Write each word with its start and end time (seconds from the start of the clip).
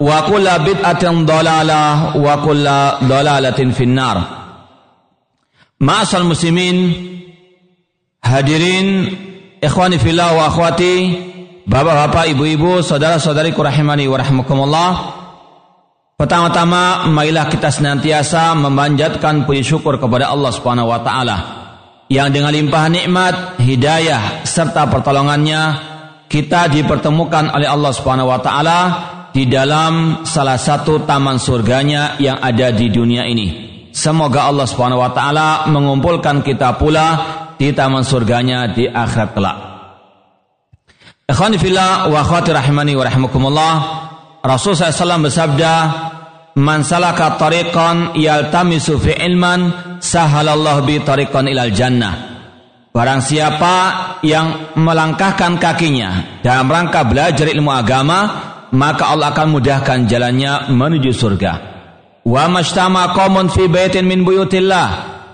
Wa 0.00 0.18
kulla 0.28 0.60
bid'atin 0.60 1.24
dalalah 1.24 2.16
wa 2.16 2.34
kulla 2.40 3.00
dalalatin 3.04 3.72
finnar. 3.72 4.16
Ma'asal 5.76 6.24
muslimin 6.24 6.76
hadirin 8.24 9.12
ikhwani 9.60 10.00
fillah 10.00 10.32
wa 10.32 10.48
akhwati 10.48 10.94
bapak-bapak 11.68 12.32
ibu-ibu 12.32 12.80
saudara-saudariku 12.80 13.60
rahimani 13.60 14.08
wa 14.08 14.16
rahmakumullah 14.16 14.90
Pertama-tama 16.16 17.12
marilah 17.12 17.44
kita 17.44 17.68
senantiasa 17.68 18.56
memanjatkan 18.56 19.44
puji 19.44 19.60
syukur 19.60 20.00
kepada 20.00 20.32
Allah 20.32 20.48
Subhanahu 20.48 20.88
wa 20.88 21.04
taala 21.04 21.36
yang 22.08 22.32
dengan 22.32 22.56
limpahan 22.56 22.96
nikmat, 22.96 23.60
hidayah 23.60 24.40
serta 24.48 24.88
pertolongannya 24.88 25.76
kita 26.24 26.72
dipertemukan 26.72 27.52
oleh 27.52 27.68
Allah 27.68 27.92
Subhanahu 27.92 28.32
wa 28.32 28.40
taala 28.40 28.78
di 29.36 29.44
dalam 29.44 30.24
salah 30.24 30.56
satu 30.56 31.04
taman 31.04 31.36
surganya 31.36 32.16
yang 32.16 32.40
ada 32.40 32.72
di 32.72 32.88
dunia 32.88 33.28
ini. 33.28 33.68
Semoga 33.92 34.48
Allah 34.48 34.64
Subhanahu 34.64 35.04
wa 35.04 35.12
taala 35.12 35.68
mengumpulkan 35.68 36.40
kita 36.40 36.80
pula 36.80 37.08
di 37.60 37.68
taman 37.76 38.00
surganya 38.00 38.72
di 38.72 38.88
akhirat 38.88 39.30
kelak. 39.36 39.56
Ikhwani 41.28 41.60
fillah 41.60 42.08
wa 42.08 42.24
akhwati 42.24 42.56
rahimani 42.56 42.96
wa 42.96 43.04
rahimakumullah. 43.04 43.72
Rasul 44.40 44.72
SAW 44.72 45.28
bersabda, 45.28 45.72
"Man 46.56 46.80
salaka 46.80 47.36
tariqan 47.36 48.16
yaltamisu 48.16 48.96
fi 48.96 49.20
ilman, 49.20 49.60
sahalallahu 50.00 50.88
bi 50.88 50.96
tariqan 51.04 51.44
ilal 51.44 51.76
jannah." 51.76 52.14
Barang 52.88 53.20
siapa 53.20 53.74
yang 54.24 54.72
melangkahkan 54.80 55.60
kakinya 55.60 56.40
dalam 56.40 56.64
rangka 56.72 57.04
belajar 57.04 57.44
ilmu 57.52 57.68
agama, 57.68 58.18
maka 58.74 59.12
Allah 59.12 59.30
akan 59.34 59.48
mudahkan 59.58 60.08
jalannya 60.10 60.72
menuju 60.72 61.12
surga. 61.14 61.52
Wa 62.26 62.50
mashtama 62.50 63.14
qaumun 63.14 63.52
fi 63.52 63.70
baitin 63.70 64.06
min 64.06 64.26
buyutillah 64.26 64.88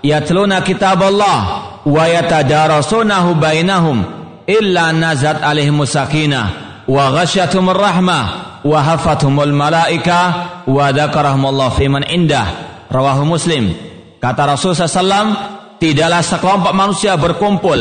yatluna 0.05 0.61
kitab 0.61 1.01
Allah 1.01 1.39
wa 1.87 2.03
yatadarasunahu 2.05 3.39
bainahum 3.39 4.03
illa 4.45 4.91
nazat 4.91 5.39
alaihim 5.41 5.79
sakinah 5.87 6.85
wa 6.85 7.15
ghasyatuhum 7.15 7.71
rahmah 7.71 8.23
wa 8.63 8.79
hafathumul 8.83 9.51
malaika 9.51 10.19
wa 10.67 10.91
dzakarahumullah 10.91 11.71
fi 11.75 11.87
man 11.87 12.03
indah 12.07 12.47
rawahu 12.91 13.27
muslim 13.27 13.71
kata 14.19 14.55
Rasul 14.55 14.75
sallallahu 14.75 15.79
tidaklah 15.79 16.23
sekelompok 16.23 16.71
manusia 16.71 17.15
berkumpul 17.19 17.79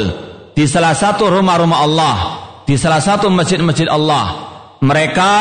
di 0.55 0.67
salah 0.67 0.95
satu 0.95 1.31
rumah-rumah 1.31 1.79
Allah 1.83 2.17
di 2.67 2.75
salah 2.75 2.99
satu 2.99 3.31
masjid-masjid 3.31 3.87
Allah 3.87 4.52
mereka 4.83 5.33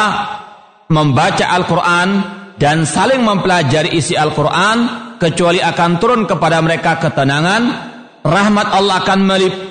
membaca 0.87 1.45
Al-Quran 1.49 2.09
dan 2.61 2.85
saling 2.85 3.25
mempelajari 3.25 3.97
isi 3.97 4.13
Al-Quran 4.13 4.77
kecuali 5.17 5.57
akan 5.57 5.91
turun 5.97 6.29
kepada 6.29 6.61
mereka 6.61 7.01
ketenangan 7.01 7.61
rahmat 8.21 8.67
Allah 8.69 9.01
akan 9.01 9.19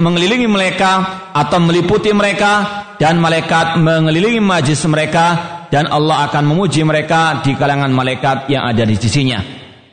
mengelilingi 0.02 0.50
mereka 0.50 1.22
atau 1.30 1.62
meliputi 1.62 2.10
mereka 2.10 2.82
dan 2.98 3.22
malaikat 3.22 3.78
mengelilingi 3.78 4.42
majlis 4.42 4.82
mereka 4.90 5.26
dan 5.70 5.86
Allah 5.86 6.26
akan 6.26 6.50
memuji 6.50 6.82
mereka 6.82 7.38
di 7.46 7.54
kalangan 7.54 7.94
malaikat 7.94 8.50
yang 8.50 8.66
ada 8.66 8.82
di 8.82 8.98
sisinya. 8.98 9.38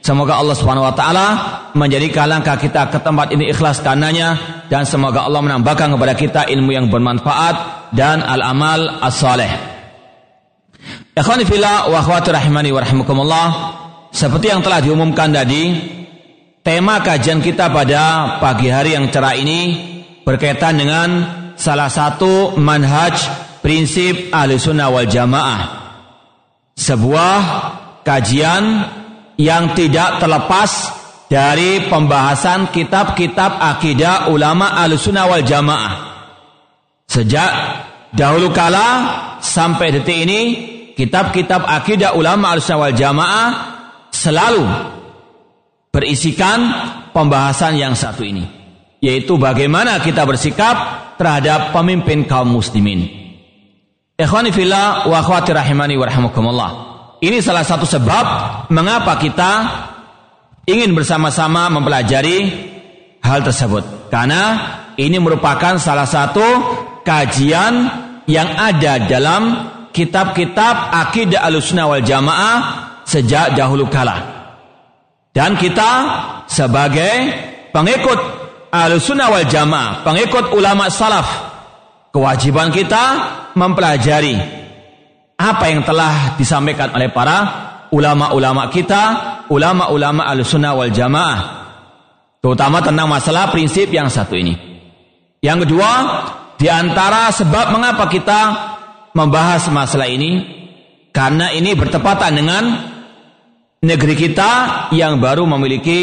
Semoga 0.01 0.39
Allah 0.41 0.55
Subhanahu 0.57 0.88
wa 0.88 0.95
taala 0.95 1.27
menjadikan 1.77 2.31
langkah 2.31 2.57
kita 2.57 2.89
ke 2.89 2.97
tempat 2.97 3.29
ini 3.29 3.53
ikhlas 3.53 3.83
karenanya 3.85 4.63
dan 4.71 4.88
semoga 4.89 5.21
Allah 5.27 5.44
menambahkan 5.44 5.94
kepada 5.94 6.13
kita 6.17 6.41
ilmu 6.49 6.73
yang 6.73 6.88
bermanfaat 6.89 7.76
dan 7.93 8.23
al-amal 8.23 8.99
as-saleh. 9.03 9.77
Ikhwani 11.17 11.49
fillah 11.49 11.89
wa 11.89 11.97
akhwati 11.97 12.29
rahimani 12.29 12.69
wa 12.69 12.79
rahimakumullah. 12.81 13.47
Seperti 14.13 14.53
yang 14.53 14.61
telah 14.61 14.79
diumumkan 14.81 15.33
tadi, 15.33 15.73
tema 16.61 17.01
kajian 17.01 17.41
kita 17.41 17.73
pada 17.73 18.37
pagi 18.37 18.69
hari 18.69 18.93
yang 18.93 19.09
cerah 19.09 19.33
ini 19.33 19.59
berkaitan 20.21 20.77
dengan 20.77 21.09
salah 21.57 21.89
satu 21.89 22.53
manhaj 22.55 23.17
prinsip 23.65 24.29
ahli 24.29 24.61
sunnah 24.61 24.93
wal 24.93 25.09
jamaah. 25.09 25.61
Sebuah 26.77 27.39
kajian 28.05 28.63
yang 29.41 29.73
tidak 29.73 30.21
terlepas 30.21 30.71
dari 31.27 31.89
pembahasan 31.89 32.71
kitab-kitab 32.71 33.57
akidah 33.59 34.29
ulama 34.31 34.71
ahli 34.77 34.95
sunnah 34.95 35.25
wal 35.27 35.43
jamaah. 35.43 36.06
Sejak 37.17 37.51
dahulu 38.13 38.53
kala 38.53 39.09
sampai 39.41 39.89
detik 39.89 40.29
ini 40.29 40.41
kitab-kitab 40.94 41.66
akidah 41.66 42.13
ulama 42.13 42.53
al 42.53 42.61
wal 42.61 42.94
jamaah 42.94 43.50
selalu 44.13 44.61
berisikan 45.89 46.61
pembahasan 47.17 47.73
yang 47.81 47.97
satu 47.97 48.22
ini 48.22 48.45
yaitu 49.01 49.33
bagaimana 49.41 49.97
kita 49.97 50.29
bersikap 50.29 50.77
terhadap 51.17 51.73
pemimpin 51.73 52.29
kaum 52.29 52.53
muslimin. 52.53 53.09
Ikhwani 54.13 54.53
fillah 54.53 55.09
wa 55.09 55.17
akhwati 55.17 55.57
rahimani 55.57 55.97
wa 55.97 56.06
rahimakumullah. 56.06 56.72
Ini 57.17 57.41
salah 57.41 57.66
satu 57.66 57.89
sebab 57.89 58.25
mengapa 58.69 59.17
kita 59.17 59.51
ingin 60.69 60.94
bersama-sama 60.94 61.66
mempelajari 61.73 62.45
hal 63.25 63.41
tersebut. 63.41 64.13
Karena 64.13 64.41
ini 64.97 65.22
merupakan 65.22 65.77
salah 65.77 66.09
satu 66.09 66.45
kajian 67.07 67.74
yang 68.27 68.51
ada 68.59 69.07
dalam 69.07 69.71
kitab-kitab 69.95 70.92
akidah 70.92 71.48
alusna 71.48 71.88
wal 71.88 72.04
jamaah 72.04 72.57
sejak 73.07 73.56
dahulu 73.56 73.88
kala. 73.88 74.36
Dan 75.31 75.56
kita 75.56 75.92
sebagai 76.51 77.31
pengikut 77.71 78.19
alusna 78.75 79.31
wal 79.31 79.48
jamaah, 79.48 80.04
pengikut 80.04 80.51
ulama 80.51 80.92
salaf, 80.92 81.27
kewajiban 82.12 82.75
kita 82.75 83.04
mempelajari 83.56 84.36
apa 85.39 85.65
yang 85.71 85.88
telah 85.88 86.36
disampaikan 86.36 86.92
oleh 86.92 87.07
para 87.13 87.38
ulama-ulama 87.95 88.68
kita, 88.68 89.03
ulama-ulama 89.48 90.27
alusna 90.27 90.75
wal 90.75 90.92
jamaah, 90.92 91.39
terutama 92.44 92.83
tentang 92.83 93.07
masalah 93.07 93.48
prinsip 93.56 93.88
yang 93.88 94.12
satu 94.12 94.36
ini. 94.36 94.57
Yang 95.39 95.69
kedua, 95.69 95.92
di 96.57 96.68
antara 96.68 97.30
sebab 97.30 97.74
mengapa 97.74 98.09
kita 98.09 98.42
membahas 99.13 99.69
masalah 99.69 100.09
ini 100.09 100.42
karena 101.13 101.54
ini 101.54 101.74
bertepatan 101.74 102.33
dengan 102.33 102.63
negeri 103.81 104.15
kita 104.18 104.51
yang 104.94 105.21
baru 105.21 105.45
memiliki 105.45 106.00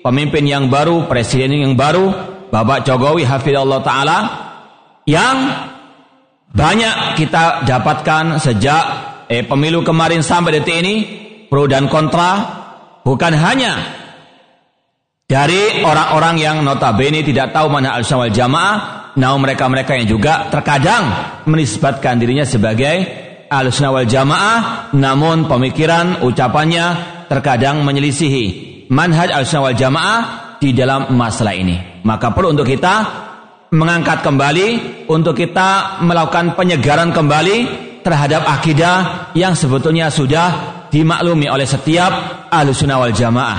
pemimpin 0.00 0.44
yang 0.48 0.72
baru, 0.72 1.04
presiden 1.08 1.52
yang 1.52 1.76
baru 1.76 2.12
Bapak 2.48 2.82
Jokowi 2.88 3.28
hafizallahu 3.28 3.84
taala 3.84 4.18
yang 5.06 5.36
banyak 6.50 7.14
kita 7.14 7.62
dapatkan 7.62 8.42
sejak 8.42 8.84
eh, 9.30 9.46
pemilu 9.46 9.86
kemarin 9.86 10.20
sampai 10.24 10.58
detik 10.58 10.82
ini 10.82 10.94
pro 11.46 11.70
dan 11.70 11.86
kontra 11.86 12.58
bukan 13.06 13.32
hanya 13.38 13.78
dari 15.30 15.86
orang-orang 15.86 16.42
yang 16.42 16.56
notabene 16.66 17.22
tidak 17.22 17.54
tahu 17.54 17.70
mana 17.70 17.94
al-sunnah 17.94 18.26
wal 18.26 18.34
jamaah 18.34 18.99
namun 19.18 19.48
mereka-mereka 19.48 19.98
yang 19.98 20.06
juga 20.06 20.46
terkadang 20.52 21.02
menisbatkan 21.48 22.18
dirinya 22.20 22.46
sebagai 22.46 23.06
al-sunnah 23.50 23.90
wal 23.96 24.06
jamaah 24.06 24.58
namun 24.94 25.50
pemikiran 25.50 26.22
ucapannya 26.22 26.86
terkadang 27.26 27.82
menyelisihi 27.82 28.86
manhaj 28.90 29.30
al-sunnah 29.32 29.72
wal 29.72 29.78
jamaah 29.78 30.18
di 30.60 30.70
dalam 30.76 31.10
masalah 31.16 31.56
ini 31.56 32.02
maka 32.06 32.30
perlu 32.30 32.54
untuk 32.54 32.68
kita 32.68 33.26
mengangkat 33.70 34.26
kembali 34.26 34.68
untuk 35.06 35.38
kita 35.38 36.02
melakukan 36.02 36.58
penyegaran 36.58 37.14
kembali 37.14 37.88
terhadap 38.02 38.42
akidah 38.48 39.30
yang 39.36 39.54
sebetulnya 39.54 40.10
sudah 40.10 40.82
dimaklumi 40.90 41.46
oleh 41.46 41.64
setiap 41.68 42.46
ahlu 42.50 42.72
wal 42.74 43.14
jamaah. 43.14 43.58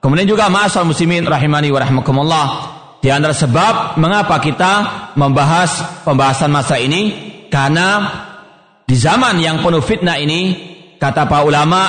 Kemudian 0.00 0.26
juga 0.26 0.48
ma'asal 0.48 0.88
muslimin 0.88 1.28
rahimani 1.28 1.68
wa 1.70 1.80
rahmakumullah. 1.80 2.46
Di 3.00 3.08
antara 3.08 3.32
sebab 3.32 3.96
mengapa 3.96 4.36
kita 4.44 4.72
membahas 5.16 6.04
pembahasan 6.04 6.52
masa 6.52 6.76
ini 6.76 7.32
karena 7.48 8.04
di 8.84 8.92
zaman 8.92 9.40
yang 9.40 9.64
penuh 9.64 9.80
fitnah 9.80 10.20
ini 10.20 10.40
kata 11.00 11.24
para 11.24 11.48
ulama 11.48 11.80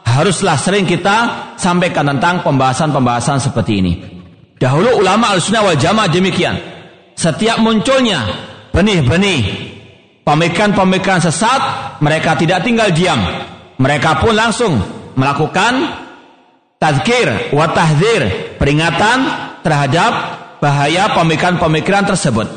haruslah 0.00 0.56
sering 0.56 0.88
kita 0.88 1.52
sampaikan 1.60 2.08
tentang 2.08 2.40
pembahasan-pembahasan 2.40 3.36
seperti 3.36 3.72
ini. 3.84 3.92
Dahulu 4.56 5.04
ulama 5.04 5.36
al-sunnah 5.36 5.60
wal 5.60 5.76
jamaah 5.76 6.08
demikian. 6.08 6.56
Setiap 7.12 7.60
munculnya 7.60 8.24
benih-benih 8.72 9.40
pemikiran-pemikiran 10.24 11.20
sesat, 11.20 11.60
mereka 12.00 12.32
tidak 12.40 12.64
tinggal 12.64 12.88
diam. 12.96 13.20
Mereka 13.76 14.24
pun 14.24 14.32
langsung 14.32 14.72
melakukan 15.20 15.84
tazkir 16.80 17.52
wa 17.52 17.68
tahzir, 17.76 18.56
peringatan 18.56 19.18
terhadap 19.60 20.35
bahaya 20.66 21.14
pemikiran-pemikiran 21.14 22.10
tersebut. 22.10 22.50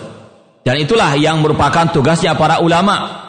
Dan 0.65 0.81
itulah 0.81 1.13
yang 1.13 1.45
merupakan 1.45 1.85
tugasnya 1.93 2.33
para 2.33 2.57
ulama. 2.57 3.21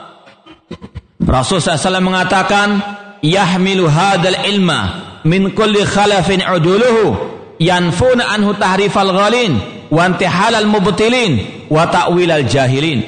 Rasul 1.21 1.61
SAW 1.61 2.01
mengatakan, 2.01 2.81
Yahmilu 3.21 3.85
hadal 3.85 4.49
ilma 4.49 4.81
min 5.29 5.53
kulli 5.53 5.85
khalafin 5.85 6.41
uduluhu 6.41 7.13
yanfuna 7.61 8.33
anhu 8.33 8.57
tahrifal 8.57 9.13
ghalin 9.13 9.61
wa 9.93 10.09
al 10.09 10.67
mubtilin 10.67 11.69
wa 11.69 11.85
ta'wilal 11.85 12.49
jahilin. 12.49 13.05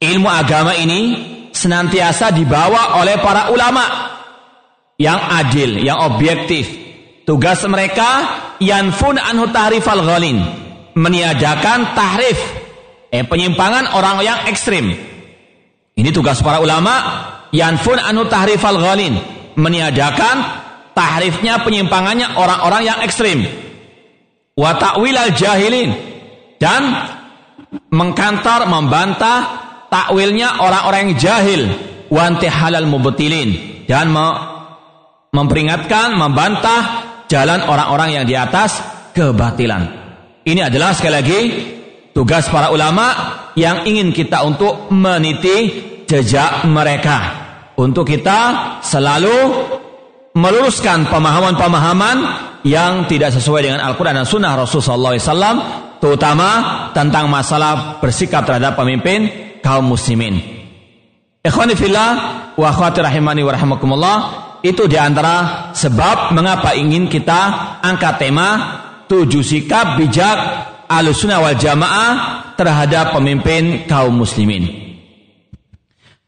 Ilmu 0.00 0.28
agama 0.28 0.72
ini 0.80 1.00
senantiasa 1.52 2.32
dibawa 2.32 3.04
oleh 3.04 3.20
para 3.20 3.52
ulama 3.52 3.84
yang 4.96 5.20
adil, 5.38 5.80
yang 5.80 6.00
objektif. 6.08 6.83
Tugas 7.24 7.64
mereka 7.64 8.08
yanfun 8.60 9.16
anhu 9.16 9.48
tahrifal 9.48 10.04
ghalin, 10.04 10.44
meniadakan 10.92 11.96
tahrif, 11.96 12.36
eh, 13.08 13.24
penyimpangan 13.24 13.96
orang 13.96 14.20
yang 14.20 14.44
ekstrim. 14.44 14.92
Ini 15.96 16.10
tugas 16.12 16.44
para 16.44 16.60
ulama 16.60 16.92
yanfun 17.48 17.96
anhu 17.96 18.28
tahrifal 18.28 18.76
ghalin, 18.76 19.16
meniadakan 19.56 20.64
tahrifnya 20.92 21.64
penyimpangannya 21.64 22.36
orang-orang 22.36 22.82
yang 22.92 22.98
ekstrim. 23.00 23.40
Wa 24.54 24.76
ta'wil 24.76 25.16
al 25.16 25.32
jahilin. 25.32 25.90
Dan 26.60 26.82
mengkantar 27.90 28.70
membantah 28.70 29.38
takwilnya 29.90 30.62
orang-orang 30.62 31.10
yang 31.10 31.16
jahil. 31.18 31.62
Wa 32.12 32.30
halal 32.36 32.86
mubtilin. 32.86 33.82
Dan 33.88 34.14
memperingatkan 35.34 36.14
membantah 36.14 37.13
jalan 37.34 37.66
orang-orang 37.66 38.22
yang 38.22 38.24
di 38.30 38.38
atas 38.38 38.78
kebatilan. 39.10 39.82
Ini 40.46 40.70
adalah 40.70 40.94
sekali 40.94 41.14
lagi 41.18 41.40
tugas 42.14 42.46
para 42.46 42.70
ulama 42.70 43.10
yang 43.58 43.82
ingin 43.82 44.14
kita 44.14 44.46
untuk 44.46 44.86
meniti 44.94 45.82
jejak 46.06 46.62
mereka. 46.70 47.42
Untuk 47.74 48.06
kita 48.06 48.38
selalu 48.86 49.34
meluruskan 50.38 51.10
pemahaman-pemahaman 51.10 52.16
yang 52.62 53.10
tidak 53.10 53.34
sesuai 53.34 53.66
dengan 53.66 53.82
Al-Quran 53.82 54.22
dan 54.22 54.26
Sunnah 54.30 54.54
Rasulullah 54.54 55.18
SAW, 55.18 55.98
terutama 55.98 56.48
tentang 56.94 57.26
masalah 57.26 57.98
bersikap 57.98 58.46
terhadap 58.46 58.78
pemimpin 58.78 59.26
kaum 59.58 59.90
muslimin. 59.90 60.38
Ikhwanifillah 61.42 62.10
wa 62.54 62.66
akhwati 62.70 63.02
rahimani 63.02 63.42
wa 63.42 63.52
rahimakumullah 63.52 64.16
itu 64.64 64.88
di 64.88 64.96
antara 64.96 65.68
sebab 65.76 66.32
mengapa 66.32 66.72
ingin 66.72 67.04
kita 67.12 67.40
angkat 67.84 68.16
tema 68.16 68.48
tujuh 69.04 69.44
sikap 69.44 70.00
bijak 70.00 70.40
alusuna 70.88 71.36
wal 71.36 71.52
jamaah 71.52 72.12
terhadap 72.56 73.12
pemimpin 73.12 73.84
kaum 73.84 74.16
muslimin. 74.16 74.64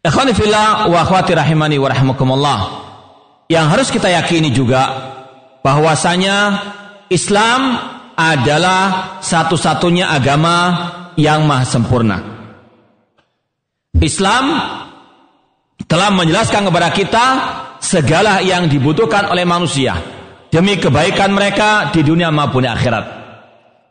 Ikhwanifillah 0.05 0.93
wa 0.93 1.03
rahimani 1.03 1.81
wa 1.81 1.89
yang 3.49 3.67
harus 3.73 3.89
kita 3.89 4.13
yakini 4.13 4.53
juga 4.53 4.85
bahwasanya 5.65 6.61
Islam 7.09 7.81
adalah 8.21 9.17
satu-satunya 9.25 10.13
agama 10.13 10.57
yang 11.17 11.49
maha 11.49 11.65
sempurna. 11.65 12.19
Islam 13.97 14.45
telah 15.89 16.11
menjelaskan 16.13 16.69
kepada 16.69 16.89
kita 16.93 17.27
segala 17.87 18.43
yang 18.43 18.67
dibutuhkan 18.67 19.31
oleh 19.31 19.47
manusia 19.47 19.95
demi 20.51 20.75
kebaikan 20.75 21.31
mereka 21.31 21.95
di 21.95 22.03
dunia 22.03 22.35
maupun 22.35 22.67
di 22.67 22.71
akhirat. 22.71 23.05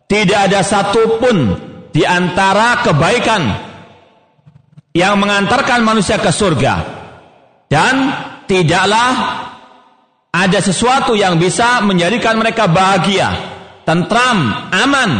Tidak 0.06 0.40
ada 0.52 0.60
satupun 0.60 1.38
di 1.96 2.04
antara 2.04 2.84
kebaikan 2.84 3.42
yang 4.92 5.16
mengantarkan 5.16 5.80
manusia 5.82 6.20
ke 6.20 6.30
surga 6.30 6.76
dan 7.72 7.96
tidaklah 8.44 9.14
ada 10.36 10.60
sesuatu 10.60 11.16
yang 11.16 11.40
bisa 11.40 11.80
menjadikan 11.88 12.36
mereka 12.36 12.68
bahagia, 12.68 13.32
tentram, 13.88 14.68
aman, 14.76 15.12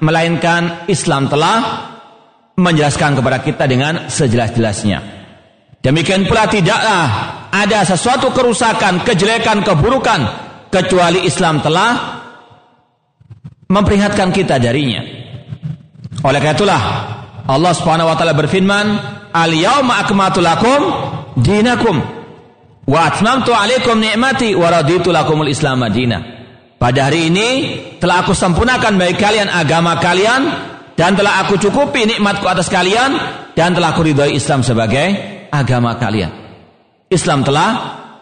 melainkan 0.00 0.88
Islam 0.88 1.28
telah 1.28 1.58
menjelaskan 2.56 3.20
kepada 3.20 3.38
kita 3.44 3.64
dengan 3.68 4.08
sejelas-jelasnya. 4.08 4.98
Demikian 5.84 6.24
pula 6.24 6.48
tidaklah 6.48 7.41
ada 7.52 7.84
sesuatu 7.84 8.32
kerusakan, 8.32 9.04
kejelekan, 9.04 9.60
keburukan 9.60 10.20
kecuali 10.72 11.28
Islam 11.28 11.60
telah 11.60 11.90
memperingatkan 13.68 14.32
kita 14.32 14.56
darinya. 14.56 15.04
Oleh 16.24 16.40
karena 16.40 16.56
itulah 16.56 16.82
Allah 17.44 17.72
Subhanahu 17.76 18.08
wa 18.08 18.16
taala 18.16 18.32
berfirman, 18.32 18.86
"Al-yauma 19.36 20.00
akmaltu 20.00 20.40
lakum 20.40 20.80
dinakum." 21.36 22.00
Wa 22.82 23.14
atmamtu 23.14 23.54
alaikum 23.54 24.00
ni'mati 24.00 24.58
wa 24.58 24.66
raditu 24.66 25.14
lakumul 25.14 25.46
Islam 25.46 25.86
Madinah. 25.86 26.20
Pada 26.82 27.06
hari 27.06 27.30
ini 27.30 27.48
telah 28.02 28.26
aku 28.26 28.34
sempurnakan 28.34 28.98
bagi 28.98 29.14
kalian 29.14 29.46
agama 29.46 29.94
kalian 30.02 30.50
dan 30.98 31.14
telah 31.14 31.46
aku 31.46 31.62
cukupi 31.62 32.10
nikmatku 32.10 32.42
atas 32.42 32.66
kalian 32.66 33.14
dan 33.54 33.70
telah 33.70 33.94
aku 33.94 34.02
ridhoi 34.02 34.34
Islam 34.34 34.66
sebagai 34.66 35.14
agama 35.54 35.94
kalian. 35.94 36.41
Islam 37.12 37.44
telah 37.44 37.70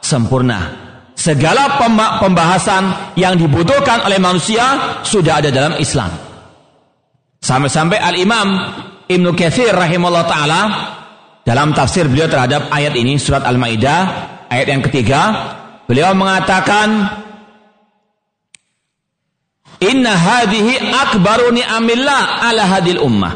sempurna. 0.03 0.91
Segala 1.15 1.77
pembahasan 2.17 3.15
yang 3.15 3.37
dibutuhkan 3.37 4.03
oleh 4.09 4.17
manusia 4.17 4.99
sudah 5.05 5.39
ada 5.45 5.53
dalam 5.53 5.77
Islam. 5.77 6.09
Sampai-sampai 7.41 8.01
Al-Imam 8.01 8.49
Ibn 9.05 9.27
Kathir 9.37 9.73
rahimahullah 9.73 10.27
ta'ala 10.29 10.63
dalam 11.45 11.77
tafsir 11.77 12.09
beliau 12.09 12.29
terhadap 12.29 12.73
ayat 12.73 12.95
ini 12.97 13.21
surat 13.21 13.45
Al-Maidah 13.45 14.01
ayat 14.49 14.67
yang 14.71 14.83
ketiga 14.87 15.21
beliau 15.85 16.15
mengatakan 16.17 17.21
Inna 19.81 20.13
hadhihi 20.13 20.93
akbaru 20.93 21.57
ni'amillah 21.57 22.45
ala 22.53 22.69
hadil 22.69 23.01
ummah. 23.01 23.33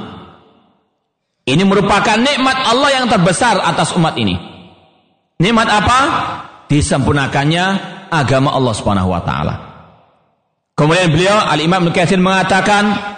Ini 1.44 1.64
merupakan 1.64 2.20
nikmat 2.20 2.68
Allah 2.68 3.00
yang 3.00 3.06
terbesar 3.08 3.60
atas 3.64 3.96
umat 3.96 4.16
ini. 4.20 4.53
Nikmat 5.38 5.68
apa? 5.68 6.00
Disempurnakannya 6.70 7.64
agama 8.10 8.54
Allah 8.54 8.74
Subhanahu 8.74 9.10
wa 9.10 9.22
taala. 9.22 9.54
Kemudian 10.74 11.10
beliau 11.10 11.38
Al-Imam 11.38 11.86
Nukathir 11.86 12.18
mengatakan 12.18 13.14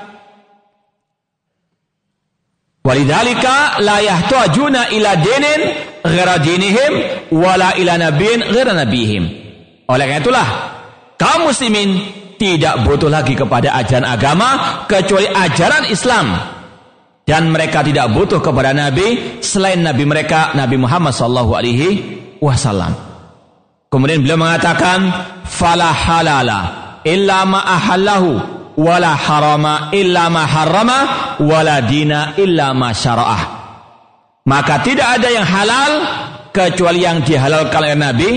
Walidhalika 2.87 3.83
la 3.83 3.99
yahtajuna 3.99 4.95
ila 4.95 5.11
dinin 5.19 5.61
ghera 6.07 6.39
dinihim 6.39 6.93
wala 7.35 7.75
ila 7.75 7.99
nabiyin 7.99 8.41
ghera 8.55 8.73
nabihim. 8.77 9.25
Oleh 9.91 10.05
karena 10.07 10.23
itulah 10.23 10.49
kaum 11.19 11.51
muslimin 11.51 11.99
tidak 12.39 12.85
butuh 12.87 13.11
lagi 13.11 13.35
kepada 13.35 13.75
ajaran 13.75 14.07
agama 14.07 14.49
kecuali 14.87 15.27
ajaran 15.27 15.91
Islam 15.91 16.56
dan 17.27 17.51
mereka 17.51 17.83
tidak 17.83 18.15
butuh 18.15 18.39
kepada 18.39 18.71
nabi 18.71 19.43
selain 19.43 19.83
nabi 19.83 20.07
mereka 20.07 20.55
Nabi 20.55 20.79
Muhammad 20.79 21.11
sallallahu 21.11 21.53
alaihi 21.59 21.89
wasallam. 22.39 22.95
Kemudian 23.91 24.23
beliau 24.23 24.39
mengatakan 24.39 25.11
fala 25.43 25.91
halala 25.91 26.61
illa 27.03 27.43
ma 27.43 27.67
ahallahu 27.67 28.31
wala 28.79 29.19
harama 29.19 29.91
illa 29.91 30.31
ma 30.31 30.47
harrama 30.47 30.99
wala 31.43 31.83
dina 31.83 32.39
illa 32.39 32.71
ma 32.71 32.95
syara'ah. 32.95 33.43
Maka 34.47 34.87
tidak 34.87 35.19
ada 35.19 35.29
yang 35.33 35.43
halal 35.43 35.93
kecuali 36.55 37.03
yang 37.03 37.27
dihalalkan 37.27 37.83
oleh 37.83 37.99
Nabi 37.99 38.31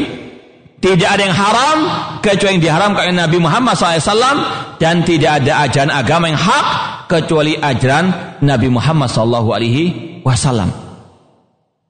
tidak 0.80 1.10
ada 1.20 1.22
yang 1.28 1.36
haram 1.36 1.78
kecuali 2.24 2.56
yang 2.56 2.64
diharamkan 2.64 3.12
oleh 3.12 3.18
Nabi 3.20 3.38
Muhammad 3.44 3.76
SAW 3.76 4.80
dan 4.80 5.04
tidak 5.04 5.44
ada 5.44 5.68
ajaran 5.68 5.92
agama 5.92 6.32
yang 6.32 6.40
hak 6.40 6.66
kecuali 7.12 7.60
ajaran 7.60 8.40
Nabi 8.40 8.72
Muhammad 8.72 9.12
SAW. 9.12 9.60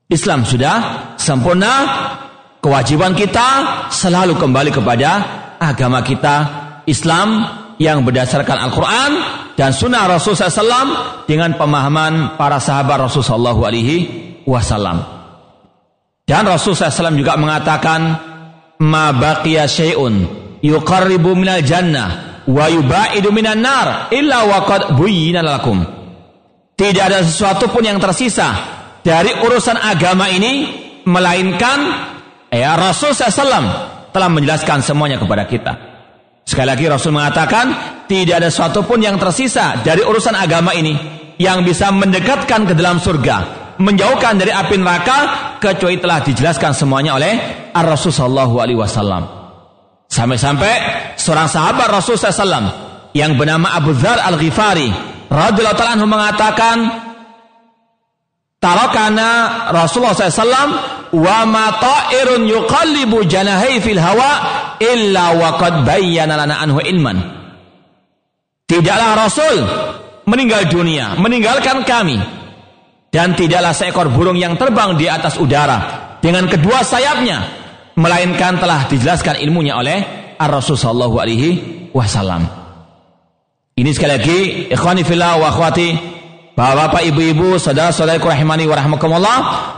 Islam 0.10 0.40
sudah 0.42 0.76
sempurna. 1.22 1.74
Kewajiban 2.60 3.16
kita 3.16 3.88
selalu 3.88 4.36
kembali 4.36 4.76
kepada 4.76 5.10
agama 5.64 6.04
kita 6.04 6.36
Islam 6.92 7.48
yang 7.80 8.04
berdasarkan 8.04 8.68
Al-Quran 8.68 9.12
dan 9.56 9.72
Sunnah 9.72 10.12
Rasulullah 10.12 10.52
SAW 10.52 11.24
dengan 11.24 11.56
pemahaman 11.56 12.36
para 12.36 12.60
sahabat 12.60 13.08
Rasulullah 13.08 13.56
SAW. 13.56 15.00
Dan 16.28 16.44
Rasulullah 16.46 16.92
SAW 16.92 17.16
juga 17.16 17.40
mengatakan 17.40 18.29
ma 18.80 19.12
baqiya 19.12 19.68
syai'un 19.68 20.16
yuqarribu 20.64 21.36
minal 21.36 21.64
jannah 21.64 22.44
wa 22.48 22.66
yubaidu 22.72 23.30
minan 23.32 23.62
nar 23.62 24.10
illa 24.12 24.48
waqad 24.48 24.96
buyyina 24.96 25.44
lakum. 25.44 25.84
Tidak 26.80 27.04
ada 27.04 27.20
sesuatu 27.22 27.68
pun 27.68 27.84
yang 27.84 28.00
tersisa 28.00 28.56
dari 29.04 29.36
urusan 29.36 29.76
agama 29.76 30.32
ini 30.32 30.72
melainkan 31.04 31.80
ya 32.48 32.80
Rasul 32.80 33.12
SAW 33.12 33.68
telah 34.16 34.30
menjelaskan 34.32 34.80
semuanya 34.80 35.20
kepada 35.20 35.44
kita. 35.44 35.74
Sekali 36.48 36.66
lagi 36.66 36.86
Rasul 36.90 37.14
mengatakan 37.14 37.66
tidak 38.10 38.42
ada 38.42 38.50
sesuatu 38.50 38.88
pun 38.88 38.98
yang 39.04 39.20
tersisa 39.22 39.84
dari 39.86 40.02
urusan 40.02 40.34
agama 40.34 40.74
ini 40.74 40.96
yang 41.38 41.62
bisa 41.62 41.94
mendekatkan 41.94 42.66
ke 42.66 42.74
dalam 42.74 42.98
surga 42.98 43.69
menjauhkan 43.80 44.36
dari 44.36 44.52
api 44.52 44.76
neraka 44.76 45.18
kecuali 45.64 45.98
telah 45.98 46.20
dijelaskan 46.20 46.76
semuanya 46.76 47.16
oleh 47.16 47.34
Ar-Rasul 47.72 48.12
sallallahu 48.12 48.56
alaihi 48.60 48.80
wasallam. 48.80 49.24
Sampai-sampai 50.10 50.74
seorang 51.16 51.48
sahabat 51.48 51.88
Rasul 51.88 52.20
sallallahu 52.20 53.12
yang 53.16 53.40
bernama 53.40 53.74
Abu 53.74 53.96
Dzar 53.96 54.20
Al-Ghifari 54.20 54.92
radhiyallahu 55.32 55.80
taala 55.80 56.04
mengatakan 56.04 56.78
Tarakana 58.60 59.72
Rasulullah 59.72 60.20
SAW 60.20 61.16
wa 61.16 61.48
ma 61.48 61.80
ta'irun 61.80 62.44
yuqallibu 62.44 63.24
janahi 63.24 63.80
fil 63.80 63.96
hawa 63.96 64.32
illa 64.84 65.32
wa 65.32 65.56
qad 65.56 65.88
bayyana 65.88 66.36
lana 66.36 66.60
anhu 66.60 66.84
ilman. 66.84 67.24
Tidaklah 68.68 69.16
Rasul 69.16 69.64
meninggal 70.28 70.68
dunia, 70.68 71.16
meninggalkan 71.16 71.88
kami 71.88 72.20
dan 73.10 73.34
tidaklah 73.34 73.74
seekor 73.74 74.08
burung 74.14 74.38
yang 74.38 74.54
terbang 74.58 74.94
di 74.94 75.10
atas 75.10 75.42
udara 75.42 76.18
dengan 76.22 76.46
kedua 76.46 76.86
sayapnya 76.86 77.42
melainkan 77.98 78.62
telah 78.62 78.86
dijelaskan 78.86 79.42
ilmunya 79.42 79.76
oleh 79.76 79.98
Ar-Rasul 80.40 80.80
sallallahu 80.80 81.16
alaihi 81.20 81.50
wasallam. 81.92 82.48
Ini 83.76 83.90
sekali 83.96 84.12
lagi 84.12 84.40
ikhwani 84.72 85.04
fillah 85.04 85.40
wa 85.40 85.48
akhwati 85.52 86.20
Bapak-bapak, 86.60 87.08
ibu-ibu, 87.08 87.56
saudara-saudaraku 87.56 88.28
rahimani 88.28 88.68
wa 88.68 88.76
rahmakumullah 88.76 89.38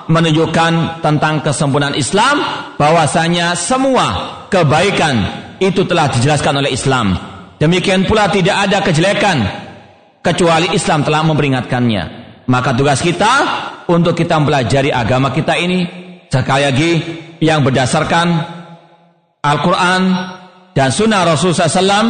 menunjukkan 0.09 1.05
tentang 1.05 1.45
kesempurnaan 1.45 1.93
Islam 1.93 2.41
bahwasanya 2.73 3.53
semua 3.53 4.41
kebaikan 4.50 5.13
itu 5.61 5.85
telah 5.85 6.09
dijelaskan 6.09 6.57
oleh 6.57 6.73
Islam. 6.73 7.13
Demikian 7.61 8.09
pula 8.09 8.33
tidak 8.33 8.65
ada 8.65 8.81
kejelekan 8.81 9.45
kecuali 10.25 10.73
Islam 10.73 11.05
telah 11.05 11.21
memperingatkannya. 11.21 12.20
Maka 12.50 12.74
tugas 12.74 13.03
kita 13.03 13.33
untuk 13.86 14.17
kita 14.17 14.39
mempelajari 14.41 14.89
agama 14.89 15.29
kita 15.29 15.53
ini 15.60 15.86
sekali 16.31 16.63
lagi 16.63 16.91
yang 17.43 17.62
berdasarkan 17.62 18.27
Al-Quran 19.41 20.01
dan 20.71 20.89
Sunnah 20.93 21.27
Rasulullah 21.27 21.67
SAW 21.67 22.07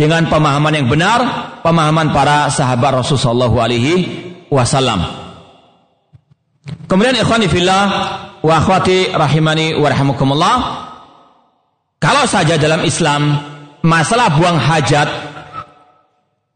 dengan 0.00 0.26
pemahaman 0.26 0.72
yang 0.74 0.88
benar, 0.88 1.20
pemahaman 1.60 2.10
para 2.10 2.48
sahabat 2.48 3.04
Rasulullah 3.04 3.52
Wasallam. 4.50 5.00
Kemudian 6.90 7.22
ikhwani 7.22 7.46
fillah 7.46 7.82
wa 8.42 8.52
akhwati 8.58 9.14
rahimani 9.14 9.78
wa 9.78 9.86
rahimakumullah. 9.86 10.56
Kalau 12.00 12.24
saja 12.26 12.56
dalam 12.56 12.82
Islam 12.82 13.38
masalah 13.84 14.32
buang 14.34 14.58
hajat 14.58 15.29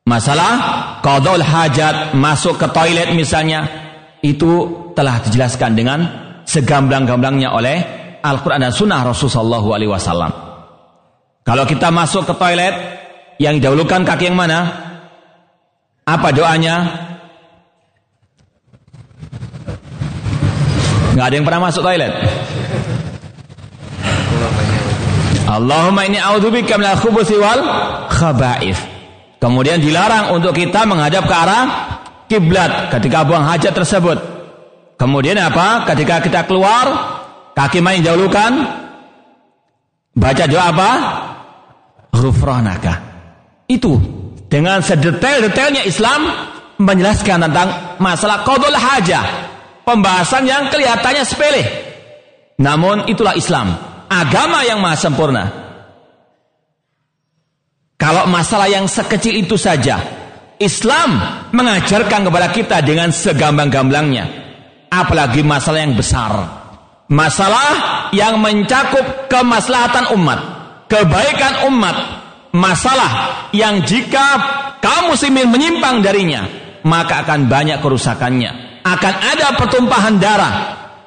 Masalah 0.05 0.53
qadul 1.01 1.41
hajat, 1.41 2.13
masuk 2.13 2.61
ke 2.61 2.69
toilet 2.69 3.17
misalnya, 3.17 3.65
itu 4.21 4.69
telah 4.93 5.17
dijelaskan 5.25 5.73
dengan 5.73 5.99
segamblang-gamblangnya 6.45 7.49
oleh 7.49 7.77
Al-Quran 8.21 8.69
dan 8.69 8.73
Sunnah 8.77 9.01
Rasulullah 9.01 9.65
SAW. 9.65 10.33
Kalau 11.41 11.65
kita 11.65 11.89
masuk 11.89 12.29
ke 12.29 12.37
toilet, 12.37 12.75
yang 13.41 13.57
didahulukan 13.57 14.05
kaki 14.05 14.29
yang 14.29 14.37
mana? 14.37 14.61
Apa 16.05 16.37
doanya? 16.37 16.77
Nggak 21.17 21.27
ada 21.33 21.35
yang 21.35 21.47
pernah 21.49 21.63
masuk 21.65 21.81
toilet. 21.81 22.13
Allahumma 25.49 26.05
ini 26.05 26.21
a'udzubika 26.21 26.77
minal 26.77 27.01
khubuthi 27.01 27.41
wal 27.41 27.65
khaba'ith. 28.13 28.94
Kemudian 29.45 29.77
dilarang 29.77 30.33
untuk 30.33 30.57
kita 30.57 30.89
menghadap 30.89 31.29
ke 31.29 31.35
arah 31.37 31.65
kiblat 32.33 32.89
ketika 32.97 33.29
buang 33.29 33.45
hajat 33.45 33.77
tersebut. 33.77 34.17
Kemudian 34.97 35.37
apa? 35.37 35.85
Ketika 35.85 36.25
kita 36.25 36.49
keluar, 36.49 36.89
kaki 37.53 37.85
main 37.85 38.01
dahulukan. 38.01 38.81
Baca 40.17 40.45
doa 40.49 40.65
apa? 40.73 40.91
Ghufranaka. 42.17 42.95
Itu 43.69 44.01
dengan 44.49 44.81
sedetail-detailnya 44.81 45.85
Islam 45.85 46.25
menjelaskan 46.81 47.45
tentang 47.45 48.01
masalah 48.01 48.49
qadul 48.49 48.73
hajah. 48.73 49.53
Pembahasan 49.85 50.49
yang 50.49 50.73
kelihatannya 50.73 51.21
sepele. 51.21 51.63
Namun 52.57 53.13
itulah 53.13 53.37
Islam, 53.37 53.77
agama 54.09 54.65
yang 54.65 54.81
maha 54.81 54.97
sempurna. 54.97 55.64
Kalau 58.05 58.29
masalah 58.29 58.69
yang 58.69 58.85
sekecil 58.85 59.49
itu 59.49 59.57
saja, 59.57 59.97
Islam 60.61 61.17
mengajarkan 61.57 62.29
kepada 62.29 62.53
kita 62.53 62.85
dengan 62.85 63.09
segambang-gamblangnya. 63.09 64.29
Apalagi 64.93 65.41
masalah 65.41 65.81
yang 65.89 65.97
besar. 65.97 66.33
Masalah 67.09 68.13
yang 68.13 68.45
mencakup 68.45 69.33
kemaslahatan 69.33 70.13
umat, 70.21 70.41
kebaikan 70.85 71.65
umat, 71.73 71.97
masalah 72.53 73.49
yang 73.57 73.81
jika 73.89 74.37
kaum 74.85 75.09
muslimin 75.09 75.49
menyimpang 75.49 76.05
darinya, 76.05 76.45
maka 76.85 77.25
akan 77.25 77.49
banyak 77.49 77.81
kerusakannya. 77.81 78.85
Akan 78.85 79.17
ada 79.17 79.57
pertumpahan 79.57 80.21
darah, 80.21 80.55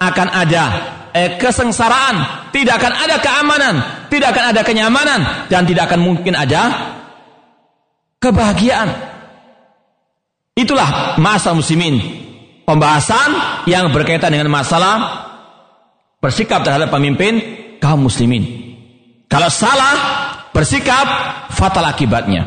akan 0.01 0.27
ada 0.33 0.96
eh, 1.17 1.29
kesengsaraan, 1.41 2.49
tidak 2.53 2.77
akan 2.77 2.93
ada 2.93 3.17
keamanan, 3.17 3.75
tidak 4.13 4.37
akan 4.37 4.45
ada 4.53 4.61
kenyamanan 4.61 5.49
dan 5.49 5.65
tidak 5.65 5.89
akan 5.89 5.99
mungkin 6.05 6.37
ada 6.37 6.93
kebahagiaan. 8.21 8.89
Itulah 10.57 11.17
masa 11.17 11.53
muslimin. 11.53 12.25
Pembahasan 12.67 13.63
yang 13.63 13.95
berkaitan 13.95 14.27
dengan 14.27 14.51
masalah 14.51 15.25
bersikap 16.19 16.67
terhadap 16.67 16.91
pemimpin 16.91 17.39
kaum 17.79 18.03
muslimin. 18.03 18.43
Kalau 19.31 19.47
salah 19.47 19.95
bersikap 20.51 21.05
fatal 21.53 21.85
akibatnya. 21.87 22.43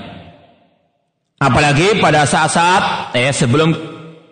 Apalagi 1.40 1.96
pada 2.04 2.28
saat-saat 2.28 3.16
eh 3.16 3.32
sebelum 3.32 3.72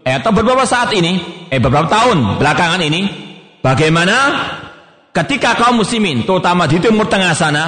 eh, 0.04 0.12
atau 0.12 0.28
beberapa 0.28 0.68
saat 0.68 0.92
ini, 0.92 1.47
eh 1.49 1.57
beberapa 1.57 1.88
tahun 1.88 2.37
belakangan 2.37 2.85
ini, 2.85 3.27
bagaimana 3.65 4.17
ketika 5.12 5.59
kaum 5.59 5.83
muslimin 5.83 6.23
terutama 6.23 6.67
di 6.71 6.79
timur 6.79 7.07
tengah 7.11 7.35
sana 7.35 7.65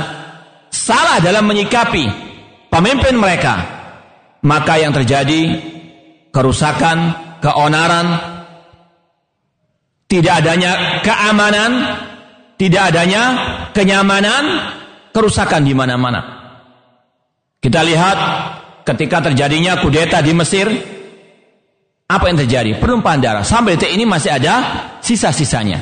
salah 0.70 1.18
dalam 1.18 1.46
menyikapi 1.46 2.04
pemimpin 2.70 3.14
mereka 3.18 3.80
maka 4.40 4.80
yang 4.80 4.92
terjadi 4.96 5.60
kerusakan, 6.32 6.98
keonaran, 7.42 8.06
tidak 10.08 10.42
adanya 10.42 11.02
keamanan, 11.04 11.70
tidak 12.56 12.94
adanya 12.94 13.22
kenyamanan, 13.76 14.44
kerusakan 15.12 15.62
di 15.66 15.74
mana-mana. 15.76 16.20
Kita 17.60 17.84
lihat 17.84 18.18
ketika 18.88 19.20
terjadinya 19.30 19.76
kudeta 19.84 20.24
di 20.24 20.32
Mesir, 20.32 20.66
apa 22.10 22.26
yang 22.26 22.42
terjadi? 22.42 22.82
Penumpahan 22.82 23.22
darah. 23.22 23.46
Sampai 23.46 23.78
detik 23.78 23.94
ini 23.94 24.02
masih 24.02 24.34
ada 24.34 24.54
sisa-sisanya. 24.98 25.78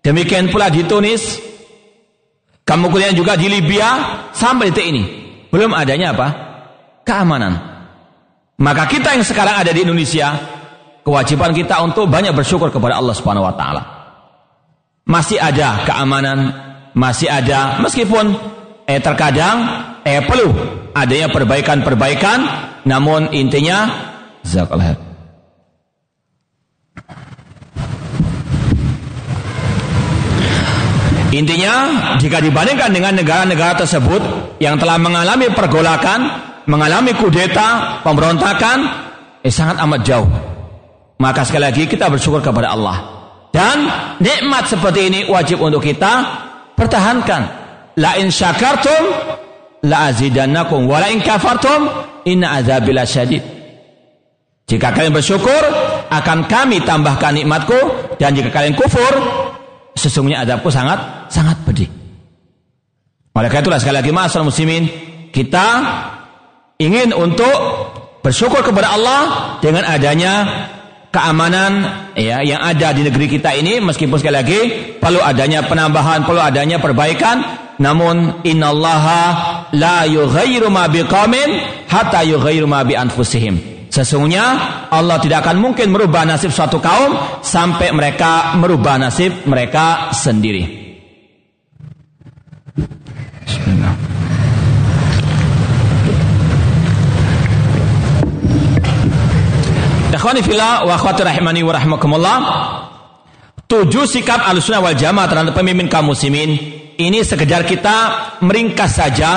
Demikian 0.00 0.48
pula 0.48 0.72
di 0.72 0.88
Tunis, 0.88 1.36
kemudian 2.64 3.12
juga 3.12 3.36
di 3.36 3.52
Libya, 3.52 3.88
sampai 4.32 4.72
detik 4.72 4.88
ini. 4.88 5.02
Belum 5.52 5.76
adanya 5.76 6.16
apa? 6.16 6.28
Keamanan. 7.04 7.52
Maka 8.56 8.88
kita 8.88 9.12
yang 9.12 9.26
sekarang 9.28 9.60
ada 9.60 9.68
di 9.76 9.84
Indonesia, 9.84 10.32
kewajiban 11.04 11.52
kita 11.52 11.84
untuk 11.84 12.08
banyak 12.08 12.32
bersyukur 12.32 12.72
kepada 12.72 12.96
Allah 12.96 13.12
Subhanahu 13.12 13.44
wa 13.44 13.52
taala. 13.52 13.82
Masih 15.04 15.36
ada 15.36 15.84
keamanan, 15.84 16.38
masih 16.96 17.28
ada 17.28 17.78
meskipun 17.84 18.32
eh 18.88 18.98
terkadang 19.04 19.68
eh 20.02 20.24
perlu 20.24 20.50
adanya 20.96 21.28
perbaikan-perbaikan 21.28 22.38
namun 22.88 23.30
intinya 23.36 23.86
zakallah 24.40 25.05
Intinya, 31.36 31.74
jika 32.16 32.40
dibandingkan 32.40 32.94
dengan 32.96 33.12
negara-negara 33.12 33.84
tersebut 33.84 34.22
yang 34.56 34.80
telah 34.80 34.96
mengalami 34.96 35.52
pergolakan, 35.52 36.32
mengalami 36.64 37.12
kudeta, 37.12 38.00
pemberontakan, 38.00 38.78
eh 39.44 39.52
sangat 39.52 39.76
amat 39.84 40.00
jauh. 40.00 40.28
Maka 41.20 41.44
sekali 41.44 41.68
lagi 41.68 41.84
kita 41.84 42.08
bersyukur 42.08 42.40
kepada 42.40 42.72
Allah. 42.72 42.96
Dan 43.52 43.88
nikmat 44.20 44.68
seperti 44.68 45.12
ini 45.12 45.20
wajib 45.28 45.60
untuk 45.60 45.84
kita 45.84 46.12
pertahankan. 46.76 47.42
La 47.96 48.20
in 48.20 48.28
syakartum 48.28 49.02
la 49.88 50.12
azidannakum 50.12 50.84
wa 50.84 51.00
la 51.00 51.08
in 51.08 51.24
kafartum 51.24 51.88
inna 52.28 52.60
azabila 52.60 53.08
syadid. 53.08 53.40
Jika 54.66 54.92
kalian 54.92 55.14
bersyukur 55.14 55.62
akan 56.08 56.46
kami 56.46 56.82
tambahkan 56.82 57.36
nikmatku 57.36 57.76
dan 58.16 58.32
jika 58.32 58.50
kalian 58.50 58.74
kufur 58.78 59.12
sesungguhnya 59.96 60.44
azabku 60.44 60.68
sangat 60.68 61.30
sangat 61.32 61.56
pedih. 61.64 61.88
Oleh 63.36 63.48
karena 63.52 63.64
itulah 63.68 63.80
sekali 63.80 63.96
lagi 64.00 64.12
masalah 64.16 64.48
muslimin 64.48 64.88
kita 65.32 65.66
ingin 66.80 67.12
untuk 67.12 67.56
bersyukur 68.24 68.64
kepada 68.64 68.96
Allah 68.96 69.22
dengan 69.60 69.84
adanya 69.84 70.32
keamanan 71.12 71.72
ya 72.16 72.40
yang 72.40 72.60
ada 72.64 72.96
di 72.96 73.04
negeri 73.04 73.28
kita 73.28 73.52
ini 73.56 73.80
meskipun 73.80 74.16
sekali 74.20 74.36
lagi 74.36 74.60
perlu 74.96 75.20
adanya 75.20 75.64
penambahan 75.64 76.24
perlu 76.24 76.40
adanya 76.40 76.80
perbaikan 76.80 77.44
namun 77.76 78.40
innallaha 78.40 79.20
la 79.76 80.08
yughayyiru 80.08 80.72
ma 80.72 80.88
biqaumin 80.88 81.60
hatta 81.88 82.24
yughayyiru 82.24 82.64
ma 82.64 82.84
bi 82.84 82.96
anfusihim. 82.96 83.75
Sesungguhnya 83.96 84.44
Allah 84.92 85.16
tidak 85.24 85.40
akan 85.40 85.56
mungkin 85.56 85.88
merubah 85.88 86.28
nasib 86.28 86.52
suatu 86.52 86.84
kaum 86.84 87.40
sampai 87.40 87.96
mereka 87.96 88.52
merubah 88.60 89.00
nasib 89.00 89.48
mereka 89.48 90.12
sendiri. 90.12 90.84
Bismillah. 93.48 93.94
Tujuh 103.64 104.04
sikap 104.04 104.44
Ahlussunnah 104.44 104.84
wal 104.84 104.94
Jamaah 104.94 105.24
terhadap 105.24 105.56
pemimpin 105.56 105.88
kaum 105.88 106.12
muslimin 106.12 106.52
ini 107.00 107.24
sekedar 107.24 107.64
kita 107.64 107.96
meringkas 108.44 108.92
saja 108.96 109.30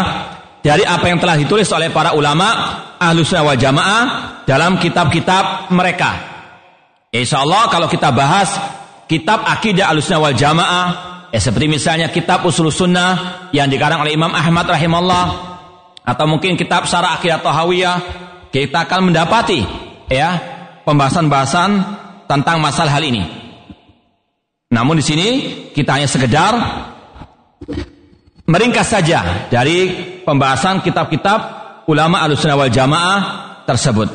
dari 0.60 0.84
apa 0.84 1.06
yang 1.08 1.20
telah 1.20 1.40
ditulis 1.40 1.68
oleh 1.72 1.92
para 1.92 2.16
ulama 2.16 2.48
Ahlussunnah 3.00 3.46
wal 3.48 3.60
Jamaah 3.60 4.04
dalam 4.44 4.76
kitab-kitab 4.76 5.72
mereka. 5.72 6.12
Insya 7.10 7.42
Allah 7.42 7.72
kalau 7.72 7.88
kita 7.88 8.12
bahas 8.12 8.54
kitab 9.08 9.48
akidah 9.48 9.88
Ahlussunnah 9.90 10.30
wal 10.30 10.38
Jamaah 10.38 10.88
ya 11.32 11.40
seperti 11.40 11.70
misalnya 11.70 12.12
kitab 12.12 12.44
Usul 12.44 12.74
Sunnah 12.74 13.48
yang 13.56 13.70
dikarang 13.70 14.04
oleh 14.04 14.14
Imam 14.14 14.34
Ahmad 14.34 14.68
rahimahullah 14.68 15.26
atau 16.04 16.26
mungkin 16.26 16.58
kitab 16.58 16.90
Syarah 16.90 17.18
Akidah 17.18 17.40
Tahawiyah 17.40 17.98
kita 18.50 18.90
akan 18.90 19.14
mendapati 19.14 19.62
ya 20.10 20.30
pembahasan-bahasan 20.84 21.70
tentang 22.26 22.58
masalah 22.62 22.98
hal 22.98 23.06
ini. 23.06 23.24
Namun 24.70 25.02
di 25.02 25.06
sini 25.06 25.28
kita 25.74 25.98
hanya 25.98 26.10
sekedar 26.10 26.54
meringkas 28.50 28.90
saja 28.90 29.48
dari 29.54 29.94
pembahasan 30.26 30.82
kitab-kitab 30.82 31.40
ulama 31.86 32.26
al-sunnah 32.26 32.58
wal 32.58 32.74
jamaah 32.74 33.20
tersebut. 33.70 34.10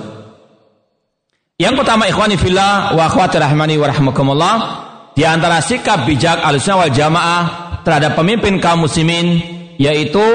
Yang 1.54 1.74
pertama 1.78 2.10
ikhwani 2.10 2.34
fillah 2.34 2.98
wa 2.98 3.06
akhwati 3.06 3.38
rahmani 3.38 3.78
wa 3.78 3.86
rahmakumullah 3.86 4.54
di 5.14 5.22
antara 5.22 5.62
sikap 5.62 6.02
bijak 6.02 6.42
al-sunnah 6.42 6.90
wal 6.90 6.94
jamaah 6.94 7.42
terhadap 7.86 8.18
pemimpin 8.18 8.58
kaum 8.58 8.90
muslimin 8.90 9.38
yaitu 9.78 10.26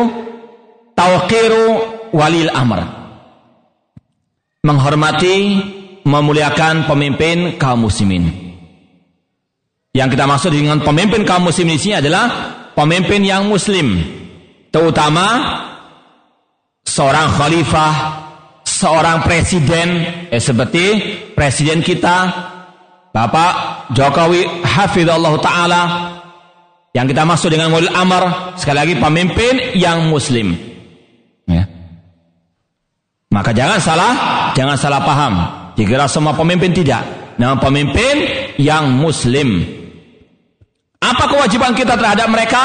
tauqiru 0.95 1.99
walil 2.15 2.51
amr. 2.55 2.95
Menghormati, 4.59 5.35
memuliakan 6.03 6.83
pemimpin 6.87 7.55
kaum 7.55 7.87
muslimin. 7.87 8.27
Yang 9.95 10.19
kita 10.19 10.25
maksud 10.27 10.51
dengan 10.51 10.83
pemimpin 10.83 11.23
kaum 11.23 11.47
muslimin 11.47 11.79
di 11.79 11.81
sini 11.81 11.95
adalah 11.99 12.58
pemimpin 12.79 13.27
yang 13.27 13.51
muslim 13.51 13.99
terutama 14.71 15.27
seorang 16.87 17.27
khalifah 17.35 17.93
seorang 18.63 19.19
presiden 19.27 20.07
eh, 20.31 20.39
seperti 20.39 20.85
presiden 21.35 21.83
kita 21.83 22.47
Bapak 23.09 23.91
Jokowi 23.91 24.63
hafizallahu 24.63 25.41
taala 25.43 25.83
yang 26.93 27.09
kita 27.09 27.25
maksud 27.25 27.49
dengan 27.51 27.73
wali 27.73 27.89
amar 27.89 28.53
sekali 28.55 28.77
lagi 28.77 28.95
pemimpin 28.97 29.77
yang 29.77 30.09
muslim. 30.09 30.53
Ya. 31.49 31.65
maka 33.33 33.49
jangan 33.49 33.81
salah 33.81 34.13
jangan 34.53 34.77
salah 34.77 35.01
paham. 35.01 35.33
Dikira 35.73 36.05
semua 36.05 36.37
pemimpin 36.37 36.69
tidak. 36.69 37.01
Nama 37.41 37.57
pemimpin 37.57 38.15
yang 38.61 38.93
muslim 38.93 39.78
apa 40.99 41.23
kewajiban 41.31 41.71
kita 41.71 41.95
terhadap 41.95 42.27
mereka? 42.27 42.63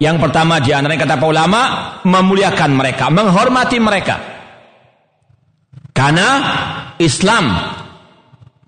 Yang 0.00 0.16
pertama 0.22 0.62
di 0.62 0.72
antara 0.72 0.96
kata 0.96 1.20
ulama, 1.20 1.60
memuliakan 2.06 2.70
mereka, 2.72 3.12
menghormati 3.12 3.76
mereka. 3.76 4.16
Karena 5.92 6.28
Islam 6.96 7.44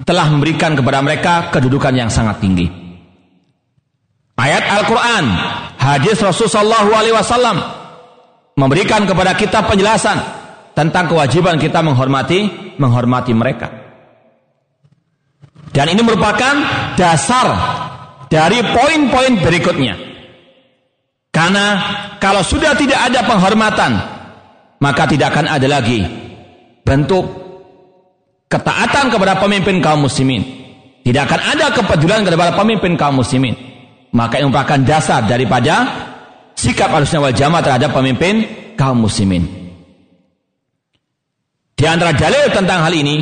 telah 0.03 0.27
memberikan 0.29 0.77
kepada 0.77 1.01
mereka 1.01 1.49
kedudukan 1.49 1.95
yang 1.95 2.11
sangat 2.13 2.43
tinggi. 2.43 2.69
Ayat 4.37 4.65
Al-Quran, 4.67 5.25
hadis 5.79 6.19
Rasulullah 6.21 6.85
SAW 6.85 7.59
memberikan 8.59 9.07
kepada 9.07 9.33
kita 9.39 9.65
penjelasan 9.65 10.19
tentang 10.77 11.09
kewajiban 11.09 11.57
kita 11.57 11.81
menghormati 11.81 12.75
menghormati 12.77 13.33
mereka. 13.33 13.69
Dan 15.73 15.89
ini 15.89 16.05
merupakan 16.05 16.53
dasar 17.01 17.72
dari 18.33 18.65
poin-poin 18.65 19.45
berikutnya. 19.45 19.95
Karena 21.29 21.67
kalau 22.17 22.41
sudah 22.41 22.73
tidak 22.73 23.13
ada 23.13 23.29
penghormatan, 23.29 23.93
maka 24.81 25.05
tidak 25.05 25.37
akan 25.37 25.53
ada 25.53 25.69
lagi 25.69 26.01
bentuk 26.81 27.29
ketaatan 28.49 29.13
kepada 29.13 29.37
pemimpin 29.37 29.85
kaum 29.85 30.09
muslimin. 30.09 30.41
Tidak 31.05 31.23
akan 31.29 31.41
ada 31.57 31.77
kepedulian 31.77 32.25
kepada 32.25 32.57
pemimpin 32.57 32.97
kaum 32.97 33.21
muslimin. 33.21 33.53
Maka 34.13 34.41
ini 34.41 34.49
merupakan 34.49 34.81
dasar 34.81 35.25
daripada 35.25 35.89
sikap 36.57 36.89
harusnya 36.89 37.21
wal 37.21 37.37
jamaah 37.37 37.65
terhadap 37.65 37.97
pemimpin 37.97 38.45
kaum 38.77 39.01
muslimin. 39.05 39.45
Di 41.73 41.85
antara 41.89 42.13
dalil 42.13 42.53
tentang 42.53 42.85
hal 42.87 42.95
ini 42.95 43.17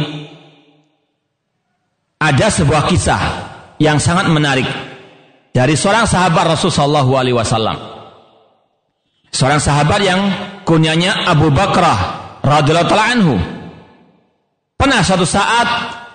ada 2.21 2.47
sebuah 2.51 2.91
kisah 2.91 3.23
yang 3.81 3.97
sangat 3.97 4.29
menarik 4.29 4.90
dari 5.51 5.75
seorang 5.75 6.07
sahabat 6.07 6.57
Rasulullah 6.57 7.03
Alaihi 7.03 7.37
Wasallam. 7.37 7.79
Seorang 9.31 9.63
sahabat 9.63 10.01
yang 10.03 10.21
kunyanya 10.67 11.31
Abu 11.31 11.55
Bakrah 11.55 12.39
radhiyallahu 12.43 13.11
anhu. 13.15 13.35
Pernah 14.75 15.01
suatu 15.05 15.29
saat 15.29 15.69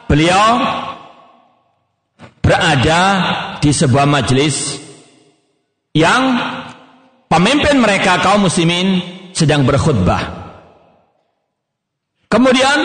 beliau 0.10 0.60
berada 2.42 3.02
di 3.62 3.72
sebuah 3.72 4.06
majelis 4.10 4.78
yang 5.96 6.38
pemimpin 7.32 7.80
mereka 7.80 8.20
kaum 8.20 8.46
muslimin 8.46 9.00
sedang 9.32 9.64
berkhutbah. 9.64 10.44
Kemudian 12.28 12.80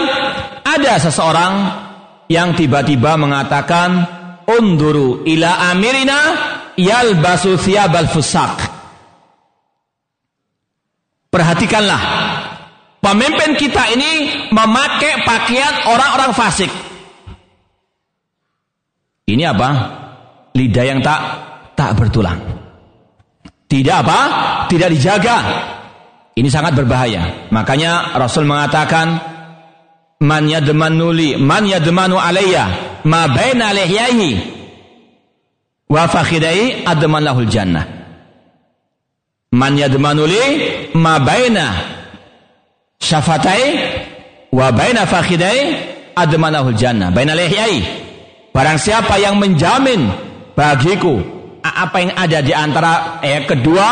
ada 0.62 0.94
seseorang 1.00 1.54
yang 2.30 2.54
tiba-tiba 2.54 3.18
mengatakan, 3.18 4.19
unduru 4.58 5.22
ila 5.26 5.70
amirina 5.70 6.18
yalbasu 6.74 7.54
thiyabal 7.60 8.10
fusak. 8.10 8.58
Perhatikanlah 11.30 12.02
Pemimpin 13.00 13.56
kita 13.56 13.96
ini 13.96 14.28
memakai 14.52 15.24
pakaian 15.24 15.88
orang-orang 15.88 16.36
fasik. 16.36 16.68
Ini 19.24 19.48
apa? 19.48 19.68
Lidah 20.52 20.84
yang 20.84 21.00
tak 21.00 21.20
tak 21.72 21.96
bertulang. 21.96 22.36
Tidak 23.64 23.96
apa? 24.04 24.18
Tidak 24.68 24.88
dijaga. 24.92 25.36
Ini 26.36 26.48
sangat 26.52 26.76
berbahaya. 26.76 27.48
Makanya 27.48 28.20
Rasul 28.20 28.44
mengatakan 28.44 29.16
man 30.20 30.48
yadmanuli 30.48 31.36
man 31.40 31.64
yadmanu 31.64 32.20
alayya 32.20 32.68
ma 33.04 33.28
baina 33.28 33.72
lihyaihi 33.72 34.40
wa 35.88 36.04
fakhidai 36.08 36.84
adman 36.84 37.24
lahul 37.24 37.48
jannah. 37.48 37.84
Man 39.50 39.74
yadmanuli 39.74 40.92
ma 40.94 41.18
baina 41.18 41.66
syafatai 43.00 43.64
wa 44.52 44.70
baina 44.70 45.08
fakhidai 45.08 45.60
admanahul 46.14 46.76
jannah. 46.76 47.10
Baina 47.10 47.34
lihyai 47.34 47.80
barang 48.52 48.78
siapa 48.78 49.16
yang 49.18 49.40
menjamin 49.40 50.06
bagiku 50.54 51.18
apa 51.64 51.96
yang 51.96 52.12
ada 52.14 52.38
di 52.44 52.52
antara 52.52 53.18
eh, 53.24 53.42
kedua 53.48 53.88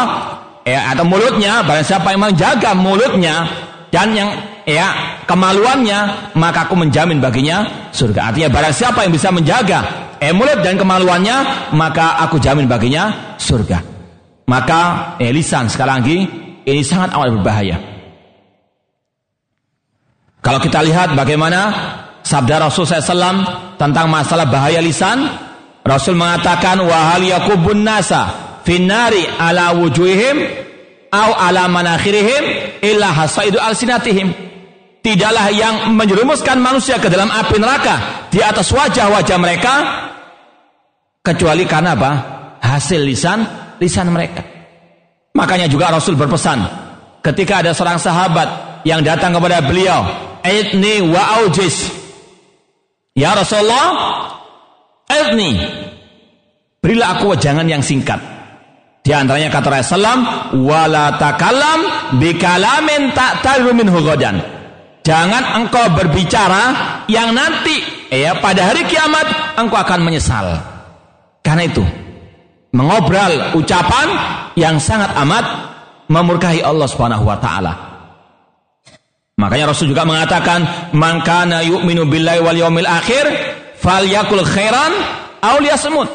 eh, 0.63 0.77
atau 0.77 1.09
mulutnya 1.09 1.65
barang 1.65 1.87
siapa 1.89 2.13
yang 2.13 2.23
menjaga 2.31 2.77
mulutnya 2.77 3.49
dan 3.89 4.13
yang 4.13 4.31
ya 4.69 5.21
kemaluannya 5.25 6.33
maka 6.37 6.69
aku 6.69 6.77
menjamin 6.77 7.25
baginya 7.25 7.89
surga. 7.89 8.33
Artinya 8.33 8.49
barang 8.53 8.75
siapa 8.77 9.09
yang 9.09 9.13
bisa 9.17 9.33
menjaga 9.33 10.13
mulut 10.37 10.61
dan 10.61 10.77
kemaluannya 10.77 11.71
maka 11.73 12.21
aku 12.21 12.37
jamin 12.37 12.69
baginya 12.69 13.37
surga. 13.41 13.81
Maka 14.49 14.81
eh, 15.21 15.33
lisan 15.33 15.73
sekali 15.73 15.89
lagi 15.89 16.19
ini 16.69 16.83
sangat 16.85 17.17
amat 17.17 17.29
berbahaya. 17.41 17.77
Kalau 20.41 20.61
kita 20.65 20.81
lihat 20.81 21.13
bagaimana 21.13 21.61
sabda 22.25 22.69
Rasul 22.69 22.89
SAW 22.89 23.77
tentang 23.77 24.09
masalah 24.09 24.49
bahaya 24.49 24.81
lisan, 24.81 25.29
Rasul 25.85 26.17
mengatakan 26.17 26.81
wahal 26.81 27.21
yakubun 27.21 27.85
nasa 27.85 28.33
finari 28.65 29.25
ala 29.37 29.77
wujuhihim 29.77 30.37
au 31.13 31.31
ala 31.37 31.69
manakhirihim 31.69 32.43
illa 32.81 33.13
hasaidu 33.13 33.61
alsinatihim. 33.61 34.48
Tidaklah 34.99 35.47
yang 35.55 35.95
menjerumuskan 35.95 36.59
manusia 36.59 36.99
ke 36.99 37.07
dalam 37.07 37.31
api 37.31 37.57
neraka 37.57 38.29
di 38.29 38.43
atas 38.43 38.69
wajah-wajah 38.75 39.39
mereka 39.39 39.73
kecuali 41.23 41.65
karena 41.65 41.95
apa? 41.95 42.11
Hasil 42.59 43.07
lisan 43.07 43.47
lisan 43.79 44.11
mereka. 44.11 44.43
Makanya 45.39 45.71
juga 45.71 45.95
Rasul 45.95 46.19
berpesan 46.19 46.67
ketika 47.23 47.63
ada 47.63 47.71
seorang 47.71 48.03
sahabat 48.03 48.83
yang 48.83 49.07
datang 49.07 49.31
kepada 49.39 49.63
beliau 49.63 50.03
Aidni 50.43 51.03
wa 51.03 51.43
aujis. 51.43 51.91
Ya 53.19 53.35
Rasulullah, 53.35 53.87
aidni. 55.11 55.59
Berilah 56.79 57.19
aku 57.19 57.35
wejangan 57.35 57.67
yang 57.67 57.83
singkat. 57.83 58.23
Di 59.03 59.11
antaranya 59.11 59.51
kata 59.51 59.69
Rasulullah, 59.69 60.19
wala 60.55 61.19
takallam 61.19 61.81
bikalamin 62.23 63.11
tak 63.19 63.43
taru 63.43 63.75
min 63.75 63.91
hugodan. 63.91 64.58
Jangan 65.09 65.65
engkau 65.65 65.89
berbicara 65.97 66.77
yang 67.09 67.33
nanti 67.33 67.81
ya 68.13 68.37
pada 68.45 68.69
hari 68.69 68.85
kiamat 68.85 69.57
engkau 69.57 69.81
akan 69.81 70.05
menyesal. 70.05 70.61
Karena 71.41 71.65
itu 71.65 71.81
mengobrol 72.77 73.57
ucapan 73.57 74.09
yang 74.53 74.77
sangat 74.77 75.17
amat 75.25 75.45
memurkahi 76.13 76.61
Allah 76.61 76.85
Subhanahu 76.85 77.25
wa 77.25 77.41
taala. 77.41 77.73
Makanya 79.41 79.73
Rasul 79.73 79.89
juga 79.89 80.05
mengatakan, 80.05 80.93
"Man 80.93 81.25
kana 81.25 81.65
yu'minu 81.65 82.05
billahi 82.05 82.45
wal 82.45 82.59
yawmil 82.59 82.85
akhir, 82.85 83.25
falyakul 83.81 84.45
khairan 84.45 84.93
aw 85.41 85.57
liyasmut." 85.57 86.11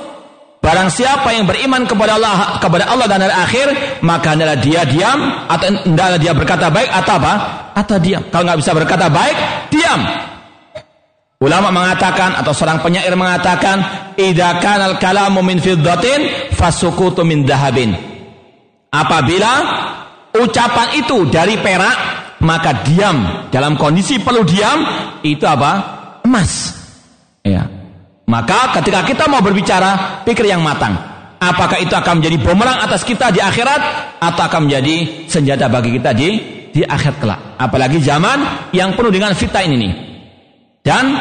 Barang 0.63 0.87
siapa 0.87 1.35
yang 1.35 1.43
beriman 1.43 1.83
kepada 1.83 2.15
Allah 2.15 2.55
kepada 2.63 2.87
Allah 2.87 3.03
dan 3.11 3.19
hari 3.19 3.35
akhir, 3.35 3.67
maka 3.99 4.31
adalah 4.31 4.55
dia 4.55 4.87
diam 4.87 5.19
atau 5.51 5.67
hendaklah 5.83 6.15
dia 6.15 6.31
berkata 6.31 6.71
baik 6.71 6.87
atau 6.87 7.19
apa? 7.19 7.33
Atau 7.75 7.99
diam. 7.99 8.23
Kalau 8.31 8.47
nggak 8.47 8.63
bisa 8.63 8.71
berkata 8.71 9.11
baik, 9.11 9.35
diam. 9.67 9.99
Ulama 11.43 11.67
mengatakan 11.67 12.39
atau 12.39 12.55
seorang 12.55 12.79
penyair 12.79 13.11
mengatakan, 13.19 13.83
"Idza 14.15 14.63
kanal 14.63 14.95
kalamu 15.03 15.43
min 15.43 15.59
fiddatin 15.59 16.55
fasukutu 16.55 17.27
min 17.27 17.43
dahabin." 17.43 17.91
Apabila 18.87 19.53
ucapan 20.31 20.95
itu 20.95 21.27
dari 21.27 21.59
perak, 21.59 21.97
maka 22.39 22.87
diam 22.87 23.51
dalam 23.51 23.75
kondisi 23.75 24.15
perlu 24.23 24.47
diam 24.47 24.79
itu 25.27 25.43
apa? 25.43 25.71
Emas. 26.23 26.71
Ya. 27.43 27.82
Maka 28.33 28.73
ketika 28.81 29.05
kita 29.05 29.29
mau 29.29 29.45
berbicara, 29.45 30.25
pikir 30.25 30.49
yang 30.49 30.65
matang. 30.65 30.97
Apakah 31.37 31.77
itu 31.77 31.93
akan 31.93 32.17
menjadi 32.17 32.41
bumerang 32.41 32.81
atas 32.81 33.05
kita 33.05 33.29
di 33.29 33.37
akhirat 33.37 33.81
atau 34.17 34.41
akan 34.41 34.65
menjadi 34.65 35.29
senjata 35.29 35.69
bagi 35.69 35.93
kita 35.93 36.17
di 36.17 36.29
di 36.73 36.81
akhirat 36.81 37.17
kelak. 37.21 37.39
Apalagi 37.61 38.01
zaman 38.01 38.71
yang 38.73 38.97
penuh 38.97 39.13
dengan 39.13 39.37
fitnah 39.37 39.61
ini. 39.61 39.89
Dan 40.81 41.13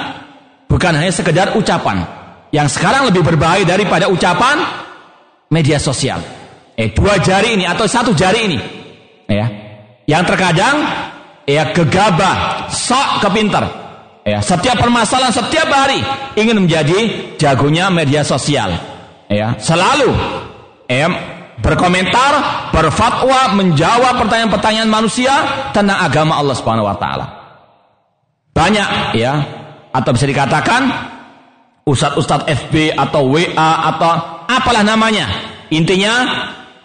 bukan 0.64 0.96
hanya 0.96 1.12
sekedar 1.12 1.53
ucapan. 1.53 2.01
Yang 2.48 2.81
sekarang 2.81 3.12
lebih 3.12 3.20
berbahaya 3.20 3.68
daripada 3.68 4.09
ucapan 4.09 4.64
media 5.53 5.77
sosial. 5.77 6.25
Eh 6.81 6.96
dua 6.96 7.20
jari 7.20 7.61
ini 7.61 7.68
atau 7.68 7.85
satu 7.85 8.16
jari 8.16 8.40
ini. 8.48 8.59
Ya. 9.29 9.46
Yang 10.09 10.33
terkadang 10.33 10.81
ya 11.44 11.77
gegabah, 11.77 12.72
sok 12.72 13.20
kepinter. 13.20 13.82
Ya, 14.22 14.38
setiap 14.38 14.78
permasalahan 14.78 15.35
setiap 15.35 15.66
hari 15.66 15.98
ingin 16.38 16.62
menjadi 16.62 17.35
jagonya 17.42 17.90
media 17.90 18.22
sosial. 18.22 18.70
Ya, 19.26 19.58
selalu 19.58 20.14
ya, 20.87 21.11
berkomentar, 21.58 22.32
berfatwa, 22.70 23.58
menjawab 23.58 24.22
pertanyaan-pertanyaan 24.22 24.90
manusia 24.90 25.35
tentang 25.74 25.98
agama 25.98 26.38
Allah 26.38 26.54
Subhanahu 26.54 26.87
wa 26.87 26.96
taala. 27.02 27.26
Banyak 28.54 29.18
ya, 29.18 29.32
atau 29.90 30.11
bisa 30.14 30.30
dikatakan 30.30 30.82
ustadz-ustadz 31.82 32.46
FB 32.46 32.94
atau 32.94 33.26
WA 33.26 33.70
atau 33.90 34.11
apalah 34.46 34.87
namanya. 34.87 35.26
Intinya 35.74 36.14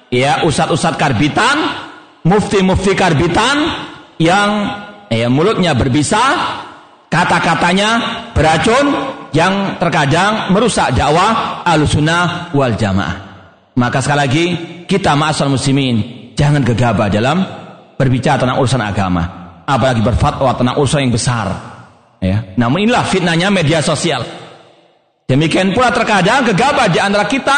ya 0.10 0.42
ustadz-ustadz 0.42 0.98
karbitan, 0.98 1.58
mufti-mufti 2.26 2.98
karbitan 2.98 3.56
yang 4.18 4.50
ya, 5.12 5.30
mulutnya 5.30 5.78
berbisa, 5.78 6.24
kata-katanya 7.08 7.90
beracun 8.36 8.86
yang 9.36 9.76
terkadang 9.80 10.52
merusak 10.56 10.96
dakwah 10.96 11.62
al-sunnah 11.64 12.52
wal 12.56 12.74
jamaah. 12.76 13.16
Maka 13.78 14.02
sekali 14.02 14.20
lagi 14.20 14.46
kita 14.90 15.14
ma'asal 15.14 15.54
muslimin 15.54 16.32
jangan 16.34 16.66
gegabah 16.66 17.08
dalam 17.12 17.38
berbicara 17.94 18.42
tentang 18.42 18.58
urusan 18.58 18.82
agama, 18.82 19.24
apalagi 19.66 20.02
berfatwa 20.02 20.54
tentang 20.58 20.76
urusan 20.82 21.06
yang 21.06 21.14
besar. 21.14 21.48
Ya. 22.18 22.58
Namun 22.58 22.90
inilah 22.90 23.06
fitnahnya 23.06 23.54
media 23.54 23.82
sosial. 23.86 24.26
Demikian 25.28 25.76
pula 25.76 25.94
terkadang 25.94 26.48
gegabah 26.50 26.88
di 26.90 26.98
antara 26.98 27.28
kita 27.30 27.58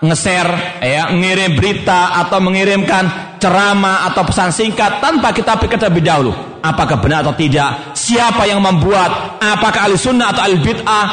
nge-share, 0.00 0.80
ya, 0.82 1.12
ngirim 1.12 1.54
berita 1.54 2.16
atau 2.24 2.40
mengirimkan 2.40 3.29
ceramah 3.40 4.06
atau 4.12 4.22
pesan 4.28 4.52
singkat 4.52 5.00
tanpa 5.00 5.32
kita 5.32 5.56
pikir 5.56 5.80
terlebih 5.80 6.04
dahulu 6.04 6.50
apakah 6.60 7.00
benar 7.00 7.24
atau 7.24 7.34
tidak, 7.34 7.96
siapa 7.96 8.44
yang 8.46 8.60
membuat, 8.60 9.40
apakah 9.40 9.88
ahli 9.88 9.96
sunnah 9.96 10.32
atau 10.32 10.44
ahli 10.44 10.60
bid'ah, 10.60 11.06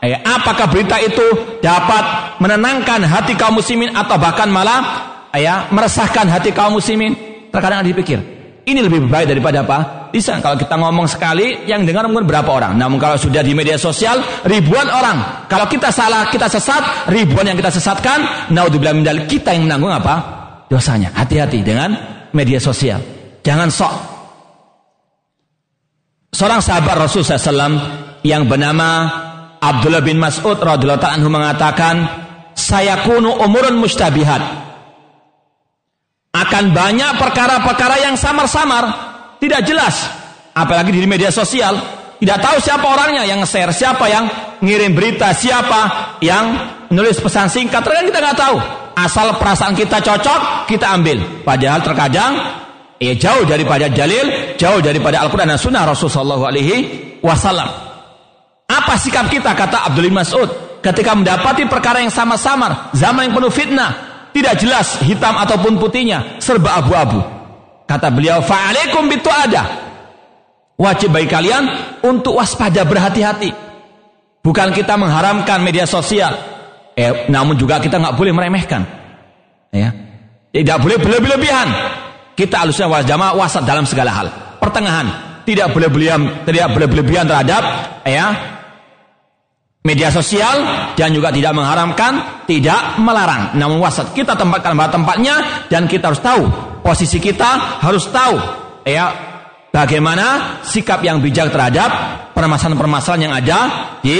ya, 0.00 0.18
apakah 0.24 0.66
berita 0.68 0.96
itu 1.00 1.24
dapat 1.60 2.36
menenangkan 2.40 3.04
hati 3.04 3.36
kaum 3.36 3.60
muslimin 3.60 3.92
atau 3.92 4.16
bahkan 4.16 4.48
malah 4.48 4.80
ya, 5.36 5.68
meresahkan 5.70 6.28
hati 6.28 6.50
kaum 6.50 6.76
muslimin. 6.76 7.14
Terkadang 7.52 7.86
ada 7.86 7.88
dipikir, 7.88 8.18
ini 8.66 8.82
lebih 8.82 9.06
baik 9.06 9.30
daripada 9.30 9.62
apa? 9.62 9.78
Bisa 10.10 10.38
kalau 10.42 10.58
kita 10.58 10.74
ngomong 10.78 11.06
sekali 11.06 11.66
yang 11.70 11.86
dengar 11.86 12.06
mungkin 12.10 12.26
berapa 12.26 12.46
orang. 12.46 12.74
Namun 12.74 12.98
kalau 12.98 13.18
sudah 13.18 13.42
di 13.42 13.54
media 13.54 13.78
sosial 13.78 14.22
ribuan 14.46 14.86
orang. 14.90 15.46
Kalau 15.46 15.66
kita 15.70 15.90
salah, 15.94 16.30
kita 16.30 16.50
sesat, 16.50 17.10
ribuan 17.10 17.46
yang 17.46 17.58
kita 17.58 17.70
sesatkan, 17.70 18.50
naudzubillah 18.50 19.26
kita 19.26 19.54
yang 19.54 19.70
menanggung 19.70 19.94
apa? 19.94 20.43
Dosanya. 20.68 21.12
Hati-hati 21.14 21.60
dengan 21.60 21.90
media 22.32 22.58
sosial. 22.58 23.00
Jangan 23.44 23.68
sok. 23.68 23.94
Seorang 26.34 26.58
sahabat 26.58 26.98
Rasul 26.98 27.22
SAW 27.22 27.78
yang 28.26 28.50
bernama 28.50 29.06
Abdullah 29.62 30.02
bin 30.02 30.18
Mas'ud 30.18 30.58
radhiyallahu 30.58 31.06
anhu 31.06 31.30
mengatakan, 31.30 31.94
"Saya 32.58 33.06
kuno 33.06 33.38
umurun 33.38 33.78
mustabihat." 33.78 34.64
akan 36.34 36.74
banyak 36.74 37.14
perkara-perkara 37.14 38.02
yang 38.02 38.18
samar-samar, 38.18 38.84
tidak 39.38 39.62
jelas. 39.62 40.10
Apalagi 40.50 40.90
di 40.90 41.06
media 41.06 41.30
sosial, 41.30 41.78
tidak 42.18 42.42
tahu 42.42 42.56
siapa 42.58 42.82
orangnya 42.82 43.22
yang 43.22 43.46
share, 43.46 43.70
siapa 43.70 44.10
yang 44.10 44.26
ngirim 44.58 44.98
berita, 44.98 45.30
siapa 45.30 46.14
yang 46.18 46.58
nulis 46.90 47.22
pesan 47.22 47.46
singkat, 47.46 47.86
terkadang 47.86 48.10
kita 48.10 48.18
nggak 48.18 48.38
tahu. 48.38 48.56
Asal 48.94 49.34
perasaan 49.36 49.74
kita 49.74 49.98
cocok, 49.98 50.70
kita 50.70 50.94
ambil. 50.94 51.42
Padahal 51.42 51.82
terkadang 51.82 52.32
ya 53.02 53.14
jauh 53.18 53.42
daripada 53.42 53.90
dalil, 53.90 54.54
jauh 54.54 54.78
daripada 54.78 55.18
Al-Quran 55.26 55.50
dan 55.50 55.58
Sunnah 55.58 55.82
Rasulullah 55.82 56.38
Alaihi 56.38 57.18
Wasallam. 57.18 57.68
Apa 58.70 58.94
sikap 58.96 59.28
kita 59.28 59.52
kata 59.52 59.90
Abdul 59.90 60.14
Mas'ud 60.14 60.48
ketika 60.80 61.16
mendapati 61.16 61.66
perkara 61.66 62.00
yang 62.00 62.14
sama 62.14 62.38
samar, 62.38 62.94
zaman 62.94 63.28
yang 63.28 63.34
penuh 63.34 63.52
fitnah, 63.52 63.90
tidak 64.30 64.60
jelas 64.62 65.00
hitam 65.02 65.34
ataupun 65.36 65.80
putihnya, 65.80 66.38
serba 66.38 66.78
abu-abu. 66.78 67.18
Kata 67.84 68.08
beliau, 68.08 68.40
"Fa'alaikum 68.40 69.10
bitu 69.10 69.28
ada." 69.28 69.84
Wajib 70.74 71.14
bagi 71.14 71.30
kalian 71.30 71.64
untuk 72.02 72.34
waspada 72.34 72.82
berhati-hati. 72.82 73.54
Bukan 74.42 74.74
kita 74.74 74.98
mengharamkan 74.98 75.62
media 75.62 75.86
sosial, 75.86 76.34
eh, 76.94 77.28
namun 77.30 77.58
juga 77.58 77.78
kita 77.82 77.98
nggak 77.98 78.16
boleh 78.16 78.32
meremehkan. 78.34 78.82
Ya, 79.74 79.90
tidak 80.54 80.78
boleh 80.82 80.98
berlebihan. 81.02 81.68
Kita 82.34 82.66
harusnya 82.66 82.90
jamaah 83.06 83.34
wasat 83.38 83.62
dalam 83.66 83.86
segala 83.86 84.10
hal. 84.10 84.26
Pertengahan, 84.58 85.42
tidak 85.46 85.70
boleh 85.70 85.90
berlebihan, 85.90 86.46
tidak 86.46 86.70
boleh 86.74 86.88
berlebihan 86.90 87.26
terhadap 87.26 87.62
ya 88.06 88.26
media 89.84 90.08
sosial 90.10 90.64
dan 90.96 91.14
juga 91.14 91.30
tidak 91.30 91.54
mengharamkan, 91.54 92.42
tidak 92.46 92.98
melarang. 93.02 93.54
Namun 93.58 93.82
wasat 93.82 94.14
kita 94.14 94.34
tempatkan 94.34 94.74
pada 94.74 94.94
tempatnya 94.94 95.66
dan 95.70 95.86
kita 95.86 96.10
harus 96.10 96.22
tahu 96.22 96.42
posisi 96.82 97.18
kita 97.18 97.82
harus 97.82 98.08
tahu 98.10 98.34
ya 98.86 99.34
Bagaimana 99.74 100.62
sikap 100.62 101.02
yang 101.02 101.18
bijak 101.18 101.50
terhadap 101.50 101.90
permasalahan-permasalahan 102.30 103.22
yang 103.26 103.34
ada 103.34 103.58
di 104.06 104.18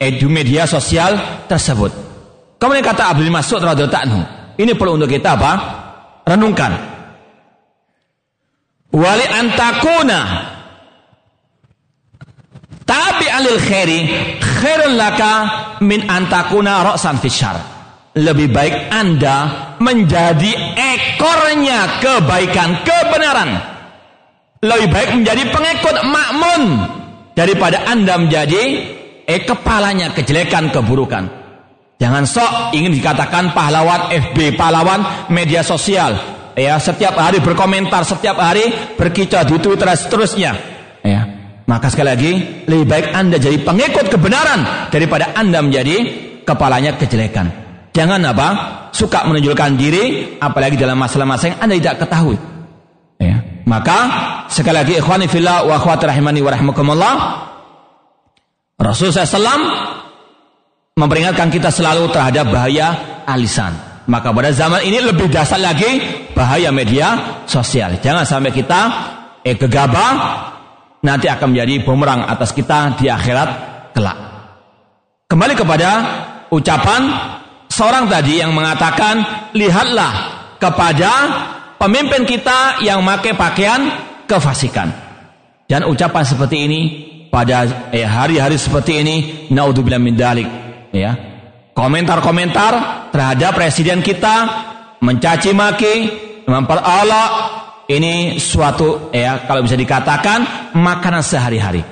edu 0.00 0.28
media 0.30 0.64
sosial 0.68 1.44
tersebut. 1.48 1.92
Kemudian 2.56 2.84
kata 2.84 3.12
Abdul 3.12 3.32
Mas'ud 3.32 3.60
radhiyallahu 3.60 4.04
anhu, 4.08 4.20
ini 4.56 4.72
perlu 4.72 4.96
untuk 4.96 5.12
kita 5.12 5.36
apa? 5.36 5.52
Renungkan. 6.24 6.72
Wali 8.96 9.26
antakuna 9.28 10.20
tapi 12.86 13.26
alil 13.28 13.60
khairi 13.60 13.98
khairun 14.40 14.94
laka 14.96 15.32
min 15.84 16.06
antakuna 16.06 16.86
ra'san 16.86 17.20
fisyar. 17.20 17.60
Lebih 18.16 18.48
baik 18.48 18.88
Anda 18.88 19.36
menjadi 19.76 20.48
ekornya 20.72 22.00
kebaikan, 22.00 22.80
kebenaran 22.80 23.76
lebih 24.64 24.88
baik 24.88 25.10
menjadi 25.20 25.42
pengikut 25.52 25.96
makmun 26.08 26.62
daripada 27.36 27.84
Anda 27.84 28.16
menjadi 28.16 28.62
eh 29.26 29.42
kepalanya 29.42 30.14
kejelekan 30.14 30.70
keburukan. 30.70 31.46
Jangan 31.96 32.24
sok 32.28 32.52
ingin 32.76 32.92
dikatakan 32.94 33.56
pahlawan 33.56 34.12
FB, 34.12 34.54
pahlawan 34.54 35.28
media 35.32 35.66
sosial. 35.66 36.14
Ya, 36.56 36.80
setiap 36.80 37.16
hari 37.20 37.40
berkomentar, 37.44 38.04
setiap 38.04 38.40
hari 38.40 38.72
berkicau 38.96 39.44
di 39.44 39.60
Twitter 39.60 39.88
seterusnya. 39.92 40.52
Ya. 41.04 41.20
Maka 41.66 41.92
sekali 41.92 42.08
lagi, 42.08 42.32
lebih 42.64 42.86
baik 42.86 43.06
Anda 43.12 43.36
jadi 43.36 43.60
pengikut 43.60 44.08
kebenaran 44.08 44.88
daripada 44.88 45.36
Anda 45.36 45.60
menjadi 45.60 45.96
kepalanya 46.46 46.96
kejelekan. 46.96 47.50
Jangan 47.92 48.20
apa? 48.28 48.48
Suka 48.92 49.24
menunjukkan 49.28 49.72
diri, 49.76 50.36
apalagi 50.40 50.76
dalam 50.76 50.96
masalah-masalah 51.00 51.48
yang 51.56 51.60
Anda 51.60 51.74
tidak 51.76 51.96
ketahui. 52.06 52.36
Ya. 53.20 53.36
Maka 53.64 53.98
sekali 54.52 54.76
lagi 54.76 54.94
ikhwani 55.00 55.26
fillah 55.26 55.64
wa 55.64 55.80
akhwati 55.80 56.04
rahimani 56.06 56.40
wa 56.44 56.50
rahmakumullah 56.52 57.14
Rasulullah 58.76 59.24
SAW 59.24 59.62
memperingatkan 60.96 61.48
kita 61.48 61.72
selalu 61.72 62.12
terhadap 62.12 62.52
bahaya 62.52 63.20
alisan. 63.24 63.72
Maka 64.06 64.30
pada 64.30 64.52
zaman 64.54 64.86
ini 64.86 65.02
lebih 65.02 65.32
dasar 65.32 65.58
lagi 65.58 65.98
bahaya 66.36 66.70
media 66.70 67.40
sosial. 67.48 67.98
Jangan 67.98 68.22
sampai 68.22 68.52
kita 68.54 68.80
eh 69.42 69.56
gegabah 69.58 70.12
nanti 71.02 71.26
akan 71.26 71.56
menjadi 71.56 71.82
bumerang 71.82 72.22
atas 72.28 72.54
kita 72.54 72.94
di 73.00 73.10
akhirat 73.10 73.50
kelak. 73.96 74.18
Kembali 75.26 75.54
kepada 75.58 75.90
ucapan 76.54 77.02
seorang 77.66 78.06
tadi 78.06 78.38
yang 78.38 78.54
mengatakan 78.54 79.24
lihatlah 79.58 80.14
kepada 80.62 81.12
pemimpin 81.82 82.22
kita 82.28 82.84
yang 82.84 83.02
memakai 83.02 83.34
pakaian 83.34 83.90
kefasikan. 84.30 84.92
Dan 85.66 85.82
ucapan 85.90 86.22
seperti 86.22 86.56
ini 86.62 86.80
pada 87.30 87.90
eh, 87.92 88.06
hari-hari 88.06 88.56
seperti 88.56 89.02
ini 89.02 89.16
naudzubillah 89.52 90.00
min 90.00 90.14
dalik 90.16 90.48
ya. 90.92 91.12
Komentar-komentar 91.76 92.72
terhadap 93.12 93.52
presiden 93.52 94.00
kita 94.00 94.48
mencaci 95.04 95.52
maki, 95.52 95.94
memperolok 96.48 97.30
ini 97.92 98.40
suatu 98.40 99.12
ya 99.12 99.44
kalau 99.44 99.60
bisa 99.60 99.76
dikatakan 99.76 100.72
makanan 100.72 101.20
sehari-hari. 101.20 101.84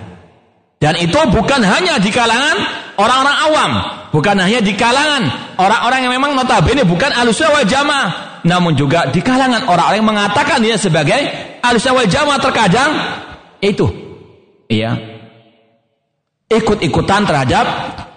Dan 0.81 1.01
itu 1.01 1.17
bukan 1.33 1.61
hanya 1.65 2.01
di 2.01 2.09
kalangan 2.13 2.57
orang-orang 2.97 3.37
awam, 3.49 3.73
bukan 4.13 4.37
hanya 4.41 4.61
di 4.61 4.73
kalangan 4.77 5.29
orang-orang 5.57 6.09
yang 6.09 6.13
memang 6.13 6.33
notabene 6.37 6.85
bukan 6.85 7.09
alusnya 7.13 7.49
wal 7.53 7.65
jamaah, 7.65 8.41
namun 8.45 8.77
juga 8.77 9.09
di 9.09 9.25
kalangan 9.25 9.65
orang-orang 9.65 9.99
yang 10.01 10.11
mengatakan 10.13 10.61
dia 10.61 10.77
sebagai 10.77 11.17
alusnya 11.65 11.93
wal 11.97 12.09
jamaah 12.09 12.41
terkadang 12.41 12.91
itu 13.65 13.89
iya 14.69 15.14
ikut-ikutan 16.49 17.25
terhadap 17.25 17.67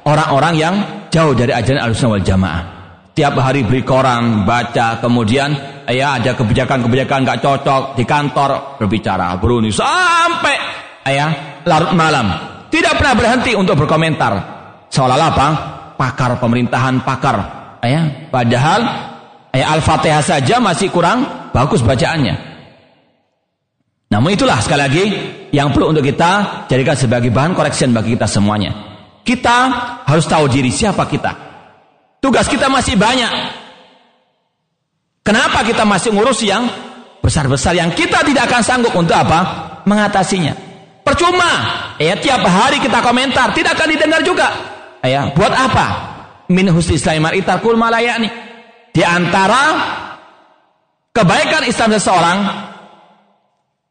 orang-orang 0.04 0.54
yang 0.56 0.76
jauh 1.12 1.34
dari 1.36 1.52
ajaran 1.56 1.84
alusnya 1.84 2.08
wal 2.12 2.24
jamaah. 2.24 2.62
Tiap 3.18 3.34
hari 3.42 3.66
beri 3.66 3.82
koran 3.82 4.46
baca 4.46 5.02
kemudian 5.02 5.50
ya 5.90 6.22
ada 6.22 6.38
kebijakan-kebijakan 6.38 7.26
nggak 7.26 7.42
cocok 7.42 7.98
di 7.98 8.06
kantor 8.06 8.78
berbicara 8.78 9.34
beruni 9.42 9.74
sampai 9.74 10.56
ya 11.10 11.28
larut 11.66 11.98
malam. 11.98 12.30
Tidak 12.68 12.94
pernah 13.00 13.16
berhenti 13.18 13.58
untuk 13.58 13.80
berkomentar. 13.80 14.34
Seolah-olah 14.92 15.30
apa? 15.34 15.48
Pakar 15.98 16.38
pemerintahan 16.38 17.02
pakar 17.02 17.38
ya. 17.82 18.30
Padahal 18.30 18.80
eh, 19.50 19.66
Al-Fatihah 19.66 20.22
saja 20.22 20.62
masih 20.62 20.94
kurang 20.94 21.50
bagus 21.50 21.82
bacaannya. 21.82 22.36
Namun 24.14 24.30
itulah 24.30 24.62
sekali 24.62 24.82
lagi 24.84 25.06
yang 25.52 25.72
perlu 25.72 25.96
untuk 25.96 26.04
kita 26.04 26.66
jadikan 26.68 26.96
sebagai 26.98 27.32
bahan 27.32 27.56
koreksi 27.56 27.88
bagi 27.92 28.16
kita 28.16 28.28
semuanya. 28.28 28.72
Kita 29.28 29.58
harus 30.08 30.24
tahu 30.24 30.48
diri 30.48 30.72
siapa 30.72 31.04
kita. 31.08 31.32
Tugas 32.24 32.48
kita 32.48 32.72
masih 32.72 32.96
banyak. 32.96 33.32
Kenapa 35.24 35.68
kita 35.68 35.84
masih 35.84 36.16
ngurus 36.16 36.40
yang 36.48 36.64
besar-besar 37.20 37.76
yang 37.76 37.92
kita 37.92 38.24
tidak 38.24 38.48
akan 38.48 38.64
sanggup 38.64 38.96
untuk 38.96 39.20
apa? 39.20 39.40
Mengatasinya. 39.84 40.56
Percuma. 41.04 41.52
Ya 42.00 42.16
tiap 42.16 42.44
hari 42.48 42.80
kita 42.80 43.04
komentar, 43.04 43.52
tidak 43.52 43.76
akan 43.76 43.88
didengar 43.92 44.24
juga. 44.24 44.48
Ya, 45.04 45.32
buat 45.32 45.52
apa? 45.52 45.86
Min 46.48 46.72
husni 46.72 46.96
islamar 46.96 47.36
itarkul 47.36 47.76
malayani. 47.76 48.28
Di 48.96 49.04
antara 49.04 49.78
kebaikan 51.12 51.68
Islam 51.68 51.96
seseorang 51.96 52.38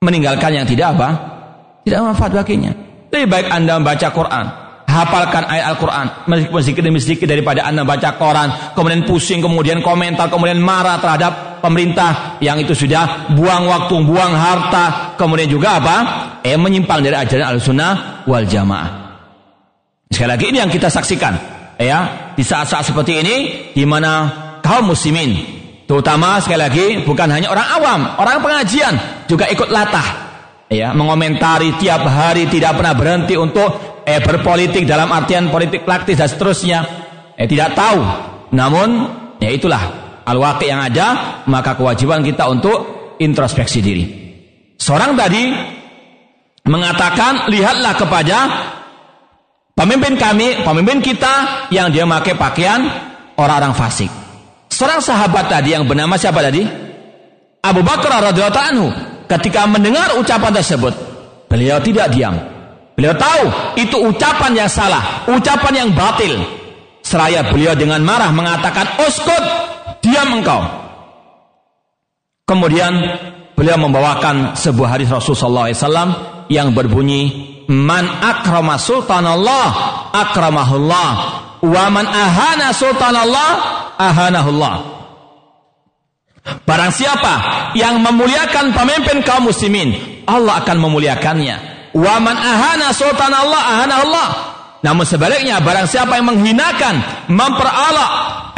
meninggalkan 0.01 0.51
yang 0.57 0.67
tidak 0.67 0.97
apa? 0.97 1.36
Tidak 1.87 2.03
manfaat 2.03 2.35
baginya. 2.35 2.75
Lebih 3.15 3.31
baik 3.31 3.47
Anda 3.47 3.79
membaca 3.79 4.11
Quran, 4.11 4.45
hafalkan 4.91 5.47
ayat 5.47 5.65
Al-Quran, 5.71 6.07
meskipun 6.27 6.59
sedikit 6.59 6.83
demi 6.83 6.99
sedikit 6.99 7.31
daripada 7.31 7.63
Anda 7.63 7.87
baca 7.87 8.19
Quran, 8.19 8.75
kemudian 8.75 9.07
pusing, 9.07 9.39
kemudian 9.39 9.79
komentar, 9.87 10.27
kemudian 10.27 10.59
marah 10.59 10.99
terhadap 10.99 11.63
pemerintah 11.63 12.43
yang 12.43 12.59
itu 12.59 12.75
sudah 12.75 13.31
buang 13.39 13.71
waktu, 13.71 14.03
buang 14.03 14.35
harta, 14.35 15.15
kemudian 15.15 15.47
juga 15.47 15.79
apa? 15.79 15.97
Eh 16.43 16.59
menyimpang 16.59 17.07
dari 17.07 17.15
ajaran 17.15 17.55
Al-Sunnah 17.55 18.27
wal 18.27 18.51
Jamaah. 18.51 18.89
Sekali 20.11 20.31
lagi 20.35 20.45
ini 20.51 20.59
yang 20.59 20.71
kita 20.75 20.91
saksikan, 20.91 21.35
ya 21.79 22.35
di 22.35 22.43
saat-saat 22.43 22.91
seperti 22.91 23.23
ini, 23.23 23.37
di 23.71 23.87
mana 23.87 24.27
kaum 24.59 24.91
muslimin 24.91 25.55
terutama 25.87 26.43
sekali 26.43 26.59
lagi 26.59 26.87
bukan 27.07 27.31
hanya 27.31 27.47
orang 27.47 27.69
awam 27.79 28.01
orang 28.19 28.43
pengajian 28.43 28.95
juga 29.31 29.47
ikut 29.47 29.71
latah 29.71 30.26
ya 30.71 30.93
mengomentari 30.93 31.79
tiap 31.79 32.03
hari 32.07 32.51
tidak 32.51 32.79
pernah 32.79 32.95
berhenti 32.95 33.35
untuk 33.39 34.03
eh, 34.07 34.23
berpolitik 34.23 34.87
dalam 34.87 35.11
artian 35.11 35.51
politik 35.51 35.87
praktis 35.87 36.19
dan 36.19 36.29
seterusnya. 36.31 36.79
Eh, 37.37 37.47
tidak 37.47 37.77
tahu. 37.77 38.01
Namun 38.55 38.89
ya 39.43 39.51
itulah. 39.51 40.07
Al 40.27 40.43
yang 40.59 40.83
ada 40.83 41.07
maka 41.47 41.79
kewajiban 41.79 42.19
kita 42.27 42.51
untuk 42.51 43.15
introspeksi 43.23 43.79
diri. 43.79 44.05
Seorang 44.75 45.15
tadi 45.15 45.55
mengatakan 46.67 47.47
lihatlah 47.47 47.95
kepada 47.95 48.39
pemimpin 49.79 50.19
kami 50.19 50.67
pemimpin 50.67 50.99
kita 50.99 51.35
yang 51.71 51.95
dia 51.95 52.03
memakai 52.03 52.35
pakaian 52.35 52.91
orang-orang 53.39 53.71
fasik. 53.79 54.11
Seorang 54.67 54.99
sahabat 54.99 55.47
tadi 55.47 55.79
yang 55.79 55.87
bernama 55.87 56.19
siapa 56.19 56.43
tadi? 56.43 56.67
Abu 57.63 57.87
Bakar 57.87 58.19
radhiyallahu 58.19 58.67
anhu 58.75 58.89
ketika 59.27 59.67
mendengar 59.67 60.15
ucapan 60.19 60.55
tersebut, 60.55 60.95
beliau 61.51 61.79
tidak 61.83 62.11
diam. 62.15 62.35
Beliau 62.97 63.13
tahu 63.13 63.77
itu 63.77 63.97
ucapan 64.09 64.57
yang 64.57 64.71
salah, 64.73 65.29
ucapan 65.29 65.85
yang 65.85 65.91
batil. 65.93 66.41
Seraya 67.05 67.47
beliau 67.47 67.77
dengan 67.77 68.03
marah 68.03 68.33
mengatakan, 68.33 68.99
"Uskut, 69.05 69.45
diam 70.01 70.41
engkau." 70.41 70.65
Kemudian 72.47 72.95
beliau 73.53 73.79
membawakan 73.79 74.57
sebuah 74.57 74.97
hadis 74.97 75.11
Rasulullah 75.11 75.71
SAW 75.71 76.47
yang 76.47 76.71
berbunyi 76.73 77.55
Man 77.67 78.07
akrama 78.07 78.79
sultanallah 78.79 79.69
akramahullah 80.15 81.11
wa 81.67 81.85
man 81.91 82.07
ahana 82.07 82.71
sultanallah 82.71 83.51
ahanahullah 83.99 84.75
Barang 86.67 86.95
siapa 86.95 87.35
yang 87.75 87.99
memuliakan 88.03 88.71
pemimpin 88.71 89.23
kaum 89.27 89.51
muslimin 89.51 90.23
Allah 90.27 90.63
akan 90.63 90.77
memuliakannya 90.79 91.57
wa 91.97 92.15
man 92.23 92.37
ahana 92.37 92.93
sultanallah 92.93 93.63
ahanahullah 93.79 94.29
namun 94.85 95.03
sebaliknya 95.03 95.59
barang 95.59 95.89
siapa 95.91 96.21
yang 96.21 96.31
menghinakan 96.31 97.03
memperolok 97.27 98.11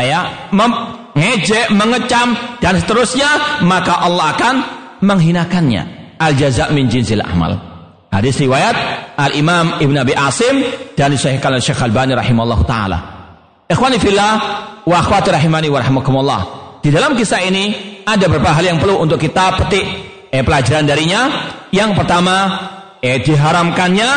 ya 0.03 0.51
mem 0.53 0.99
ngejek 1.19 1.75
mengecam 1.75 2.37
dan 2.63 2.79
seterusnya 2.79 3.63
maka 3.67 3.99
Allah 4.05 4.37
akan 4.37 4.55
menghinakannya. 5.03 6.15
Al 6.19 6.35
jaza 6.35 6.71
min 6.75 6.91
jinsil 6.91 7.23
amal. 7.23 7.55
Hadis 8.11 8.41
riwayat 8.41 8.75
Al 9.15 9.33
Imam 9.37 9.79
Ibn 9.79 9.97
Abi 10.03 10.15
Asim 10.17 10.65
dan 10.99 11.15
disahihkan 11.15 11.55
oleh 11.55 11.63
Syekh 11.63 11.79
Albani 11.79 12.17
rahimallahu 12.19 12.65
taala. 12.67 12.99
Ikhwani 13.69 14.01
fillah 14.01 14.33
wa 14.83 14.97
akhwati 14.99 15.31
rahimani 15.31 15.69
wa 15.71 15.79
rahmakumullah. 15.79 16.41
Di 16.79 16.89
dalam 16.95 17.19
kisah 17.19 17.43
ini 17.43 17.99
ada 18.07 18.31
beberapa 18.31 18.55
hal 18.55 18.65
yang 18.65 18.79
perlu 18.79 19.03
untuk 19.03 19.19
kita 19.19 19.59
petik 19.59 19.85
eh, 20.31 20.43
pelajaran 20.43 20.87
darinya. 20.87 21.23
Yang 21.75 21.91
pertama, 21.99 22.37
eh, 23.03 23.19
diharamkannya 23.21 24.11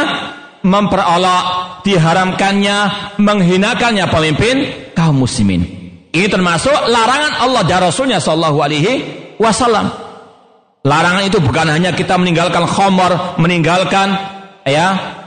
memperolok, 0.61 1.43
diharamkannya 1.83 2.77
menghinakannya 3.17 4.05
pemimpin 4.07 4.55
kaum 4.93 5.25
muslimin. 5.25 5.81
Ini 6.11 6.27
termasuk 6.27 6.75
larangan 6.91 7.39
Allah 7.39 7.63
dan 7.63 7.79
Rasulnya 7.87 8.19
Shallallahu 8.19 8.59
Alaihi 8.59 8.93
Wasallam. 9.39 9.87
Larangan 10.81 11.23
itu 11.23 11.37
bukan 11.39 11.71
hanya 11.71 11.93
kita 11.93 12.17
meninggalkan 12.17 12.65
khomor, 12.67 13.37
meninggalkan 13.37 14.17
ya 14.65 15.20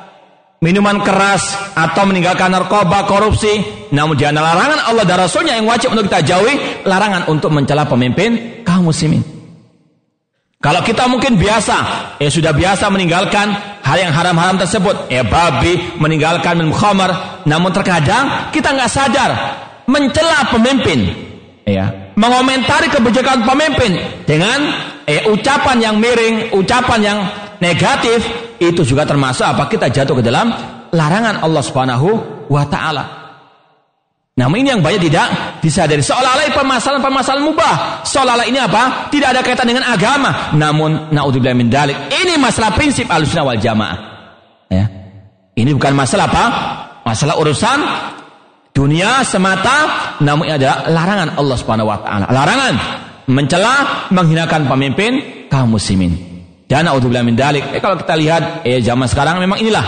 minuman 0.64 1.04
keras 1.04 1.52
atau 1.76 2.08
meninggalkan 2.08 2.48
narkoba, 2.48 3.04
korupsi. 3.04 3.60
Namun 3.92 4.16
jangan 4.16 4.40
larangan 4.40 4.80
Allah 4.88 5.04
dan 5.04 5.20
Rasulnya 5.20 5.60
yang 5.60 5.68
wajib 5.68 5.92
untuk 5.92 6.08
kita 6.08 6.24
jauhi, 6.24 6.56
larangan 6.88 7.28
untuk 7.28 7.52
mencela 7.52 7.84
pemimpin 7.84 8.64
kaum 8.64 8.88
muslimin. 8.88 9.20
Kalau 10.64 10.80
kita 10.80 11.04
mungkin 11.04 11.36
biasa, 11.36 11.76
ya 12.16 12.32
sudah 12.32 12.56
biasa 12.56 12.88
meninggalkan 12.88 13.52
hal 13.84 14.00
yang 14.00 14.16
haram-haram 14.16 14.56
tersebut, 14.56 15.12
ya 15.12 15.20
babi, 15.20 15.76
meninggalkan 16.00 16.56
minum 16.56 16.72
khamar, 16.72 17.44
namun 17.44 17.68
terkadang 17.68 18.48
kita 18.48 18.72
nggak 18.72 18.88
sadar 18.88 19.30
mencela 19.84 20.48
pemimpin, 20.48 21.12
ya, 21.68 22.08
mengomentari 22.16 22.88
kebijakan 22.88 23.44
pemimpin 23.44 23.92
dengan 24.24 24.72
eh, 25.04 25.28
ucapan 25.28 25.84
yang 25.84 26.00
miring, 26.00 26.56
ucapan 26.56 27.00
yang 27.04 27.18
negatif 27.60 28.24
itu 28.60 28.82
juga 28.86 29.02
termasuk 29.08 29.44
apa 29.44 29.66
kita 29.66 29.90
jatuh 29.90 30.18
ke 30.18 30.22
dalam 30.24 30.50
larangan 30.94 31.42
Allah 31.42 31.62
Subhanahu 31.62 32.08
wa 32.48 32.64
taala. 32.70 33.04
Namun 34.34 34.66
ini 34.66 34.74
yang 34.74 34.82
banyak 34.82 35.06
tidak 35.06 35.26
disadari. 35.62 36.02
Seolah-olah 36.02 36.50
permasalahan-permasalahan 36.50 37.44
mubah. 37.46 38.02
Seolah-olah 38.02 38.46
ini 38.50 38.58
apa? 38.58 39.06
Tidak 39.06 39.30
ada 39.30 39.46
kaitan 39.46 39.70
dengan 39.70 39.86
agama. 39.86 40.50
Namun 40.58 41.14
naudzubillah 41.14 41.54
min 41.54 41.70
dalik. 41.70 41.94
Ini 42.10 42.34
masalah 42.42 42.74
prinsip 42.74 43.06
Ahlussunnah 43.06 43.46
wal 43.46 43.62
Jamaah. 43.62 43.98
Ya. 44.74 44.90
Ini 45.54 45.70
bukan 45.78 45.94
masalah 45.94 46.26
apa? 46.26 46.44
Masalah 47.06 47.38
urusan 47.38 47.78
dunia 48.74 49.22
semata, 49.22 50.10
namun 50.18 50.50
ini 50.50 50.58
adalah 50.58 50.90
larangan 50.90 51.28
Allah 51.38 51.56
Subhanahu 51.56 51.86
wa 51.94 51.98
taala. 52.02 52.26
Larangan 52.26 52.74
mencela, 53.30 54.10
menghinakan 54.10 54.66
pemimpin 54.66 55.46
kaum 55.46 55.78
muslimin. 55.78 56.33
Dan 56.64 56.88
naudzubillah 56.88 57.24
min 57.24 57.36
dalik. 57.36 57.76
Eh, 57.76 57.80
kalau 57.80 58.00
kita 58.00 58.16
lihat 58.16 58.64
eh 58.64 58.80
zaman 58.80 59.04
sekarang 59.04 59.36
memang 59.36 59.60
inilah 59.60 59.84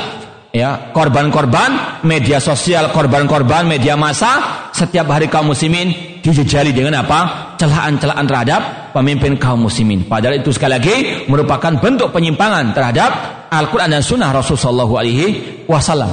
ya 0.53 0.93
korban-korban 0.93 2.01
media 2.05 2.41
sosial, 2.41 2.93
korban-korban 2.93 3.65
media 3.65 3.97
massa 3.97 4.69
setiap 4.73 5.09
hari 5.09 5.29
kaum 5.29 5.53
muslimin 5.53 6.21
dijejali 6.21 6.77
dengan 6.77 7.05
apa? 7.05 7.53
celaan-celaan 7.57 8.29
terhadap 8.29 8.61
pemimpin 8.93 9.41
kaum 9.41 9.65
muslimin. 9.65 10.05
Padahal 10.05 10.41
itu 10.41 10.53
sekali 10.53 10.73
lagi 10.77 10.97
merupakan 11.25 11.73
bentuk 11.81 12.13
penyimpangan 12.13 12.77
terhadap 12.77 13.11
Al-Qur'an 13.49 13.89
dan 13.89 14.05
sunnah 14.05 14.29
Rasulullah 14.29 14.69
sallallahu 14.69 14.95
alaihi 15.01 15.27
wasallam. 15.65 16.13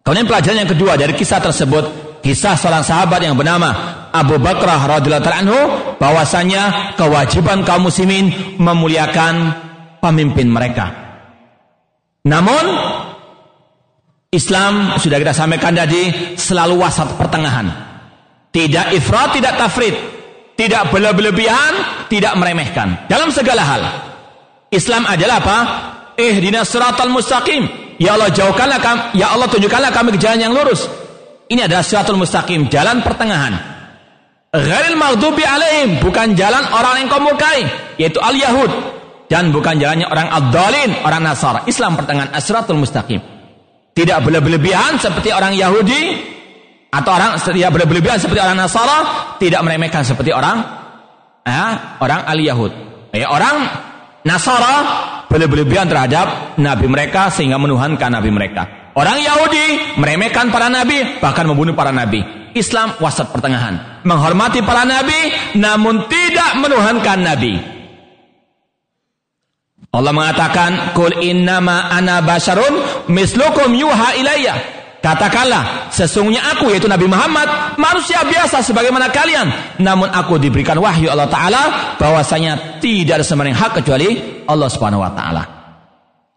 Kemudian 0.00 0.24
pelajaran 0.24 0.64
yang 0.64 0.70
kedua 0.72 0.96
dari 0.96 1.12
kisah 1.12 1.44
tersebut, 1.44 2.09
kisah 2.20 2.56
seorang 2.56 2.84
sahabat 2.84 3.20
yang 3.24 3.36
bernama 3.36 3.72
Abu 4.12 4.36
Bakrah 4.36 4.80
radhiyallahu 4.98 5.40
anhu 5.44 5.60
bahwasanya 5.96 6.94
kewajiban 6.96 7.64
kaum 7.64 7.88
muslimin 7.88 8.56
memuliakan 8.60 9.54
pemimpin 10.00 10.48
mereka. 10.48 10.90
Namun 12.26 12.64
Islam 14.30 15.00
sudah 15.00 15.18
kita 15.18 15.34
sampaikan 15.34 15.74
tadi 15.74 16.36
selalu 16.36 16.78
wasat 16.78 17.18
pertengahan. 17.18 17.66
Tidak 18.50 18.94
ifrat, 18.98 19.34
tidak 19.34 19.58
tafrid, 19.58 19.94
tidak 20.58 20.90
berlebihan, 20.90 22.04
tidak 22.10 22.34
meremehkan 22.34 23.06
dalam 23.06 23.30
segala 23.30 23.62
hal. 23.62 23.82
Islam 24.70 25.06
adalah 25.06 25.38
apa? 25.42 25.58
Ihdinas 26.18 26.70
siratal 26.70 27.10
mustaqim. 27.10 27.66
Ya 28.00 28.16
Allah 28.16 28.32
jauhkanlah 28.32 28.80
kami, 28.80 29.00
ya 29.20 29.34
Allah 29.34 29.46
tunjukkanlah 29.50 29.92
kami 29.92 30.16
ke 30.16 30.18
jalan 30.18 30.40
yang 30.50 30.52
lurus. 30.56 30.88
Ini 31.50 31.66
adalah 31.66 31.82
siratul 31.82 32.14
mustaqim, 32.14 32.70
jalan 32.70 33.02
pertengahan. 33.02 33.58
Ghairil 34.54 34.94
maghdubi 34.94 35.42
alaihim 35.42 35.98
bukan 35.98 36.38
jalan 36.38 36.62
orang 36.74 37.02
yang 37.02 37.08
kau 37.10 37.22
murkai 37.22 37.66
yaitu 38.02 38.18
al-yahud 38.18 38.70
dan 39.30 39.54
bukan 39.54 39.78
jalannya 39.78 40.10
orang 40.10 40.26
ad-dalin, 40.26 40.90
orang 41.06 41.22
Nasara. 41.22 41.66
Islam 41.66 41.94
pertengahan 41.98 42.30
asratul 42.34 42.78
mustaqim. 42.78 43.22
Tidak 43.94 44.18
berlebihan 44.22 44.98
seperti 44.98 45.34
orang 45.34 45.54
Yahudi 45.54 46.02
atau 46.90 47.10
orang 47.14 47.38
tidak 47.38 47.70
berlebihan 47.74 48.18
seperti 48.18 48.42
orang 48.42 48.58
Nasara, 48.58 48.98
tidak 49.38 49.62
meremehkan 49.62 50.02
seperti 50.02 50.30
orang 50.34 50.62
eh, 51.46 51.72
orang 52.02 52.26
al-Yahud. 52.30 52.72
Ya, 53.10 53.26
orang 53.30 53.70
Nasara 54.22 54.74
berlebihan 55.30 55.86
terhadap 55.86 56.58
nabi 56.58 56.90
mereka 56.90 57.30
sehingga 57.30 57.58
menuhankan 57.58 58.10
nabi 58.10 58.30
mereka. 58.34 58.79
Orang 58.94 59.22
Yahudi 59.22 59.96
meremehkan 60.02 60.50
para 60.50 60.66
nabi 60.66 61.22
bahkan 61.22 61.46
membunuh 61.46 61.78
para 61.78 61.94
nabi. 61.94 62.22
Islam 62.58 62.98
wasat 62.98 63.30
pertengahan. 63.30 64.02
Menghormati 64.02 64.66
para 64.66 64.82
nabi 64.82 65.30
namun 65.54 66.10
tidak 66.10 66.58
menuhankan 66.58 67.18
nabi. 67.22 67.54
Allah 69.90 70.14
mengatakan, 70.14 70.94
"Qul 70.94 71.18
innama 71.22 71.90
ana 71.90 72.22
basyarun 72.22 73.06
mislukum 73.10 73.74
yuha 73.74 74.18
ilayya." 74.18 74.54
Katakanlah, 75.00 75.88
sesungguhnya 75.88 76.44
aku 76.52 76.68
yaitu 76.76 76.84
Nabi 76.84 77.08
Muhammad 77.08 77.80
manusia 77.80 78.20
biasa 78.20 78.60
sebagaimana 78.60 79.08
kalian, 79.08 79.80
namun 79.80 80.12
aku 80.12 80.36
diberikan 80.36 80.76
wahyu 80.76 81.08
Allah 81.08 81.24
taala 81.24 81.62
bahwasanya 81.96 82.78
tidak 82.84 83.18
ada 83.18 83.24
sembahyang 83.24 83.56
hak 83.56 83.80
kecuali 83.80 84.08
Allah 84.44 84.68
Subhanahu 84.68 85.00
wa 85.00 85.08
taala. 85.16 85.59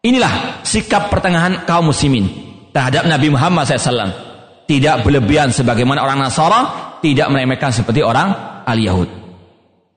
Inilah 0.03 0.59
sikap 0.67 1.07
pertengahan 1.07 1.63
kaum 1.63 1.87
muslimin 1.87 2.27
terhadap 2.75 3.07
Nabi 3.07 3.31
Muhammad 3.31 3.63
SAW 3.63 4.33
tidak 4.67 5.03
berlebihan 5.03 5.51
sebagaimana 5.51 6.03
orang 6.03 6.19
Nasara, 6.23 6.61
tidak 7.03 7.31
meremehkan 7.31 7.71
seperti 7.71 8.03
orang 8.03 8.31
al-Yahud. 8.67 9.07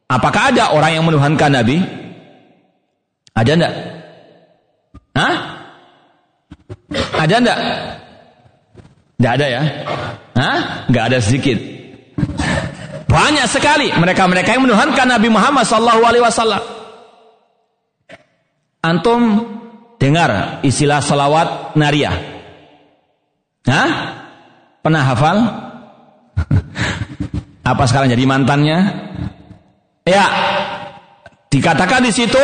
Apakah 0.07 0.55
ada 0.55 0.71
orang 0.75 0.95
yang 0.95 1.05
menuhankan 1.07 1.51
Nabi? 1.51 1.83
Ada 3.35 3.51
enggak? 3.59 3.75
Hah? 5.19 5.35
Ada 7.19 7.35
enggak? 7.43 7.59
Enggak 9.19 9.33
ada 9.43 9.47
ya? 9.51 9.63
Hah? 10.39 10.59
Enggak 10.87 11.05
ada 11.11 11.19
sedikit. 11.19 11.59
Banyak 13.11 13.47
sekali 13.51 13.91
mereka-mereka 13.91 14.55
yang 14.55 14.71
menuhankan 14.71 15.07
Nabi 15.09 15.29
Muhammad 15.31 15.67
wasallam. 15.67 16.63
Antum 18.87 19.23
dengar 19.97 20.61
istilah 20.63 21.01
salawat 21.01 21.77
nariyah? 21.77 22.17
Hah? 23.67 23.91
Pernah 24.81 25.03
hafal? 25.03 25.37
Apa 27.71 27.83
sekarang 27.91 28.13
jadi 28.15 28.23
mantannya? 28.23 28.79
Ya. 30.07 30.27
Dikatakan 31.51 32.05
di 32.07 32.13
situ 32.15 32.43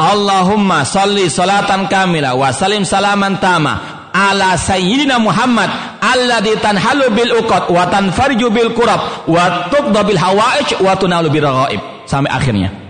Allahumma 0.00 0.86
salli 0.88 1.28
salatan 1.28 1.90
kamila 1.90 2.32
wa 2.38 2.48
salim 2.54 2.86
salaman 2.86 3.36
tama 3.42 4.08
ala 4.14 4.54
sayyidina 4.54 5.18
Muhammad 5.18 5.66
alladhi 5.98 6.54
tanhalu 6.62 7.10
bil 7.10 7.32
uqad 7.42 7.66
wa 7.66 7.82
tanfarju 7.90 8.46
bil 8.54 8.70
kurab 8.76 9.26
wa 9.26 9.66
tuqda 9.68 10.00
bil 10.06 10.20
hawaij 10.20 10.78
wa 10.78 10.92
tunalu 10.94 11.28
bil 11.34 11.44
raghaib 11.44 11.80
sampai 12.06 12.30
akhirnya. 12.30 12.83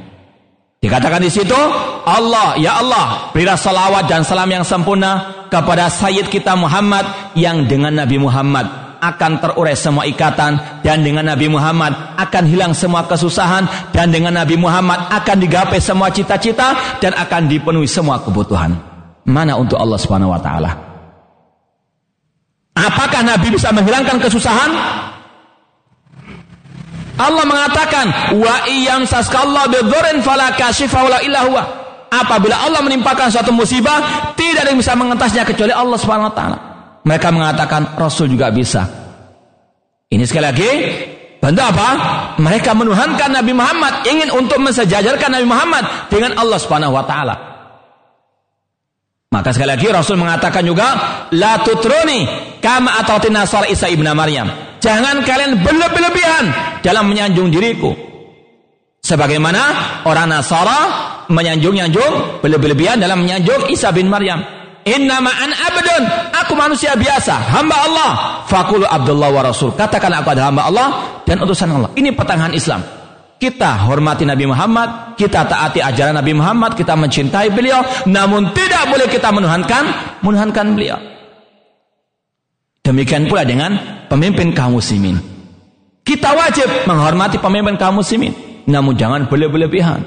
Dikatakan 0.85 1.25
di 1.25 1.33
situ 1.33 1.57
Allah 2.05 2.61
ya 2.61 2.85
Allah 2.85 3.33
berilah 3.33 3.57
salawat 3.57 4.05
dan 4.05 4.21
salam 4.21 4.45
yang 4.53 4.69
sempurna 4.69 5.49
kepada 5.49 5.89
sayyid 5.89 6.29
kita 6.29 6.53
Muhammad 6.61 7.09
yang 7.33 7.65
dengan 7.65 7.97
Nabi 7.97 8.21
Muhammad 8.21 8.69
akan 9.01 9.41
terurai 9.41 9.73
semua 9.73 10.05
ikatan 10.05 10.85
dan 10.85 11.01
dengan 11.01 11.25
Nabi 11.25 11.49
Muhammad 11.49 11.97
akan 12.21 12.45
hilang 12.45 12.77
semua 12.77 13.09
kesusahan 13.09 13.65
dan 13.97 14.13
dengan 14.13 14.37
Nabi 14.37 14.61
Muhammad 14.61 15.09
akan 15.09 15.37
digapai 15.41 15.81
semua 15.81 16.13
cita-cita 16.13 17.01
dan 17.01 17.17
akan 17.17 17.49
dipenuhi 17.49 17.89
semua 17.89 18.21
kebutuhan. 18.21 18.77
Mana 19.25 19.57
untuk 19.57 19.81
Allah 19.81 19.97
Subhanahu 19.97 20.37
wa 20.37 20.41
taala? 20.45 20.69
Apakah 22.77 23.25
Nabi 23.25 23.57
bisa 23.57 23.73
menghilangkan 23.73 24.21
kesusahan? 24.21 24.69
Allah 27.15 27.45
mengatakan 27.47 28.07
wa 28.43 28.67
iyam 28.67 29.07
saskallahu 29.07 29.71
bidzurrin 29.71 30.19
fala 30.25 30.51
kashifa 30.59 30.99
wala 31.07 31.23
illa 31.23 31.47
huwa. 31.47 31.63
Apabila 32.15 32.63
Allah 32.63 32.79
menimpakan 32.83 33.31
suatu 33.31 33.51
musibah, 33.51 34.31
tidak 34.39 34.67
ada 34.67 34.71
yang 34.71 34.79
bisa 34.79 34.95
mengentasnya 34.95 35.43
kecuali 35.43 35.75
Allah 35.75 35.99
Subhanahu 35.99 36.31
wa 36.31 36.35
taala. 36.35 36.59
Mereka 37.03 37.29
mengatakan 37.35 37.99
Rasul 37.99 38.31
juga 38.31 38.55
bisa. 38.55 38.87
Ini 40.11 40.23
sekali 40.23 40.47
lagi 40.47 40.71
bentuk 41.43 41.67
apa? 41.67 41.89
Mereka 42.39 42.71
menuhankan 42.79 43.35
Nabi 43.35 43.53
Muhammad, 43.53 44.07
ingin 44.07 44.31
untuk 44.31 44.63
mensejajarkan 44.63 45.35
Nabi 45.35 45.47
Muhammad 45.47 45.85
dengan 46.07 46.39
Allah 46.39 46.59
Subhanahu 46.63 46.95
wa 46.95 47.05
taala. 47.07 47.35
Maka 49.35 49.51
sekali 49.51 49.75
lagi 49.75 49.91
Rasul 49.91 50.15
mengatakan 50.15 50.63
juga 50.63 50.95
la 51.35 51.59
tutruni 51.67 52.23
kama 52.63 52.95
atatina 53.03 53.43
Isa 53.67 53.91
ibnu 53.91 54.07
Maryam. 54.15 54.74
Jangan 54.85 55.25
kalian 55.25 55.65
berlebih-lebihan 55.65 56.45
dalam 56.85 57.09
menyanjung 57.09 57.49
diriku. 57.49 57.97
Sebagaimana 59.01 59.61
orang 60.05 60.29
Nasara 60.29 60.81
menyanjung-nyanjung 61.33 62.45
berlebih-lebihan 62.45 63.01
dalam 63.01 63.25
menyanjung 63.25 63.73
Isa 63.73 63.89
bin 63.97 64.13
Maryam. 64.13 64.45
Innama 64.85 65.33
an 65.33 65.57
abdun. 65.57 66.03
Aku 66.45 66.53
manusia 66.53 66.93
biasa, 66.93 67.33
hamba 67.33 67.77
Allah. 67.89 68.11
Fakulu 68.45 68.85
Abdullah 68.85 69.33
wa 69.33 69.41
Rasul. 69.41 69.73
Katakan 69.73 70.13
aku 70.21 70.37
adalah 70.37 70.53
hamba 70.53 70.63
Allah 70.69 70.89
dan 71.25 71.41
utusan 71.41 71.73
Allah. 71.73 71.89
Ini 71.97 72.13
pertengahan 72.13 72.53
Islam. 72.53 72.85
Kita 73.41 73.89
hormati 73.89 74.29
Nabi 74.29 74.45
Muhammad, 74.45 75.17
kita 75.17 75.49
taati 75.49 75.81
ajaran 75.81 76.17
Nabi 76.17 76.37
Muhammad, 76.37 76.77
kita 76.77 76.93
mencintai 76.93 77.49
beliau, 77.57 77.81
namun 78.05 78.53
tidak 78.53 78.89
boleh 78.93 79.09
kita 79.09 79.33
menuhankan 79.33 79.85
menuhankan 80.21 80.77
beliau. 80.77 81.14
Demikian 82.85 83.25
pula 83.33 83.49
dengan 83.49 84.05
pemimpin 84.13 84.53
kaum 84.53 84.77
muslimin. 84.77 85.17
Kita 86.05 86.37
wajib 86.37 86.69
menghormati 86.85 87.41
pemimpin 87.41 87.81
kaum 87.81 88.05
muslimin, 88.05 88.37
namun 88.69 88.93
jangan 88.93 89.25
berlebihan. 89.25 90.05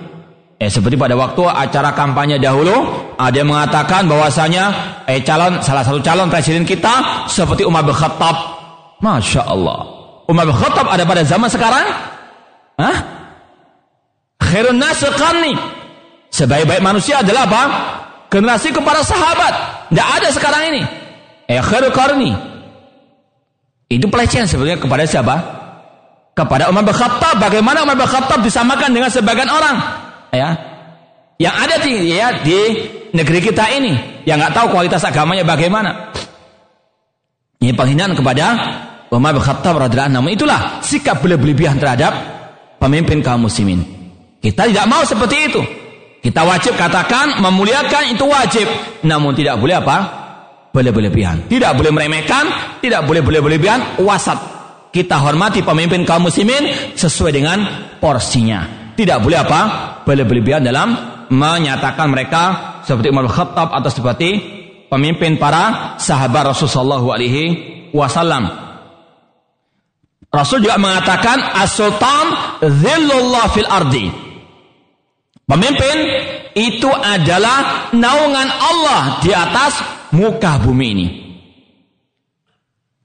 Eh 0.62 0.70
seperti 0.70 0.94
pada 0.98 1.18
waktu 1.18 1.42
acara 1.42 1.94
kampanye 1.94 2.38
dahulu 2.38 2.74
ada 3.18 3.34
yang 3.34 3.50
mengatakan 3.50 4.10
bahwasanya 4.10 4.74
eh 5.06 5.22
calon 5.22 5.62
salah 5.62 5.86
satu 5.86 6.02
calon 6.02 6.30
presiden 6.34 6.66
kita 6.66 7.26
seperti 7.30 7.66
Umar 7.66 7.82
bin 7.82 7.98
Khattab. 7.98 8.58
Masya 9.02 9.42
Allah. 9.46 9.86
Umar 10.30 10.46
bin 10.46 10.58
Khattab 10.58 10.86
ada 10.90 11.02
pada 11.06 11.22
zaman 11.26 11.50
sekarang? 11.50 11.86
Hah? 12.78 12.98
Khairun 14.38 14.78
nas 14.78 15.02
Sebaik-baik 16.30 16.82
manusia 16.86 17.26
adalah 17.26 17.50
apa? 17.50 17.64
Generasi 18.30 18.70
kepada 18.70 19.02
sahabat. 19.02 19.54
Tidak 19.90 20.08
ada 20.22 20.30
sekarang 20.30 20.62
ini. 20.74 20.82
Eh 21.50 21.62
khairul 21.62 21.94
karni. 21.94 22.57
Itu 23.88 24.12
pelecehan 24.12 24.44
sebenarnya 24.44 24.84
kepada 24.84 25.04
siapa? 25.08 25.36
Kepada 26.36 26.68
Umar 26.68 26.84
bin 26.84 26.96
Khattab. 26.96 27.40
Bagaimana 27.40 27.88
Umar 27.88 27.96
bin 27.96 28.08
Khattab 28.08 28.44
disamakan 28.44 28.92
dengan 28.92 29.08
sebagian 29.08 29.48
orang? 29.48 29.76
ya. 30.36 30.50
Yang 31.38 31.56
ada 31.56 31.76
di 31.86 31.94
ya 32.12 32.28
di 32.44 32.60
negeri 33.16 33.40
kita 33.40 33.64
ini. 33.72 34.24
Yang 34.28 34.38
nggak 34.44 34.54
tahu 34.54 34.66
kualitas 34.76 35.02
agamanya 35.08 35.48
bagaimana. 35.48 36.12
Ini 37.64 37.74
penghinaan 37.74 38.14
kepada 38.14 38.46
Umar 39.08 39.32
bin 39.32 39.42
Khattab 39.42 39.80
anhu. 39.80 40.28
Itulah 40.28 40.84
sikap 40.84 41.24
berlebihan 41.24 41.80
terhadap 41.80 42.12
pemimpin 42.84 43.24
kaum 43.24 43.48
muslimin. 43.48 43.82
Kita 44.44 44.68
tidak 44.68 44.86
mau 44.86 45.02
seperti 45.08 45.38
itu. 45.48 45.62
Kita 46.22 46.44
wajib 46.44 46.76
katakan 46.76 47.40
memuliakan 47.40 48.04
itu 48.12 48.26
wajib. 48.28 48.68
Namun 49.08 49.32
tidak 49.32 49.58
boleh 49.64 49.80
apa 49.80 50.27
berlebihan 50.94 51.50
tidak 51.50 51.74
boleh 51.74 51.90
meremehkan 51.90 52.78
tidak 52.84 53.06
boleh 53.08 53.22
berlebihan 53.24 54.02
wasat 54.02 54.38
kita 54.94 55.18
hormati 55.18 55.66
pemimpin 55.66 56.06
kaum 56.06 56.30
muslimin 56.30 56.94
sesuai 56.94 57.32
dengan 57.34 57.58
porsinya 57.98 58.88
tidak 58.98 59.22
boleh 59.22 59.38
apa? 59.38 59.62
Berlebihan 60.10 60.66
dalam 60.66 60.98
menyatakan 61.30 62.10
mereka 62.10 62.44
seperti 62.82 63.14
Umar 63.14 63.30
Khattab 63.30 63.70
atau 63.70 63.92
seperti 63.94 64.30
pemimpin 64.90 65.38
para 65.38 65.96
sahabat 66.02 66.58
Rasulullah 66.58 66.98
alaihi 66.98 67.46
wasallam. 67.94 68.50
Rasul 70.34 70.66
juga 70.66 70.82
mengatakan 70.82 71.40
as-sultan 71.62 72.26
zillullah 72.66 73.46
fil 73.54 73.70
ardi. 73.70 74.10
Pemimpin 75.48 75.98
itu 76.58 76.90
adalah 76.90 77.94
naungan 77.94 78.50
Allah 78.50 79.24
di 79.24 79.32
atas 79.32 79.80
muka 80.12 80.62
bumi 80.62 80.88
ini. 80.94 81.08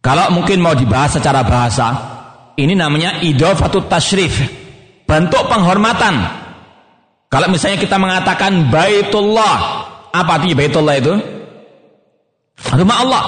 Kalau 0.03 0.35
mungkin 0.35 0.59
mau 0.59 0.75
dibahas 0.75 1.15
secara 1.15 1.47
bahasa, 1.47 1.95
ini 2.59 2.75
namanya 2.75 3.23
idofatut 3.23 3.87
tashrif 3.87 4.35
bentuk 5.07 5.47
penghormatan. 5.47 6.43
Kalau 7.31 7.47
misalnya 7.49 7.79
kita 7.79 7.97
mengatakan 8.03 8.69
Baitullah, 8.69 9.57
apa 10.11 10.31
artinya 10.37 10.59
Baitullah 10.59 10.97
itu? 10.99 11.15
Rumah 12.77 12.97
Allah. 12.99 13.25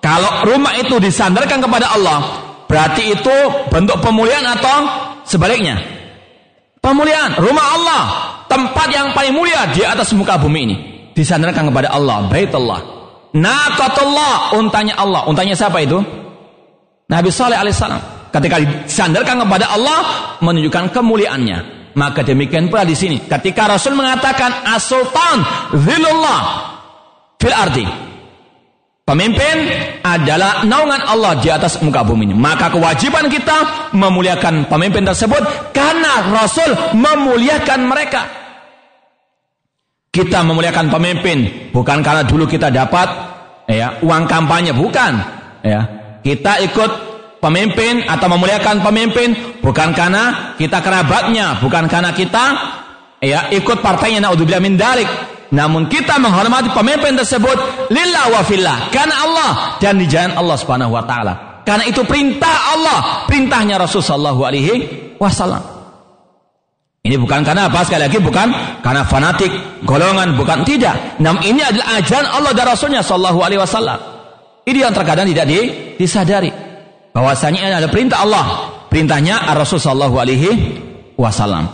Kalau 0.00 0.46
rumah 0.46 0.78
itu 0.78 1.02
disandarkan 1.02 1.64
kepada 1.64 1.92
Allah, 1.98 2.20
berarti 2.70 3.10
itu 3.16 3.36
bentuk 3.74 3.98
pemuliaan 4.00 4.54
atau 4.54 4.76
sebaliknya? 5.26 5.80
Pemuliaan, 6.78 7.40
rumah 7.40 7.66
Allah, 7.74 8.02
tempat 8.46 8.88
yang 8.92 9.10
paling 9.16 9.34
mulia 9.34 9.66
di 9.72 9.82
atas 9.82 10.14
muka 10.14 10.38
bumi 10.38 10.60
ini. 10.62 10.76
Disandarkan 11.16 11.72
kepada 11.72 11.90
Allah, 11.90 12.28
Baitullah. 12.30 12.93
Naqatullah, 13.34 14.54
untanya 14.54 14.94
Allah. 14.94 15.26
Untanya 15.26 15.58
siapa 15.58 15.82
itu? 15.82 15.98
Nabi 17.10 17.28
Saleh 17.34 17.58
alaihissalam. 17.58 18.30
Ketika 18.30 18.58
disandarkan 18.58 19.42
kepada 19.46 19.74
Allah 19.74 20.00
menunjukkan 20.42 20.90
kemuliaannya. 20.94 21.58
Maka 21.94 22.26
demikian 22.26 22.66
pula 22.70 22.82
di 22.82 22.94
sini. 22.98 23.22
Ketika 23.22 23.70
Rasul 23.70 23.94
mengatakan 23.94 24.66
as-sultan 24.74 25.46
zilullah 25.78 26.40
fil 27.38 27.54
ardi. 27.54 27.86
Pemimpin 29.04 29.68
adalah 30.00 30.64
naungan 30.64 31.04
Allah 31.04 31.36
di 31.38 31.52
atas 31.52 31.76
muka 31.84 32.00
bumi 32.02 32.24
ini. 32.24 32.34
Maka 32.34 32.72
kewajiban 32.72 33.28
kita 33.28 33.92
memuliakan 33.92 34.64
pemimpin 34.66 35.04
tersebut 35.04 35.70
karena 35.76 36.32
Rasul 36.32 36.72
memuliakan 36.96 37.80
mereka. 37.84 38.22
Kita 40.08 40.40
memuliakan 40.46 40.88
pemimpin 40.88 41.68
bukan 41.70 42.00
karena 42.00 42.24
dulu 42.24 42.48
kita 42.48 42.72
dapat 42.72 43.06
ya 43.68 44.00
uang 44.04 44.24
kampanye 44.28 44.72
bukan 44.76 45.12
ya. 45.64 45.80
Kita 46.24 46.56
ikut 46.64 46.90
pemimpin 47.44 48.08
atau 48.08 48.32
memuliakan 48.32 48.80
pemimpin 48.80 49.60
bukan 49.60 49.92
karena 49.92 50.56
kita 50.56 50.80
kerabatnya, 50.80 51.60
bukan 51.60 51.84
karena 51.84 52.16
kita 52.16 52.44
ya 53.20 53.52
ikut 53.52 53.84
partainya 53.84 54.24
naudzubillah 54.24 54.64
min 54.64 54.80
dalik. 54.80 55.08
Namun 55.52 55.86
kita 55.92 56.16
menghormati 56.16 56.72
pemimpin 56.72 57.14
tersebut 57.14 57.88
lillah 57.92 58.32
wa 58.32 58.42
fillah 58.42 58.88
karena 58.88 59.14
Allah 59.22 59.50
dan 59.78 60.00
di 60.00 60.08
jalan 60.08 60.32
Allah 60.34 60.56
Subhanahu 60.56 60.96
wa 60.96 61.04
taala. 61.04 61.34
Karena 61.64 61.88
itu 61.88 62.04
perintah 62.04 62.76
Allah, 62.76 63.24
perintahnya 63.24 63.80
Rasul 63.80 64.04
sallallahu 64.04 64.40
alaihi 64.44 64.72
wasallam. 65.16 65.73
Ini 67.04 67.20
bukan 67.20 67.44
karena 67.44 67.68
apa 67.68 67.84
sekali 67.84 68.08
lagi 68.08 68.16
bukan 68.16 68.48
karena 68.80 69.04
fanatik, 69.04 69.52
golongan, 69.84 70.40
bukan 70.40 70.64
tidak. 70.64 71.20
Namun 71.20 71.44
ini 71.44 71.60
adalah 71.60 72.00
ajaran 72.00 72.28
Allah 72.32 72.52
dan 72.56 72.64
Rasulnya 72.64 73.04
sallallahu 73.04 73.44
alaihi 73.44 73.60
wasallam. 73.60 74.00
Ini 74.64 74.88
yang 74.88 74.96
terkadang 74.96 75.28
tidak 75.28 75.44
disadari 76.00 76.48
bahwasanya 77.14 77.58
ini 77.62 77.68
adalah 77.78 77.92
perintah 77.92 78.18
Allah 78.26 78.44
perintahnya 78.90 79.54
Rasul 79.54 79.78
Shallallahu 79.78 80.16
Alaihi 80.18 80.50
Wasallam 81.14 81.64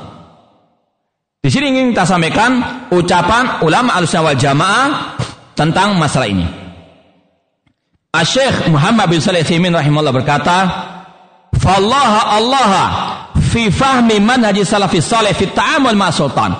di 1.41 1.49
sini 1.49 1.73
ingin 1.73 1.97
kita 1.97 2.05
sampaikan 2.05 2.61
ucapan 2.93 3.65
ulama 3.65 3.97
al 3.97 4.05
wal 4.05 4.37
jamaah 4.37 5.17
tentang 5.57 5.97
masalah 5.97 6.29
ini 6.29 6.45
Syekh 8.21 8.69
Muhammad 8.69 9.09
bin 9.09 9.21
Salih 9.25 9.41
Thimin 9.41 9.73
rahimahullah 9.73 10.13
berkata 10.13 10.57
Fallaha 11.57 12.21
Allah 12.37 12.71
fi 13.51 13.67
fahmi 13.67 14.23
manhaji 14.23 14.63
salafis 14.63 15.11
salih 15.11 15.35
fi 15.35 15.51
ta'amul 15.51 15.99
ma 15.99 16.15
sultan 16.15 16.55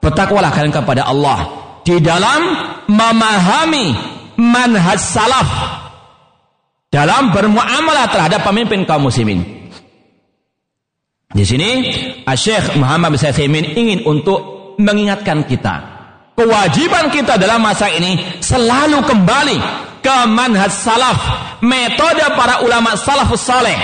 bertakwalah 0.00 0.48
kalian 0.48 0.72
kepada 0.72 1.04
Allah 1.04 1.44
di 1.84 2.00
dalam 2.00 2.40
memahami 2.88 3.92
manhaj 4.40 4.96
salaf 4.96 5.48
dalam 6.88 7.28
bermuamalah 7.30 8.08
terhadap 8.08 8.40
pemimpin 8.40 8.88
kaum 8.88 9.04
muslimin. 9.06 9.68
Di 11.36 11.44
sini 11.44 11.92
Syekh 12.24 12.80
Muhammad 12.80 13.12
bin 13.12 13.20
Saimin 13.20 13.66
ingin 13.76 14.08
untuk 14.08 14.72
mengingatkan 14.80 15.44
kita 15.44 15.96
kewajiban 16.36 17.08
kita 17.10 17.40
dalam 17.40 17.64
masa 17.64 17.90
ini 17.90 18.20
selalu 18.38 19.02
kembali 19.02 19.58
ke 20.04 20.16
manhaj 20.30 20.70
salaf, 20.70 21.18
metode 21.64 22.22
para 22.38 22.62
ulama 22.62 22.94
salafus 22.94 23.42
saleh, 23.42 23.74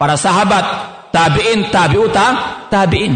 para 0.00 0.16
sahabat, 0.16 0.64
tabi'in, 1.12 1.68
tabi'uta, 1.70 2.26
tabi'in. 2.72 3.14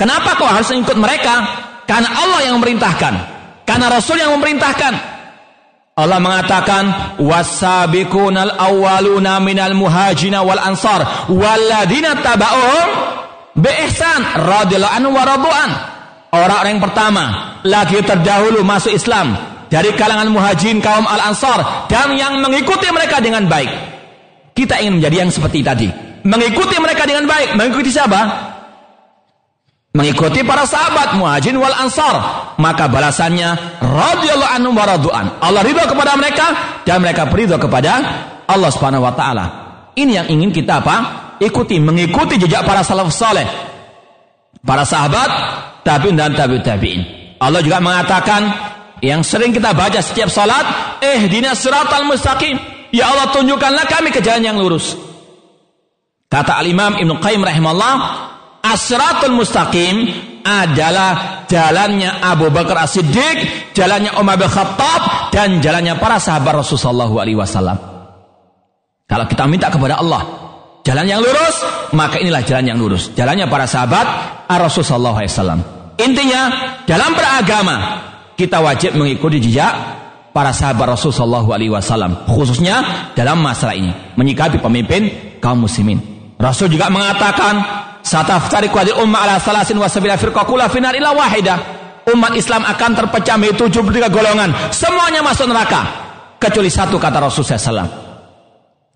Kenapa 0.00 0.34
kau 0.34 0.48
harus 0.48 0.72
ikut 0.72 0.98
mereka? 0.98 1.46
Karena 1.86 2.08
Allah 2.10 2.40
yang 2.48 2.58
memerintahkan. 2.58 3.14
Karena 3.62 3.86
Rasul 3.86 4.18
yang 4.18 4.34
memerintahkan. 4.34 5.12
Allah 5.92 6.18
mengatakan 6.18 6.82
wasabiqunal 7.20 8.56
awwaluna 8.56 9.38
minal 9.44 9.76
muhajina 9.76 10.40
wal 10.40 10.56
ansar 10.56 11.28
walladzina 11.28 12.16
taba'uhum 12.16 12.88
bi 13.60 13.68
ihsan 13.86 14.24
radhiyallahu 14.40 14.96
anhu 14.96 15.10
wa 15.12 15.22
radu'an. 15.28 15.70
Orang-orang 16.32 16.80
yang 16.80 16.84
pertama 16.88 17.24
lagi 17.60 18.00
terdahulu 18.00 18.64
masuk 18.64 18.96
Islam 18.96 19.36
dari 19.68 19.92
kalangan 19.92 20.32
muhajirin 20.32 20.80
kaum 20.80 21.04
al-ansar 21.04 21.88
dan 21.92 22.16
yang 22.16 22.40
mengikuti 22.40 22.88
mereka 22.88 23.20
dengan 23.20 23.44
baik. 23.44 23.68
Kita 24.56 24.80
ingin 24.80 25.00
menjadi 25.00 25.16
yang 25.28 25.30
seperti 25.32 25.60
tadi. 25.60 26.11
Mengikuti 26.22 26.76
mereka 26.78 27.02
dengan 27.06 27.26
baik. 27.26 27.58
Mengikuti 27.58 27.90
siapa? 27.90 28.20
Mengikuti 29.92 30.40
para 30.40 30.64
sahabat 30.64 31.20
muhajirin 31.20 31.60
wal 31.60 31.76
ansar. 31.76 32.16
Maka 32.56 32.88
balasannya 32.88 33.80
radhiyallahu 33.84 34.52
anhu 34.56 34.70
wa 34.72 34.84
radu'an. 34.88 35.26
Allah 35.42 35.60
ridho 35.60 35.84
kepada 35.84 36.16
mereka 36.16 36.46
dan 36.88 37.04
mereka 37.04 37.28
beridho 37.28 37.60
kepada 37.60 37.92
Allah 38.48 38.70
Subhanahu 38.72 39.04
wa 39.04 39.12
taala. 39.12 39.44
Ini 39.92 40.24
yang 40.24 40.26
ingin 40.32 40.48
kita 40.48 40.80
apa? 40.80 40.96
Ikuti, 41.44 41.76
mengikuti 41.76 42.40
jejak 42.40 42.64
para 42.64 42.80
salaf 42.80 43.12
saleh. 43.12 43.44
Para 44.64 44.88
sahabat 44.88 45.30
tabi'in 45.84 46.16
dan 46.16 46.32
tabi'ut 46.32 46.64
tabi'in. 46.64 47.02
Allah 47.36 47.60
juga 47.60 47.82
mengatakan 47.82 48.48
yang 49.04 49.20
sering 49.20 49.52
kita 49.52 49.76
baca 49.76 49.98
setiap 50.00 50.32
salat, 50.32 50.64
eh 51.04 51.26
dinas 51.28 51.60
siratal 51.60 52.08
mustaqim. 52.08 52.56
Ya 52.96 53.12
Allah 53.12 53.28
tunjukkanlah 53.28 53.84
kami 53.92 54.08
ke 54.08 54.24
jalan 54.24 54.40
yang 54.40 54.56
lurus. 54.56 55.11
Kata 56.32 56.56
Al-Imam 56.56 56.96
Ibn 56.96 57.20
Qayyim 57.20 57.44
rahimahullah, 57.44 57.94
asratul 58.64 59.36
mustaqim 59.36 60.08
adalah 60.40 61.44
jalannya 61.44 62.08
Abu 62.24 62.48
Bakar 62.48 62.88
As-Siddiq, 62.88 63.68
jalannya 63.76 64.16
Umar 64.16 64.40
bin 64.40 64.48
Khattab 64.48 65.28
dan 65.28 65.60
jalannya 65.60 66.00
para 66.00 66.16
sahabat 66.16 66.64
Rasulullah 66.64 67.04
alaihi 67.04 67.36
wasallam. 67.36 67.76
Kalau 69.04 69.28
kita 69.28 69.44
minta 69.44 69.68
kepada 69.68 70.00
Allah 70.00 70.24
jalan 70.80 71.04
yang 71.04 71.20
lurus, 71.20 71.56
maka 71.92 72.16
inilah 72.16 72.40
jalan 72.48 72.64
yang 72.64 72.78
lurus. 72.80 73.12
Jalannya 73.12 73.46
para 73.52 73.68
sahabat 73.68 74.06
Rasulullah 74.48 75.20
SAW. 75.20 75.60
Intinya 76.00 76.42
dalam 76.88 77.12
beragama 77.12 77.76
kita 78.40 78.64
wajib 78.64 78.96
mengikuti 78.96 79.36
jejak 79.36 79.72
para 80.32 80.50
sahabat 80.56 80.96
Rasulullah 80.96 81.44
SAW. 81.44 82.24
Khususnya 82.24 83.12
dalam 83.12 83.44
masalah 83.44 83.76
ini 83.76 83.92
menyikapi 84.16 84.64
pemimpin 84.64 85.36
kaum 85.44 85.68
muslimin. 85.68 86.11
Rasul 86.42 86.74
juga 86.74 86.90
mengatakan 86.90 87.82
Sataftariqu 88.02 88.74
hadhihi 88.74 88.98
umma 88.98 89.22
ala 89.22 89.38
salasin 89.38 89.78
wa 89.78 89.86
sabila 89.86 90.18
firqa 90.18 90.42
kullu 90.42 90.66
finar 90.66 90.92
illa 90.98 91.14
wahidah. 91.14 91.58
Umat 92.10 92.34
Islam 92.34 92.66
akan 92.66 92.90
terpecah 92.98 93.38
menjadi 93.38 93.70
73 93.70 94.10
golongan, 94.10 94.50
semuanya 94.74 95.22
masuk 95.22 95.46
neraka 95.46 95.86
kecuali 96.42 96.66
satu 96.66 96.98
kata 96.98 97.22
Rasulullah 97.22 97.62
SAW. 97.62 97.90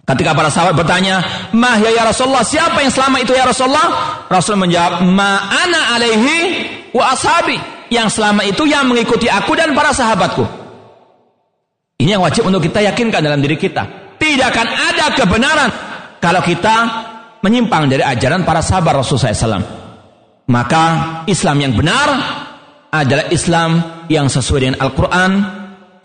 Ketika 0.03 0.35
para 0.35 0.51
sahabat 0.51 0.75
bertanya, 0.75 1.23
"Mah 1.55 1.79
ya, 1.79 1.95
ya 1.95 2.03
Rasulullah, 2.03 2.43
siapa 2.43 2.83
yang 2.83 2.91
selama 2.91 3.23
itu 3.23 3.31
ya 3.31 3.47
Rasulullah?" 3.47 3.87
Rasul 4.27 4.59
menjawab, 4.59 5.07
"Ma 5.07 5.51
ana 5.55 5.95
alaihi 5.95 6.39
wa 6.91 7.15
ashabi." 7.15 7.59
Yang 7.95 8.19
selama 8.19 8.43
itu 8.43 8.67
yang 8.67 8.91
mengikuti 8.91 9.31
aku 9.31 9.55
dan 9.55 9.71
para 9.71 9.95
sahabatku. 9.95 10.43
Ini 12.03 12.19
yang 12.19 12.23
wajib 12.27 12.43
untuk 12.43 12.67
kita 12.67 12.83
yakinkan 12.83 13.23
dalam 13.23 13.39
diri 13.39 13.55
kita. 13.55 13.87
Tidak 14.19 14.47
akan 14.51 14.67
ada 14.67 15.07
kebenaran 15.15 15.71
kalau 16.19 16.43
kita 16.43 16.75
menyimpang 17.43 17.91
dari 17.91 18.03
ajaran 18.05 18.45
para 18.47 18.62
sahabat 18.62 19.03
Rasulullah 19.03 19.32
SAW. 19.32 19.66
Maka 20.47 20.84
Islam 21.26 21.57
yang 21.59 21.72
benar 21.74 22.09
adalah 22.95 23.26
Islam 23.34 23.70
yang 24.07 24.30
sesuai 24.30 24.61
dengan 24.62 24.78
Al-Quran 24.78 25.30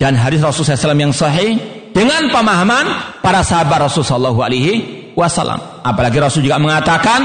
dan 0.01 0.17
hadis 0.17 0.41
Rasulullah 0.41 0.77
SAW 0.77 0.97
yang 0.97 1.13
sahih 1.13 1.61
dengan 1.93 2.33
pemahaman 2.33 3.19
para 3.21 3.45
sahabat 3.45 3.85
Rasulullah 3.85 4.33
SAW. 4.33 5.85
Apalagi 5.85 6.17
Rasul 6.17 6.41
juga 6.41 6.57
mengatakan 6.57 7.21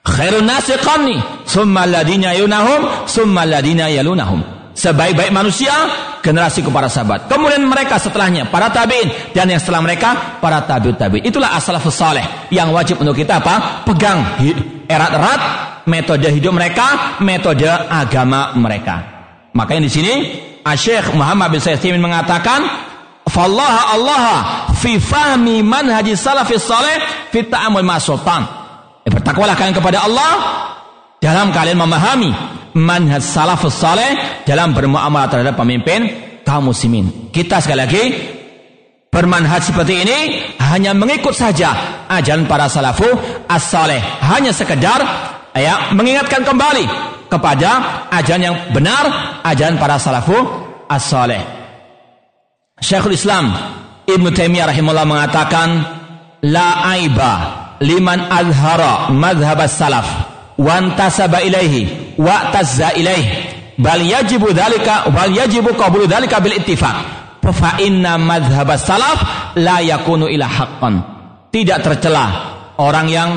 khairun 0.00 0.46
nasi 0.48 0.74
qarni 0.80 1.18
summa 1.44 1.84
ladina 1.84 2.32
yunahum 2.32 3.04
summa 3.04 3.44
ladina 3.44 3.90
yalunahum 3.92 4.55
sebaik-baik 4.76 5.32
manusia 5.32 5.72
generasi 6.20 6.60
para 6.68 6.92
sahabat. 6.92 7.32
Kemudian 7.32 7.64
mereka 7.64 7.96
setelahnya 7.96 8.52
para 8.52 8.68
tabiin 8.68 9.32
dan 9.32 9.48
yang 9.48 9.58
setelah 9.58 9.80
mereka 9.80 10.38
para 10.38 10.60
tabiut 10.68 11.00
tabiin. 11.00 11.24
Itulah 11.24 11.56
saleh 11.88 12.52
yang 12.52 12.70
wajib 12.76 13.00
untuk 13.00 13.16
kita 13.16 13.40
apa? 13.40 13.82
Pegang 13.88 14.36
erat-erat 14.84 15.40
metode 15.88 16.28
hidup 16.28 16.52
mereka, 16.52 17.18
metode 17.24 17.66
agama 17.88 18.52
mereka. 18.60 19.00
Makanya 19.56 19.88
di 19.88 19.90
sini 19.90 20.14
Syekh 20.76 21.16
Muhammad 21.16 21.54
bin 21.54 21.62
Sayyid 21.62 21.96
mengatakan 21.96 22.60
Fallaha 23.26 23.82
Allah 23.96 24.26
fi 24.78 25.02
fahmi 25.02 25.64
manhaji 25.64 26.14
salafis 26.14 26.62
saleh 26.62 27.00
fi 27.32 27.42
ta'amul 27.42 27.82
ma 27.82 27.98
sultan. 27.98 28.42
Eh, 29.02 29.10
bertakwalah 29.10 29.58
kalian 29.58 29.74
kepada 29.74 30.06
Allah 30.06 30.32
dalam 31.18 31.50
kalian 31.50 31.78
memahami 31.78 32.30
manhaj 32.76 33.24
salafus 33.24 33.80
saleh 33.80 34.44
dalam 34.44 34.76
bermuamalah 34.76 35.32
terhadap 35.32 35.56
pemimpin 35.56 36.04
kaum 36.44 36.68
muslimin. 36.68 37.32
Kita 37.32 37.58
sekali 37.64 37.80
lagi 37.80 38.04
bermanhaj 39.08 39.72
seperti 39.72 40.04
ini 40.04 40.18
hanya 40.60 40.92
mengikut 40.92 41.32
saja 41.32 42.04
ajaran 42.06 42.44
para 42.44 42.68
salafu 42.68 43.08
as-saleh. 43.48 43.98
Hanya 44.20 44.52
sekedar 44.52 45.00
ya 45.56 45.96
mengingatkan 45.96 46.44
kembali 46.44 46.84
kepada 47.32 48.06
ajaran 48.12 48.42
yang 48.44 48.56
benar, 48.76 49.04
ajaran 49.42 49.80
para 49.80 49.96
salafu 49.96 50.36
as-saleh. 50.86 51.40
Syekhul 52.76 53.16
Islam 53.16 53.56
Ibnu 54.04 54.30
Taimiyah 54.36 54.68
rahimahullah 54.70 55.08
mengatakan 55.08 55.68
la 56.44 56.92
aiba 56.92 57.32
liman 57.80 58.30
azhara 58.30 59.10
madhhab 59.10 59.64
salaf 59.66 60.06
wantasaba 60.60 61.42
ilaihi 61.42 62.05
wa 62.16 62.50
tazza 62.52 62.92
ilaihi 62.96 63.76
bal 63.78 64.00
yajibu 64.00 64.52
dzalika 64.52 65.08
bal 65.12 65.30
yajibu 65.32 65.76
qabulu 65.76 66.08
dzalika 66.08 66.40
bil 66.40 66.56
ittifaq. 66.56 66.96
Fa 67.46 67.78
inna 67.78 68.18
madhhab 68.18 68.74
salaf 68.74 69.54
la 69.54 69.78
yakunu 69.78 70.26
ila 70.26 70.50
haqqan. 70.50 70.94
Tidak 71.54 71.78
tercela 71.78 72.26
orang 72.82 73.06
yang 73.06 73.30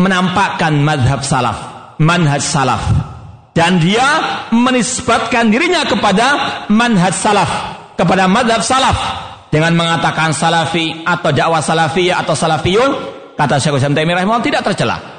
menampakkan 0.00 0.80
madhab 0.80 1.20
salaf 1.20 1.58
manhaj 2.00 2.40
salaf. 2.40 2.82
Dan 3.52 3.80
dia 3.80 4.04
menisbatkan 4.52 5.48
dirinya 5.52 5.84
kepada 5.84 6.26
manhaj 6.72 7.12
salaf 7.12 7.50
kepada 8.00 8.24
madhab 8.28 8.64
salaf. 8.64 8.96
Dengan 9.52 9.72
mengatakan 9.78 10.34
salafi 10.34 11.06
atau 11.06 11.30
dakwah 11.32 11.62
salafiyah 11.62 12.20
atau 12.20 12.34
salafiyun 12.34 12.90
kata 13.38 13.62
Syekh 13.62 13.78
Islam 13.78 13.94
Taimiyah 13.94 14.42
tidak 14.42 14.66
tercela 14.66 15.15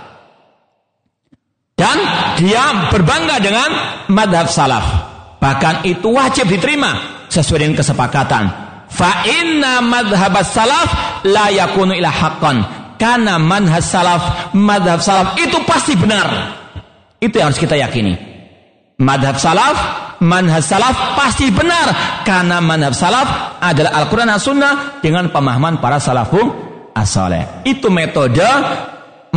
dan 1.77 1.97
dia 2.41 2.89
berbangga 2.89 3.37
dengan 3.37 3.69
madhab 4.09 4.49
salaf. 4.49 4.85
Bahkan 5.37 5.85
itu 5.85 6.09
wajib 6.09 6.49
diterima 6.49 7.21
sesuai 7.29 7.69
dengan 7.69 7.77
kesepakatan. 7.77 8.43
Fa 8.89 9.21
inna 9.29 9.85
madhab 9.85 10.41
salaf 10.41 11.21
la 11.29 11.53
yakunu 11.53 11.93
ila 11.93 12.09
haqqan. 12.09 12.57
Karena 12.97 13.37
manhaj 13.37 13.85
salaf, 13.85 14.49
madhab 14.57 15.05
salaf 15.05 15.37
itu 15.37 15.61
pasti 15.69 15.93
benar. 15.93 16.57
Itu 17.21 17.37
yang 17.37 17.53
harus 17.53 17.61
kita 17.61 17.77
yakini. 17.77 18.17
Madhab 18.97 19.37
salaf, 19.37 19.77
manhaj 20.17 20.65
salaf 20.65 21.13
pasti 21.13 21.53
benar. 21.53 21.93
Karena 22.25 22.57
manhaj 22.57 22.97
salaf 22.97 23.61
adalah 23.61 24.01
Al-Quran 24.01 24.33
dan 24.33 24.41
Sunnah 24.41 24.73
dengan 24.97 25.29
pemahaman 25.29 25.77
para 25.77 26.01
salafu 26.01 26.41
as 26.97 27.13
Itu 27.61 27.93
metode 27.93 28.49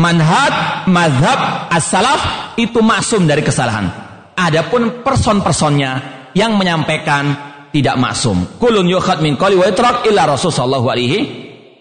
manhaj, 0.01 0.53
mazhab, 0.88 1.68
as-salaf 1.68 2.20
itu 2.57 2.80
maksum 2.80 3.28
dari 3.28 3.44
kesalahan. 3.44 3.86
Adapun 4.32 5.05
person-personnya 5.05 5.92
yang 6.32 6.57
menyampaikan 6.57 7.36
tidak 7.68 8.01
maksum. 8.01 8.57
Kulun 8.57 8.88
yukhad 8.88 9.20
min 9.20 9.36
qali 9.36 9.61
wa 9.61 9.68
itrak 9.68 10.09
illa 10.09 10.24
Rasul 10.24 10.48
sallallahu 10.48 10.86
alaihi 10.88 11.18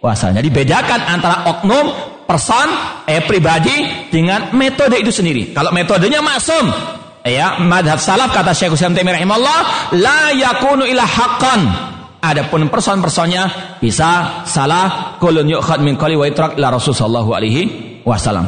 wasallam. 0.03 0.43
Jadi 0.43 0.49
bedakan 0.51 0.99
antara 1.07 1.47
oknum, 1.47 1.86
person, 2.28 2.67
eh 3.07 3.24
pribadi 3.24 4.07
dengan 4.11 4.51
metode 4.53 4.99
itu 4.99 5.09
sendiri. 5.09 5.55
Kalau 5.55 5.72
metodenya 5.72 6.20
maksum, 6.20 6.67
ya 7.26 7.63
madhab 7.63 7.97
salaf 7.97 8.36
kata 8.36 8.51
Syekh 8.51 8.76
Utsaimin 8.76 8.99
Taimiyah 8.99 9.17
rahimahullah 9.24 9.59
la 9.97 10.20
yakunu 10.36 10.84
ila 10.84 11.03
haqqan 11.07 11.61
Adapun 12.20 12.67
person-personnya 12.67 13.80
bisa 13.80 14.43
salah 14.43 15.15
kulun 15.24 15.47
yukhad 15.47 15.80
min 15.80 15.95
qali 15.95 16.20
wa 16.20 16.28
itrak 16.28 16.59
ila 16.59 16.76
Rasul 16.76 16.91
sallallahu 16.91 17.32
alaihi 17.32 17.89
wasallam. 18.06 18.47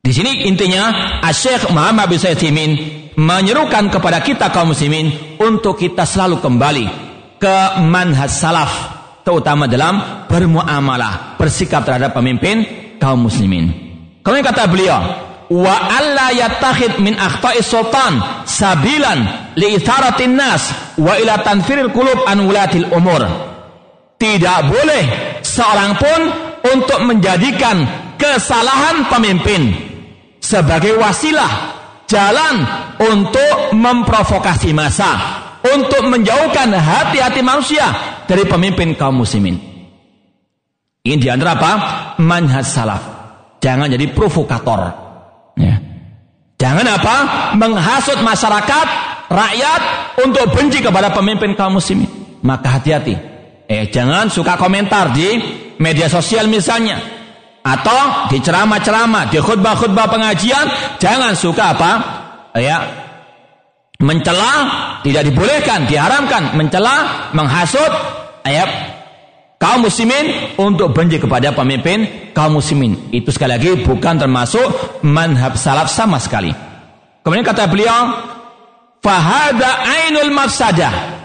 Di 0.00 0.16
sini 0.16 0.48
intinya 0.48 1.20
Syekh 1.30 1.70
Muhammad 1.70 2.08
bin 2.08 2.18
Saimin 2.18 2.72
menyerukan 3.20 3.92
kepada 3.92 4.24
kita 4.24 4.48
kaum 4.48 4.72
muslimin 4.72 5.36
untuk 5.38 5.76
kita 5.76 6.08
selalu 6.08 6.40
kembali 6.40 6.86
ke 7.36 7.56
manhaj 7.84 8.32
salaf 8.32 8.72
terutama 9.22 9.68
dalam 9.68 10.24
bermuamalah, 10.26 11.36
bersikap 11.36 11.84
terhadap 11.84 12.16
pemimpin 12.16 12.64
kaum 12.96 13.28
muslimin. 13.28 13.70
Kemudian 14.24 14.44
kata 14.44 14.64
beliau, 14.66 15.00
wa 15.52 15.74
alla 15.94 16.32
yattakhid 16.32 16.98
min 17.04 17.14
akhta'is 17.14 17.68
sultan 17.68 18.44
sabilan 18.48 19.52
li 19.54 19.76
itharatin 19.76 20.34
nas 20.36 20.96
wa 20.96 21.16
ila 21.20 21.44
tanfiril 21.44 21.92
qulub 21.92 22.24
an 22.24 22.40
wulatil 22.48 22.88
umur. 22.90 23.22
Tidak 24.20 24.58
boleh 24.68 25.04
seorang 25.40 25.96
pun 25.96 26.49
untuk 26.64 27.00
menjadikan 27.04 27.84
kesalahan 28.20 29.08
pemimpin 29.08 29.72
sebagai 30.42 30.96
wasilah 30.98 31.80
jalan 32.10 32.66
untuk 32.98 33.72
memprovokasi 33.76 34.74
masa, 34.74 35.14
untuk 35.62 36.10
menjauhkan 36.10 36.74
hati-hati 36.74 37.40
manusia 37.40 37.86
dari 38.26 38.42
pemimpin 38.44 38.98
kaum 38.98 39.22
muslimin. 39.22 39.56
Ini 41.00 41.16
di 41.16 41.28
antara 41.32 41.56
apa? 41.56 41.72
Manhaj 42.20 42.66
salaf. 42.66 43.02
Jangan 43.62 43.88
jadi 43.88 44.12
provokator. 44.12 44.80
Ya. 45.56 45.80
Jangan 46.60 46.86
apa? 46.92 47.16
Menghasut 47.56 48.20
masyarakat, 48.20 48.86
rakyat 49.32 49.82
untuk 50.20 50.52
benci 50.52 50.84
kepada 50.84 51.08
pemimpin 51.08 51.56
kaum 51.56 51.80
muslimin. 51.80 52.08
Maka 52.44 52.80
hati-hati. 52.80 53.16
Eh, 53.70 53.88
jangan 53.88 54.28
suka 54.28 54.58
komentar 54.60 55.14
di 55.14 55.40
media 55.80 56.06
sosial 56.12 56.46
misalnya 56.46 57.00
atau 57.60 58.28
di 58.32 58.40
ceramah-ceramah, 58.40 59.28
di 59.32 59.40
khutbah-khutbah 59.40 60.06
pengajian, 60.08 60.96
jangan 60.96 61.36
suka 61.36 61.76
apa? 61.76 61.92
Ya, 62.56 62.78
mencela 64.00 64.52
tidak 65.04 65.28
dibolehkan, 65.28 65.84
diharamkan 65.84 66.56
mencela, 66.56 67.28
menghasut 67.36 67.92
ayat 68.48 68.68
kaum 69.60 69.84
muslimin 69.84 70.56
untuk 70.56 70.96
benci 70.96 71.20
kepada 71.20 71.52
pemimpin 71.52 72.32
kaum 72.32 72.56
muslimin. 72.56 73.12
Itu 73.12 73.28
sekali 73.28 73.60
lagi 73.60 73.70
bukan 73.84 74.16
termasuk 74.16 75.00
manhab 75.04 75.60
salaf 75.60 75.92
sama 75.92 76.16
sekali. 76.16 76.50
Kemudian 77.20 77.44
kata 77.44 77.68
beliau, 77.68 78.16
fahada 79.04 79.84
ainul 79.84 80.32
mafsadah. 80.32 81.19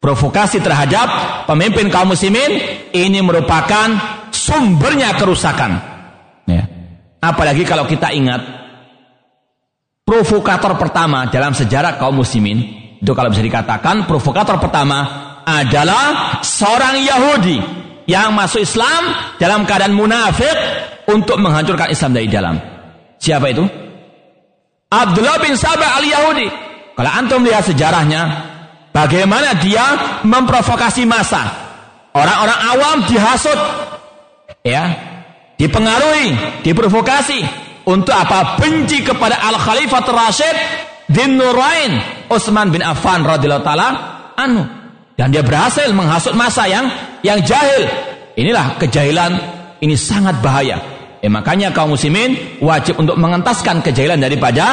Provokasi 0.00 0.64
terhadap 0.64 1.08
pemimpin 1.44 1.92
kaum 1.92 2.16
muslimin 2.16 2.56
ini 2.88 3.20
merupakan 3.20 3.88
sumbernya 4.32 5.12
kerusakan. 5.12 5.76
Ya. 6.48 6.64
Apalagi 7.20 7.68
kalau 7.68 7.84
kita 7.84 8.08
ingat 8.16 8.40
provokator 10.08 10.80
pertama 10.80 11.28
dalam 11.28 11.52
sejarah 11.52 12.00
kaum 12.00 12.16
muslimin 12.16 12.80
itu 12.96 13.12
kalau 13.12 13.28
bisa 13.28 13.44
dikatakan 13.44 14.08
provokator 14.08 14.56
pertama 14.56 15.04
adalah 15.44 16.40
seorang 16.40 17.00
Yahudi 17.04 17.58
yang 18.08 18.32
masuk 18.32 18.64
Islam 18.64 19.36
dalam 19.36 19.68
keadaan 19.68 19.92
munafik 19.92 20.52
untuk 21.08 21.36
menghancurkan 21.36 21.92
Islam 21.92 22.16
dari 22.16 22.28
dalam. 22.28 22.56
Siapa 23.20 23.46
itu? 23.52 23.64
Abdullah 24.90 25.38
bin 25.38 25.54
Sabah 25.54 26.02
al-Yahudi. 26.02 26.48
Kalau 26.98 27.10
antum 27.14 27.40
lihat 27.46 27.64
sejarahnya, 27.64 28.20
bagaimana 28.94 29.58
dia 29.58 30.20
memprovokasi 30.26 31.06
masa. 31.06 31.70
Orang-orang 32.10 32.60
awam 32.74 32.96
dihasut 33.06 33.58
ya 34.66 34.90
dipengaruhi, 35.54 36.60
diprovokasi 36.66 37.38
untuk 37.86 38.14
apa? 38.14 38.58
Benci 38.58 39.06
kepada 39.06 39.38
Al 39.38 39.56
Khalifah 39.56 40.02
Rashid 40.10 40.56
bin 41.10 41.38
Nurain 41.38 41.98
Utsman 42.30 42.70
bin 42.74 42.82
Affan 42.82 43.22
radhiyallahu 43.22 43.66
taala 43.66 43.88
anu 44.38 44.62
dan 45.18 45.30
dia 45.30 45.44
berhasil 45.44 45.90
menghasut 45.92 46.32
masa 46.32 46.64
yang 46.64 46.88
yang 47.20 47.44
jahil. 47.44 47.84
Inilah 48.40 48.80
kejahilan 48.80 49.36
ini 49.84 49.92
sangat 49.98 50.40
bahaya. 50.40 50.80
Eh, 51.20 51.28
makanya 51.28 51.68
kaum 51.76 51.92
muslimin 51.92 52.58
wajib 52.64 52.96
untuk 52.96 53.20
mengentaskan 53.20 53.84
kejahilan 53.84 54.16
daripada 54.16 54.66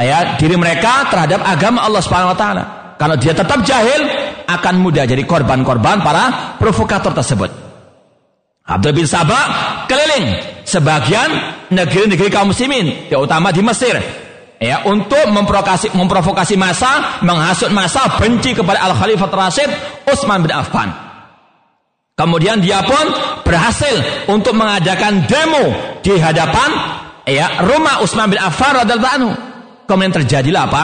ya, 0.00 0.40
diri 0.40 0.56
mereka 0.56 1.12
terhadap 1.12 1.44
agama 1.44 1.84
Allah 1.84 2.00
Subhanahu 2.00 2.32
wa 2.32 2.38
taala. 2.38 2.64
Kalau 2.94 3.16
dia 3.18 3.34
tetap 3.34 3.60
jahil 3.66 4.06
akan 4.46 4.74
mudah 4.78 5.04
jadi 5.08 5.22
korban-korban 5.26 6.04
para 6.04 6.56
provokator 6.60 7.10
tersebut. 7.10 7.50
Abdul 8.64 8.96
bin 8.96 9.04
Sabah 9.04 9.84
keliling 9.84 10.40
sebagian 10.64 11.28
negeri-negeri 11.68 12.32
kaum 12.32 12.48
muslimin, 12.48 13.12
terutama 13.12 13.52
di 13.52 13.60
Mesir. 13.60 13.96
Ya, 14.56 14.80
untuk 14.88 15.28
memprovokasi, 15.28 15.92
memprovokasi 15.92 16.56
masa, 16.56 17.20
menghasut 17.20 17.68
masa 17.74 18.16
benci 18.16 18.56
kepada 18.56 18.80
Al 18.80 18.96
Khalifah 18.96 19.28
Rasid 19.28 19.68
Utsman 20.08 20.40
bin 20.40 20.54
Affan. 20.54 20.88
Kemudian 22.14 22.62
dia 22.62 22.80
pun 22.86 23.04
berhasil 23.42 24.24
untuk 24.30 24.54
mengadakan 24.54 25.26
demo 25.26 25.98
di 26.00 26.14
hadapan 26.16 26.70
ya 27.26 27.66
rumah 27.66 28.00
Utsman 28.00 28.30
bin 28.30 28.40
Affan 28.40 28.86
radhiyallahu 28.86 29.14
anhu. 29.18 29.32
Kemudian 29.84 30.14
terjadilah 30.22 30.62
apa? 30.70 30.82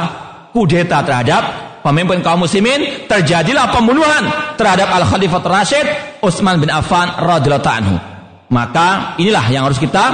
Kudeta 0.53 1.01
terhadap 1.07 1.70
pemimpin 1.81 2.21
kaum 2.21 2.45
muslimin 2.45 3.09
terjadilah 3.09 3.73
pembunuhan 3.73 4.55
terhadap 4.57 4.89
Al 4.93 5.05
Khalifah 5.05 5.43
Rashid 5.45 5.87
Utsman 6.21 6.61
bin 6.61 6.69
Affan 6.69 7.17
radhiyallahu 7.17 7.69
anhu. 7.69 7.97
Maka 8.51 9.17
inilah 9.23 9.47
yang 9.49 9.65
harus 9.69 9.79
kita 9.79 10.05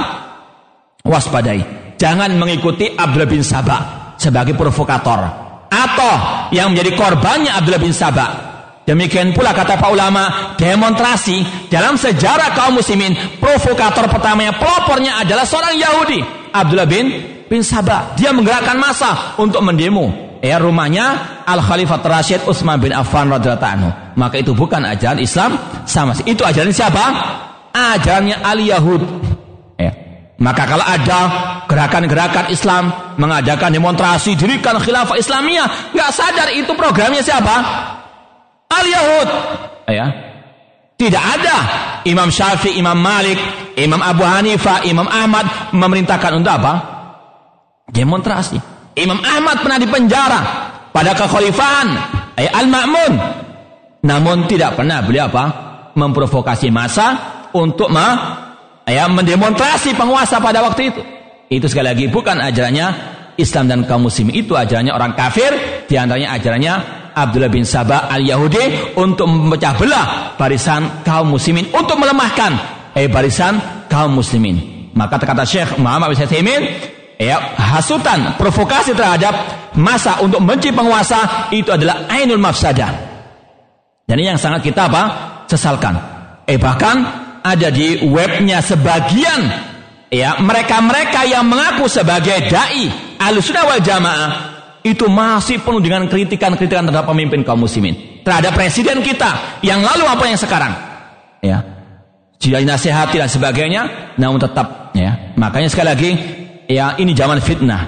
waspadai. 1.01 1.93
Jangan 1.97 2.29
mengikuti 2.37 2.93
Abdullah 2.93 3.25
bin 3.25 3.41
Sabah 3.41 4.13
sebagai 4.21 4.53
provokator 4.53 5.19
atau 5.67 6.13
yang 6.53 6.71
menjadi 6.71 6.93
korbannya 6.93 7.51
Abdullah 7.51 7.81
bin 7.81 7.91
Sabah. 7.91 8.31
Demikian 8.87 9.35
pula 9.35 9.51
kata 9.51 9.75
pak 9.75 9.91
ulama, 9.91 10.55
demonstrasi 10.55 11.67
dalam 11.67 11.99
sejarah 11.99 12.55
kaum 12.55 12.79
muslimin, 12.79 13.11
provokator 13.35 14.07
pertamanya, 14.07 14.55
pelopornya 14.55 15.19
adalah 15.19 15.43
seorang 15.43 15.75
Yahudi, 15.75 16.19
Abdullah 16.55 16.87
bin 16.87 17.05
bin 17.51 17.65
Sabah. 17.65 18.15
Dia 18.15 18.31
menggerakkan 18.31 18.79
massa 18.79 19.35
untuk 19.41 19.59
mendemo 19.59 20.26
ya 20.41 20.57
rumahnya 20.61 21.05
Al 21.45 21.61
Khalifah 21.61 22.01
Rashid 22.01 22.45
Utsman 22.45 22.77
bin 22.81 22.93
Affan 22.93 23.29
radhiyallahu 23.29 23.73
anhu. 23.73 23.89
Maka 24.17 24.41
itu 24.41 24.57
bukan 24.57 24.81
ajaran 24.81 25.21
Islam 25.21 25.57
sama 25.85 26.17
Itu 26.25 26.41
ajaran 26.41 26.73
siapa? 26.73 27.03
Ajarannya 27.73 28.41
Al 28.41 28.59
Yahud. 28.59 29.01
Ya. 29.77 29.91
Maka 30.41 30.63
kalau 30.65 30.85
ada 30.85 31.19
gerakan-gerakan 31.65 32.49
Islam 32.49 32.89
mengadakan 33.17 33.73
demonstrasi 33.73 34.37
dirikan 34.37 34.77
khilafah 34.77 35.17
Islamiyah, 35.17 35.93
nggak 35.93 36.09
sadar 36.13 36.49
itu 36.53 36.73
programnya 36.73 37.21
siapa? 37.21 37.55
Al 38.69 38.85
Yahud. 38.85 39.29
Ya. 39.89 40.07
Tidak 40.97 41.23
ada 41.23 41.57
Imam 42.09 42.33
Syafi'i, 42.33 42.81
Imam 42.81 42.97
Malik, 42.97 43.37
Imam 43.77 44.01
Abu 44.01 44.25
Hanifah, 44.25 44.81
Imam 44.89 45.05
Ahmad 45.05 45.45
memerintahkan 45.69 46.41
untuk 46.41 46.49
apa? 46.49 46.73
Demonstrasi. 47.93 48.76
Imam 48.97 49.21
Ahmad 49.21 49.61
pernah 49.61 49.77
dipenjara 49.77 50.39
pada 50.89 51.13
kekhalifahan 51.13 51.87
eh, 52.33 52.49
Al-Ma'mun. 52.49 53.13
Namun 54.01 54.49
tidak 54.49 54.73
pernah 54.73 55.05
beliau 55.05 55.29
apa? 55.29 55.45
Memprovokasi 55.93 56.73
massa 56.73 57.17
untuk 57.53 57.89
ma, 57.93 58.07
ya, 58.85 59.05
mendemonstrasi 59.05 59.93
penguasa 59.93 60.41
pada 60.41 60.65
waktu 60.65 60.93
itu. 60.93 61.01
Itu 61.47 61.69
sekali 61.69 61.93
lagi 61.93 62.05
bukan 62.09 62.41
ajarannya 62.41 62.87
Islam 63.37 63.69
dan 63.69 63.85
kaum 63.85 64.09
muslim 64.09 64.33
itu 64.33 64.57
ajarannya 64.57 64.93
orang 64.93 65.13
kafir, 65.13 65.53
di 65.85 65.95
antaranya 65.95 66.33
ajarannya 66.33 66.73
Abdullah 67.13 67.49
bin 67.53 67.65
Sabah 67.65 68.09
al-Yahudi 68.09 68.97
untuk 68.97 69.29
memecah 69.29 69.73
belah 69.77 70.07
barisan 70.37 71.01
kaum 71.01 71.33
muslimin 71.33 71.69
untuk 71.73 71.97
melemahkan 71.97 72.53
eh 72.93 73.09
barisan 73.09 73.85
kaum 73.89 74.17
muslimin. 74.17 74.89
Maka 74.97 75.21
kata 75.21 75.45
Syekh 75.45 75.77
Muhammad 75.77 76.13
bin 76.13 76.17
Saimin 76.25 76.61
ya 77.17 77.57
hasutan 77.57 78.37
provokasi 78.37 78.93
terhadap 78.93 79.33
masa 79.73 80.21
untuk 80.21 80.41
benci 80.45 80.69
penguasa 80.69 81.49
itu 81.53 81.73
adalah 81.73 82.05
ainul 82.09 82.41
mafsadah. 82.41 83.05
Dan 84.07 84.23
yang 84.23 84.39
sangat 84.39 84.63
kita 84.63 84.87
apa? 84.87 85.03
Sesalkan. 85.51 85.99
Eh 86.47 86.55
bahkan 86.55 87.03
ada 87.43 87.67
di 87.67 88.07
webnya 88.07 88.63
sebagian 88.63 89.51
ya 90.07 90.39
mereka-mereka 90.39 91.27
yang 91.27 91.43
mengaku 91.43 91.91
sebagai 91.91 92.47
dai 92.47 92.87
alusuna 93.19 93.67
wal 93.67 93.83
jamaah 93.83 94.31
itu 94.87 95.03
masih 95.11 95.59
penuh 95.59 95.83
dengan 95.83 96.07
kritikan-kritikan 96.07 96.87
terhadap 96.87 97.11
pemimpin 97.11 97.43
kaum 97.43 97.59
muslimin 97.59 98.23
terhadap 98.23 98.55
presiden 98.55 99.03
kita 99.03 99.59
yang 99.59 99.83
lalu 99.83 100.07
apa 100.07 100.23
yang 100.23 100.39
sekarang. 100.39 100.71
Ya 101.43 101.77
jika 102.37 102.61
nasihati 102.61 103.17
dan 103.17 103.29
sebagainya 103.29 103.81
namun 104.15 104.39
tetap 104.39 104.93
ya. 104.93 105.35
Makanya 105.35 105.67
sekali 105.67 105.87
lagi 105.89 106.09
ya 106.67 106.95
ini 106.99 107.15
zaman 107.15 107.39
fitnah 107.41 107.81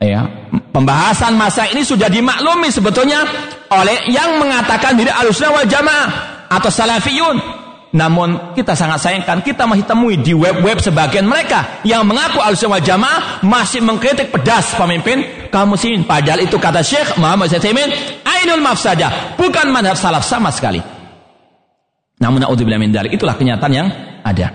ya 0.00 0.24
pembahasan 0.72 1.36
masa 1.36 1.68
ini 1.68 1.84
sudah 1.84 2.08
dimaklumi 2.08 2.72
sebetulnya 2.72 3.26
oleh 3.70 4.08
yang 4.10 4.40
mengatakan 4.40 4.96
diri 4.96 5.12
alusna 5.12 5.52
wal 5.52 5.68
jamaah 5.68 6.08
atau 6.50 6.70
salafiyun 6.72 7.60
Namun 7.90 8.54
kita 8.54 8.78
sangat 8.78 9.02
sayangkan 9.02 9.42
kita 9.42 9.66
masih 9.66 9.82
temui 9.82 10.14
di 10.14 10.30
web-web 10.30 10.78
sebagian 10.78 11.26
mereka 11.26 11.82
yang 11.82 12.06
mengaku 12.06 12.38
al 12.38 12.54
wal 12.54 12.78
jamaah 12.78 13.42
masih 13.42 13.82
mengkritik 13.82 14.30
pedas 14.30 14.78
pemimpin 14.78 15.50
kaum 15.50 15.74
muslimin. 15.74 16.06
Padahal 16.06 16.46
itu 16.46 16.54
kata 16.54 16.86
Syekh 16.86 17.18
Muhammad 17.18 17.50
Zaimin 17.50 17.90
ainul 18.22 18.62
mafsadah, 18.62 19.34
bukan 19.34 19.74
manhaj 19.74 19.98
salaf 19.98 20.22
sama 20.22 20.54
sekali. 20.54 20.78
Namun 22.22 22.46
naudzubillah 22.46 22.78
min 22.78 22.94
dalik, 22.94 23.10
itulah 23.10 23.34
kenyataan 23.34 23.72
yang 23.74 23.88
ada. 24.22 24.54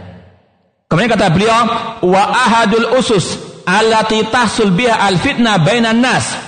Kemudian 0.88 1.12
kata 1.12 1.28
beliau, 1.34 1.60
wa 2.08 2.24
ahadul 2.32 2.96
usus 2.96 3.45
allati 3.66 4.24
tahsul 4.30 4.72
biha 4.72 4.96
al 5.02 5.18
fitnah 5.18 5.60
bainan 5.60 6.00
nas 6.00 6.46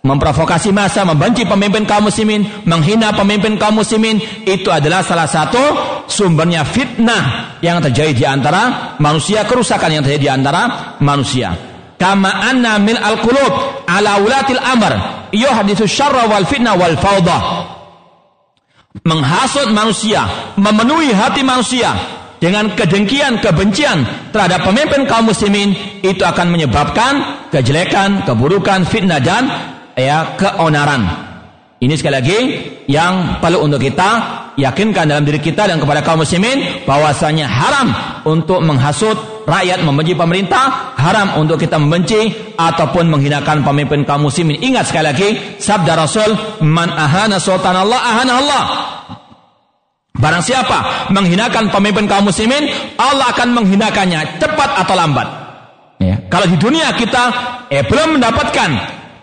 memprovokasi 0.00 0.72
masa, 0.72 1.04
membenci 1.04 1.44
pemimpin 1.44 1.84
kaum 1.84 2.08
muslimin, 2.08 2.64
menghina 2.64 3.12
pemimpin 3.12 3.60
kaum 3.60 3.80
muslimin, 3.80 4.16
itu 4.48 4.72
adalah 4.72 5.04
salah 5.04 5.28
satu 5.28 5.60
sumbernya 6.08 6.64
fitnah 6.64 7.56
yang 7.60 7.84
terjadi 7.84 8.12
di 8.16 8.24
antara 8.24 8.96
manusia, 8.96 9.44
kerusakan 9.44 10.00
yang 10.00 10.02
terjadi 10.04 10.22
di 10.24 10.32
antara 10.32 10.62
manusia. 11.04 11.52
Kama 12.00 12.32
anna 12.32 12.80
min 12.80 12.96
al-qulub 12.96 13.84
ala 13.84 14.24
ulatil 14.24 14.56
amr 14.56 14.92
yuhaditsu 15.36 15.84
syarra 15.84 16.24
wal 16.32 16.48
fitnah 16.48 16.72
wal 16.80 16.96
fawda. 16.96 17.38
Menghasut 19.04 19.68
manusia, 19.70 20.24
memenuhi 20.56 21.12
hati 21.12 21.44
manusia 21.44 21.92
dengan 22.40 22.72
kedengkian, 22.72 23.38
kebencian 23.44 24.32
terhadap 24.32 24.64
pemimpin 24.64 25.04
kaum 25.04 25.28
muslimin 25.28 25.76
itu 26.00 26.24
akan 26.24 26.48
menyebabkan 26.48 27.44
kejelekan, 27.52 28.24
keburukan, 28.24 28.88
fitnah 28.88 29.20
dan 29.20 29.44
ya 29.92 30.34
keonaran. 30.40 31.28
Ini 31.80 31.96
sekali 31.96 32.14
lagi 32.16 32.38
yang 32.88 33.40
perlu 33.40 33.64
untuk 33.64 33.80
kita 33.80 34.10
yakinkan 34.56 35.08
dalam 35.08 35.24
diri 35.24 35.40
kita 35.40 35.64
dan 35.64 35.80
kepada 35.80 36.04
kaum 36.04 36.20
muslimin 36.20 36.84
bahwasanya 36.84 37.48
haram 37.48 37.88
untuk 38.28 38.60
menghasut 38.60 39.44
rakyat 39.48 39.80
membenci 39.84 40.12
pemerintah, 40.12 40.96
haram 41.00 41.40
untuk 41.40 41.56
kita 41.56 41.80
membenci 41.80 42.52
ataupun 42.56 43.08
menghinakan 43.08 43.64
pemimpin 43.64 44.04
kaum 44.04 44.28
muslimin. 44.28 44.60
Ingat 44.60 44.92
sekali 44.92 45.06
lagi 45.08 45.28
sabda 45.56 45.92
Rasul, 45.96 46.60
"Man 46.64 46.92
ahana 46.92 47.40
sultan 47.40 47.76
Allah 47.76 48.00
ahana 48.00 48.32
Allah." 48.36 48.64
Barang 50.18 50.42
siapa 50.42 51.10
menghinakan 51.14 51.70
pemimpin 51.70 52.10
kaum 52.10 52.26
muslimin, 52.26 52.66
Allah 52.98 53.30
akan 53.30 53.54
menghinakannya 53.54 54.42
cepat 54.42 54.70
atau 54.84 54.94
lambat. 54.98 55.28
Ya. 56.02 56.16
Kalau 56.26 56.50
di 56.50 56.56
dunia 56.58 56.90
kita 56.96 57.24
eh 57.70 57.84
belum 57.86 58.18
mendapatkan 58.18 58.70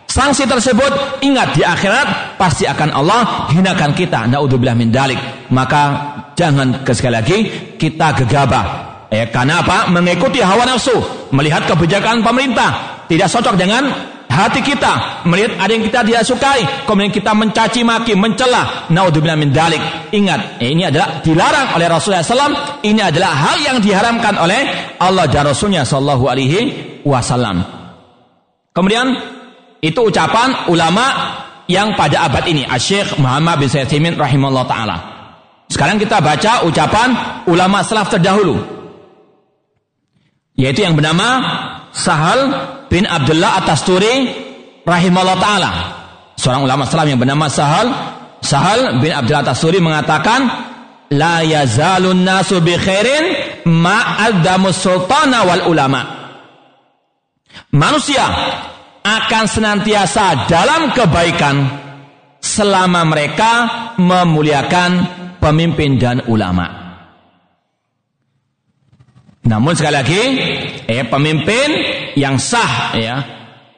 sanksi 0.08 0.48
tersebut 0.48 1.22
ingat 1.22 1.54
di 1.54 1.62
akhirat 1.62 2.40
pasti 2.40 2.64
akan 2.64 2.90
Allah 2.96 3.52
hinakan 3.52 3.92
kita 3.94 4.26
naudzubillah 4.32 4.74
min 4.74 4.90
dalik 4.90 5.20
maka 5.52 6.16
jangan 6.34 6.82
sekali 6.88 7.14
lagi 7.14 7.38
kita 7.76 8.24
gegabah 8.24 8.66
eh 9.12 9.28
karena 9.30 9.62
apa 9.62 9.92
mengikuti 9.92 10.40
hawa 10.40 10.64
nafsu 10.64 10.96
melihat 11.36 11.68
kebijakan 11.68 12.24
pemerintah 12.24 13.04
tidak 13.12 13.28
cocok 13.30 13.56
dengan 13.60 13.84
hati 14.28 14.62
kita 14.62 15.24
melihat 15.26 15.58
ada 15.58 15.72
yang 15.72 15.84
kita 15.88 16.00
tidak 16.04 16.24
sukai 16.28 16.62
kemudian 16.86 17.12
kita 17.12 17.32
mencaci 17.34 17.82
maki 17.82 18.14
mencela 18.14 18.88
naudzubillah 18.92 19.40
min 19.40 19.50
dalik 19.50 19.80
ingat 20.14 20.62
eh, 20.62 20.72
ini 20.72 20.88
adalah 20.88 21.24
dilarang 21.24 21.74
oleh 21.74 21.88
Rasulullah 21.90 22.24
SAW 22.24 22.84
ini 22.86 23.02
adalah 23.02 23.32
hal 23.34 23.58
yang 23.64 23.78
diharamkan 23.80 24.36
oleh 24.38 24.94
Allah 25.02 25.26
dan 25.32 25.48
Rasulnya 25.48 25.88
Sallallahu 25.88 26.26
Alaihi 26.28 26.60
Wasallam 27.08 27.64
kemudian 28.76 29.38
itu 29.82 30.00
ucapan 30.02 30.68
ulama 30.74 31.38
yang 31.68 32.00
pada 32.00 32.32
abad 32.32 32.48
ini, 32.48 32.64
Syekh 32.80 33.20
Muhammad 33.20 33.60
bin 33.60 33.68
Sayyid 33.68 34.16
rahimahullah 34.16 34.66
taala. 34.66 34.98
Sekarang 35.68 36.00
kita 36.00 36.24
baca 36.24 36.64
ucapan 36.64 37.10
ulama 37.46 37.84
salaf 37.84 38.08
terdahulu. 38.08 38.56
Yaitu 40.58 40.82
yang 40.82 40.98
bernama 40.98 41.44
Sahal 41.92 42.40
bin 42.88 43.04
Abdullah 43.08 43.64
At-Tasturi 43.64 44.14
rahimahullah 44.84 45.38
taala. 45.40 45.72
Seorang 46.38 46.64
ulama 46.64 46.86
salaf 46.86 47.10
yang 47.10 47.20
bernama 47.20 47.50
Sahal 47.50 47.88
Sahal 48.42 49.02
bin 49.04 49.12
Abdullah 49.12 49.44
At-Tasturi 49.44 49.82
mengatakan 49.84 50.48
la 51.12 51.42
yazalun 51.44 52.24
nasu 52.24 52.64
bi 52.64 52.76
khairin 52.78 53.26
ma'addamus 53.68 54.78
sultana 54.78 55.44
wal 55.44 55.64
ulama. 55.68 56.02
Manusia 57.74 58.24
akan 59.04 59.44
senantiasa 59.48 60.48
dalam 60.48 60.94
kebaikan 60.94 61.56
selama 62.40 63.04
mereka 63.08 63.52
memuliakan 63.98 64.92
pemimpin 65.42 66.00
dan 66.00 66.24
ulama. 66.30 66.87
Namun 69.48 69.74
sekali 69.80 69.95
lagi, 69.95 70.22
eh 70.91 71.08
pemimpin 71.08 71.68
yang 72.20 72.36
sah 72.36 72.91
ya, 73.00 73.24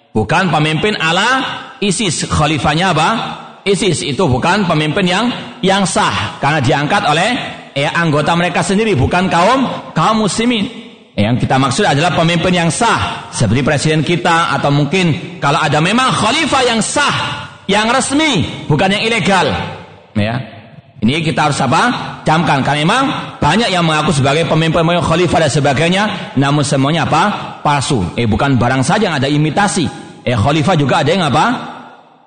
bukan 0.09 0.49
pemimpin 0.49 0.97
ala 0.97 1.45
ISIS. 1.77 2.25
Khalifahnya 2.25 2.91
apa? 2.91 3.09
ISIS 3.69 4.01
itu 4.01 4.25
bukan 4.25 4.65
pemimpin 4.65 5.05
yang 5.05 5.25
yang 5.61 5.85
sah 5.85 6.41
karena 6.41 6.57
diangkat 6.57 7.05
oleh 7.05 7.29
eh, 7.77 7.85
anggota 7.85 8.33
mereka 8.33 8.65
sendiri 8.65 8.97
bukan 8.97 9.29
kaum 9.29 9.93
kaum 9.93 10.25
muslimin. 10.25 10.65
Yang 11.13 11.45
kita 11.45 11.59
maksud 11.59 11.83
adalah 11.83 12.15
pemimpin 12.15 12.55
yang 12.55 12.71
sah, 12.71 13.29
seperti 13.29 13.61
presiden 13.61 14.01
kita 14.01 14.55
atau 14.55 14.71
mungkin 14.73 15.37
kalau 15.37 15.59
ada 15.61 15.83
memang 15.83 16.09
khalifah 16.15 16.63
yang 16.65 16.79
sah, 16.81 17.15
yang 17.69 17.91
resmi, 17.91 18.65
bukan 18.65 18.97
yang 18.97 19.03
ilegal. 19.03 19.47
Ya. 20.15 20.58
Ini 20.99 21.23
kita 21.23 21.47
harus 21.47 21.59
apa? 21.63 21.81
Camkan 22.27 22.59
karena 22.59 22.83
memang 22.83 23.03
banyak 23.39 23.71
yang 23.71 23.87
mengaku 23.87 24.11
sebagai 24.11 24.43
pemimpin 24.43 24.83
pemimpin 24.83 24.99
khalifah 24.99 25.47
dan 25.47 25.51
sebagainya, 25.51 26.03
namun 26.35 26.67
semuanya 26.67 27.07
apa? 27.07 27.23
Palsu. 27.63 28.03
Eh 28.19 28.27
bukan 28.27 28.59
barang 28.59 28.83
saja 28.83 29.07
yang 29.07 29.15
ada 29.15 29.31
imitasi. 29.31 29.87
Eh 30.27 30.35
khalifah 30.35 30.75
juga 30.75 30.99
ada 30.99 31.09
yang 31.15 31.23
apa? 31.23 31.45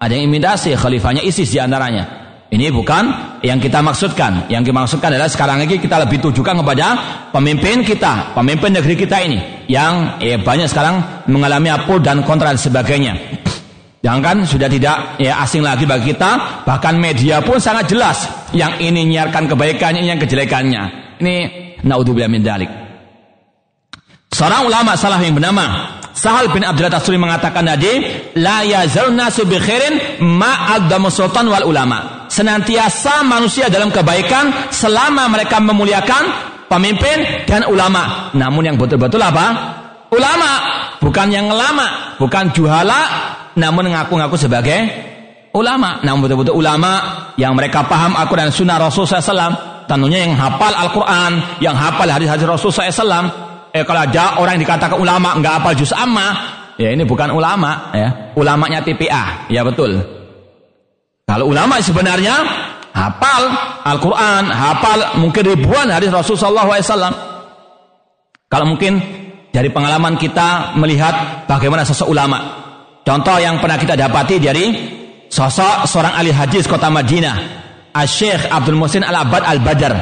Ada 0.01 0.17
yang 0.17 0.33
imitasi, 0.33 0.73
khalifahnya 0.73 1.21
ISIS 1.21 1.53
di 1.53 1.61
antaranya. 1.61 2.23
Ini 2.53 2.69
bukan 2.69 3.05
yang 3.41 3.61
kita 3.61 3.81
maksudkan. 3.81 4.49
Yang 4.49 4.73
kita 4.73 4.77
maksudkan 4.77 5.09
adalah 5.13 5.29
sekarang 5.29 5.65
lagi 5.65 5.81
kita 5.81 5.97
lebih 6.05 6.21
tujukan 6.21 6.61
kepada 6.61 6.87
pemimpin 7.33 7.81
kita, 7.81 8.37
pemimpin 8.37 8.77
negeri 8.77 8.93
kita 8.93 9.25
ini 9.25 9.69
yang 9.73 10.21
eh, 10.21 10.37
banyak 10.37 10.69
sekarang 10.69 11.25
mengalami 11.29 11.73
apa 11.73 11.97
dan 12.01 12.21
kontra 12.25 12.53
dan 12.53 12.61
sebagainya. 12.61 13.42
Yang 14.03 14.19
kan 14.19 14.37
sudah 14.43 14.67
tidak 14.67 14.97
ya, 15.23 15.39
asing 15.47 15.63
lagi 15.63 15.87
bagi 15.87 16.11
kita, 16.11 16.63
bahkan 16.67 16.99
media 16.99 17.39
pun 17.39 17.63
sangat 17.63 17.87
jelas 17.87 18.27
yang 18.51 18.75
ini 18.83 19.07
nyiarkan 19.07 19.47
kebaikannya, 19.47 20.03
yang 20.03 20.19
kejelekannya. 20.19 20.83
Ini 21.23 21.35
naudzubillah 21.87 22.27
min 22.27 22.43
dalik. 22.43 22.71
Seorang 24.35 24.67
ulama 24.67 24.99
salah 24.99 25.23
yang 25.23 25.39
bernama 25.39 26.01
Sahal 26.13 26.53
bin 26.53 26.61
Abdullah 26.67 26.93
Tasuri 26.93 27.17
mengatakan 27.17 27.63
tadi, 27.65 28.05
la 28.37 28.67
yazal 28.67 29.15
nasu 29.15 29.47
bi 29.47 29.57
khairin 29.57 30.21
ma 30.21 30.77
sultan 31.09 31.49
wal 31.49 31.65
ulama 31.65 32.29
senantiasa 32.33 33.25
manusia 33.25 33.69
dalam 33.69 33.93
kebaikan 33.93 34.73
selama 34.73 35.29
mereka 35.29 35.61
memuliakan 35.61 36.23
pemimpin 36.69 37.45
dan 37.45 37.69
ulama. 37.69 38.33
Namun 38.33 38.73
yang 38.73 38.77
betul-betul 38.81 39.21
apa? 39.21 39.79
Ulama, 40.13 40.51
bukan 41.01 41.29
yang 41.33 41.49
lama, 41.49 42.17
bukan 42.21 42.53
juhala, 42.53 43.01
namun 43.57 43.89
ngaku-ngaku 43.93 44.37
sebagai 44.37 44.79
ulama. 45.53 46.01
Namun 46.01 46.29
betul-betul 46.29 46.57
ulama 46.57 46.93
yang 47.37 47.53
mereka 47.53 47.85
paham 47.87 48.17
Al-Quran 48.17 48.49
dan 48.49 48.55
Sunnah 48.55 48.77
Rasul 48.81 49.05
SAW. 49.05 49.87
Tentunya 49.87 50.25
yang 50.25 50.39
hafal 50.39 50.73
Al-Quran, 50.73 51.61
yang 51.61 51.77
hafal 51.77 52.09
hadis-hadis 52.09 52.49
Rasul 52.49 52.73
SAW. 52.73 53.29
Eh 53.73 53.85
kalau 53.89 54.05
ada 54.05 54.37
orang 54.37 54.61
yang 54.61 54.69
dikatakan 54.69 54.97
ulama 55.01 55.33
nggak 55.41 55.53
hafal 55.61 55.73
juz 55.73 55.97
amma, 55.97 56.29
ya 56.77 56.93
ini 56.93 57.09
bukan 57.09 57.33
ulama, 57.33 57.89
ya 57.97 58.37
ulamanya 58.37 58.85
TPA, 58.85 59.49
ya 59.49 59.65
betul. 59.65 59.97
Kalau 61.25 61.49
ulama 61.49 61.81
sebenarnya 61.81 62.37
hafal 62.93 63.43
Al-Quran, 63.89 64.45
hafal 64.53 64.99
mungkin 65.25 65.43
ribuan 65.57 65.89
hadis 65.89 66.13
Rasulullah 66.13 66.69
SAW. 66.69 67.17
Kalau 68.53 68.69
mungkin 68.69 69.01
dari 69.49 69.73
pengalaman 69.73 70.21
kita 70.21 70.77
melihat 70.77 71.45
bagaimana 71.49 71.89
sosok 71.89 72.13
ulama. 72.13 72.39
Contoh 73.03 73.37
yang 73.43 73.59
pernah 73.59 73.79
kita 73.79 73.99
dapati 73.99 74.39
dari 74.39 74.65
sosok 75.27 75.91
seorang 75.91 76.15
ahli 76.15 76.31
hadis 76.31 76.71
kota 76.71 76.87
Madinah, 76.87 77.37
Syekh 78.07 78.47
Abdul 78.47 78.79
Musin 78.79 79.03
Al-Abad 79.03 79.43
Al-Badar. 79.43 79.95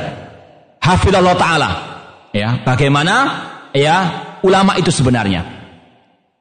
Hafidhullah 0.81 1.37
Ta'ala. 1.37 1.71
Ya, 2.33 2.61
bagaimana 2.63 3.15
ya 3.73 3.97
ulama 4.45 4.77
itu 4.77 4.93
sebenarnya. 4.93 5.45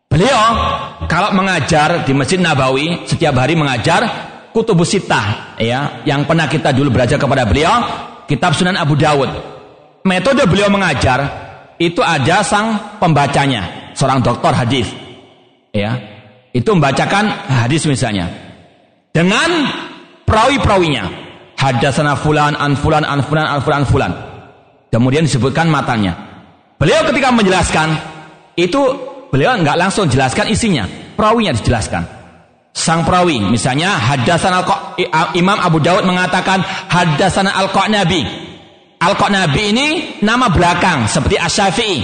Beliau 0.10 0.41
kalau 1.05 1.38
mengajar 1.38 2.01
di 2.03 2.18
Masjid 2.18 2.41
Nabawi 2.41 3.05
setiap 3.05 3.38
hari 3.38 3.53
mengajar 3.53 4.30
Kutubus 4.49 4.89
Sittah 4.89 5.55
ya 5.62 6.01
yang 6.01 6.26
pernah 6.26 6.49
kita 6.49 6.74
dulu 6.74 6.89
belajar 6.89 7.22
kepada 7.22 7.45
beliau 7.45 7.72
kitab 8.26 8.57
Sunan 8.57 8.74
Abu 8.74 8.97
Dawud 8.97 9.30
metode 10.10 10.41
beliau 10.49 10.74
mengajar 10.74 11.22
itu 11.78 12.01
ada 12.01 12.41
sang 12.41 12.97
pembacanya 12.97 13.93
seorang 13.93 14.26
dokter 14.26 14.49
hadis 14.49 14.89
ya 15.70 16.18
itu 16.56 16.70
membacakan 16.70 17.30
hadis 17.66 17.86
misalnya 17.86 18.30
dengan 19.14 19.70
perawi-perawinya 20.26 21.06
hadasana 21.58 22.18
fulan 22.18 22.58
an 22.58 22.74
fulan 22.78 23.06
an 23.06 23.22
fulan 23.22 23.45
an 23.45 23.60
fulan 23.62 23.84
fulan 23.86 24.14
Kemudian 24.89 25.26
disebutkan 25.30 25.70
matanya. 25.70 26.18
Beliau 26.82 27.06
ketika 27.06 27.30
menjelaskan 27.30 27.93
itu 28.58 28.82
beliau 29.30 29.54
nggak 29.62 29.78
langsung 29.78 30.10
jelaskan 30.10 30.50
isinya, 30.50 30.89
perawinya 31.14 31.54
dijelaskan. 31.54 32.18
Sang 32.74 33.06
perawi, 33.06 33.38
misalnya 33.38 33.97
hadasan 33.97 34.54
al 34.54 34.66
Imam 35.38 35.58
Abu 35.62 35.78
Dawud 35.82 36.06
mengatakan 36.06 36.62
hadasan 36.89 37.50
al 37.50 37.70
Nabi. 37.70 38.22
Al 39.00 39.14
Nabi 39.16 39.62
ini 39.74 39.88
nama 40.26 40.50
belakang 40.50 41.06
seperti 41.06 41.38
Asy-Syafi'i. 41.38 41.97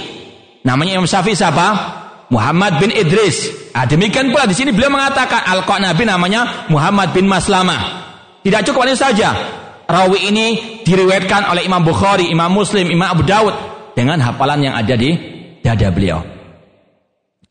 Namanya 0.62 1.02
Imam 1.02 1.10
Syafi'i 1.10 1.34
siapa? 1.34 1.68
Muhammad 2.30 2.82
bin 2.82 2.90
Idris. 2.90 3.70
Ah, 3.76 3.86
demikian 3.86 4.34
pula 4.34 4.50
di 4.50 4.56
sini 4.58 4.74
beliau 4.74 4.90
mengatakan 4.90 5.46
al 5.46 5.62
Nabi 5.62 6.04
namanya 6.08 6.70
Muhammad 6.72 7.14
bin 7.14 7.30
Maslamah. 7.30 8.06
Tidak 8.42 8.62
cukup 8.72 8.86
ini 8.90 8.96
saja. 8.98 9.30
Rawi 9.86 10.34
ini 10.34 10.46
diriwayatkan 10.82 11.46
oleh 11.54 11.62
Imam 11.66 11.86
Bukhari, 11.86 12.30
Imam 12.34 12.50
Muslim, 12.50 12.90
Imam 12.90 13.06
Abu 13.06 13.22
Dawud 13.22 13.54
dengan 13.94 14.18
hafalan 14.18 14.66
yang 14.66 14.74
ada 14.74 14.98
di 14.98 15.14
dada 15.62 15.94
beliau. 15.94 16.26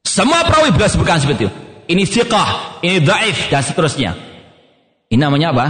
Semua 0.02 0.42
perawi 0.42 0.74
beliau 0.74 0.90
sebutkan 0.90 1.22
seperti 1.22 1.46
itu. 1.46 1.52
Ini 1.84 2.02
siqah, 2.02 2.80
ini 2.82 2.98
daif 3.04 3.50
dan 3.52 3.62
seterusnya. 3.62 4.10
Ini 5.10 5.20
namanya 5.20 5.54
apa? 5.54 5.66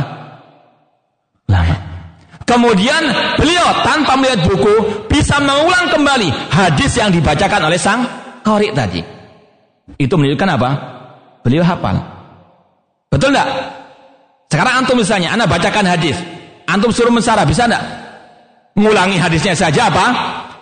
Lama. 1.50 1.76
Kemudian 2.44 3.02
beliau 3.40 3.80
tanpa 3.80 4.20
melihat 4.20 4.44
buku 4.44 5.08
bisa 5.08 5.40
mengulang 5.40 5.88
kembali 5.88 6.28
hadis 6.52 6.92
yang 7.00 7.08
dibacakan 7.08 7.72
oleh 7.72 7.80
sang 7.80 8.23
qari 8.44 8.68
tadi. 8.76 9.00
Itu 9.96 10.20
menunjukkan 10.20 10.50
apa? 10.60 10.70
Beliau 11.40 11.64
hafal. 11.64 11.96
Betul 13.08 13.32
enggak? 13.32 13.48
Sekarang 14.52 14.84
antum 14.84 15.00
misalnya, 15.00 15.32
anda 15.32 15.48
bacakan 15.48 15.88
hadis. 15.88 16.20
Antum 16.68 16.92
suruh 16.92 17.10
mensara, 17.10 17.48
bisa 17.48 17.64
enggak? 17.64 17.84
Mengulangi 18.76 19.16
hadisnya 19.16 19.56
saja 19.56 19.88
apa? 19.88 20.06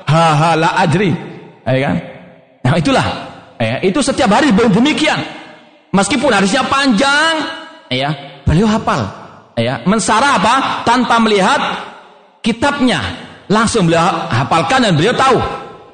Haha 0.07 0.51
la 0.55 0.71
adri. 0.79 1.11
Ya 1.67 1.79
kan? 1.91 1.97
Nah 2.63 2.75
itulah. 2.79 3.07
Ya, 3.63 3.79
itu 3.83 4.03
setiap 4.03 4.31
hari 4.31 4.51
demikian. 4.51 5.23
Meskipun 5.95 6.35
hadisnya 6.35 6.67
panjang, 6.67 7.35
ya, 7.93 8.11
beliau 8.43 8.67
hafal. 8.67 9.07
Ya, 9.55 9.85
mensara 9.85 10.41
apa? 10.41 10.83
Tanpa 10.83 11.21
melihat 11.21 11.61
kitabnya. 12.41 12.99
Langsung 13.47 13.85
beliau 13.85 14.03
hafalkan 14.33 14.81
dan 14.81 14.97
beliau 14.97 15.13
tahu 15.13 15.37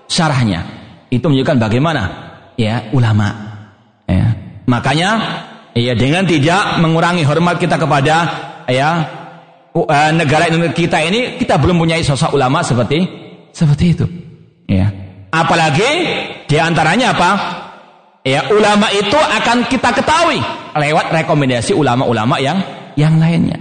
syarahnya. 0.07 0.78
Itu 1.09 1.29
menunjukkan 1.29 1.57
bagaimana 1.57 2.03
ya 2.59 2.91
ulama. 2.93 3.29
Ya. 4.05 4.35
Makanya 4.69 5.11
ya 5.73 5.95
dengan 5.97 6.29
tidak 6.29 6.83
mengurangi 6.83 7.25
hormat 7.25 7.57
kita 7.57 7.81
kepada 7.81 8.17
ya 8.69 8.89
uh, 9.73 10.11
negara 10.13 10.51
kita 10.75 10.99
ini 11.07 11.41
kita 11.41 11.57
belum 11.57 11.81
punya 11.81 11.97
sosok 12.05 12.37
ulama 12.37 12.61
seperti 12.61 13.09
seperti 13.55 13.85
itu. 13.97 14.07
Ya. 14.69 14.93
Apalagi 15.33 15.91
di 16.49 16.57
antaranya 16.57 17.13
apa? 17.17 17.31
Ya 18.27 18.45
ulama 18.53 18.93
itu 18.93 19.17
akan 19.17 19.71
kita 19.73 19.95
ketahui 19.95 20.41
lewat 20.77 21.15
rekomendasi 21.15 21.73
ulama-ulama 21.73 22.37
yang 22.43 22.61
yang 22.99 23.17
lainnya. 23.17 23.57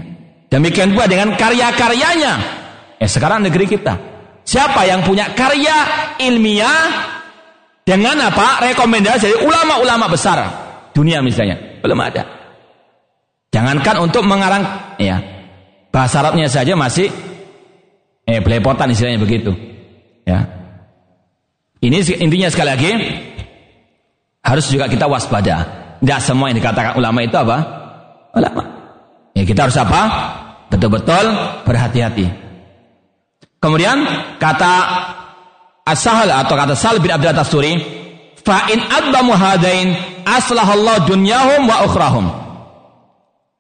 Demikian 0.48 0.96
pula 0.96 1.08
dengan 1.08 1.36
karya-karyanya. 1.36 2.34
Ya 2.98 3.08
sekarang 3.08 3.44
negeri 3.46 3.68
kita. 3.68 3.96
Siapa 4.48 4.88
yang 4.88 5.04
punya 5.04 5.36
karya 5.36 5.76
ilmiah 6.24 6.88
dengan 7.88 8.20
apa? 8.20 8.68
Rekomendasi 8.68 9.32
dari 9.32 9.38
ulama-ulama 9.48 10.12
besar 10.12 10.44
dunia 10.92 11.24
misalnya. 11.24 11.80
Belum 11.80 11.96
ada. 12.04 12.28
Jangankan 13.48 14.04
untuk 14.04 14.28
mengarang 14.28 14.68
ya 15.00 15.24
Bahasa 15.88 16.20
Arabnya 16.20 16.52
saja 16.52 16.76
masih 16.76 17.08
eh 18.28 18.44
belepotan 18.44 18.92
istilahnya 18.92 19.24
begitu. 19.24 19.56
Ya. 20.28 20.44
Ini 21.80 22.04
intinya 22.20 22.52
sekali 22.52 22.70
lagi 22.76 22.92
harus 24.44 24.68
juga 24.68 24.92
kita 24.92 25.08
waspada. 25.08 25.64
Tidak 26.04 26.20
semua 26.20 26.52
yang 26.52 26.60
dikatakan 26.60 27.00
ulama 27.00 27.24
itu 27.24 27.40
apa? 27.40 27.58
Ulama. 28.36 28.64
Ya 29.32 29.48
kita 29.48 29.66
harus 29.66 29.80
apa? 29.80 30.02
Betul-betul 30.68 31.26
berhati-hati. 31.64 32.28
Kemudian 33.64 34.06
kata 34.38 34.76
As-Sahal 35.88 36.28
atau 36.28 36.60
kata 36.60 36.76
Sal 36.76 37.00
bin 37.00 37.08
Abdul 37.08 37.32
Tasturi, 37.32 37.74
fa 38.44 38.68
in 38.68 38.84
adbamu 38.84 39.32
hadain 39.32 39.96
aslahallahu 40.28 41.08
dunyahum 41.08 41.64
wa 41.64 41.88
ukhrahum. 41.88 42.26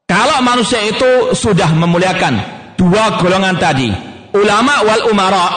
Kalau 0.07 0.39
manusia 0.43 0.83
itu 0.83 1.35
sudah 1.35 1.71
memuliakan 1.71 2.33
dua 2.75 3.19
golongan 3.19 3.55
tadi, 3.59 3.87
ulama 4.35 4.83
wal 4.83 5.03
umara, 5.11 5.47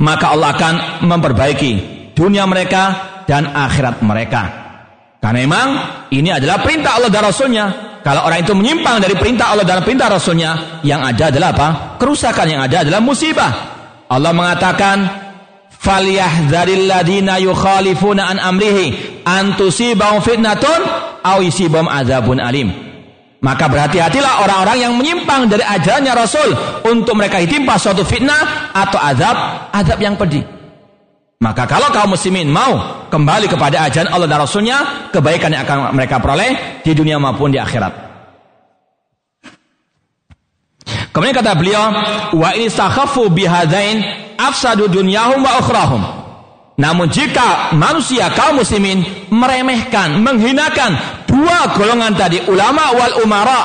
maka 0.00 0.32
Allah 0.32 0.52
akan 0.56 0.74
memperbaiki 1.04 1.72
dunia 2.16 2.44
mereka 2.48 2.82
dan 3.28 3.52
akhirat 3.52 4.00
mereka. 4.04 4.42
Karena 5.22 5.38
memang 5.46 5.68
ini 6.10 6.34
adalah 6.34 6.58
perintah 6.60 6.98
Allah 6.98 7.10
dan 7.12 7.22
Rasulnya. 7.22 7.64
Kalau 8.02 8.26
orang 8.26 8.42
itu 8.42 8.50
menyimpang 8.50 8.98
dari 8.98 9.14
perintah 9.14 9.54
Allah 9.54 9.62
dan 9.62 9.86
perintah 9.86 10.10
Rasulnya, 10.10 10.82
yang 10.82 10.98
ada 11.06 11.30
adalah 11.30 11.54
apa? 11.54 11.68
Kerusakan 12.02 12.46
yang 12.50 12.60
ada 12.66 12.82
adalah 12.82 12.98
musibah. 12.98 13.52
Allah 14.12 14.36
mengatakan, 14.36 15.08
"Falyahdharil 15.72 16.84
ladina 16.84 17.40
yukhalifuna 17.40 18.28
an 18.28 18.36
amrihi 18.36 19.24
an 19.24 19.56
tusibahum 19.56 20.20
fitnatun 20.20 20.80
aw 21.24 21.40
yusibahum 21.40 21.88
adzabun 21.88 22.36
alim." 22.36 22.68
Maka 23.42 23.66
berhati-hatilah 23.66 24.46
orang-orang 24.46 24.78
yang 24.78 24.92
menyimpang 24.94 25.50
dari 25.50 25.64
ajarannya 25.66 26.12
Rasul 26.14 26.48
untuk 26.86 27.18
mereka 27.18 27.42
ditimpa 27.42 27.74
suatu 27.74 28.06
fitnah 28.06 28.70
atau 28.70 29.02
azab, 29.02 29.34
azab 29.74 29.98
yang 29.98 30.14
pedih. 30.14 30.46
Maka 31.42 31.66
kalau 31.66 31.90
kaum 31.90 32.14
muslimin 32.14 32.46
mau 32.46 33.02
kembali 33.10 33.50
kepada 33.50 33.82
ajaran 33.82 34.14
Allah 34.14 34.30
dan 34.30 34.46
Rasulnya, 34.46 34.78
kebaikan 35.10 35.50
yang 35.50 35.66
akan 35.66 35.90
mereka 35.90 36.22
peroleh 36.22 36.78
di 36.86 36.94
dunia 36.94 37.18
maupun 37.18 37.50
di 37.50 37.58
akhirat. 37.58 38.11
Kemudian 41.12 41.36
kata 41.36 41.52
beliau, 41.60 41.92
wa 42.32 42.50
ini 42.56 42.72
sakhafu 42.72 43.28
bihadain 43.28 44.00
afsadu 44.40 44.88
dunyahum 44.88 45.44
wa 45.44 45.60
ukhrahum. 45.60 46.02
Namun 46.80 47.12
jika 47.12 47.76
manusia 47.76 48.32
kaum 48.32 48.64
muslimin 48.64 49.04
meremehkan, 49.28 50.16
menghinakan 50.24 50.96
dua 51.28 51.76
golongan 51.76 52.16
tadi 52.16 52.40
ulama 52.48 52.96
wal 52.96 53.28
umara. 53.28 53.60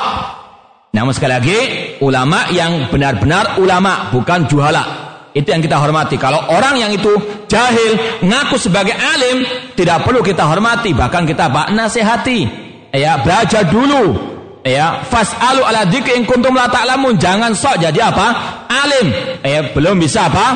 Namun 0.92 1.16
sekali 1.16 1.32
lagi 1.32 1.58
ulama 2.04 2.52
yang 2.52 2.92
benar-benar 2.92 3.56
ulama 3.56 4.12
bukan 4.12 4.44
juhala. 4.44 5.08
Itu 5.32 5.48
yang 5.48 5.64
kita 5.64 5.80
hormati. 5.80 6.20
Kalau 6.20 6.52
orang 6.52 6.76
yang 6.80 6.92
itu 6.92 7.16
jahil, 7.48 8.20
ngaku 8.28 8.60
sebagai 8.60 8.92
alim, 8.92 9.44
tidak 9.72 10.04
perlu 10.04 10.20
kita 10.20 10.44
hormati, 10.44 10.92
bahkan 10.92 11.24
kita 11.24 11.48
pak 11.48 11.72
nasihati. 11.72 12.44
Ya, 12.92 13.20
belajar 13.20 13.68
dulu. 13.68 14.36
Ya, 14.66 15.06
fasalu 15.06 15.62
ala 15.62 15.86
dzikri 15.86 16.18
in 16.18 16.26
kuntum 16.26 16.52
la 16.52 16.66
ta'lamun. 16.66 17.16
Jangan 17.16 17.54
sok 17.54 17.78
jadi 17.78 18.10
apa? 18.10 18.26
Alim. 18.66 19.08
Ya, 19.46 19.70
belum 19.70 19.96
bisa 20.02 20.26
apa? 20.26 20.46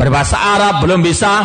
Berbahasa 0.00 0.34
Arab, 0.34 0.82
belum 0.82 1.04
bisa 1.04 1.44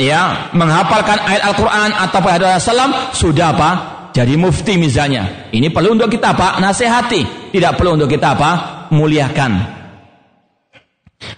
ya 0.00 0.48
menghafalkan 0.56 1.20
ayat 1.20 1.52
Al-Quran 1.52 1.90
atau 1.92 2.18
hadis 2.24 2.64
Salam 2.64 2.90
sudah 3.12 3.52
apa? 3.52 3.70
Jadi 4.10 4.34
mufti 4.34 4.74
misalnya. 4.74 5.50
Ini 5.54 5.70
perlu 5.70 5.94
untuk 5.94 6.10
kita 6.10 6.34
apa? 6.34 6.58
Nasihati. 6.58 7.52
Tidak 7.54 7.72
perlu 7.78 7.94
untuk 7.94 8.10
kita 8.10 8.34
apa? 8.34 8.50
Muliakan. 8.90 9.78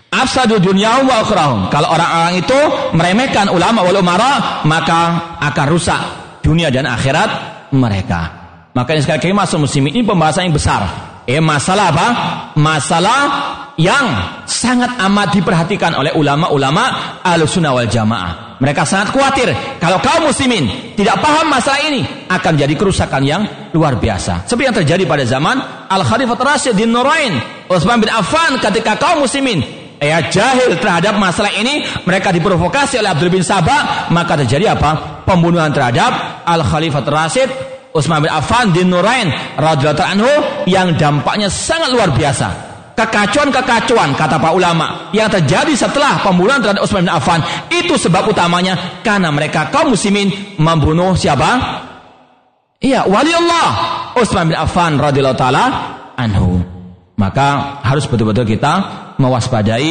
Afsadu 0.09 0.57
dunia 0.57 1.05
wa. 1.05 1.21
Kalau 1.69 1.89
orang-orang 1.93 2.41
itu 2.41 2.59
meremehkan 2.97 3.53
ulama 3.53 3.85
wal 3.85 4.01
umara, 4.01 4.65
maka 4.65 5.37
akan 5.43 5.67
rusak 5.69 6.01
dunia 6.41 6.73
dan 6.73 6.89
akhirat 6.89 7.31
mereka. 7.77 8.42
Maka 8.73 8.97
ini 8.97 9.05
sekali 9.05 9.21
lagi 9.21 9.37
masuk 9.37 9.59
musim 9.69 9.85
ini 9.85 10.01
pembahasan 10.01 10.49
yang 10.49 10.57
besar. 10.57 10.83
Eh 11.29 11.39
masalah 11.45 11.93
apa? 11.93 12.09
Masalah 12.57 13.21
yang 13.77 14.07
sangat 14.49 14.97
amat 14.97 15.37
diperhatikan 15.37 15.93
oleh 15.93 16.13
ulama-ulama 16.17 17.21
al-sunnah 17.21 17.77
wal 17.77 17.89
jamaah. 17.89 18.57
Mereka 18.65 18.89
sangat 18.89 19.13
khawatir 19.13 19.53
kalau 19.77 20.01
kaum 20.01 20.25
muslimin 20.25 20.95
tidak 20.97 21.21
paham 21.21 21.53
masalah 21.53 21.85
ini 21.85 22.01
akan 22.33 22.53
jadi 22.57 22.75
kerusakan 22.79 23.23
yang 23.27 23.43
luar 23.77 24.01
biasa. 24.01 24.49
Seperti 24.49 24.67
yang 24.73 24.77
terjadi 24.77 25.05
pada 25.05 25.25
zaman 25.29 25.57
Al-Khalifah 25.93 26.39
Rasyid 26.41 26.73
di 26.73 26.89
Nurain, 26.89 27.37
Utsman 27.69 28.01
bin 28.01 28.09
Affan 28.09 28.57
ketika 28.57 28.97
kaum 28.97 29.27
muslimin 29.27 29.61
ya 30.01 30.33
jahil 30.33 30.81
terhadap 30.81 31.15
masalah 31.21 31.55
ini 31.55 31.87
mereka 32.03 32.35
diprovokasi 32.35 32.99
oleh 32.99 33.11
Abdul 33.15 33.31
bin 33.31 33.45
Sabah 33.47 34.11
maka 34.11 34.35
terjadi 34.35 34.75
apa 34.75 35.23
pembunuhan 35.23 35.71
terhadap 35.71 36.43
Al 36.43 36.63
Khalifah 36.67 37.07
Rasyid 37.07 37.72
Utsman 37.93 38.25
bin 38.25 38.33
Affan 38.33 38.73
di 38.73 38.83
Nurain 38.89 39.29
radhiyallahu 39.61 40.13
anhu 40.17 40.33
yang 40.65 40.97
dampaknya 40.97 41.53
sangat 41.53 41.93
luar 41.93 42.13
biasa 42.13 42.73
kekacauan-kekacauan 42.97 44.13
kata 44.17 44.37
para 44.37 44.53
ulama 44.53 45.13
yang 45.17 45.29
terjadi 45.29 45.73
setelah 45.73 46.21
pembunuhan 46.21 46.61
terhadap 46.61 46.85
Utsman 46.85 47.09
bin 47.09 47.13
Affan 47.13 47.41
itu 47.73 47.97
sebab 47.97 48.29
utamanya 48.29 49.01
karena 49.01 49.33
mereka 49.33 49.73
kaum 49.73 49.97
muslimin 49.97 50.57
membunuh 50.61 51.17
siapa? 51.17 51.81
Iya, 52.83 53.07
wali 53.07 53.31
Allah 53.33 53.69
Utsman 54.19 54.53
bin 54.53 54.57
Affan 54.59 54.99
radhiyallahu 54.99 55.39
taala 55.39 55.65
anhu. 56.19 56.61
Maka 57.17 57.81
harus 57.87 58.09
betul-betul 58.09 58.49
kita 58.49 58.73
mewaspadai 59.21 59.91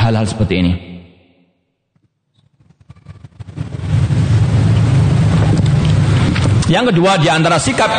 hal-hal 0.00 0.24
seperti 0.24 0.54
ini. 0.56 0.89
Yang 6.70 6.94
kedua 6.94 7.18
di 7.18 7.26
antara 7.26 7.58
sikap 7.58 7.90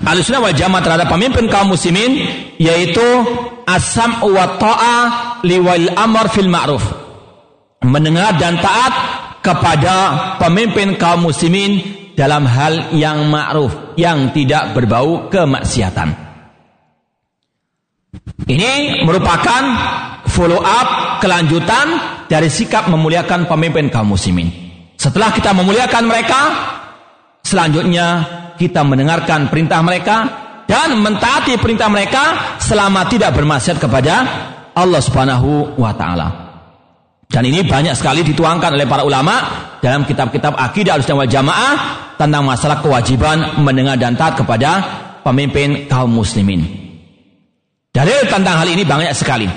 Ahlussunnah 0.00 0.48
wal 0.48 0.56
Jamaah 0.56 0.82
terhadap 0.82 1.08
pemimpin 1.12 1.44
kaum 1.52 1.76
muslimin 1.76 2.16
yaitu 2.56 3.04
asam 3.68 4.24
wa 4.24 4.56
ta'a 4.56 4.96
liwal 5.44 5.92
amr 5.92 6.26
fil 6.32 6.48
ma'ruf. 6.48 6.84
Mendengar 7.84 8.40
dan 8.40 8.56
taat 8.58 8.94
kepada 9.44 9.94
pemimpin 10.40 10.96
kaum 10.96 11.28
muslimin 11.28 11.84
dalam 12.16 12.48
hal 12.48 12.96
yang 12.96 13.28
ma'ruf, 13.28 13.94
yang 14.00 14.32
tidak 14.32 14.72
berbau 14.72 15.28
kemaksiatan. 15.28 16.16
Ini 18.46 19.04
merupakan 19.04 19.62
follow 20.24 20.62
up 20.64 21.20
kelanjutan 21.20 21.86
dari 22.26 22.48
sikap 22.48 22.88
memuliakan 22.88 23.44
pemimpin 23.44 23.92
kaum 23.92 24.16
muslimin. 24.16 24.48
Setelah 24.96 25.28
kita 25.30 25.52
memuliakan 25.52 26.04
mereka, 26.08 26.40
selanjutnya 27.46 28.06
kita 28.58 28.82
mendengarkan 28.82 29.46
perintah 29.46 29.78
mereka 29.86 30.16
dan 30.66 30.98
mentaati 30.98 31.54
perintah 31.62 31.86
mereka 31.86 32.58
selama 32.58 33.06
tidak 33.06 33.30
bermaksiat 33.38 33.78
kepada 33.78 34.14
Allah 34.74 35.00
Subhanahu 35.00 35.78
wa 35.78 35.94
taala. 35.94 36.28
Dan 37.26 37.46
ini 37.46 37.62
banyak 37.66 37.94
sekali 37.94 38.22
dituangkan 38.26 38.74
oleh 38.74 38.86
para 38.86 39.02
ulama 39.06 39.34
dalam 39.78 40.02
kitab-kitab 40.06 40.58
akidah 40.58 40.98
al-sunnah 40.98 41.26
wal 41.26 41.30
jamaah 41.30 41.74
tentang 42.18 42.42
masalah 42.42 42.82
kewajiban 42.82 43.62
mendengar 43.62 43.98
dan 43.98 44.14
taat 44.14 44.38
kepada 44.38 44.70
pemimpin 45.22 45.90
kaum 45.90 46.10
muslimin. 46.10 46.62
Dalil 47.90 48.28
tentang 48.28 48.62
hal 48.62 48.68
ini 48.68 48.82
banyak 48.86 49.10
sekali. 49.16 49.48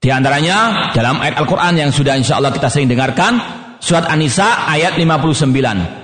Di 0.00 0.08
antaranya 0.12 0.90
dalam 0.92 1.22
ayat 1.22 1.40
Al-Quran 1.40 1.74
yang 1.80 1.90
sudah 1.94 2.18
insya 2.18 2.36
Allah 2.36 2.52
kita 2.52 2.68
sering 2.68 2.90
dengarkan, 2.90 3.40
surat 3.80 4.04
An-Nisa 4.10 4.68
ayat 4.68 4.98
59. 5.00 6.03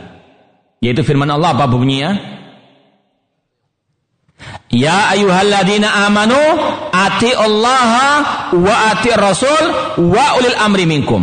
Yaitu 0.80 1.04
firman 1.04 1.28
Allah 1.28 1.52
apa 1.52 1.68
bunyinya? 1.68 2.40
Ya 4.72 5.12
ayuhalladina 5.12 6.08
amanu 6.08 6.40
ati 6.88 7.36
Allah 7.36 7.92
wa 8.56 8.74
ati 8.96 9.12
Rasul 9.12 9.64
wa 10.08 10.40
ulil 10.40 10.56
amri 10.56 10.88
minkum. 10.88 11.22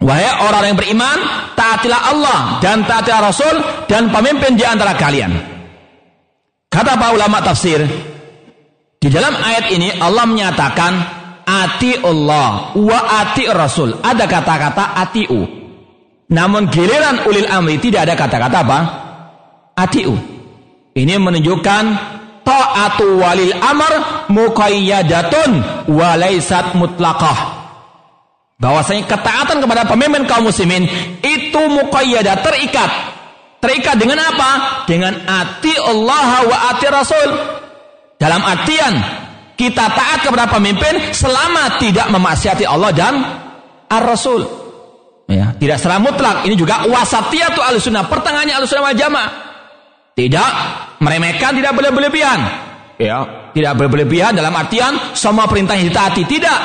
Wahai 0.00 0.48
orang 0.48 0.72
yang 0.72 0.78
beriman, 0.80 1.18
taatilah 1.56 2.00
Allah 2.12 2.40
dan 2.64 2.88
taatilah 2.88 3.20
Rasul 3.20 3.54
dan 3.84 4.08
pemimpin 4.08 4.56
di 4.56 4.64
antara 4.64 4.96
kalian. 4.96 5.32
Kata 6.72 6.96
para 6.96 7.12
ulama 7.12 7.44
tafsir, 7.44 7.84
di 8.96 9.08
dalam 9.12 9.36
ayat 9.36 9.68
ini 9.72 10.00
Allah 10.00 10.24
menyatakan 10.24 10.92
ati 11.44 12.00
Allah 12.00 12.72
wa 12.76 12.98
ati 13.24 13.44
Rasul. 13.48 14.00
Ada 14.00 14.24
kata-kata 14.24 14.96
atiu. 15.00 15.59
Namun 16.30 16.70
giliran 16.70 17.26
ulil 17.26 17.50
amri 17.50 17.82
tidak 17.82 18.06
ada 18.06 18.14
kata-kata 18.14 18.58
apa? 18.62 18.78
Atiu. 19.74 20.14
Ini 20.94 21.18
menunjukkan 21.18 21.84
ta'atu 22.46 23.18
walil 23.18 23.54
amr 23.58 23.92
muqayyadatun 24.30 25.50
wa 25.90 26.14
laysat 26.14 26.78
mutlaqah. 26.78 27.58
Bahwasanya 28.60 29.08
ketaatan 29.08 29.58
kepada 29.58 29.88
pemimpin 29.88 30.28
kaum 30.30 30.46
muslimin 30.46 30.86
itu 31.24 31.62
muqayyadah 31.66 32.36
terikat. 32.46 32.90
Terikat 33.58 33.96
dengan 33.98 34.22
apa? 34.22 34.50
Dengan 34.86 35.16
ati 35.26 35.74
Allah 35.80 36.46
wa 36.46 36.56
ati 36.70 36.86
Rasul. 36.88 37.28
Dalam 38.20 38.44
artian 38.44 38.94
kita 39.56 39.84
taat 39.92 40.24
kepada 40.24 40.46
pemimpin 40.48 41.12
selama 41.12 41.80
tidak 41.80 42.06
memaksiati 42.12 42.64
Allah 42.68 42.92
dan 42.92 43.14
Ar-Rasul. 43.90 44.69
Ya, 45.30 45.54
tidak 45.54 45.78
secara 45.78 46.02
mutlak. 46.02 46.42
Ini 46.42 46.58
juga 46.58 46.82
wasatiyatu 46.90 47.62
al-sunnah. 47.62 48.10
Pertengahannya 48.10 48.50
al-sunnah 48.58 48.90
wal 48.90 48.98
jamaah. 48.98 49.30
Tidak 50.18 50.50
meremehkan, 50.98 51.54
tidak 51.54 51.70
berlebihan. 51.78 52.38
Ya, 52.98 53.48
tidak 53.54 53.78
berlebihan 53.78 54.34
dalam 54.34 54.50
artian 54.52 55.14
semua 55.14 55.46
perintah 55.46 55.78
yang 55.78 55.86
ditaati. 55.86 56.26
Tidak. 56.26 56.58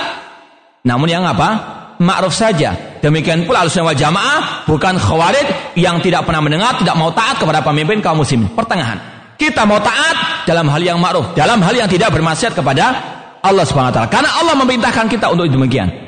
Namun 0.82 1.07
yang 1.07 1.24
apa? 1.30 1.78
Ma'ruf 2.01 2.34
saja. 2.34 2.99
Demikian 3.05 3.45
pula 3.45 3.70
wal 3.70 3.95
jamaah 3.95 4.66
bukan 4.66 4.97
khawarij 4.97 5.78
yang 5.78 6.01
tidak 6.01 6.26
pernah 6.26 6.41
mendengar, 6.41 6.82
tidak 6.82 6.97
mau 6.97 7.13
taat 7.13 7.38
kepada 7.38 7.61
pemimpin 7.61 8.01
kaum 8.01 8.26
muslimin. 8.26 8.49
Pertengahan. 8.57 8.97
Kita 9.38 9.68
mau 9.70 9.78
taat 9.78 10.47
dalam 10.49 10.66
hal 10.74 10.82
yang 10.82 10.97
ma'ruf, 10.97 11.38
dalam 11.38 11.61
hal 11.61 11.76
yang 11.78 11.88
tidak 11.91 12.09
bermaksiat 12.09 12.57
kepada 12.57 12.86
Allah 13.45 13.61
Subhanahu 13.61 13.93
wa 13.93 13.95
taala. 13.95 14.09
Karena 14.09 14.30
Allah 14.41 14.55
memerintahkan 14.57 15.05
kita 15.05 15.30
untuk 15.30 15.45
demikian. 15.53 16.05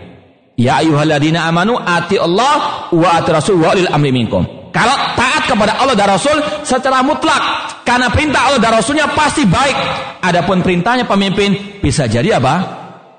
Ya 0.57 0.81
ayyuhalladzina 0.81 1.45
amanu 1.45 1.77
ati 1.77 2.17
Allah 2.17 2.89
wa 2.89 3.09
ati 3.13 3.29
Rasul 3.29 3.61
wa 3.61 3.77
ulil 3.77 3.85
amri 3.93 4.09
minkum. 4.09 4.41
Kalau 4.73 4.97
taat 5.13 5.45
kepada 5.45 5.77
Allah 5.77 5.93
dan 5.93 6.09
Rasul 6.09 6.37
secara 6.65 7.05
mutlak 7.05 7.41
karena 7.85 8.09
perintah 8.09 8.49
Allah 8.49 8.61
dan 8.61 8.73
Rasulnya 8.73 9.05
pasti 9.13 9.45
baik. 9.45 9.77
Adapun 10.25 10.65
perintahnya 10.65 11.05
pemimpin 11.05 11.77
bisa 11.77 12.09
jadi 12.09 12.41
apa? 12.41 12.55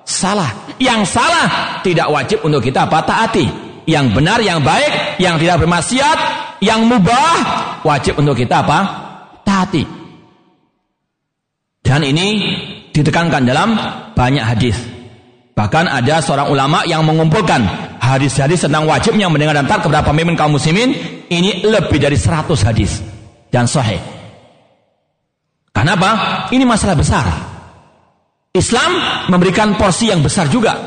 Salah. 0.02 0.66
Yang 0.82 1.14
salah 1.14 1.78
tidak 1.86 2.10
wajib 2.10 2.42
untuk 2.42 2.58
kita 2.58 2.90
apa? 2.90 3.06
Taati. 3.06 3.46
Yang 3.88 4.06
benar, 4.18 4.38
yang 4.42 4.60
baik, 4.60 5.16
yang 5.22 5.40
tidak 5.40 5.64
bermaksiat, 5.64 6.18
yang 6.60 6.84
mubah 6.84 7.34
wajib 7.86 8.18
untuk 8.18 8.34
kita 8.34 8.66
apa? 8.66 8.78
Taati. 9.46 9.82
Dan 11.86 12.02
ini 12.04 12.28
ditekankan 12.92 13.46
dalam 13.46 13.78
banyak 14.12 14.44
hadis. 14.44 14.97
Bahkan 15.58 15.90
ada 15.90 16.22
seorang 16.22 16.54
ulama 16.54 16.86
yang 16.86 17.02
mengumpulkan 17.02 17.66
hadis-hadis 17.98 18.62
tentang 18.62 18.86
wajibnya 18.86 19.26
mendengar 19.26 19.58
dan 19.58 19.66
taat 19.66 19.82
kepada 19.82 20.06
pemimpin 20.06 20.38
kaum 20.38 20.54
muslimin 20.54 20.94
ini 21.26 21.66
lebih 21.66 21.98
dari 21.98 22.14
100 22.14 22.46
hadis 22.62 23.02
dan 23.50 23.66
sahih. 23.66 23.98
Kenapa? 25.74 26.46
Ini 26.54 26.62
masalah 26.62 26.94
besar. 26.94 27.26
Islam 28.54 28.90
memberikan 29.34 29.74
porsi 29.74 30.14
yang 30.14 30.22
besar 30.22 30.46
juga. 30.46 30.78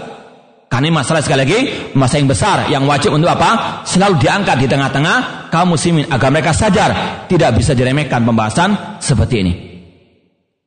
Karena 0.72 0.88
ini 0.88 0.96
masalah 0.96 1.20
sekali 1.20 1.40
lagi 1.44 1.60
masalah 1.92 2.20
yang 2.24 2.32
besar 2.32 2.58
yang 2.72 2.84
wajib 2.88 3.12
untuk 3.12 3.28
apa? 3.28 3.84
Selalu 3.84 4.24
diangkat 4.24 4.56
di 4.56 4.68
tengah-tengah 4.72 5.52
kaum 5.52 5.76
muslimin 5.76 6.08
agar 6.08 6.32
mereka 6.32 6.56
sadar 6.56 6.92
tidak 7.28 7.60
bisa 7.60 7.76
diremehkan 7.76 8.24
pembahasan 8.24 9.04
seperti 9.04 9.36
ini. 9.44 9.54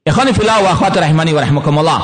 Ikhwani 0.04 0.36
fillah 0.36 0.60
wa 0.60 0.76
akhwati 0.76 1.00
rahimani 1.00 1.32
wa 1.32 1.40
rahimakumullah. 1.40 2.00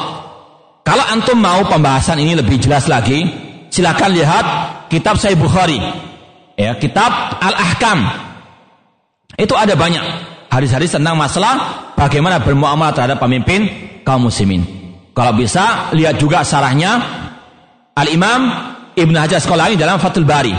Kalau 0.91 1.07
antum 1.07 1.38
mau 1.38 1.62
pembahasan 1.70 2.18
ini 2.18 2.34
lebih 2.34 2.59
jelas 2.59 2.91
lagi, 2.91 3.22
silakan 3.70 4.11
lihat 4.11 4.45
kitab 4.91 5.14
Sahih 5.22 5.38
Bukhari. 5.38 5.78
Ya, 6.59 6.74
kitab 6.82 7.38
Al-Ahkam. 7.38 8.11
Itu 9.38 9.55
ada 9.55 9.78
banyak 9.78 10.03
hadis-hadis 10.51 10.99
tentang 10.99 11.14
masalah 11.14 11.95
bagaimana 11.95 12.43
bermuamalah 12.43 12.91
terhadap 12.91 13.22
pemimpin 13.22 13.70
kaum 14.03 14.26
muslimin. 14.26 14.66
Kalau 15.14 15.30
bisa 15.38 15.95
lihat 15.95 16.18
juga 16.18 16.43
sarahnya 16.43 16.99
Al-Imam 17.95 18.51
Ibn 18.99 19.14
Hajar 19.14 19.38
Asqalani 19.38 19.78
dalam 19.78 20.03
Fathul 20.03 20.26
Bari. 20.26 20.51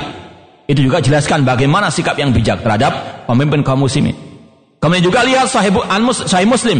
Itu 0.63 0.79
juga 0.79 1.03
jelaskan 1.03 1.43
bagaimana 1.43 1.91
sikap 1.91 2.15
yang 2.15 2.31
bijak 2.31 2.63
terhadap 2.63 3.27
pemimpin 3.27 3.67
kaum 3.67 3.83
muslimin. 3.83 4.15
Kemudian 4.79 5.03
juga 5.03 5.27
lihat 5.27 5.51
Sahih 5.51 6.47
Muslim 6.47 6.79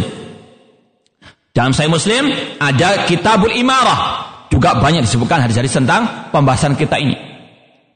dalam 1.52 1.76
Sahih 1.76 1.92
Muslim 1.92 2.32
ada 2.60 3.08
Kitabul 3.08 3.52
Imarah. 3.56 4.28
Juga 4.52 4.76
banyak 4.76 5.08
disebutkan 5.08 5.48
hadis-hadis 5.48 5.72
tentang 5.72 6.32
pembahasan 6.32 6.76
kita 6.76 7.00
ini. 7.00 7.16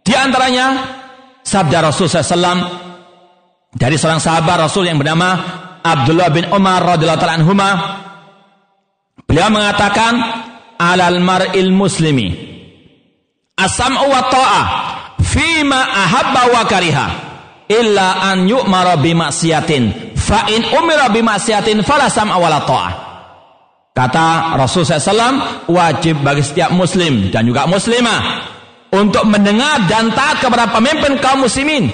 Di 0.05 0.15
antaranya 0.15 0.95
sabda 1.43 1.83
Rasul 1.83 2.07
SAW 2.07 2.85
dari 3.75 3.95
seorang 3.99 4.23
sahabat 4.23 4.71
Rasul 4.71 4.87
yang 4.87 4.95
bernama 4.95 5.35
Abdullah 5.83 6.31
bin 6.31 6.47
Umar 6.49 6.81
radhiyallahu 6.95 7.27
anhuma 7.27 7.69
beliau 9.27 9.51
mengatakan 9.51 10.13
alal 10.79 11.19
mar'il 11.19 11.69
muslimi 11.75 12.31
asam 13.59 13.99
wa 13.99 14.21
ta'ah 14.31 14.65
fima 15.21 15.79
ahabba 15.79 16.41
wa 16.55 16.61
kariha 16.65 17.07
illa 17.67 18.31
an 18.31 18.47
yu'mara 18.47 18.95
bimaksiatin 18.97 20.15
fa 20.15 20.47
in 20.49 20.63
umira 20.71 21.11
bimaksiatin 21.11 21.83
fala 21.83 22.07
sam'a 22.07 22.39
ta'ah 22.65 23.04
Kata 23.95 24.59
Rasul 24.59 24.83
SAW, 24.83 25.71
wajib 25.71 26.19
bagi 26.19 26.43
setiap 26.43 26.67
muslim 26.75 27.31
dan 27.31 27.47
juga 27.47 27.63
muslimah 27.63 28.43
untuk 28.91 29.23
mendengar 29.23 29.87
dan 29.87 30.11
taat 30.11 30.43
kepada 30.43 30.67
pemimpin 30.67 31.15
kaum 31.23 31.47
muslimin 31.47 31.87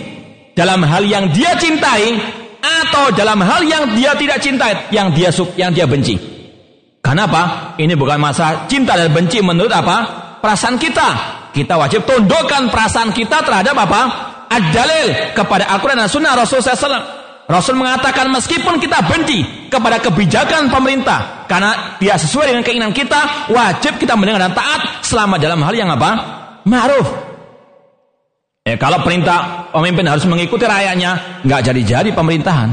dalam 0.58 0.82
hal 0.82 1.06
yang 1.06 1.30
dia 1.30 1.54
cintai 1.62 2.18
atau 2.58 3.14
dalam 3.14 3.38
hal 3.45 3.62
yang 3.70 3.93
dia 3.93 4.18
tidak 4.18 4.41
cintai, 4.41 4.89
yang 4.89 5.14
dia 5.14 5.30
yang 5.54 5.70
dia 5.70 5.86
benci. 5.86 6.18
Kenapa? 7.06 7.78
Ini 7.78 7.93
bukan 7.93 8.18
masa 8.18 8.66
cinta 8.66 8.97
dan 8.97 9.14
benci 9.14 9.38
menurut 9.45 9.70
apa? 9.70 9.97
Perasaan 10.41 10.82
kita. 10.82 11.10
Kita 11.54 11.78
wajib 11.78 12.10
tundukkan 12.10 12.74
perasaan 12.74 13.14
kita 13.14 13.45
terhadap 13.45 13.78
apa? 13.78 14.02
Ad-dalil 14.49 15.38
kepada 15.38 15.70
Al-Quran 15.70 16.02
dan 16.02 16.10
Sunnah 16.10 16.34
Rasul 16.34 16.66
SAW. 16.66 17.21
Rasul 17.52 17.76
mengatakan 17.76 18.32
meskipun 18.32 18.80
kita 18.80 19.04
benci 19.12 19.68
kepada 19.68 19.99
kebijakan 19.99 20.72
pemerintah 20.72 21.43
karena 21.52 21.99
dia 21.99 22.16
sesuai 22.16 22.47
dengan 22.47 22.64
keinginan 22.64 22.95
kita, 22.95 23.52
wajib 23.52 23.99
kita 23.99 24.16
mendengar 24.16 24.47
dan 24.47 24.56
taat 24.56 25.04
selama 25.04 25.36
dalam 25.36 25.60
hal 25.60 25.76
yang 25.76 25.91
apa? 25.91 26.12
Ma'ruf. 26.64 27.08
Eh 28.64 28.80
kalau 28.80 29.04
perintah 29.04 29.68
pemimpin 29.76 30.08
harus 30.08 30.24
mengikuti 30.32 30.64
rakyatnya, 30.64 31.43
nggak 31.43 31.62
jadi-jadi 31.68 32.10
pemerintahan. 32.16 32.70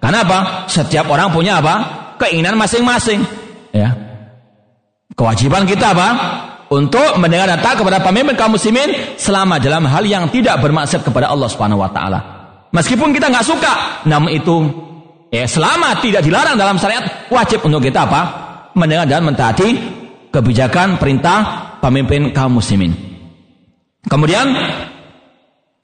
Karena 0.00 0.24
apa? 0.24 0.38
Setiap 0.72 1.04
orang 1.12 1.28
punya 1.28 1.60
apa? 1.60 1.74
Keinginan 2.16 2.56
masing-masing. 2.56 3.20
Ya. 3.76 3.92
Kewajiban 5.12 5.68
kita 5.68 5.92
apa? 5.92 6.08
Untuk 6.72 7.20
mendengar 7.20 7.44
dan 7.44 7.60
taat 7.60 7.76
kepada 7.76 8.00
pemimpin 8.00 8.40
kaum 8.40 8.56
muslimin 8.56 9.20
selama 9.20 9.60
dalam 9.60 9.84
hal 9.84 10.00
yang 10.08 10.32
tidak 10.32 10.64
bermaksud 10.64 11.04
kepada 11.04 11.28
Allah 11.28 11.48
Subhanahu 11.52 11.84
wa 11.84 11.92
taala. 11.92 12.33
Meskipun 12.74 13.14
kita 13.14 13.30
nggak 13.30 13.46
suka, 13.46 14.02
namun 14.10 14.34
itu 14.34 14.66
ya 15.30 15.46
selama 15.46 16.02
tidak 16.02 16.26
dilarang 16.26 16.58
dalam 16.58 16.74
syariat 16.74 17.30
wajib 17.30 17.62
untuk 17.62 17.78
kita 17.78 18.02
apa? 18.02 18.22
Mendengar 18.74 19.06
dan 19.06 19.22
mentaati 19.22 19.78
kebijakan 20.34 20.98
perintah 20.98 21.70
pemimpin 21.78 22.34
kaum 22.34 22.58
muslimin. 22.58 22.90
Kemudian 24.10 24.50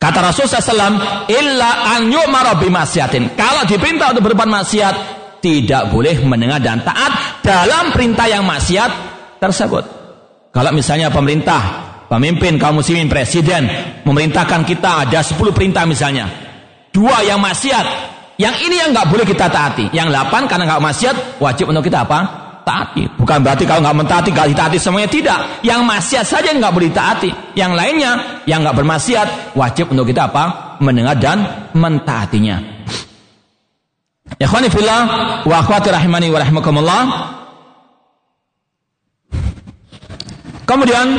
kata 0.03 0.19
Rasulullah 0.19 0.59
SAW, 0.59 0.97
illa 1.31 1.71
an 1.95 2.11
yu'mara 2.11 2.59
bimasyatin. 2.59 3.39
Kalau 3.39 3.63
diperintah 3.71 4.11
untuk 4.11 4.35
berbuat 4.35 4.51
maksiat, 4.51 4.95
tidak 5.39 5.95
boleh 5.95 6.19
mendengar 6.27 6.59
dan 6.59 6.83
taat 6.83 7.41
dalam 7.47 7.95
perintah 7.95 8.27
yang 8.27 8.43
maksiat 8.43 8.91
tersebut. 9.39 9.85
Kalau 10.51 10.75
misalnya 10.75 11.15
pemerintah, 11.15 11.63
pemimpin 12.11 12.59
kaum 12.59 12.83
muslimin, 12.83 13.07
presiden 13.07 13.71
memerintahkan 14.03 14.67
kita 14.67 15.07
ada 15.07 15.23
10 15.23 15.39
perintah 15.55 15.87
misalnya, 15.87 16.50
Dua 16.91 17.23
yang 17.23 17.39
maksiat. 17.39 17.87
Yang 18.41 18.57
ini 18.67 18.77
yang 18.81 18.91
nggak 18.97 19.09
boleh 19.13 19.27
kita 19.29 19.47
taati. 19.53 19.93
Yang 19.93 20.17
delapan 20.17 20.49
karena 20.49 20.65
nggak 20.65 20.83
maksiat 20.83 21.17
wajib 21.39 21.71
untuk 21.71 21.85
kita 21.87 22.09
apa? 22.09 22.19
Taati. 22.65 23.05
Bukan 23.21 23.45
berarti 23.45 23.69
kalau 23.69 23.85
nggak 23.85 23.97
mentaati 24.01 24.29
nggak 24.33 24.49
ditaati 24.57 24.77
semuanya 24.81 25.11
tidak. 25.13 25.39
Yang 25.61 25.81
maksiat 25.85 26.25
saja 26.25 26.49
nggak 26.57 26.73
boleh 26.73 26.91
taati. 26.91 27.31
Yang 27.53 27.73
lainnya 27.77 28.13
yang 28.49 28.65
nggak 28.65 28.77
bermaksiat 28.81 29.55
wajib 29.55 29.93
untuk 29.93 30.09
kita 30.09 30.33
apa? 30.33 30.77
Mendengar 30.81 31.21
dan 31.21 31.69
mentaatinya. 31.77 32.81
Ya 34.41 34.47
fillah 34.49 35.01
wa 35.45 35.55
akhwati 35.61 35.93
rahimani 35.93 36.33
wa 36.33 36.39
rahimakumullah. 36.41 37.03
Kemudian 40.65 41.19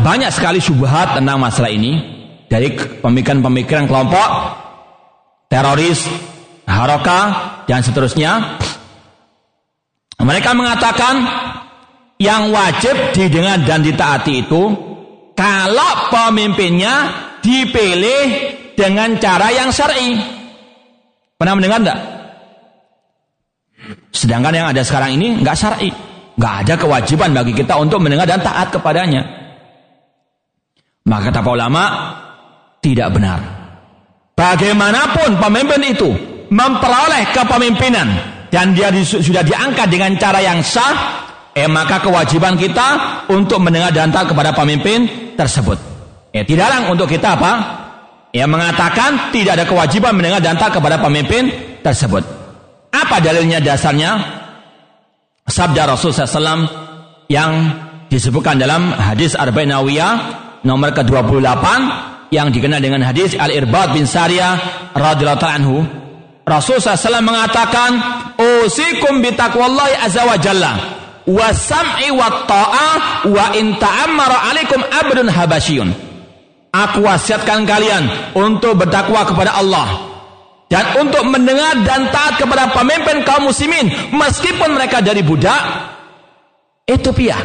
banyak 0.00 0.32
sekali 0.32 0.58
syubhat 0.58 1.14
tentang 1.20 1.36
masalah 1.36 1.68
ini 1.68 2.00
dari 2.48 2.72
pemikiran-pemikiran 2.72 3.84
kelompok 3.84 4.28
teroris, 5.52 6.08
haroka, 6.64 7.20
dan 7.68 7.84
seterusnya. 7.84 8.56
Mereka 10.16 10.56
mengatakan 10.56 11.20
yang 12.16 12.48
wajib 12.48 13.12
didengar 13.12 13.60
dan 13.68 13.84
ditaati 13.84 14.48
itu 14.48 14.62
kalau 15.36 16.08
pemimpinnya 16.08 17.10
dipilih 17.44 18.24
dengan 18.72 19.20
cara 19.20 19.52
yang 19.52 19.68
syar'i. 19.68 20.16
Pernah 21.36 21.54
mendengar 21.58 21.78
enggak? 21.84 22.00
Sedangkan 24.14 24.54
yang 24.54 24.70
ada 24.72 24.80
sekarang 24.86 25.20
ini 25.20 25.42
enggak 25.42 25.58
syar'i. 25.58 25.90
Enggak 26.38 26.54
ada 26.64 26.74
kewajiban 26.80 27.30
bagi 27.36 27.52
kita 27.52 27.76
untuk 27.76 28.00
mendengar 28.00 28.24
dan 28.24 28.40
taat 28.40 28.72
kepadanya. 28.72 29.20
Maka 31.02 31.34
kata 31.34 31.42
ulama 31.42 31.84
tidak 32.78 33.10
benar. 33.10 33.61
Bagaimanapun 34.32 35.36
pemimpin 35.36 35.80
itu 35.92 36.10
memperoleh 36.48 37.32
kepemimpinan 37.36 38.08
dan 38.52 38.76
dia 38.76 38.92
di, 38.92 39.04
sudah 39.04 39.40
diangkat 39.40 39.88
dengan 39.88 40.12
cara 40.20 40.40
yang 40.44 40.60
sah, 40.60 41.24
eh 41.56 41.68
maka 41.68 42.00
kewajiban 42.04 42.56
kita 42.56 42.88
untuk 43.32 43.60
mendengar 43.64 43.92
dan 43.92 44.12
taat 44.12 44.32
kepada 44.32 44.52
pemimpin 44.52 45.32
tersebut. 45.36 45.76
Eh 46.32 46.44
tidak 46.44 46.88
untuk 46.88 47.08
kita 47.08 47.36
apa? 47.36 47.52
Ya 48.32 48.48
mengatakan 48.48 49.32
tidak 49.32 49.60
ada 49.60 49.64
kewajiban 49.68 50.16
mendengar 50.16 50.40
dan 50.40 50.56
taat 50.56 50.72
kepada 50.76 50.96
pemimpin 51.00 51.52
tersebut. 51.84 52.24
Apa 52.92 53.20
dalilnya 53.20 53.60
dasarnya? 53.60 54.40
Sabda 55.42 55.90
Rasul 55.90 56.14
SAW 56.14 56.64
yang 57.28 57.52
disebutkan 58.08 58.60
dalam 58.60 58.92
hadis 58.92 59.36
Arba'in 59.36 59.72
Nawiyah 59.72 60.12
nomor 60.62 60.94
ke-28 60.96 61.66
yang 62.32 62.48
dikenal 62.48 62.80
dengan 62.80 63.04
hadis 63.04 63.36
Al-Irbad 63.36 63.92
bin 63.92 64.08
Sariyah 64.08 64.88
radhiyallahu 64.96 65.52
anhu. 65.52 65.84
Rasul 66.42 66.82
SAW 66.82 67.22
mengatakan 67.22 67.94
usikum 68.64 69.22
bitaqwallahi 69.22 70.00
azza 70.00 70.26
wa 70.26 70.34
jalla 70.40 70.72
wa 71.28 71.54
sam'i 71.54 72.10
wa 72.10 72.42
ta'ah 72.50 73.30
wa 73.30 73.54
in 73.54 73.78
ta'ammara 73.78 74.50
alaikum 74.50 74.82
abdun 74.82 75.30
habasyun 75.30 75.94
aku 76.74 76.98
wasiatkan 77.06 77.62
kalian 77.62 78.34
untuk 78.34 78.74
bertakwa 78.74 79.22
kepada 79.22 79.54
Allah 79.54 79.86
dan 80.66 80.98
untuk 80.98 81.22
mendengar 81.30 81.78
dan 81.86 82.10
taat 82.10 82.42
kepada 82.42 82.74
pemimpin 82.74 83.22
kaum 83.22 83.46
muslimin 83.46 83.86
meskipun 84.10 84.74
mereka 84.74 84.98
dari 84.98 85.22
budak 85.22 85.62
Ethiopia 86.90 87.38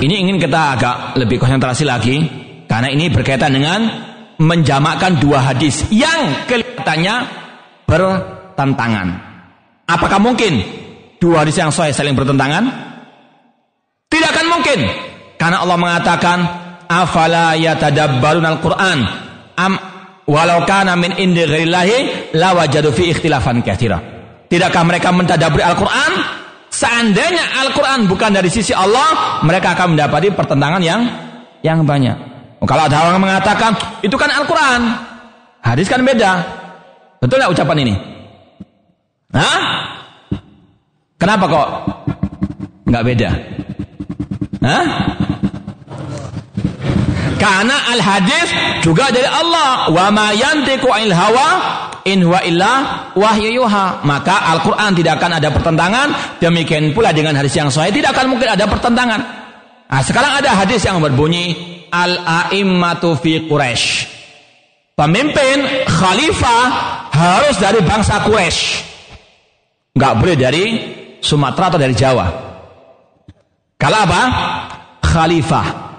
Ini 0.00 0.14
ingin 0.24 0.40
kita 0.40 0.78
agak 0.78 0.96
lebih 1.20 1.36
konsentrasi 1.36 1.84
lagi 1.84 2.24
karena 2.64 2.88
ini 2.88 3.12
berkaitan 3.12 3.52
dengan 3.52 3.80
menjamakkan 4.40 5.20
dua 5.20 5.52
hadis 5.52 5.84
yang 5.92 6.48
kelihatannya 6.48 7.14
bertentangan. 7.84 9.08
Apakah 9.84 10.16
mungkin 10.16 10.64
dua 11.20 11.44
hadis 11.44 11.60
yang 11.60 11.68
sahih 11.68 11.92
saling 11.92 12.16
bertentangan? 12.16 12.64
Tidak 14.08 14.28
akan 14.32 14.46
mungkin 14.48 14.78
karena 15.36 15.60
Allah 15.60 15.76
mengatakan 15.76 16.38
afala 16.88 17.52
yatadabbarun 17.60 18.46
al-Qur'an 18.48 18.98
am 19.60 19.72
walau 20.24 20.64
kana 20.64 20.96
min 20.96 21.12
indi 21.20 21.44
ghairillahi 21.44 22.32
lawajadu 22.32 22.96
fi 22.96 23.12
ikhtilafan 23.12 23.60
katsira. 23.60 24.00
Tidakkah 24.48 24.84
mereka 24.84 25.12
mentadaburi 25.12 25.64
Al-Qur'an 25.64 26.41
Seandainya 26.72 27.60
Al-Quran 27.60 28.08
bukan 28.08 28.32
dari 28.32 28.48
sisi 28.48 28.72
Allah, 28.72 29.38
mereka 29.44 29.76
akan 29.76 29.92
mendapati 29.92 30.32
pertentangan 30.32 30.80
yang 30.80 31.04
yang 31.60 31.84
banyak. 31.84 32.16
Kalau 32.64 32.82
ada 32.88 33.12
orang 33.12 33.20
mengatakan 33.20 33.76
itu 34.00 34.16
kan 34.16 34.32
Al-Quran, 34.32 34.80
hadis 35.60 35.92
kan 35.92 36.00
beda. 36.00 36.40
Betul 37.20 37.44
nggak 37.44 37.52
ucapan 37.52 37.76
ini? 37.84 37.94
Hah? 39.36 39.60
Kenapa 41.20 41.44
kok 41.46 41.68
nggak 42.88 43.04
beda? 43.04 43.30
Hah? 44.64 44.84
Karena 47.42 47.90
al-hadis 47.90 48.54
juga 48.86 49.10
dari 49.10 49.26
Allah. 49.26 49.90
Wa 49.90 50.14
ma 50.14 50.30
yantiqu 50.30 50.86
hawa 51.10 51.48
in 52.06 52.22
huwa 52.22 52.38
illa 52.46 52.72
wahyu. 53.18 53.66
Maka 54.06 54.54
Al-Qur'an 54.54 54.94
tidak 54.94 55.18
akan 55.18 55.42
ada 55.42 55.50
pertentangan, 55.50 56.38
demikian 56.38 56.94
pula 56.94 57.10
dengan 57.10 57.34
hadis 57.34 57.58
yang 57.58 57.66
sahih 57.66 57.90
tidak 57.90 58.14
akan 58.14 58.30
mungkin 58.30 58.46
ada 58.46 58.70
pertentangan. 58.70 59.20
Nah, 59.90 60.02
sekarang 60.06 60.38
ada 60.38 60.54
hadis 60.54 60.86
yang 60.86 61.02
berbunyi 61.02 61.52
al-a'immatu 61.90 63.18
fi 63.18 63.44
Quraisy. 63.50 64.08
Pemimpin 64.94 65.88
khalifah 65.90 66.64
harus 67.10 67.58
dari 67.58 67.82
bangsa 67.82 68.22
Quraisy. 68.22 68.60
Enggak 69.98 70.12
boleh 70.16 70.36
dari 70.38 70.64
Sumatera 71.20 71.74
atau 71.74 71.80
dari 71.82 71.92
Jawa. 71.92 72.26
Kalau 73.76 73.98
apa? 73.98 74.22
Khalifah. 75.02 75.91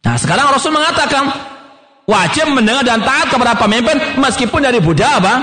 Nah, 0.00 0.16
sekarang 0.16 0.48
Rasul 0.48 0.72
mengatakan 0.72 1.28
Wajib 2.10 2.50
mendengar 2.50 2.82
dan 2.82 3.06
taat 3.06 3.30
kepada 3.30 3.54
pemimpin 3.54 4.18
meskipun 4.18 4.66
dari 4.66 4.82
budak 4.82 5.22
apa? 5.22 5.34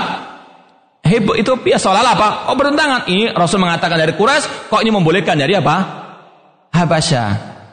Hebo 1.00 1.32
itu 1.32 1.56
ya 1.64 1.80
seolah 1.80 2.12
apa? 2.12 2.28
Oh 2.52 2.56
bertentangan. 2.60 3.08
Ini 3.08 3.32
Rasul 3.32 3.64
mengatakan 3.64 3.96
dari 3.96 4.12
Quraisy, 4.12 4.68
kok 4.68 4.84
ini 4.84 4.92
membolehkan 4.92 5.40
dari 5.40 5.56
apa? 5.56 5.76
Habasya. 6.76 7.24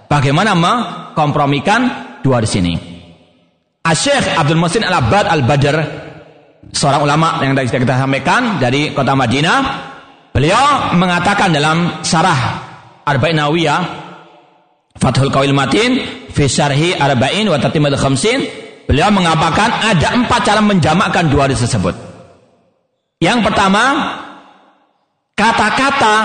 Bagaimana 0.07 0.55
mengkompromikan 0.55 1.81
dua 2.23 2.39
di 2.39 2.47
sini? 2.47 2.73
Asyikh 3.83 4.39
Abdul 4.39 4.63
Musin 4.63 4.87
Al-Abbad 4.87 5.27
Al-Badr 5.27 5.77
seorang 6.71 7.03
ulama 7.03 7.43
yang 7.43 7.51
tadi 7.51 7.67
kita 7.75 7.99
sampaikan 7.99 8.57
dari 8.57 8.95
kota 8.95 9.11
Madinah 9.11 9.57
beliau 10.31 10.95
mengatakan 10.95 11.51
dalam 11.51 12.01
syarah 12.01 12.63
Arba'in 13.05 13.37
Nawiyah 13.37 14.04
Fathul 15.05 15.29
Qawil 15.29 15.53
Matin 15.53 16.01
fi 16.33 16.49
syarhi 16.49 16.97
Arba'in 16.97 17.45
wa 17.45 17.61
Khamsin 17.93 18.41
Beliau 18.89 19.13
mengatakan 19.13 19.69
ada 19.85 20.17
empat 20.17 20.41
cara 20.45 20.61
menjamakkan 20.61 21.25
dua 21.25 21.49
hadis 21.49 21.65
tersebut. 21.65 21.97
Yang 23.17 23.49
pertama, 23.49 24.13
kata-kata 25.33 26.15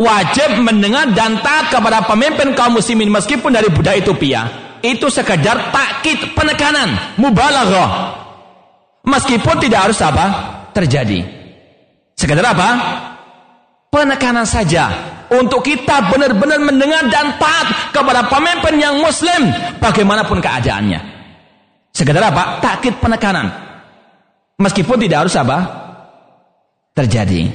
wajib 0.00 0.56
mendengar 0.64 1.12
dan 1.12 1.36
taat 1.44 1.68
kepada 1.68 2.08
pemimpin 2.08 2.56
kaum 2.56 2.80
muslimin 2.80 3.12
meskipun 3.12 3.52
dari 3.52 3.68
budak 3.68 4.00
Ethiopia 4.00 4.48
itu 4.80 5.04
sekedar 5.12 5.68
takkit 5.68 6.32
penekanan 6.32 6.96
mubalaghah 7.20 8.16
Meskipun 9.08 9.56
tidak 9.56 9.88
harus 9.88 10.00
apa? 10.04 10.26
Terjadi. 10.76 11.24
Sekedar 12.12 12.44
apa? 12.44 12.70
Penekanan 13.88 14.44
saja 14.44 15.16
untuk 15.28 15.60
kita 15.60 16.08
benar-benar 16.08 16.60
mendengar 16.60 17.04
dan 17.12 17.36
taat 17.36 17.92
kepada 17.92 18.24
pemimpin 18.28 18.80
yang 18.80 18.96
muslim 19.00 19.52
bagaimanapun 19.80 20.40
keadaannya. 20.40 21.00
Sekedar 21.92 22.22
apa? 22.22 22.62
Takkit 22.62 23.02
penekanan. 23.02 23.46
Meskipun 24.58 24.96
tidak 24.98 25.26
harus 25.26 25.34
apa? 25.38 25.58
Terjadi. 26.94 27.46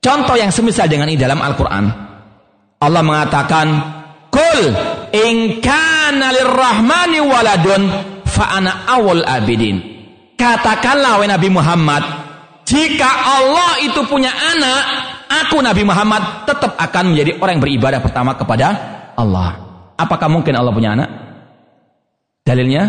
Contoh 0.00 0.34
yang 0.34 0.48
semisal 0.48 0.88
dengan 0.88 1.12
ini 1.12 1.20
dalam 1.20 1.38
Al-Quran. 1.44 1.84
Allah 2.80 3.02
mengatakan, 3.04 3.66
Kul 4.32 4.60
in 5.12 5.60
kana 5.60 6.32
lirrahmani 6.32 7.20
waladun 7.20 7.82
fa'ana 8.24 8.88
awal 8.88 9.20
abidin. 9.26 9.76
Katakanlah 10.40 11.20
wahai 11.20 11.28
Nabi 11.28 11.48
Muhammad, 11.52 12.00
jika 12.64 13.04
Allah 13.04 13.84
itu 13.84 14.00
punya 14.08 14.32
anak, 14.32 14.82
aku 15.30 15.62
Nabi 15.62 15.86
Muhammad 15.86 16.44
tetap 16.44 16.74
akan 16.74 17.14
menjadi 17.14 17.38
orang 17.38 17.58
yang 17.58 17.64
beribadah 17.64 18.00
pertama 18.02 18.34
kepada 18.34 18.66
Allah. 19.14 19.62
Apakah 19.94 20.26
mungkin 20.26 20.58
Allah 20.58 20.74
punya 20.74 20.98
anak? 20.98 21.08
Dalilnya? 22.42 22.84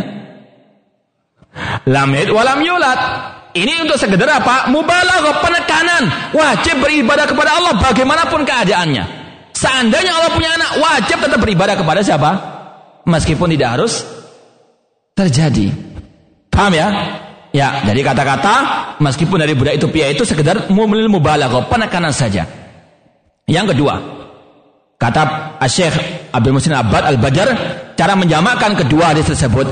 Lam 1.86 2.12
walam 2.34 2.60
yulad. 2.66 3.00
Ini 3.52 3.84
untuk 3.84 4.00
sekedar 4.00 4.32
apa? 4.32 4.72
Mubalaghah 4.72 5.44
penekanan. 5.44 6.04
Wajib 6.32 6.80
beribadah 6.80 7.28
kepada 7.28 7.60
Allah 7.60 7.76
bagaimanapun 7.76 8.48
keadaannya. 8.48 9.04
Seandainya 9.52 10.16
Allah 10.16 10.32
punya 10.32 10.56
anak, 10.56 10.80
wajib 10.80 11.20
tetap 11.20 11.40
beribadah 11.44 11.76
kepada 11.76 12.00
siapa? 12.00 12.32
Meskipun 13.04 13.52
tidak 13.52 13.70
harus 13.78 14.08
terjadi. 15.12 15.68
Paham 16.48 16.72
ya? 16.72 16.88
Ya, 17.52 17.84
jadi 17.84 18.00
kata-kata 18.00 18.56
meskipun 19.04 19.44
dari 19.44 19.52
budak 19.52 19.76
itu 19.76 19.92
pia 19.92 20.08
itu 20.08 20.24
sekedar 20.24 20.72
mumlil 20.72 21.12
mubalaghah, 21.12 21.68
penekanan 21.68 22.16
saja. 22.16 22.48
Yang 23.44 23.76
kedua, 23.76 24.00
kata 24.96 25.60
Syekh 25.68 26.32
Abdul 26.32 26.56
Musin 26.56 26.72
Abad 26.72 27.12
Al-Badar, 27.12 27.50
cara 28.00 28.16
menjamakkan 28.16 28.80
kedua 28.80 29.12
hadis 29.12 29.28
tersebut 29.28 29.68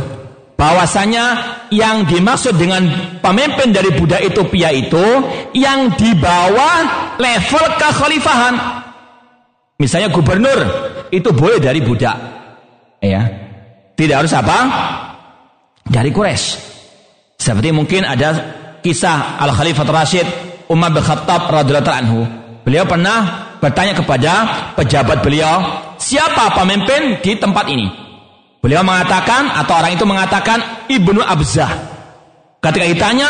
bahwasanya 0.59 1.39
yang 1.71 2.03
dimaksud 2.03 2.59
dengan 2.59 2.83
pemimpin 3.23 3.71
dari 3.71 3.95
budak 3.95 4.27
Ethiopia 4.27 4.75
itu 4.75 5.05
yang 5.55 5.95
di 5.95 6.11
bawah 6.19 7.15
level 7.15 7.65
kekhalifahan. 7.79 8.55
Misalnya 9.79 10.11
gubernur 10.11 10.59
itu 11.15 11.31
boleh 11.31 11.63
dari 11.63 11.79
budak. 11.79 12.19
Ya. 12.99 13.23
Tidak 13.95 14.15
harus 14.19 14.35
apa? 14.35 14.57
Dari 15.87 16.11
Quraisy. 16.11 16.78
Seperti 17.39 17.71
mungkin 17.71 18.03
ada 18.03 18.35
kisah 18.83 19.39
Al 19.39 19.55
Khalifah 19.55 19.87
Rashid 19.87 20.27
Umar 20.67 20.91
bin 20.91 21.01
Khattab 21.01 21.47
radhiyallahu 21.49 21.97
anhu. 22.03 22.19
Beliau 22.67 22.85
pernah 22.85 23.49
bertanya 23.57 23.97
kepada 23.97 24.33
pejabat 24.77 25.25
beliau, 25.25 25.57
siapa 25.97 26.53
pemimpin 26.53 27.17
di 27.23 27.33
tempat 27.39 27.65
ini? 27.71 27.87
Beliau 28.59 28.83
mengatakan 28.83 29.49
atau 29.55 29.73
orang 29.79 29.95
itu 29.95 30.05
mengatakan 30.05 30.85
Ibnu 30.91 31.23
Abzah. 31.23 31.71
Ketika 32.59 32.85
ditanya, 32.85 33.29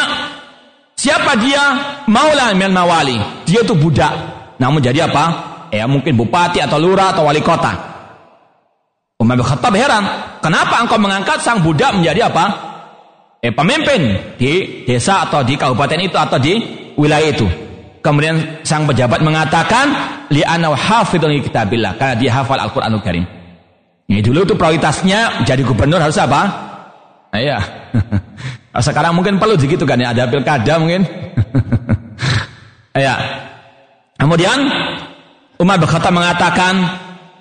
siapa 0.98 1.38
dia? 1.38 1.62
Maula 2.10 2.52
min 2.58 2.74
mawali. 2.74 3.16
Dia 3.46 3.62
itu 3.62 3.78
budak. 3.78 4.12
Namun 4.58 4.82
jadi 4.82 5.06
apa? 5.06 5.26
Ya 5.70 5.86
mungkin 5.86 6.18
bupati 6.18 6.60
atau 6.60 6.82
lurah 6.82 7.14
atau 7.14 7.30
wali 7.30 7.46
kota. 7.46 7.72
Umar 9.22 9.38
bin 9.38 9.46
Khattab 9.46 9.72
heran, 9.78 10.04
kenapa 10.42 10.82
engkau 10.82 10.98
mengangkat 10.98 11.40
sang 11.46 11.62
budak 11.62 11.94
menjadi 11.94 12.28
apa? 12.28 12.69
Eh, 13.40 13.52
pemimpin 13.52 14.36
di 14.36 14.84
desa 14.84 15.28
atau 15.28 15.44
di 15.44 15.56
kabupaten 15.56 16.00
itu 16.00 16.18
atau 16.20 16.38
di 16.40 16.60
wilayah 17.00 17.30
itu. 17.32 17.48
Kemudian 18.00 18.64
sang 18.64 18.88
pejabat 18.88 19.20
mengatakan 19.20 19.92
li 20.32 20.40
ana 20.44 20.72
hafidun 20.72 21.36
kitabillah 21.44 22.00
karena 22.00 22.16
dia 22.16 22.32
hafal 22.32 22.60
Al-Qur'anul 22.60 23.04
Karim. 23.04 23.28
Ini 24.10 24.26
dulu 24.26 24.48
itu 24.48 24.56
prioritasnya 24.56 25.44
jadi 25.44 25.62
gubernur 25.64 26.00
harus 26.02 26.18
apa? 26.20 26.42
Nah, 27.30 27.38
iya. 27.38 27.62
Sekarang 28.82 29.14
mungkin 29.14 29.38
perlu 29.38 29.54
begitu 29.54 29.86
kan 29.86 30.02
ya 30.02 30.10
ada 30.10 30.26
pilkada 30.26 30.82
mungkin. 30.82 31.06
ya. 33.06 33.22
Kemudian 34.18 34.58
Umar 35.62 35.78
bin 35.78 35.94
mengatakan 35.94 36.74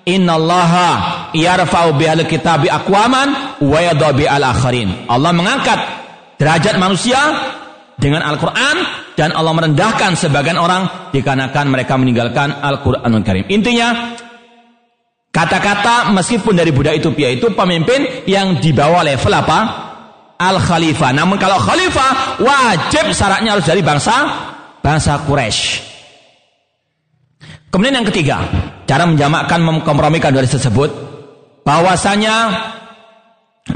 Innallaha 0.05 1.18
yarfa'u 1.33 1.95
bihal 1.95 2.23
kitabi 2.25 2.69
aqwaman 2.69 3.59
wa 3.61 3.79
yadhabi 3.79 4.25
akharin. 4.25 5.09
Allah 5.09 5.31
mengangkat 5.33 5.79
derajat 6.39 6.79
manusia 6.79 7.19
dengan 7.99 8.23
Al-Qur'an 8.23 8.77
dan 9.19 9.35
Allah 9.35 9.51
merendahkan 9.51 10.15
sebagian 10.15 10.55
orang 10.55 11.11
dikarenakan 11.11 11.65
mereka 11.67 11.99
meninggalkan 11.99 12.55
Al-Qur'anul 12.63 13.25
Karim. 13.27 13.45
Intinya 13.51 14.15
kata-kata 15.29 16.15
meskipun 16.15 16.55
dari 16.55 16.71
budak 16.71 16.95
Ethiopia 16.95 17.27
itu 17.35 17.51
pemimpin 17.51 18.23
yang 18.23 18.57
di 18.63 18.71
bawah 18.71 19.03
level 19.03 19.33
apa? 19.35 19.59
Al-Khalifah. 20.39 21.11
Namun 21.11 21.35
kalau 21.35 21.59
khalifah 21.59 22.39
wajib 22.39 23.11
syaratnya 23.11 23.59
harus 23.59 23.67
dari 23.67 23.83
bangsa 23.83 24.15
bangsa 24.79 25.19
Quraisy. 25.27 25.91
Kemudian 27.69 28.01
yang 28.01 28.07
ketiga, 28.07 28.47
cara 28.87 29.03
menjamakkan 29.05 29.61
memkompromikan 29.61 30.33
dari 30.33 30.47
tersebut 30.47 31.08
bahwasanya 31.69 32.35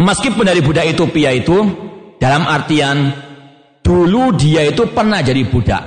meskipun 0.02 0.42
dari 0.42 0.66
budak 0.66 0.90
Ethiopia 0.90 1.30
itu 1.30 1.62
dalam 2.18 2.50
artian 2.50 3.14
dulu 3.86 4.34
dia 4.34 4.66
itu 4.66 4.90
pernah 4.90 5.22
jadi 5.22 5.46
budak. 5.46 5.84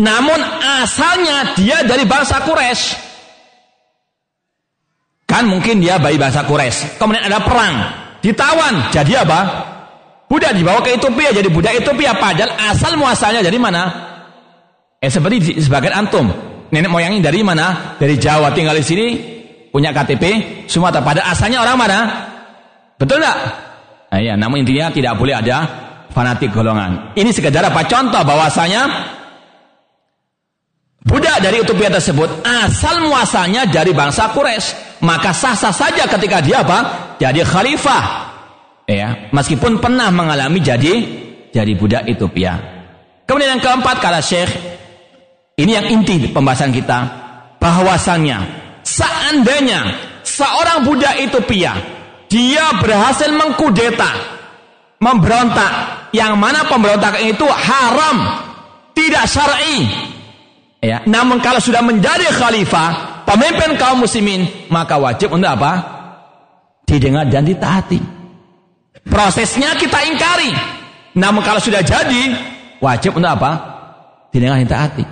Namun 0.00 0.40
asalnya 0.80 1.52
dia 1.60 1.84
dari 1.84 2.08
bangsa 2.08 2.40
Quraisy. 2.40 3.04
Kan 5.28 5.44
mungkin 5.44 5.84
dia 5.84 6.00
bayi 6.00 6.16
bangsa 6.16 6.48
Quraisy. 6.48 6.96
Kemudian 6.96 7.28
ada 7.28 7.44
perang, 7.44 7.74
ditawan, 8.24 8.88
jadi 8.88 9.28
apa? 9.28 9.40
Budak 10.24 10.56
dibawa 10.56 10.80
ke 10.80 10.96
Ethiopia 10.96 11.36
jadi 11.36 11.52
budak 11.52 11.84
Ethiopia 11.84 12.16
padahal 12.16 12.56
asal 12.72 12.96
muasalnya 12.96 13.44
dari 13.44 13.60
mana? 13.60 13.82
Eh 15.04 15.12
seperti 15.12 15.60
sebagian 15.60 15.92
antum, 15.92 16.32
nenek 16.72 16.88
moyangnya 16.88 17.28
dari 17.28 17.44
mana? 17.44 17.92
Dari 18.00 18.16
Jawa 18.16 18.56
tinggal 18.56 18.80
di 18.80 18.84
sini, 18.84 19.33
punya 19.74 19.90
KTP 19.90 20.24
Sumatera. 20.70 21.02
Pada 21.02 21.26
asalnya 21.26 21.66
orang 21.66 21.74
mana? 21.74 21.98
Betul 22.94 23.18
nggak? 23.18 23.38
Nah, 24.14 24.20
ya, 24.22 24.38
namun 24.38 24.62
intinya 24.62 24.94
tidak 24.94 25.18
boleh 25.18 25.34
ada 25.34 25.66
fanatik 26.14 26.54
golongan. 26.54 27.10
Ini 27.18 27.34
sekedar 27.34 27.66
apa? 27.66 27.82
Contoh 27.90 28.22
bahwasanya 28.22 28.86
budak 31.02 31.42
dari 31.42 31.58
utopia 31.58 31.90
tersebut 31.90 32.46
asal 32.46 33.02
muasalnya 33.02 33.66
dari 33.66 33.90
bangsa 33.90 34.30
Quraisy, 34.30 35.02
maka 35.02 35.34
sah-sah 35.34 35.74
saja 35.74 36.06
ketika 36.06 36.38
dia 36.38 36.62
apa? 36.62 36.78
Jadi 37.18 37.42
khalifah. 37.42 38.30
Ya, 38.86 39.26
meskipun 39.34 39.82
pernah 39.82 40.14
mengalami 40.14 40.62
jadi 40.62 40.94
jadi 41.50 41.72
budak 41.74 42.06
Ethiopia. 42.06 42.62
Kemudian 43.26 43.58
yang 43.58 43.62
keempat 43.64 43.98
kata 43.98 44.22
Syekh 44.22 44.54
ini 45.58 45.74
yang 45.74 45.90
inti 45.90 46.30
pembahasan 46.30 46.70
kita. 46.70 47.26
Bahwasannya 47.58 48.63
seandainya 48.94 49.80
seorang 50.22 50.86
budak 50.86 51.18
Ethiopia 51.18 51.74
dia 52.34 52.66
berhasil 52.82 53.30
mengkudeta, 53.30 54.10
memberontak, 54.98 55.72
yang 56.10 56.34
mana 56.34 56.66
pemberontakan 56.66 57.22
itu 57.30 57.46
haram, 57.46 58.16
tidak 58.90 59.30
syar'i. 59.30 59.86
Ya, 60.82 61.00
namun 61.06 61.38
kalau 61.38 61.62
sudah 61.62 61.80
menjadi 61.80 62.26
khalifah, 62.34 63.22
pemimpin 63.22 63.78
kaum 63.78 64.02
muslimin, 64.02 64.50
maka 64.66 64.98
wajib 64.98 65.30
untuk 65.30 65.46
apa? 65.46 65.72
Didengar 66.84 67.30
dan 67.30 67.46
ditaati. 67.46 68.02
Prosesnya 69.06 69.78
kita 69.78 70.02
ingkari. 70.04 70.50
Namun 71.14 71.40
kalau 71.46 71.62
sudah 71.62 71.80
jadi, 71.80 72.34
wajib 72.82 73.14
untuk 73.14 73.30
apa? 73.30 73.52
Didengar 74.34 74.58
dan 74.60 74.66
ditaati. 74.66 75.04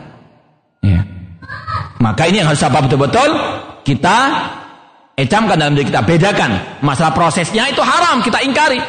Ya. 0.82 1.00
Maka 2.02 2.26
ini 2.26 2.42
yang 2.42 2.50
harus 2.50 2.66
apa 2.66 2.82
betul-betul 2.82 3.30
kita 3.82 4.18
ecamkan 5.18 5.58
dalam 5.58 5.74
diri 5.76 5.90
kita, 5.90 6.02
bedakan. 6.02 6.80
Masalah 6.82 7.12
prosesnya 7.12 7.68
itu 7.68 7.82
haram, 7.84 8.22
kita 8.24 8.40
ingkari. 8.42 8.80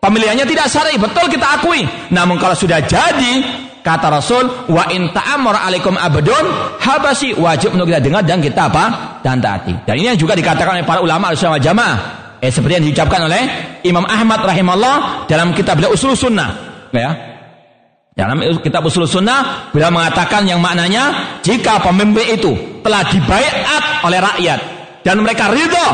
Pemilihannya 0.00 0.44
tidak 0.44 0.68
syar'i, 0.68 1.00
betul 1.00 1.26
kita 1.32 1.60
akui. 1.60 1.80
Namun 2.12 2.36
kalau 2.36 2.52
sudah 2.52 2.84
jadi, 2.84 3.40
kata 3.80 4.12
Rasul, 4.12 4.68
wa 4.68 4.84
in 4.92 5.08
ta'amur 5.12 5.56
alaikum 5.56 5.96
abdun 5.96 6.44
habasi 6.76 7.32
wajib 7.36 7.72
untuk 7.72 7.88
kita 7.88 8.00
dengar 8.04 8.22
dan 8.24 8.40
kita 8.44 8.68
apa? 8.68 8.84
dan 9.24 9.40
taati. 9.40 9.72
Dan 9.88 9.96
ini 9.96 10.12
yang 10.12 10.20
juga 10.20 10.36
dikatakan 10.36 10.76
oleh 10.76 10.84
para 10.84 11.00
ulama 11.00 11.32
al 11.32 11.36
jamaah. 11.56 11.96
Eh 12.44 12.52
seperti 12.52 12.76
yang 12.76 12.84
diucapkan 12.84 13.24
oleh 13.24 13.42
Imam 13.88 14.04
Ahmad 14.04 14.44
rahimahullah 14.44 15.24
dalam 15.24 15.56
kitab 15.56 15.80
beliau 15.80 15.96
Usul 15.96 16.12
Sunnah, 16.12 16.52
ya. 16.92 17.33
Dalam 18.14 18.38
kitab 18.62 18.86
usul 18.86 19.10
sunnah, 19.10 19.74
bila 19.74 19.90
mengatakan 19.90 20.46
yang 20.46 20.62
maknanya, 20.62 21.38
jika 21.42 21.82
pemimpin 21.82 22.38
itu 22.38 22.54
telah 22.78 23.02
dibaiat 23.10 24.06
oleh 24.06 24.22
rakyat, 24.22 24.60
dan 25.02 25.18
mereka 25.18 25.50
ridho 25.50 25.88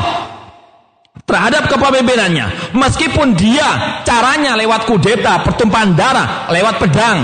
terhadap 1.25 1.65
kepemimpinannya. 1.73 2.77
Meskipun 2.77 3.33
dia 3.33 4.01
caranya 4.05 4.53
lewat 4.53 4.85
kudeta, 4.85 5.41
pertumpahan 5.41 5.97
darah, 5.97 6.53
lewat 6.53 6.77
pedang. 6.77 7.19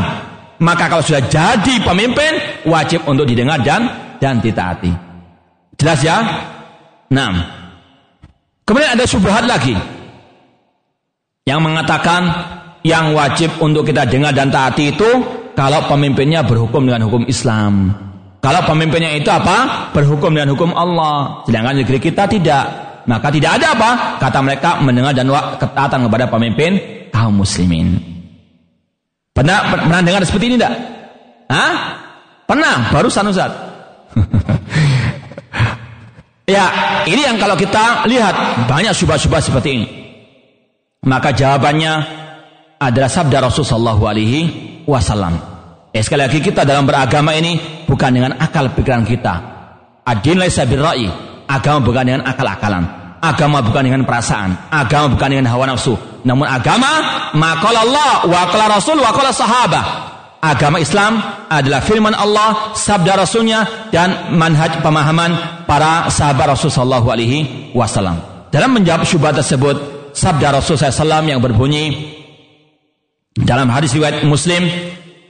Maka 0.64 0.89
kalau 0.89 1.05
sudah 1.05 1.28
jadi 1.28 1.74
pemimpin, 1.85 2.64
wajib 2.64 3.05
untuk 3.05 3.28
didengar 3.28 3.60
dan 3.60 3.93
dan 4.16 4.40
ditaati. 4.40 4.93
Jelas 5.77 6.01
ya? 6.01 6.16
Nah. 7.12 7.32
Kemudian 8.64 8.97
ada 8.97 9.05
subhat 9.06 9.44
lagi. 9.47 9.77
Yang 11.47 11.60
mengatakan 11.62 12.23
yang 12.86 13.18
wajib 13.18 13.58
untuk 13.58 13.82
kita 13.82 14.06
dengar 14.06 14.30
dan 14.30 14.54
taati 14.54 14.94
itu 14.94 15.10
kalau 15.58 15.90
pemimpinnya 15.90 16.46
berhukum 16.46 16.86
dengan 16.86 17.10
hukum 17.10 17.26
Islam. 17.26 17.90
Kalau 18.38 18.62
pemimpinnya 18.62 19.10
itu 19.18 19.26
apa? 19.26 19.90
Berhukum 19.90 20.30
dengan 20.30 20.54
hukum 20.54 20.70
Allah. 20.70 21.42
Sedangkan 21.50 21.82
negeri 21.82 21.98
kita 21.98 22.30
tidak. 22.30 22.64
Maka 23.10 23.26
tidak 23.34 23.58
ada 23.58 23.74
apa? 23.74 23.90
Kata 24.22 24.38
mereka 24.38 24.78
mendengar 24.86 25.10
dan 25.10 25.26
ketaatan 25.58 26.06
kepada 26.06 26.30
pemimpin 26.30 26.78
kaum 27.10 27.42
muslimin. 27.42 27.98
Pernah, 29.34 29.82
pernah 29.82 30.00
dengar 30.00 30.22
seperti 30.22 30.46
ini 30.46 30.54
tidak? 30.62 30.74
Hah? 31.50 31.74
Pernah, 32.46 32.94
barusan 32.94 33.30
Ustaz. 33.30 33.50
ya, 36.56 36.64
ini 37.10 37.26
yang 37.26 37.36
kalau 37.42 37.58
kita 37.58 38.06
lihat 38.06 38.66
banyak 38.70 38.94
subah-subah 38.94 39.42
seperti 39.42 39.68
ini. 39.74 39.86
Maka 41.06 41.34
jawabannya 41.34 42.25
adalah 42.80 43.08
sabda 43.08 43.40
Rasulullah 43.40 43.96
Alaihi 43.96 44.40
Wasallam. 44.84 45.34
Eh, 45.96 46.04
sekali 46.04 46.28
lagi 46.28 46.44
kita 46.44 46.68
dalam 46.68 46.84
beragama 46.84 47.32
ini 47.32 47.56
bukan 47.88 48.10
dengan 48.12 48.36
akal 48.36 48.68
pikiran 48.76 49.02
kita. 49.02 49.34
Adin 50.04 50.36
laisa 50.36 50.68
birra'i. 50.68 51.08
Agama 51.48 51.80
bukan 51.80 52.02
dengan 52.04 52.22
akal-akalan. 52.26 52.84
Agama 53.22 53.64
bukan 53.64 53.82
dengan 53.86 54.02
perasaan. 54.04 54.68
Agama 54.68 55.16
bukan 55.16 55.28
dengan 55.32 55.46
hawa 55.48 55.72
nafsu. 55.72 55.96
Namun 56.26 56.44
agama 56.44 56.90
maqala 57.32 57.80
Allah 57.86 58.12
wa 58.28 58.42
qala 58.50 58.76
Rasul 58.76 58.98
wa 59.00 59.10
qala 59.14 59.32
sahabah. 59.32 59.84
Agama 60.42 60.78
Islam 60.78 61.18
adalah 61.48 61.80
firman 61.82 62.12
Allah, 62.12 62.76
sabda 62.76 63.18
Rasulnya 63.18 63.90
dan 63.90 64.36
manhaj 64.36 64.78
pemahaman 64.84 65.64
para 65.64 66.06
sahabat 66.12 66.54
Rasulullah 66.54 67.02
Alaihi 67.02 67.72
Wasallam. 67.72 68.46
Dalam 68.52 68.76
menjawab 68.76 69.02
syubhat 69.02 69.34
tersebut, 69.34 69.74
sabda 70.14 70.54
Rasul 70.54 70.78
SAW 70.78 71.24
yang 71.26 71.42
berbunyi 71.42 72.15
dalam 73.36 73.68
hadis 73.68 73.92
riwayat 73.92 74.24
Muslim 74.24 74.64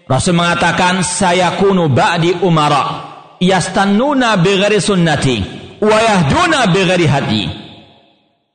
Rasul 0.07 0.39
mengatakan 0.39 1.03
saya 1.03 1.59
kunu 1.59 1.91
ba'di 1.91 2.39
umara 2.47 3.03
yastannuna 3.43 4.39
bighairi 4.39 4.79
sunnati 4.79 5.37
wa 5.83 5.99
yahduna 5.99 6.71
bighairi 6.71 7.07
hadi 7.11 7.43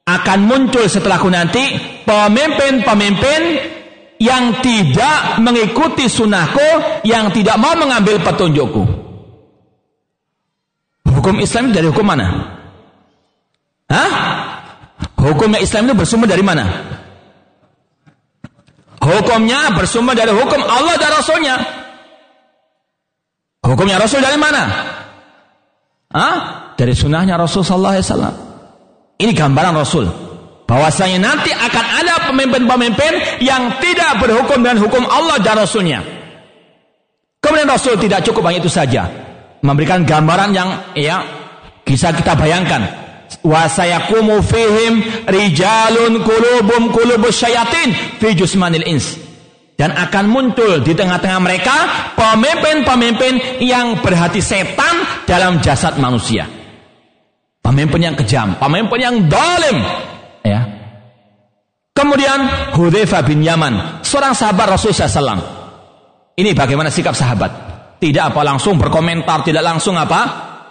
akan 0.07 0.39
muncul 0.47 0.87
setelahku 0.87 1.27
nanti 1.27 1.61
pemimpin-pemimpin 2.07 3.41
yang 4.21 4.63
tidak 4.63 5.43
mengikuti 5.43 6.07
sunnahku 6.07 7.03
yang 7.03 7.29
tidak 7.35 7.59
mau 7.59 7.75
mengambil 7.75 8.23
petunjukku 8.23 9.01
hukum 11.21 11.37
Islam 11.37 11.69
dari 11.69 11.85
hukum 11.85 12.01
mana? 12.01 12.27
Hah? 13.85 14.11
Hukumnya 15.21 15.61
Islam 15.61 15.85
itu 15.85 15.93
bersumber 15.93 16.25
dari 16.25 16.41
mana? 16.41 16.65
Hukumnya 19.01 19.73
bersumber 19.73 20.13
dari 20.13 20.29
hukum 20.29 20.61
Allah 20.61 20.93
dan 21.01 21.09
Rasulnya. 21.09 21.55
Hukumnya 23.65 23.97
Rasul 23.97 24.21
dari 24.21 24.37
mana? 24.37 24.63
Hah? 26.13 26.35
Dari 26.77 26.93
sunnahnya 26.93 27.33
Rasul 27.33 27.65
Sallallahu 27.65 27.93
Alaihi 27.97 28.05
Wasallam. 28.05 28.35
Ini 29.17 29.31
gambaran 29.33 29.73
Rasul. 29.73 30.05
Bahwasanya 30.69 31.17
nanti 31.17 31.51
akan 31.51 31.85
ada 31.99 32.31
pemimpin-pemimpin 32.31 33.41
yang 33.43 33.81
tidak 33.81 34.21
berhukum 34.21 34.61
dengan 34.61 34.79
hukum 34.85 35.03
Allah 35.09 35.41
dan 35.41 35.59
Rasulnya. 35.59 35.99
Kemudian 37.41 37.67
Rasul 37.67 37.97
tidak 37.97 38.21
cukup 38.21 38.47
hanya 38.49 38.61
itu 38.61 38.69
saja. 38.69 39.09
Memberikan 39.65 40.05
gambaran 40.05 40.53
yang 40.53 40.69
ya 40.93 41.21
bisa 41.85 42.13
kita 42.13 42.37
bayangkan 42.37 42.85
wa 43.39 43.65
sayakumu 43.65 44.43
fihim 44.43 45.01
rijalun 45.25 46.21
kulubum 46.21 46.91
kulubus 46.91 47.39
syayatin 47.39 47.95
fi 48.19 48.35
jusmanil 48.35 48.83
ins 48.83 49.31
dan 49.81 49.97
akan 49.97 50.29
muncul 50.29 50.85
di 50.85 50.93
tengah-tengah 50.93 51.41
mereka 51.41 51.75
pemimpin-pemimpin 52.13 53.65
yang 53.65 53.97
berhati 53.97 54.37
setan 54.37 55.25
dalam 55.25 55.57
jasad 55.57 55.97
manusia. 55.97 56.45
Pemimpin 57.65 57.97
yang 58.05 58.13
kejam, 58.13 58.61
pemimpin 58.61 58.99
yang 59.01 59.15
dolim. 59.25 59.77
Ya. 60.45 60.61
Kemudian 61.97 62.39
Hudzaifah 62.77 63.25
bin 63.25 63.41
Yaman, 63.41 64.05
seorang 64.05 64.37
sahabat 64.37 64.77
Rasulullah 64.77 65.09
SAW. 65.09 65.41
Ini 66.37 66.53
bagaimana 66.53 66.93
sikap 66.93 67.17
sahabat? 67.17 67.49
Tidak 67.97 68.33
apa 68.33 68.41
langsung 68.45 68.77
berkomentar, 68.77 69.41
tidak 69.41 69.65
langsung 69.65 69.97
apa? 69.97 70.21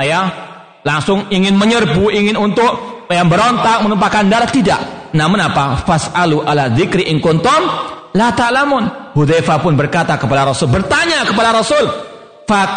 Ya, 0.03 0.50
langsung 0.85 1.29
ingin 1.29 1.57
menyerbu, 1.57 2.09
ingin 2.13 2.37
untuk 2.37 3.05
yang 3.11 3.27
berontak, 3.27 3.83
menumpahkan 3.83 4.31
darah 4.31 4.51
tidak. 4.51 5.11
Namun 5.11 5.43
apa? 5.43 5.83
Fas'alu 5.83 6.47
ala 6.47 6.71
dzikri 6.71 7.11
in 7.11 7.19
kuntum 7.19 7.67
la 8.15 8.31
ta'lamun. 8.31 9.15
Hudzaifah 9.15 9.59
pun 9.59 9.75
berkata 9.75 10.15
kepada 10.15 10.47
Rasul, 10.47 10.71
bertanya 10.71 11.27
kepada 11.27 11.51
Rasul, 11.51 11.83
"Fa 12.47 12.71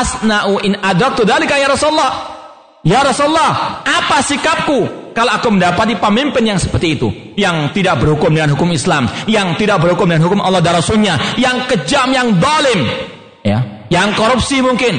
asna'u 0.00 0.64
in 0.64 0.80
adraktu 0.80 1.28
dzalika 1.28 1.60
ya 1.60 1.68
Rasulullah?" 1.68 2.32
Ya 2.82 2.98
Rasulullah, 3.06 3.84
apa 3.86 4.18
sikapku 4.26 5.12
kalau 5.14 5.30
aku 5.38 5.54
mendapati 5.54 5.94
pemimpin 6.02 6.42
yang 6.42 6.58
seperti 6.58 6.98
itu, 6.98 7.08
yang 7.38 7.70
tidak 7.70 8.02
berhukum 8.02 8.34
dengan 8.34 8.58
hukum 8.58 8.74
Islam, 8.74 9.06
yang 9.30 9.54
tidak 9.54 9.78
berhukum 9.78 10.10
dengan 10.10 10.26
hukum 10.26 10.40
Allah 10.42 10.58
dan 10.58 10.80
Rasulnya, 10.80 11.14
yang 11.38 11.68
kejam, 11.70 12.10
yang 12.10 12.42
dolim, 12.42 12.80
ya, 13.46 13.86
yang 13.86 14.10
korupsi 14.18 14.58
mungkin, 14.64 14.98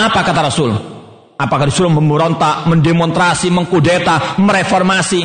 apa 0.00 0.24
kata 0.24 0.40
Rasul? 0.40 0.72
Apakah 1.40 1.68
disuruh 1.68 1.92
memberontak, 1.92 2.68
mendemonstrasi, 2.68 3.48
mengkudeta, 3.52 4.40
mereformasi? 4.40 5.24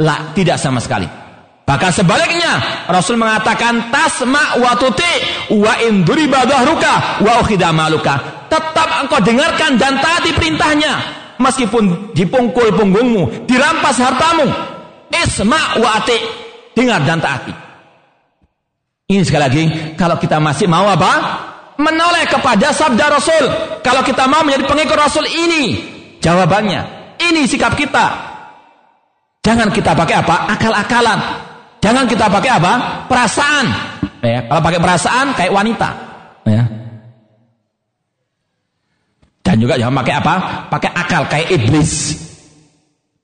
Lah, 0.00 0.32
tidak 0.36 0.60
sama 0.60 0.80
sekali. 0.80 1.08
Bahkan 1.64 1.92
sebaliknya, 1.94 2.84
Rasul 2.90 3.16
mengatakan 3.16 3.94
tasma 3.94 4.58
wa 4.58 4.74
tuti 4.74 5.12
wa 5.54 5.78
in 5.80 6.02
duriba 6.02 6.44
dhahruka 6.44 7.22
wa 7.22 7.40
maluka. 7.70 8.44
Tetap 8.50 9.06
engkau 9.06 9.22
dengarkan 9.22 9.78
dan 9.78 10.02
taati 10.02 10.34
perintahnya 10.34 11.20
meskipun 11.40 12.12
dipungkul 12.12 12.74
punggungmu, 12.76 13.48
dirampas 13.48 13.96
hartamu. 13.96 14.46
Isma 15.10 15.80
wa 15.80 15.98
ati. 15.98 16.18
Dengar 16.76 17.02
dan 17.02 17.18
taati. 17.18 17.50
Ini 19.10 19.26
sekali 19.26 19.42
lagi, 19.42 19.62
kalau 19.98 20.14
kita 20.22 20.38
masih 20.38 20.70
mau 20.70 20.86
apa? 20.86 21.49
Menoleh 21.80 22.28
kepada 22.28 22.70
sabda 22.76 23.06
Rasul. 23.08 23.44
Kalau 23.80 24.04
kita 24.04 24.28
mau 24.28 24.44
menjadi 24.44 24.68
pengikut 24.68 24.96
Rasul 24.96 25.24
ini, 25.26 25.80
jawabannya 26.20 27.00
ini 27.20 27.48
sikap 27.48 27.76
kita. 27.76 28.28
Jangan 29.40 29.72
kita 29.72 29.96
pakai 29.96 30.20
apa? 30.20 30.36
Akal-akalan. 30.52 31.18
Jangan 31.80 32.04
kita 32.04 32.28
pakai 32.28 32.50
apa? 32.60 32.72
Perasaan. 33.08 33.66
Ya, 34.20 34.44
kalau 34.44 34.60
pakai 34.60 34.80
perasaan 34.84 35.26
kayak 35.32 35.52
wanita. 35.52 35.88
Ya. 36.44 36.62
Dan 39.40 39.56
juga 39.56 39.80
jangan 39.80 40.04
pakai 40.04 40.14
apa? 40.20 40.34
Pakai 40.68 40.90
akal 40.92 41.22
kayak 41.32 41.48
iblis. 41.56 42.20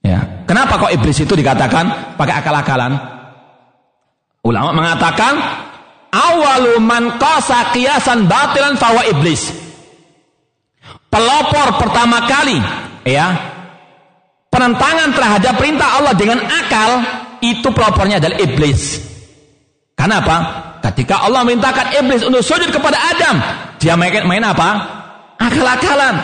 Ya. 0.01 0.25
Kenapa 0.49 0.81
kok 0.81 0.89
iblis 0.89 1.21
itu 1.21 1.37
dikatakan 1.37 2.17
pakai 2.17 2.41
akal-akalan? 2.41 2.97
Ulama 4.41 4.73
mengatakan 4.73 5.33
awalu 6.11 6.79
man 6.83 7.15
qasa 7.19 7.71
qiyasan 7.75 8.25
batilan 8.25 8.75
fawa 8.79 9.03
iblis. 9.11 9.51
Pelopor 11.07 11.79
pertama 11.79 12.27
kali 12.27 12.59
ya 13.07 13.31
penentangan 14.51 15.13
terhadap 15.15 15.53
perintah 15.55 16.01
Allah 16.01 16.13
dengan 16.17 16.39
akal 16.43 16.91
itu 17.39 17.67
pelopornya 17.71 18.17
adalah 18.17 18.37
iblis. 18.41 19.01
Kenapa? 19.97 20.35
Ketika 20.81 21.25
Allah 21.25 21.41
mintakan 21.41 21.89
iblis 21.93 22.21
untuk 22.21 22.45
sujud 22.45 22.69
kepada 22.69 22.97
Adam, 22.97 23.35
dia 23.81 23.97
main, 23.97 24.13
main 24.29 24.45
apa? 24.45 24.69
Akal-akalan. 25.41 26.15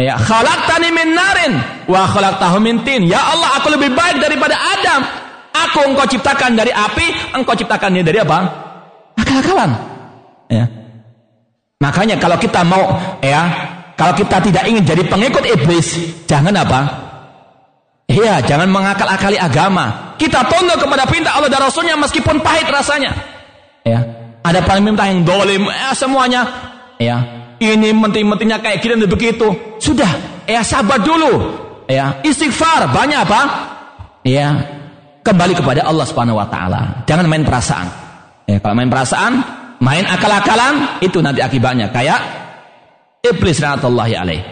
Ya, 0.00 0.16
khalaqtani 0.16 0.88
min 0.90 1.12
narin 1.12 1.52
wa 1.86 2.08
khalaqtahu 2.08 2.58
min 2.58 2.82
tin. 2.82 3.06
Ya 3.06 3.20
Allah, 3.20 3.60
aku 3.60 3.70
lebih 3.70 3.92
baik 3.94 4.18
daripada 4.18 4.56
Adam. 4.56 5.00
Aku 5.50 5.82
engkau 5.86 6.06
ciptakan 6.06 6.56
dari 6.58 6.70
api, 6.70 7.36
engkau 7.36 7.54
ciptakan 7.58 7.98
dia 7.98 8.04
dari 8.06 8.18
apa? 8.22 8.69
Akal-akalan. 9.30 9.70
Ya. 10.50 10.66
Makanya 11.78 12.18
kalau 12.18 12.36
kita 12.36 12.66
mau 12.66 12.82
ya, 13.22 13.46
kalau 13.94 14.12
kita 14.18 14.42
tidak 14.42 14.66
ingin 14.66 14.82
jadi 14.82 15.06
pengikut 15.06 15.46
iblis, 15.46 15.96
jangan 16.26 16.52
apa? 16.58 16.80
Iya, 18.10 18.42
jangan 18.42 18.66
mengakal-akali 18.66 19.38
agama. 19.38 20.18
Kita 20.18 20.42
tunduk 20.50 20.82
kepada 20.82 21.06
perintah 21.06 21.38
Allah 21.38 21.46
dan 21.46 21.62
Rasulnya 21.62 21.94
meskipun 21.94 22.42
pahit 22.42 22.66
rasanya. 22.66 23.14
Ya, 23.86 24.02
ada 24.42 24.60
pemerintah 24.66 25.06
yang 25.06 25.22
dolim, 25.22 25.70
ya 25.70 25.94
semuanya. 25.94 26.42
Ya, 26.98 27.22
ini 27.62 27.94
menteri-menterinya 27.94 28.58
kayak 28.58 28.82
gini 28.82 28.98
dan 28.98 29.08
begitu. 29.08 29.48
Sudah, 29.78 30.10
ya 30.44 30.60
sabar 30.66 30.98
dulu. 31.00 31.54
Ya, 31.86 32.18
istighfar 32.26 32.90
banyak 32.90 33.24
apa? 33.24 33.40
Ya, 34.26 34.58
kembali 35.22 35.54
kepada 35.54 35.86
Allah 35.86 36.04
Subhanahu 36.04 36.36
wa 36.36 36.50
taala. 36.50 37.06
Jangan 37.06 37.24
main 37.30 37.46
perasaan. 37.46 38.09
Ya, 38.50 38.58
kalau 38.58 38.74
main 38.74 38.90
perasaan, 38.90 39.32
main 39.78 40.02
akal-akalan 40.10 40.98
itu 40.98 41.22
nanti 41.22 41.38
akibatnya 41.38 41.86
kayak 41.94 42.18
iblis 43.22 43.62
rahmatullahi 43.62 44.14
alaih. 44.18 44.42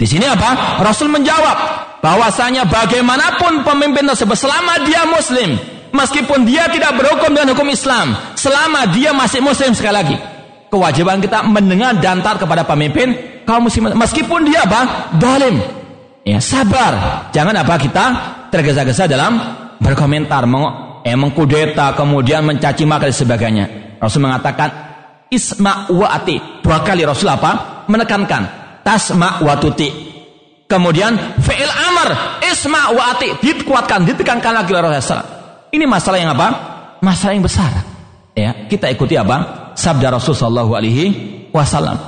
Di 0.00 0.08
sini 0.08 0.24
apa? 0.24 0.80
Rasul 0.80 1.12
menjawab 1.12 1.56
bahwasanya 2.00 2.64
bagaimanapun 2.64 3.68
pemimpin 3.68 4.08
tersebut 4.08 4.34
selama 4.34 4.80
dia 4.88 5.04
muslim, 5.04 5.60
meskipun 5.92 6.48
dia 6.48 6.72
tidak 6.72 6.96
berhukum 6.96 7.36
dengan 7.36 7.52
hukum 7.52 7.68
Islam, 7.68 8.16
selama 8.32 8.88
dia 8.96 9.12
masih 9.12 9.44
muslim 9.44 9.76
sekali 9.76 9.94
lagi, 9.94 10.16
kewajiban 10.72 11.20
kita 11.20 11.44
mendengar 11.44 12.00
dan 12.00 12.24
taat 12.24 12.40
kepada 12.40 12.64
pemimpin 12.64 13.12
kaum 13.44 13.68
muslim 13.68 13.92
meskipun 13.92 14.48
dia 14.48 14.64
apa? 14.64 15.12
Dalim. 15.20 15.60
Ya, 16.24 16.40
sabar. 16.40 17.28
Jangan 17.34 17.60
apa 17.60 17.76
kita 17.76 18.04
tergesa-gesa 18.48 19.04
dalam 19.04 19.36
berkomentar, 19.84 20.48
meng 21.02 21.10
eh, 21.10 21.18
mengkudeta, 21.18 21.98
kemudian 21.98 22.46
mencaci 22.46 22.86
maki 22.86 23.10
dan 23.10 23.14
sebagainya. 23.14 23.64
Rasul 23.98 24.22
mengatakan 24.22 24.70
isma 25.30 25.90
wa 25.90 26.08
ati. 26.14 26.62
Dua 26.62 26.82
kali 26.86 27.02
Rasul 27.02 27.26
apa? 27.30 27.84
Menekankan 27.90 28.42
tasma 28.86 29.42
wa 29.42 29.54
tuti. 29.58 29.90
Kemudian 30.70 31.42
fi'il 31.42 31.68
amr 31.68 32.40
isma 32.46 32.94
wa 32.94 33.12
ati 33.12 33.34
dikuatkan, 33.42 34.06
ditekankan 34.06 34.62
lagi 34.62 34.70
oleh 34.72 34.94
Rasulullah. 34.94 35.28
Ini 35.74 35.84
masalah 35.90 36.18
yang 36.22 36.32
apa? 36.38 36.48
Masalah 37.02 37.32
yang 37.34 37.44
besar. 37.44 37.70
Ya, 38.32 38.64
kita 38.70 38.88
ikuti 38.88 39.18
apa? 39.18 39.72
Sabda 39.74 40.14
Rasul 40.14 40.32
sallallahu 40.38 40.72
alaihi 40.72 41.04
wasallam. 41.50 41.98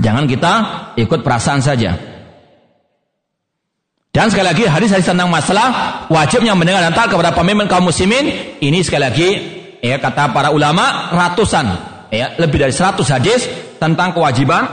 Jangan 0.00 0.24
kita 0.24 0.52
ikut 0.96 1.20
perasaan 1.20 1.60
saja. 1.60 2.09
Dan 4.10 4.26
sekali 4.26 4.46
lagi 4.50 4.64
hadis-hadis 4.66 5.06
tentang 5.06 5.30
masalah 5.30 5.70
wajibnya 6.10 6.58
mendengar 6.58 6.82
dan 6.82 6.90
taat 6.90 7.14
kepada 7.14 7.30
pemimpin 7.30 7.70
kaum 7.70 7.86
muslimin 7.86 8.58
ini 8.58 8.82
sekali 8.82 9.06
lagi 9.06 9.28
ya 9.78 10.02
kata 10.02 10.34
para 10.34 10.50
ulama 10.50 11.14
ratusan 11.14 11.66
ya 12.10 12.34
lebih 12.42 12.58
dari 12.58 12.74
100 12.74 13.06
hadis 13.06 13.46
tentang 13.78 14.10
kewajiban 14.10 14.66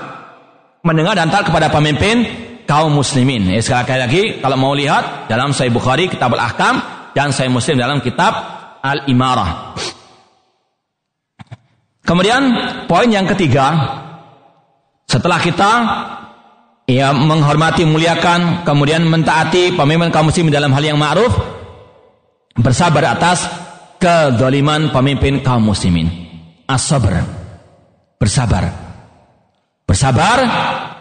mendengar 0.81 1.13
dan 1.13 1.29
taat 1.29 1.53
kepada 1.53 1.69
pemimpin 1.69 2.25
kaum 2.65 2.97
muslimin. 2.97 3.45
Ya, 3.47 3.61
sekali 3.63 4.01
lagi 4.01 4.23
kalau 4.41 4.57
mau 4.59 4.73
lihat 4.73 5.29
dalam 5.31 5.53
Sahih 5.53 5.71
Bukhari 5.71 6.09
Kitab 6.09 6.33
Al-Ahkam 6.33 6.81
dan 7.13 7.29
Sahih 7.29 7.53
Muslim 7.53 7.77
dalam 7.77 8.01
kitab 8.01 8.33
Al-Imarah. 8.81 9.77
Kemudian 12.03 12.41
poin 12.89 13.11
yang 13.11 13.27
ketiga 13.29 13.75
setelah 15.05 15.39
kita 15.43 15.71
ya 16.87 17.11
menghormati 17.11 17.83
muliakan 17.83 18.63
kemudian 18.63 19.03
mentaati 19.05 19.75
pemimpin 19.75 20.09
kaum 20.09 20.31
muslimin 20.31 20.55
dalam 20.55 20.71
hal 20.71 20.83
yang 20.83 20.97
ma'ruf 20.97 21.35
bersabar 22.55 23.13
atas 23.13 23.45
kedoliman 23.99 24.89
pemimpin 24.95 25.43
kaum 25.43 25.67
muslimin 25.67 26.07
as-sabr 26.65 27.21
bersabar 28.17 28.87
Bersabar 29.87 30.37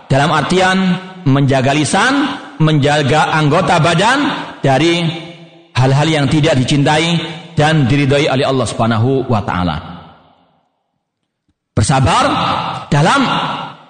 dalam 0.07 0.31
artian 0.31 0.79
menjaga 1.27 1.75
lisan, 1.75 2.39
menjaga 2.63 3.35
anggota 3.35 3.83
badan 3.83 4.19
dari 4.63 5.03
hal-hal 5.75 6.07
yang 6.07 6.27
tidak 6.31 6.55
dicintai 6.55 7.19
dan 7.59 7.91
diridhoi 7.91 8.31
oleh 8.31 8.47
Allah 8.47 8.63
Subhanahu 8.63 9.27
wa 9.27 9.43
taala. 9.43 9.77
Bersabar 11.75 12.25
dalam 12.87 13.27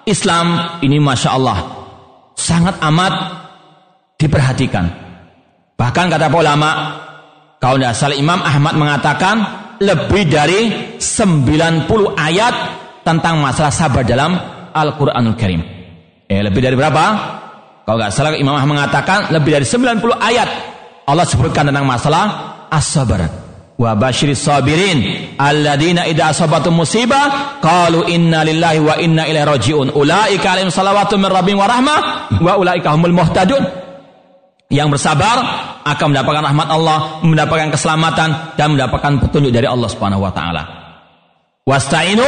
Islam 0.09 0.81
ini 0.81 0.97
Masya 0.97 1.29
Allah 1.29 1.76
sangat 2.37 2.77
amat 2.85 3.13
diperhatikan. 4.21 4.85
Bahkan 5.73 6.05
kata 6.13 6.29
ulama, 6.29 6.69
kalau 7.57 7.81
tidak 7.81 7.97
salah 7.97 8.17
Imam 8.17 8.39
Ahmad 8.41 8.77
mengatakan 8.77 9.35
lebih 9.81 10.29
dari 10.29 10.93
90 11.01 12.13
ayat 12.13 12.55
tentang 13.01 13.41
masalah 13.41 13.73
sabar 13.73 14.05
dalam 14.05 14.37
Al-Quranul 14.73 15.37
Karim. 15.37 15.61
Eh, 16.29 16.41
lebih 16.45 16.61
dari 16.61 16.77
berapa? 16.77 17.05
Kalau 17.81 17.97
nggak 17.97 18.13
salah 18.13 18.37
Imam 18.37 18.53
Ahmad 18.53 18.85
mengatakan 18.85 19.33
lebih 19.33 19.57
dari 19.57 19.65
90 19.65 20.17
ayat 20.17 20.49
Allah 21.07 21.23
sebutkan 21.23 21.71
tentang 21.71 21.87
masalah 21.87 22.23
as-sabar. 22.67 23.46
Wa 23.77 23.93
basyir 23.93 24.33
sabirin 24.33 25.37
alladzina 25.37 26.09
idza 26.09 26.33
asabatu 26.33 26.73
musibah 26.73 27.61
qalu 27.61 28.09
inna 28.09 28.41
lillahi 28.41 28.81
wa 28.81 28.97
inna 28.97 29.29
ilaihi 29.29 29.45
rajiun. 29.45 29.87
Ulaika 29.93 30.57
alaihim 30.57 30.73
salawatu 30.73 31.21
min 31.21 31.29
rabbihim 31.29 31.61
wa 31.61 31.69
rahmah 31.69 31.99
wa 32.41 32.57
ulaika 32.57 32.89
humul 32.97 33.13
muhtadun. 33.13 33.61
Yang 34.67 34.99
bersabar 34.99 35.37
akan 35.87 36.05
mendapatkan 36.11 36.43
rahmat 36.43 36.67
Allah, 36.67 37.23
mendapatkan 37.23 37.71
keselamatan 37.71 38.59
dan 38.59 38.75
mendapatkan 38.75 39.23
petunjuk 39.23 39.53
dari 39.53 39.69
Allah 39.69 39.87
Subhanahu 39.87 40.25
wa 40.25 40.33
taala. 40.33 40.63
Wasta'inu 41.63 42.27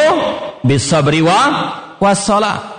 bis 0.64 0.86
sabri 0.88 1.20
wa 1.20 1.40
wassalah. 2.00 2.79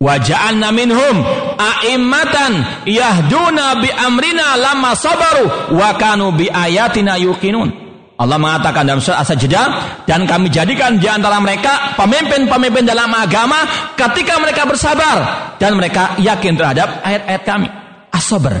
Wa 0.00 0.16
ja'alna 0.16 0.72
minhum 0.72 1.20
a'immatan 1.60 2.84
yahduna 2.88 3.84
bi 3.84 3.92
amrina 3.92 4.56
lama 4.56 4.96
sabaru 4.96 5.76
wa 5.76 5.92
kanu 6.00 6.32
bi 6.32 6.48
ayatina 6.48 7.20
yuqinun. 7.20 7.68
Allah 8.16 8.40
mengatakan 8.40 8.88
dalam 8.88 9.04
surat 9.04 9.20
As-Sajdah 9.20 9.66
dan 10.08 10.24
kami 10.24 10.48
jadikan 10.48 10.96
di 10.96 11.04
antara 11.04 11.36
mereka 11.36 12.00
pemimpin-pemimpin 12.00 12.88
dalam 12.88 13.12
agama 13.12 13.60
ketika 13.92 14.40
mereka 14.40 14.64
bersabar 14.64 15.16
dan 15.60 15.76
mereka 15.76 16.16
yakin 16.16 16.56
terhadap 16.56 17.04
ayat-ayat 17.04 17.42
kami. 17.44 17.68
As-sabr. 18.08 18.56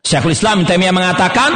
Syekhul 0.00 0.32
Islam 0.32 0.64
Taimiyah 0.64 0.96
mengatakan 0.96 1.52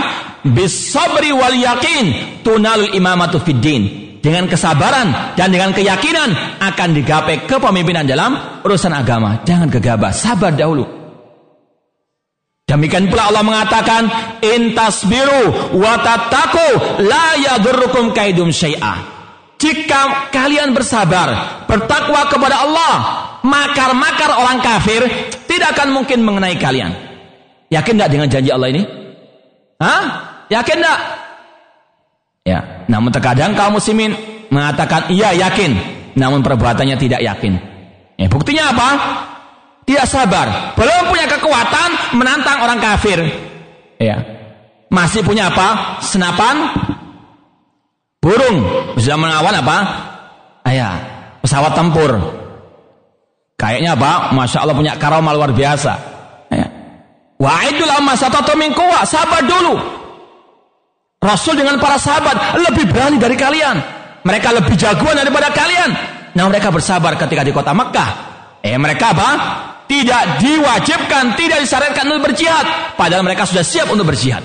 bis 0.52 0.92
sabri 0.92 1.32
wal 1.32 1.56
yakin 1.56 2.44
tunalul 2.44 2.92
imamatu 2.92 3.40
fid 3.40 3.56
din 3.56 4.09
dengan 4.20 4.46
kesabaran 4.46 5.36
dan 5.36 5.48
dengan 5.48 5.72
keyakinan 5.72 6.60
akan 6.60 6.88
digapai 6.92 7.48
kepemimpinan 7.48 8.04
dalam 8.04 8.62
urusan 8.64 8.92
agama. 8.92 9.40
Jangan 9.44 9.68
gegabah, 9.72 10.12
sabar 10.12 10.52
dahulu. 10.52 11.00
Demikian 12.68 13.10
pula 13.10 13.34
Allah 13.34 13.42
mengatakan, 13.42 14.06
"Intasbiru 14.38 15.74
wa 15.74 15.98
tattaqu 15.98 17.02
la 17.02 17.34
yadurrukum 17.34 18.14
kaidum 18.14 18.54
syai'a." 18.54 19.18
Jika 19.60 20.32
kalian 20.32 20.72
bersabar, 20.72 21.60
bertakwa 21.66 22.30
kepada 22.30 22.64
Allah, 22.64 22.94
makar-makar 23.42 24.38
orang 24.38 24.62
kafir 24.62 25.02
tidak 25.44 25.76
akan 25.76 25.92
mungkin 25.92 26.24
mengenai 26.24 26.56
kalian. 26.56 26.94
Yakin 27.68 27.94
tidak 27.98 28.10
dengan 28.14 28.28
janji 28.32 28.50
Allah 28.54 28.70
ini? 28.72 28.82
Hah? 29.82 30.04
Yakin 30.48 30.76
tidak? 30.80 30.98
Ya, 32.48 32.60
namun 32.90 33.14
terkadang 33.14 33.54
kaum 33.54 33.78
muslimin 33.78 34.18
mengatakan 34.50 35.06
iya 35.14 35.30
yakin, 35.30 35.78
namun 36.18 36.42
perbuatannya 36.42 36.98
tidak 36.98 37.22
yakin. 37.22 37.54
Ya, 38.18 38.26
buktinya 38.26 38.74
apa? 38.74 38.88
Tidak 39.86 40.06
sabar, 40.10 40.74
belum 40.74 41.08
punya 41.08 41.30
kekuatan 41.30 42.18
menantang 42.18 42.66
orang 42.66 42.82
kafir. 42.82 43.22
Ya. 44.02 44.18
Masih 44.90 45.22
punya 45.22 45.54
apa? 45.54 46.02
Senapan 46.02 46.66
burung 48.18 48.58
bisa 48.98 49.14
mengawal 49.14 49.54
apa? 49.54 49.78
Ayah, 50.66 50.94
pesawat 51.46 51.78
tempur. 51.78 52.10
Kayaknya 53.54 53.94
apa? 53.94 54.34
Masya 54.34 54.66
Allah 54.66 54.76
punya 54.76 54.98
karomal 54.98 55.38
luar 55.38 55.54
biasa. 55.54 55.92
Ya. 56.50 56.66
Wa'idul 57.38 57.92
satatu 58.18 58.58
min 58.58 58.74
sabar 59.06 59.46
dulu. 59.46 59.99
Rasul 61.20 61.60
dengan 61.60 61.76
para 61.76 62.00
sahabat 62.00 62.56
lebih 62.64 62.88
berani 62.88 63.20
dari 63.20 63.36
kalian. 63.36 63.76
Mereka 64.24 64.48
lebih 64.56 64.72
jagoan 64.72 65.20
daripada 65.20 65.52
kalian. 65.52 65.90
Nah 66.32 66.44
mereka 66.48 66.72
bersabar 66.72 67.12
ketika 67.20 67.44
di 67.44 67.52
kota 67.52 67.76
Mekah. 67.76 68.10
Eh 68.64 68.76
mereka 68.80 69.12
apa? 69.12 69.30
Tidak 69.84 70.40
diwajibkan, 70.40 71.36
tidak 71.36 71.60
disarankan 71.60 72.08
untuk 72.08 72.32
berjihad. 72.32 72.96
Padahal 72.96 73.20
mereka 73.20 73.44
sudah 73.44 73.60
siap 73.60 73.92
untuk 73.92 74.08
berjihad. 74.08 74.40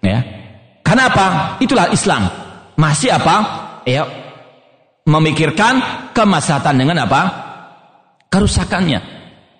Ya. 0.00 0.24
Kenapa? 0.80 1.58
Itulah 1.60 1.92
Islam. 1.92 2.24
Masih 2.78 3.12
apa? 3.12 3.36
Ya, 3.84 4.06
memikirkan 5.08 5.80
kemaslahatan 6.12 6.76
dengan 6.76 7.04
apa? 7.08 7.20
Kerusakannya. 8.28 9.00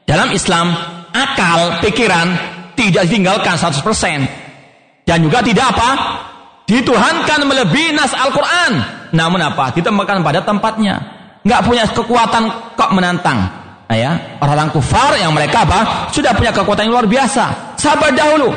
Dalam 0.04 0.32
Islam, 0.32 0.72
akal, 1.12 1.80
pikiran 1.84 2.28
tidak 2.76 3.08
ditinggalkan 3.08 3.56
100%. 3.56 5.04
Dan 5.08 5.24
juga 5.24 5.40
tidak 5.40 5.72
apa? 5.72 5.88
Dituhankan 6.68 7.48
melebihi 7.48 7.96
nas 7.96 8.12
Al-Quran. 8.12 8.72
Namun 9.16 9.40
apa? 9.40 9.72
Ditempatkan 9.72 10.20
pada 10.20 10.44
tempatnya. 10.44 11.00
Nggak 11.40 11.60
punya 11.64 11.84
kekuatan 11.88 12.76
kok 12.76 12.92
menantang. 12.92 13.40
Nah 13.88 13.96
ya, 13.96 14.36
orang-orang 14.44 14.68
kufar 14.76 15.16
yang 15.16 15.32
mereka 15.32 15.64
apa? 15.64 16.12
Sudah 16.12 16.36
punya 16.36 16.52
kekuatan 16.52 16.92
yang 16.92 17.00
luar 17.00 17.08
biasa. 17.08 17.72
Sabar 17.80 18.12
dahulu. 18.12 18.52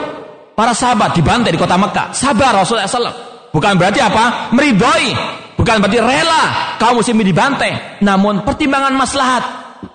Para 0.51 0.75
sahabat 0.75 1.15
dibantai 1.15 1.55
di 1.55 1.59
kota 1.59 1.79
Mekah. 1.79 2.11
Sabar 2.11 2.51
Rasulullah 2.51 2.83
SAW. 2.83 3.15
Bukan 3.55 3.79
berarti 3.79 4.03
apa? 4.03 4.51
Meridhoi. 4.51 5.15
Bukan 5.55 5.79
berarti 5.79 6.03
rela 6.03 6.75
kaum 6.75 6.99
muslimin 6.99 7.31
dibantai. 7.31 8.03
Namun 8.03 8.43
pertimbangan 8.43 8.91
maslahat. 8.91 9.43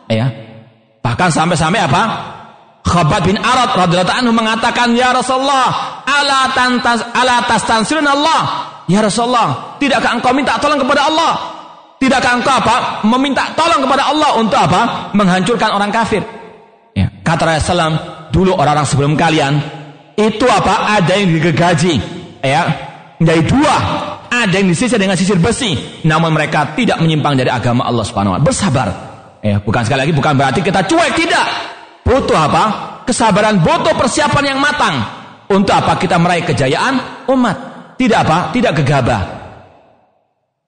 Ya. 0.08 0.32
Bahkan 1.04 1.28
sampai-sampai 1.28 1.84
apa? 1.84 2.02
Khabbab 2.86 3.26
bin 3.26 3.34
Arad 3.42 3.74
radhiyallahu 3.74 4.18
anhu 4.22 4.30
mengatakan, 4.30 4.94
"Ya 4.94 5.10
Rasulullah, 5.10 6.00
ala 6.06 6.54
tantas 6.54 7.02
ala 7.10 7.42
tastansirun 7.50 8.06
Allah?" 8.06 8.70
Ya 8.86 9.02
Rasulullah, 9.02 9.74
tidakkah 9.82 10.14
engkau 10.14 10.30
minta 10.30 10.54
tolong 10.62 10.78
kepada 10.78 11.10
Allah? 11.10 11.34
Tidakkah 11.98 12.32
engkau 12.38 12.54
apa? 12.54 13.02
Meminta 13.02 13.50
tolong 13.58 13.82
kepada 13.82 14.14
Allah 14.14 14.30
untuk 14.38 14.54
apa? 14.54 15.10
Menghancurkan 15.10 15.74
orang 15.74 15.90
kafir. 15.90 16.22
Ya. 16.94 17.10
Kata 17.26 17.58
Rasulullah, 17.58 18.30
dulu 18.30 18.54
orang-orang 18.54 18.86
sebelum 18.86 19.12
kalian 19.18 19.58
itu 20.14 20.46
apa? 20.46 21.02
Ada 21.02 21.18
yang 21.18 21.34
digergaji, 21.34 21.94
ya, 22.46 22.62
menjadi 23.18 23.42
dua. 23.50 23.76
Ada 24.30 24.62
yang 24.62 24.70
disisir 24.70 25.00
dengan 25.02 25.18
sisir 25.18 25.42
besi, 25.42 25.74
namun 26.06 26.30
mereka 26.30 26.78
tidak 26.78 27.02
menyimpang 27.02 27.34
dari 27.34 27.50
agama 27.50 27.82
Allah 27.82 28.06
Subhanahu 28.06 28.38
wa. 28.38 28.40
Bersabar. 28.40 28.88
Ya, 29.42 29.58
bukan 29.58 29.82
sekali 29.82 30.06
lagi 30.06 30.14
bukan 30.14 30.38
berarti 30.38 30.62
kita 30.62 30.86
cuek, 30.86 31.10
tidak. 31.18 31.75
Butuh 32.06 32.38
apa? 32.38 32.64
Kesabaran, 33.02 33.58
butuh 33.58 33.98
persiapan 33.98 34.54
yang 34.54 34.58
matang. 34.62 34.94
Untuk 35.50 35.74
apa 35.74 35.98
kita 35.98 36.18
meraih 36.22 36.46
kejayaan 36.46 37.26
umat. 37.30 37.56
Tidak 37.98 38.18
apa? 38.18 38.54
Tidak 38.54 38.72
gegabah. 38.82 39.22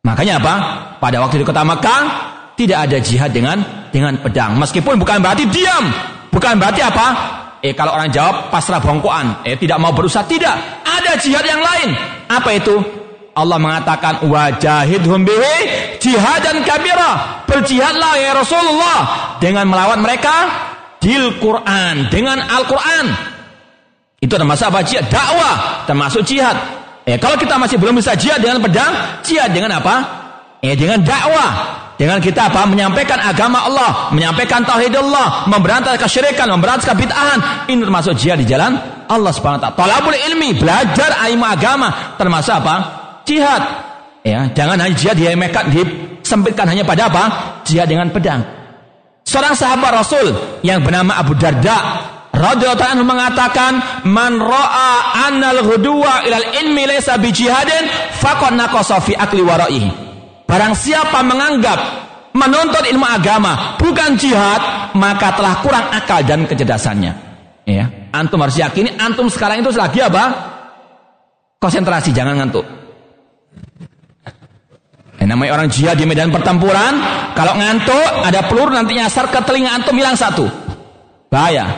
Makanya 0.02 0.42
apa? 0.42 0.54
Pada 0.98 1.22
waktu 1.22 1.42
di 1.42 1.46
kota 1.46 1.62
Mekah 1.62 2.02
tidak 2.58 2.90
ada 2.90 2.98
jihad 2.98 3.30
dengan 3.30 3.58
dengan 3.94 4.18
pedang. 4.18 4.58
Meskipun 4.58 4.98
bukan 4.98 5.22
berarti 5.22 5.46
diam. 5.46 5.86
Bukan 6.30 6.58
berarti 6.58 6.82
apa? 6.82 7.06
Eh 7.58 7.74
kalau 7.74 7.98
orang 7.98 8.10
jawab 8.14 8.54
pasrah 8.54 8.78
bongkoan, 8.78 9.42
eh 9.42 9.58
tidak 9.58 9.78
mau 9.82 9.90
berusaha 9.90 10.26
tidak. 10.26 10.82
Ada 10.86 11.18
jihad 11.18 11.42
yang 11.42 11.62
lain. 11.62 11.94
Apa 12.30 12.50
itu? 12.54 12.78
Allah 13.38 13.58
mengatakan 13.62 14.26
wajahidhum 14.26 15.22
bihi 15.22 15.56
jihadan 16.02 16.62
kabira. 16.66 17.42
Berjihadlah 17.46 18.14
ya 18.18 18.30
Rasulullah 18.34 18.98
dengan 19.38 19.70
melawan 19.70 20.02
mereka 20.02 20.67
bil 20.98 21.38
Quran 21.38 22.10
dengan 22.10 22.38
Al-Quran. 22.42 23.06
Itu 24.18 24.34
termasuk 24.34 24.74
apa? 24.74 24.82
Jihad 24.82 25.06
dakwah, 25.06 25.86
termasuk 25.86 26.26
jihad. 26.26 26.58
Eh, 27.06 27.16
kalau 27.16 27.38
kita 27.38 27.54
masih 27.56 27.78
belum 27.78 28.02
bisa 28.02 28.18
jihad 28.18 28.42
dengan 28.42 28.58
pedang, 28.58 29.22
jihad 29.22 29.54
dengan 29.54 29.78
apa? 29.78 29.94
Eh, 30.60 30.74
dengan 30.74 31.00
dakwah. 31.00 31.50
Dengan 31.98 32.22
kita 32.22 32.46
apa? 32.46 32.62
Menyampaikan 32.62 33.18
agama 33.18 33.66
Allah, 33.66 34.14
menyampaikan 34.14 34.62
tauhid 34.62 34.94
Allah, 34.94 35.50
memberantas 35.50 35.98
kesyirikan, 35.98 36.46
memberantas 36.46 36.86
kebid'ahan. 36.86 37.66
Ini 37.66 37.82
termasuk 37.82 38.14
jihad 38.14 38.38
di 38.38 38.46
jalan 38.46 38.78
Allah 39.10 39.34
Subhanahu 39.34 39.58
wa 39.58 39.74
taala. 39.74 39.98
Ilmi, 40.06 40.54
belajar 40.54 41.26
ilmu 41.26 41.42
agama, 41.42 42.14
termasuk 42.14 42.54
apa? 42.54 42.74
Jihad. 43.26 43.62
Ya, 44.22 44.46
jangan 44.54 44.78
hanya 44.78 44.94
jihad 44.94 45.18
diremehkan, 45.18 45.74
disempitkan 45.74 46.70
hanya 46.70 46.86
pada 46.86 47.10
apa? 47.10 47.24
Jihad 47.66 47.90
dengan 47.90 48.14
pedang. 48.14 48.57
Seorang 49.28 49.52
sahabat 49.52 49.92
Rasul 49.92 50.32
yang 50.64 50.80
bernama 50.80 51.20
Abu 51.20 51.36
Darda 51.36 52.00
radhiyallahu 52.32 52.92
anhu 52.96 53.04
mengatakan 53.04 53.76
man 54.08 54.40
ra'a 54.40 55.20
annal 55.28 55.60
ghudwa 55.68 56.24
ilal 56.24 56.48
ilmi 56.64 56.88
laysa 56.88 57.20
bi 57.20 57.28
jihadin 57.28 57.92
faqad 58.24 58.56
naqasa 58.56 59.04
fi 59.04 59.12
akli 59.12 59.44
waraihi. 59.44 59.92
Barang 60.48 60.72
siapa 60.72 61.20
menganggap 61.20 61.76
menuntut 62.32 62.88
ilmu 62.88 63.04
agama 63.04 63.76
bukan 63.76 64.16
jihad, 64.16 64.96
maka 64.96 65.36
telah 65.36 65.60
kurang 65.60 65.92
akal 65.92 66.24
dan 66.24 66.48
kecerdasannya. 66.48 67.12
Ya, 67.68 67.84
antum 68.16 68.40
harus 68.40 68.56
yakini 68.56 68.96
antum 68.96 69.28
sekarang 69.28 69.60
itu 69.60 69.68
lagi 69.76 70.00
apa? 70.00 70.24
Konsentrasi, 71.60 72.16
jangan 72.16 72.40
ngantuk. 72.40 72.64
Namanya 75.28 75.60
orang 75.60 75.68
jihad 75.68 76.00
di 76.00 76.08
medan 76.08 76.32
pertempuran, 76.32 76.96
kalau 77.36 77.52
ngantuk 77.60 78.24
ada 78.24 78.48
peluru 78.48 78.72
nanti 78.72 78.96
nyasar 78.96 79.28
ke 79.28 79.44
telinga 79.44 79.76
antum 79.76 79.92
hilang 79.92 80.16
satu. 80.16 80.48
Bahaya. 81.28 81.68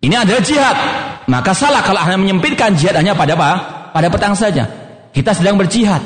Ini 0.00 0.16
adalah 0.24 0.40
jihad. 0.40 0.76
Maka 1.28 1.52
salah 1.52 1.84
kalau 1.84 2.00
hanya 2.00 2.16
menyempitkan 2.16 2.72
jihad 2.72 2.96
hanya 2.96 3.12
pada 3.12 3.36
apa? 3.36 3.50
Pada 3.92 4.08
petang 4.08 4.32
saja. 4.32 4.64
Kita 5.12 5.36
sedang 5.36 5.60
berjihad. 5.60 6.00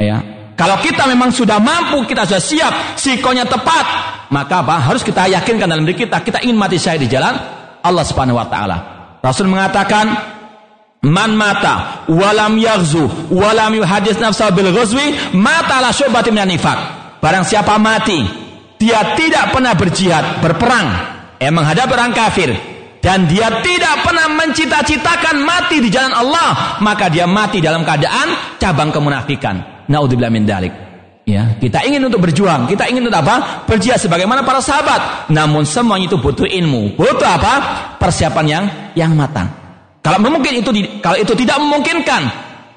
Ya. 0.00 0.24
Kalau 0.56 0.80
kita 0.80 1.04
memang 1.04 1.28
sudah 1.30 1.60
mampu, 1.60 2.08
kita 2.08 2.24
sudah 2.24 2.42
siap, 2.42 2.72
sikonya 2.98 3.44
tepat, 3.46 3.84
maka 4.32 4.64
apa? 4.64 4.80
Harus 4.80 5.04
kita 5.04 5.28
yakinkan 5.28 5.70
dalam 5.70 5.84
diri 5.86 6.08
kita, 6.08 6.18
kita 6.24 6.42
ingin 6.42 6.56
mati 6.58 6.80
syahid 6.80 7.04
di 7.04 7.08
jalan 7.12 7.36
Allah 7.84 8.02
Subhanahu 8.02 8.40
wa 8.40 8.48
taala. 8.48 8.78
Rasul 9.22 9.46
mengatakan, 9.46 10.08
Man 10.98 11.38
mata 11.38 12.02
walam 12.10 12.58
yaghzu 12.58 13.30
walam 13.30 13.70
yuhadis 13.78 14.18
nafsa 14.18 14.50
bil 14.50 14.74
ghazwi 14.74 15.14
mata 15.38 15.78
la 15.78 15.94
syubati 15.94 16.34
minan 16.34 16.50
nifaq. 16.50 16.78
Barang 17.22 17.46
siapa 17.46 17.78
mati 17.78 18.18
dia 18.78 19.14
tidak 19.14 19.54
pernah 19.54 19.74
berjihad, 19.78 20.42
berperang, 20.42 20.86
eh 21.38 21.50
menghadapi 21.50 21.90
orang 21.94 22.14
kafir 22.14 22.50
dan 22.98 23.30
dia 23.30 23.62
tidak 23.62 24.02
pernah 24.02 24.26
mencita-citakan 24.26 25.38
mati 25.46 25.78
di 25.78 25.86
jalan 25.90 26.14
Allah, 26.14 26.78
maka 26.82 27.06
dia 27.06 27.30
mati 27.30 27.62
dalam 27.62 27.86
keadaan 27.86 28.58
cabang 28.58 28.90
kemunafikan. 28.90 29.86
Naudzubillah 29.86 30.30
min 30.34 30.44
dalik. 30.46 30.74
Ya, 31.28 31.60
kita 31.60 31.84
ingin 31.84 32.08
untuk 32.08 32.24
berjuang, 32.24 32.64
kita 32.66 32.88
ingin 32.88 33.04
untuk 33.04 33.20
apa? 33.20 33.68
Berjihad 33.68 34.00
sebagaimana 34.00 34.42
para 34.42 34.64
sahabat. 34.64 35.28
Namun 35.28 35.62
semuanya 35.68 36.08
itu 36.08 36.16
butuh 36.16 36.48
ilmu, 36.48 36.96
butuh 36.96 37.28
apa? 37.28 37.54
Persiapan 38.00 38.46
yang 38.48 38.64
yang 38.96 39.12
matang. 39.12 39.67
Kalau 40.08 40.24
mungkin 40.24 40.64
itu 40.64 40.72
kalau 41.04 41.20
itu 41.20 41.36
tidak 41.36 41.60
memungkinkan, 41.60 42.22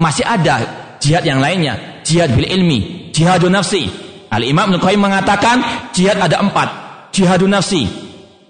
masih 0.04 0.28
ada 0.28 0.60
jihad 1.00 1.24
yang 1.24 1.40
lainnya, 1.40 2.04
jihad 2.04 2.36
bil 2.36 2.44
ilmi, 2.44 3.08
jihadun 3.16 3.56
nafsi. 3.56 3.88
Al 4.28 4.44
Imam 4.44 4.68
Ibnu 4.68 4.84
mengatakan 5.00 5.64
jihad 5.96 6.20
ada 6.20 6.44
empat, 6.44 6.68
jihadun 7.16 7.56
nafsi, 7.56 7.88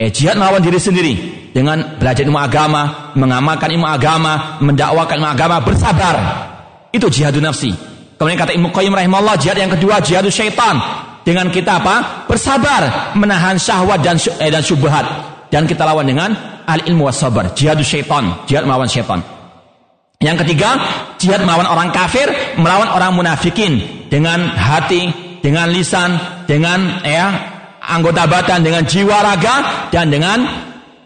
eh 0.02 0.10
jihad 0.10 0.34
melawan 0.34 0.66
diri 0.66 0.82
sendiri 0.82 1.14
dengan 1.54 2.02
belajar 2.02 2.26
ilmu 2.26 2.42
agama, 2.42 3.14
mengamalkan 3.14 3.70
ilmu 3.70 3.86
agama, 3.86 4.58
mendakwakan 4.66 5.14
ilmu 5.22 5.30
agama, 5.30 5.56
bersabar. 5.62 6.16
Itu 6.90 7.06
jihadun 7.06 7.46
nafsi. 7.46 7.70
Kemudian 8.18 8.38
kata 8.42 8.58
Ibnu 8.58 8.74
Qayyim 8.74 8.98
rahimahullah, 8.98 9.38
jihad 9.38 9.62
yang 9.62 9.70
kedua 9.70 10.02
jihadus 10.02 10.34
syaitan. 10.34 10.82
Dengan 11.22 11.54
kita 11.54 11.86
apa? 11.86 12.26
Bersabar 12.26 13.14
menahan 13.14 13.62
syahwat 13.62 14.02
dan 14.02 14.18
eh, 14.42 14.50
dan 14.50 14.66
syubhat 14.66 15.06
dan 15.54 15.70
kita 15.70 15.86
lawan 15.86 16.08
dengan 16.08 16.61
al 16.72 16.82
ilmu 16.88 17.12
was 17.12 17.20
sabar, 17.20 17.52
jihadus 17.52 17.92
syaitan, 17.92 18.48
jihad 18.48 18.64
melawan 18.64 18.88
syaitan. 18.88 19.20
Yang 20.22 20.46
ketiga, 20.46 20.78
jihad 21.18 21.42
melawan 21.44 21.66
orang 21.68 21.90
kafir, 21.92 22.30
melawan 22.56 22.88
orang 22.94 23.12
munafikin 23.18 24.06
dengan 24.08 24.54
hati, 24.54 25.10
dengan 25.42 25.68
lisan, 25.74 26.16
dengan 26.46 27.02
ya 27.02 27.28
anggota 27.82 28.30
badan, 28.30 28.62
dengan 28.62 28.86
jiwa 28.86 29.18
raga 29.26 29.90
dan 29.90 30.14
dengan 30.14 30.46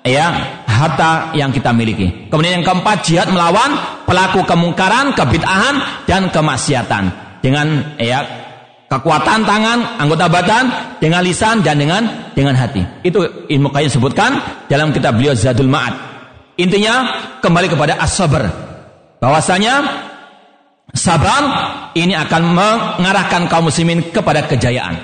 ya 0.03 0.27
harta 0.67 1.31
yang 1.33 1.49
kita 1.49 1.71
miliki. 1.71 2.27
Kemudian 2.27 2.59
yang 2.59 2.67
keempat, 2.67 3.07
jihad 3.07 3.31
melawan 3.31 4.03
pelaku 4.03 4.43
kemungkaran, 4.43 5.15
kebid'ahan 5.15 6.05
dan 6.05 6.27
kemaksiatan 6.29 7.03
dengan 7.39 7.95
ya 7.95 8.44
kekuatan 8.95 9.43
tangan, 9.43 9.99
anggota 9.99 10.31
badan, 10.31 10.65
dengan 11.03 11.19
lisan 11.19 11.59
dan 11.59 11.75
dengan 11.75 12.31
dengan 12.31 12.55
hati. 12.55 12.81
Itu 13.03 13.47
ilmu 13.51 13.69
kain 13.75 13.91
sebutkan 13.91 14.39
dalam 14.71 14.95
kitab 14.95 15.19
beliau 15.19 15.35
Zadul 15.35 15.67
Ma'ad. 15.67 15.93
Intinya 16.55 16.95
kembali 17.43 17.67
kepada 17.67 17.99
as-sabr. 17.99 18.47
Bahwasanya 19.19 19.73
sabar 20.95 21.43
ini 21.97 22.15
akan 22.15 22.43
mengarahkan 22.55 23.51
kaum 23.51 23.67
muslimin 23.67 24.11
kepada 24.15 24.47
kejayaan. 24.47 24.95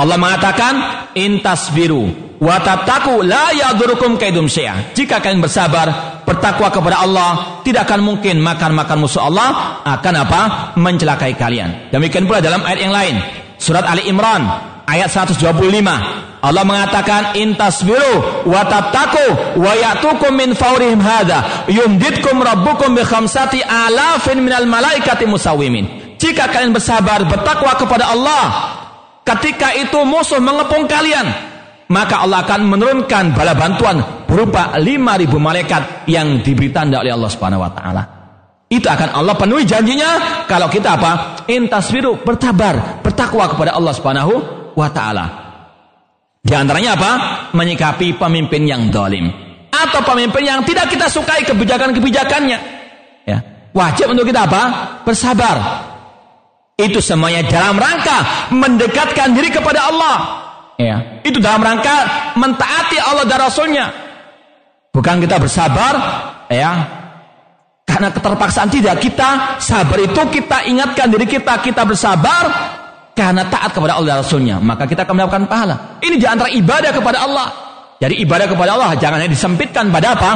Allah 0.00 0.16
mengatakan 0.16 0.74
intasbiru 1.12 2.34
wa 2.40 2.56
tattaqu 2.56 3.20
la 3.20 3.52
yadurukum 3.52 4.16
kaidum 4.16 4.48
syai'a. 4.48 4.96
Jika 4.96 5.20
kalian 5.20 5.44
bersabar, 5.44 6.19
bertakwa 6.30 6.70
kepada 6.70 7.02
Allah, 7.02 7.60
tidak 7.66 7.90
akan 7.90 8.00
mungkin 8.06 8.38
makan-makan 8.38 8.98
musuh 9.02 9.26
Allah 9.26 9.82
akan 9.82 10.14
apa? 10.22 10.40
mencelakai 10.78 11.34
kalian. 11.34 11.90
Demikian 11.90 12.30
pula 12.30 12.38
dalam 12.38 12.62
ayat 12.62 12.80
yang 12.86 12.94
lain, 12.94 13.18
surat 13.58 13.82
Ali 13.82 14.06
Imran 14.06 14.46
ayat 14.86 15.10
125. 15.10 15.42
Allah 16.40 16.64
mengatakan 16.64 17.36
intasbiru 17.36 18.48
wa 18.48 18.64
tattaqu 18.64 19.60
wa 19.60 19.72
ya'tukum 19.76 20.32
min 20.32 20.56
fawrihim 20.56 20.96
hadza 20.96 21.68
yumditkum 21.68 22.40
rabbukum 22.40 22.96
bi 22.96 23.04
khamsati 23.04 23.60
alafin 23.60 24.40
minal 24.40 24.64
malaikati 24.64 25.28
musawimin. 25.28 26.16
Jika 26.16 26.48
kalian 26.48 26.72
bersabar 26.72 27.28
bertakwa 27.28 27.76
kepada 27.76 28.12
Allah, 28.12 28.44
ketika 29.24 29.76
itu 29.76 30.00
musuh 30.04 30.40
mengepung 30.40 30.88
kalian, 30.88 31.28
maka 31.90 32.22
Allah 32.22 32.46
akan 32.46 32.70
menurunkan 32.70 33.34
bala 33.34 33.52
bantuan 33.58 33.98
berupa 34.24 34.78
5000 34.78 35.26
malaikat 35.36 35.82
yang 36.06 36.38
diberi 36.40 36.70
tanda 36.70 37.02
oleh 37.02 37.10
Allah 37.10 37.30
Subhanahu 37.30 37.66
wa 37.66 37.70
taala. 37.74 38.02
Itu 38.70 38.86
akan 38.86 39.18
Allah 39.18 39.34
penuhi 39.34 39.66
janjinya 39.66 40.46
kalau 40.46 40.70
kita 40.70 40.94
apa? 40.94 41.42
Intasbiru, 41.50 42.22
bertabar, 42.22 43.02
bertakwa 43.02 43.50
kepada 43.50 43.74
Allah 43.74 43.90
Subhanahu 43.90 44.34
wa 44.78 44.88
taala. 44.94 45.26
Di 46.38 46.54
antaranya 46.54 46.94
apa? 46.94 47.10
Menyikapi 47.52 48.14
pemimpin 48.14 48.62
yang 48.64 48.86
dolim 48.88 49.50
atau 49.70 50.00
pemimpin 50.06 50.46
yang 50.46 50.60
tidak 50.62 50.86
kita 50.86 51.10
sukai 51.10 51.42
kebijakan-kebijakannya. 51.42 52.58
Ya. 53.26 53.38
Wajib 53.74 54.14
untuk 54.14 54.30
kita 54.30 54.46
apa? 54.46 54.62
Bersabar. 55.02 55.56
Itu 56.78 57.02
semuanya 57.02 57.44
dalam 57.44 57.76
rangka 57.76 58.48
mendekatkan 58.54 59.34
diri 59.36 59.52
kepada 59.52 59.90
Allah. 59.90 60.39
Ya, 60.80 61.20
itu 61.20 61.36
dalam 61.44 61.60
rangka 61.60 62.08
mentaati 62.40 62.96
Allah 62.96 63.28
dan 63.28 63.38
Rasulnya. 63.44 63.86
Bukan 64.96 65.20
kita 65.20 65.36
bersabar, 65.36 65.92
ya, 66.48 66.72
karena 67.84 68.08
keterpaksaan 68.08 68.72
tidak. 68.72 68.96
Kita 68.96 69.60
sabar 69.60 70.00
itu 70.00 70.22
kita 70.40 70.64
ingatkan 70.64 71.12
diri 71.12 71.28
kita, 71.28 71.60
kita 71.60 71.84
bersabar 71.84 72.48
karena 73.12 73.44
taat 73.52 73.76
kepada 73.76 74.00
Allah 74.00 74.16
dan 74.16 74.18
Rasulnya. 74.24 74.56
Maka 74.56 74.88
kita 74.88 75.04
akan 75.04 75.14
mendapatkan 75.20 75.44
pahala. 75.52 75.76
Ini 76.00 76.16
di 76.16 76.26
antara 76.26 76.48
ibadah 76.48 76.90
kepada 76.96 77.18
Allah. 77.28 77.48
Jadi 78.00 78.16
ibadah 78.24 78.48
kepada 78.48 78.70
Allah 78.80 78.96
jangan 78.96 79.20
disempitkan 79.28 79.92
pada 79.92 80.16
apa? 80.16 80.30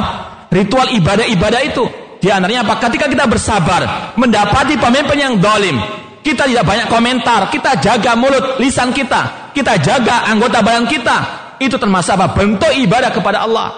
Ritual 0.53 0.93
ibadah-ibadah 0.93 1.61
itu. 1.65 1.83
Di 2.21 2.29
antaranya 2.29 2.61
apa? 2.69 2.77
Ketika 2.77 3.09
kita 3.09 3.25
bersabar, 3.25 4.13
mendapati 4.13 4.77
pemimpin 4.77 5.17
yang 5.17 5.33
dolim, 5.41 5.81
kita 6.21 6.45
tidak 6.45 6.65
banyak 6.65 6.87
komentar, 6.89 7.49
kita 7.49 7.81
jaga 7.81 8.13
mulut, 8.13 8.61
lisan 8.61 8.93
kita, 8.93 9.44
kita 9.55 9.79
jaga 9.79 10.27
anggota 10.27 10.59
badan 10.59 10.83
kita. 10.85 11.17
Itu 11.63 11.79
termasuk 11.79 12.19
apa? 12.19 12.35
Bentuk 12.35 12.75
ibadah 12.75 13.15
kepada 13.15 13.47
Allah. 13.47 13.71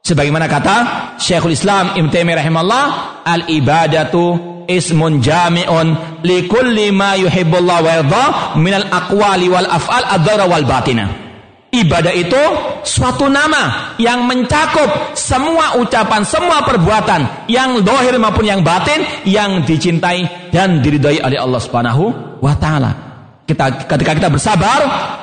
Sebagaimana 0.00 0.48
kata 0.48 0.76
Syekhul 1.20 1.52
Islam 1.52 1.92
Ibn 1.92 2.08
Taimiyah 2.08 2.40
rahimahullah, 2.40 2.86
al 3.28 3.42
ibadatu 3.52 4.40
ismun 4.64 5.20
jami'un 5.20 6.20
likulli 6.24 6.88
ma 6.88 7.12
yuhibbullah 7.12 7.78
wa 7.84 7.92
yadha 7.92 8.24
minal 8.56 8.88
aqwali 8.88 9.52
wal 9.52 9.68
af'al 9.68 10.04
ad 10.08 10.28
wal 10.48 10.64
batinah. 10.64 11.28
Ibadah 11.68 12.16
itu 12.16 12.42
suatu 12.80 13.28
nama 13.28 13.92
yang 14.00 14.24
mencakup 14.24 15.12
semua 15.12 15.76
ucapan, 15.76 16.24
semua 16.24 16.64
perbuatan 16.64 17.44
yang 17.44 17.84
dohir 17.84 18.16
maupun 18.16 18.48
yang 18.48 18.64
batin 18.64 19.04
yang 19.28 19.60
dicintai 19.68 20.48
dan 20.48 20.80
diridhai 20.80 21.20
oleh 21.20 21.36
Allah 21.36 21.60
Subhanahu 21.60 22.04
wa 22.40 22.56
taala. 22.56 23.07
Kita 23.48 23.88
ketika 23.88 24.12
kita 24.12 24.28
bersabar, 24.28 24.80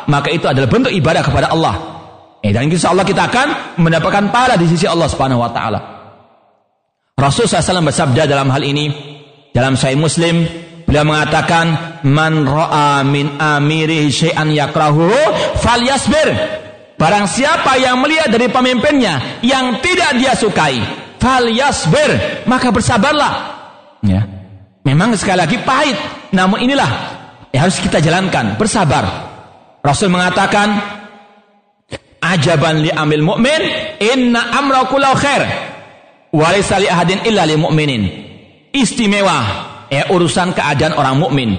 maka 0.10 0.34
itu 0.34 0.50
adalah 0.50 0.66
bentuk 0.66 0.90
ibadah 0.90 1.22
kepada 1.22 1.54
Allah. 1.54 1.76
Eh, 2.42 2.50
dan 2.50 2.66
insya 2.66 2.90
Allah 2.90 3.06
kita 3.06 3.30
akan 3.30 3.78
mendapatkan 3.78 4.34
pahala 4.34 4.58
di 4.58 4.66
sisi 4.66 4.90
Allah 4.90 5.06
Subhanahu 5.06 5.46
wa 5.46 5.52
taala. 5.54 5.80
Rasul 7.16 7.46
SAW 7.46 7.86
bersabda 7.86 8.26
dalam 8.26 8.50
hal 8.50 8.66
ini 8.66 8.90
dalam 9.54 9.78
Sahih 9.78 9.96
Muslim 9.96 10.66
Beliau 10.86 11.02
mengatakan 11.02 11.98
man 12.06 12.46
ra'a 12.46 13.02
min 13.02 13.42
amirihi 13.42 14.14
syai'an 14.14 14.54
yakrahu 14.54 15.10
falyasbir. 15.58 16.30
Barang 16.96 17.26
siapa 17.26 17.76
yang 17.82 18.00
melihat 18.00 18.32
dari 18.32 18.48
pemimpinnya 18.48 19.42
yang 19.44 19.82
tidak 19.82 20.16
dia 20.16 20.38
sukai, 20.38 20.80
falyasbir, 21.18 22.46
maka 22.46 22.70
bersabarlah. 22.70 23.34
Ya. 24.06 24.24
Memang 24.86 25.18
sekali 25.18 25.42
lagi 25.42 25.58
pahit, 25.66 25.98
namun 26.32 26.62
inilah 26.62 27.15
yang 27.56 27.72
harus 27.72 27.80
kita 27.80 28.04
jalankan, 28.04 28.60
bersabar. 28.60 29.32
Rasul 29.80 30.12
mengatakan, 30.12 30.76
ajaban 32.20 32.84
li 32.84 32.92
amil 32.92 33.24
mu'min, 33.24 33.62
inna 34.04 34.60
amra 34.60 34.84
kullahu 34.92 35.16
khair, 35.16 35.48
wa 36.36 36.52
laysa 36.52 36.84
li 36.84 36.92
ahadin 36.92 37.24
illa 37.24 37.48
li 37.48 37.56
mu'minin. 37.56 38.04
Istimewa 38.76 39.40
ya 39.88 40.12
urusan 40.12 40.52
keadaan 40.52 41.00
orang 41.00 41.16
mukmin. 41.16 41.56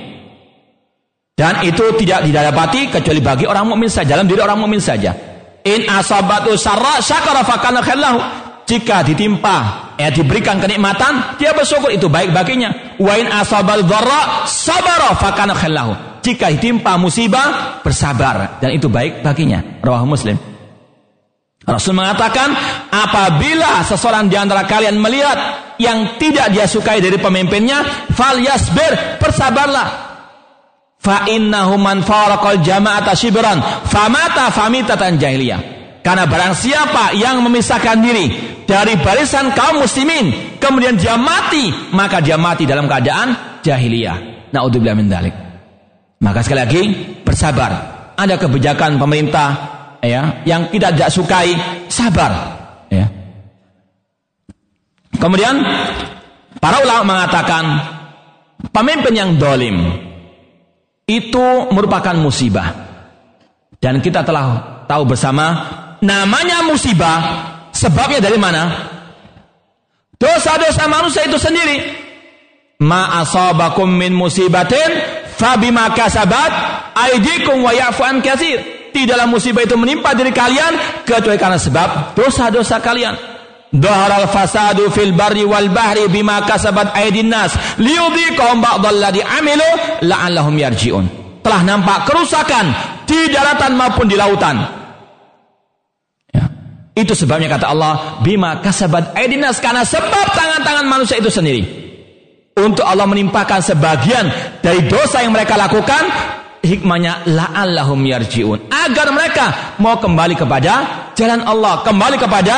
Dan 1.32 1.64
itu 1.64 1.96
tidak 1.96 2.28
didapati 2.28 2.92
kecuali 2.92 3.24
bagi 3.24 3.48
orang 3.48 3.64
mukmin 3.64 3.88
saja, 3.88 4.20
dalam 4.20 4.28
diri 4.28 4.44
orang 4.44 4.60
mukmin 4.60 4.84
saja. 4.84 5.16
In 5.64 5.88
asabatu 5.88 6.60
sarra 6.60 7.00
syakara 7.00 7.40
fakana 7.40 7.80
khallahu. 7.80 8.20
Jika 8.68 9.00
ditimpa, 9.00 9.85
ya 9.96 10.08
diberikan 10.12 10.60
kenikmatan, 10.60 11.36
dia 11.40 11.52
bersyukur 11.56 11.92
itu 11.92 12.06
baik 12.08 12.32
baginya. 12.32 12.96
Wa 13.00 13.16
in 13.16 13.28
asabal 13.28 13.84
dharra 13.84 14.44
sabara 14.48 15.16
fakana 15.16 15.56
khallahu. 15.56 16.20
Jika 16.24 16.50
ditimpa 16.50 16.98
musibah, 16.98 17.80
bersabar 17.86 18.58
dan 18.58 18.74
itu 18.74 18.90
baik 18.90 19.22
baginya. 19.22 19.62
Rawah 19.82 20.02
Muslim. 20.02 20.34
Rasul 21.66 21.98
mengatakan, 21.98 22.54
apabila 22.94 23.82
seseorang 23.82 24.30
di 24.30 24.38
antara 24.38 24.62
kalian 24.70 25.02
melihat 25.02 25.34
yang 25.82 26.14
tidak 26.14 26.54
dia 26.54 26.66
sukai 26.70 27.02
dari 27.02 27.18
pemimpinnya, 27.18 27.82
fal 28.14 28.38
yasbir, 28.38 29.18
bersabarlah. 29.18 30.06
Fa 31.02 31.26
innahu 31.26 31.74
man 31.78 32.06
faraqal 32.06 32.62
jama'ata 32.62 33.14
shibran, 33.18 33.58
famata 33.86 34.50
famitatan 34.54 35.18
jahiliyah. 35.18 35.75
Karena 36.06 36.22
barang 36.30 36.54
siapa 36.54 37.18
yang 37.18 37.42
memisahkan 37.42 37.98
diri 37.98 38.30
dari 38.62 38.94
barisan 39.02 39.50
kaum 39.50 39.82
muslimin, 39.82 40.58
kemudian 40.62 40.94
dia 40.94 41.18
mati, 41.18 41.66
maka 41.90 42.22
dia 42.22 42.38
mati 42.38 42.62
dalam 42.62 42.86
keadaan 42.86 43.58
jahiliyah. 43.66 44.46
Naudzubillah 44.54 44.94
min 44.94 45.10
dalik. 45.10 45.34
Maka 46.22 46.46
sekali 46.46 46.60
lagi 46.62 46.82
bersabar. 47.26 47.98
Ada 48.14 48.38
kebijakan 48.38 49.02
pemerintah 49.02 49.76
ya 50.06 50.42
yang 50.46 50.70
tidak 50.70 50.96
tidak 50.96 51.10
sukai 51.12 51.52
sabar 51.90 52.32
ya 52.88 53.06
kemudian 55.18 55.60
para 56.62 56.80
ulama 56.80 57.16
mengatakan 57.16 57.64
pemimpin 58.70 59.14
yang 59.14 59.30
dolim 59.36 59.76
itu 61.06 61.46
merupakan 61.70 62.14
musibah 62.18 62.68
dan 63.78 64.02
kita 64.02 64.26
telah 64.26 64.82
tahu 64.90 65.06
bersama 65.06 65.46
namanya 66.02 66.66
musibah 66.66 67.18
sebabnya 67.72 68.20
dari 68.20 68.36
mana 68.40 68.92
dosa-dosa 70.16 70.88
manusia 70.88 71.28
itu 71.28 71.36
sendiri 71.36 71.76
ma 72.84 73.20
asabakum 73.20 73.88
min 73.88 74.12
musibatin 74.12 74.90
fabima 75.36 75.92
kasabat 75.92 76.52
aidikum 76.96 77.60
wa 77.60 77.72
ya'fu 77.72 78.02
an 78.04 78.24
katsir 78.24 78.76
dalam 79.04 79.28
musibah 79.28 79.60
itu 79.60 79.76
menimpa 79.76 80.16
diri 80.16 80.32
kalian 80.32 81.04
kecuali 81.04 81.36
karena 81.36 81.60
sebab 81.60 82.16
dosa-dosa 82.16 82.80
kalian. 82.80 83.12
Dhaharal 83.76 84.32
fasadu 84.32 84.88
fil 84.88 85.12
barri 85.12 85.44
wal 85.44 85.68
bahri 85.68 86.08
bima 86.08 86.40
kasabat 86.48 86.96
aydin 86.96 87.28
nas 87.28 87.52
liyudhiqahum 87.76 88.62
ba'dalladhi 88.62 89.20
amilu 89.20 89.68
la'allahum 90.06 90.56
yarji'un. 90.56 91.04
Telah 91.44 91.60
nampak 91.66 92.08
kerusakan 92.08 92.72
di 93.04 93.28
daratan 93.28 93.76
maupun 93.76 94.08
di 94.08 94.16
lautan. 94.16 94.85
Itu 96.96 97.12
sebabnya 97.12 97.52
kata 97.52 97.68
Allah 97.68 98.24
bima 98.24 98.64
kasabat 98.64 99.12
aydin 99.12 99.44
nas 99.44 99.60
karena 99.60 99.84
sebab 99.84 100.32
tangan-tangan 100.32 100.88
manusia 100.88 101.20
itu 101.20 101.28
sendiri. 101.28 101.84
Untuk 102.56 102.88
Allah 102.88 103.04
menimpakan 103.04 103.60
sebagian 103.60 104.24
dari 104.64 104.88
dosa 104.88 105.20
yang 105.20 105.36
mereka 105.36 105.60
lakukan 105.60 106.08
hikmahnya 106.64 107.28
la'allahum 107.28 108.00
yarji'un. 108.00 108.72
Agar 108.72 109.12
mereka 109.12 109.76
mau 109.76 110.00
kembali 110.00 110.40
kepada 110.40 110.72
jalan 111.12 111.44
Allah 111.44 111.84
kembali 111.84 112.16
kepada 112.16 112.54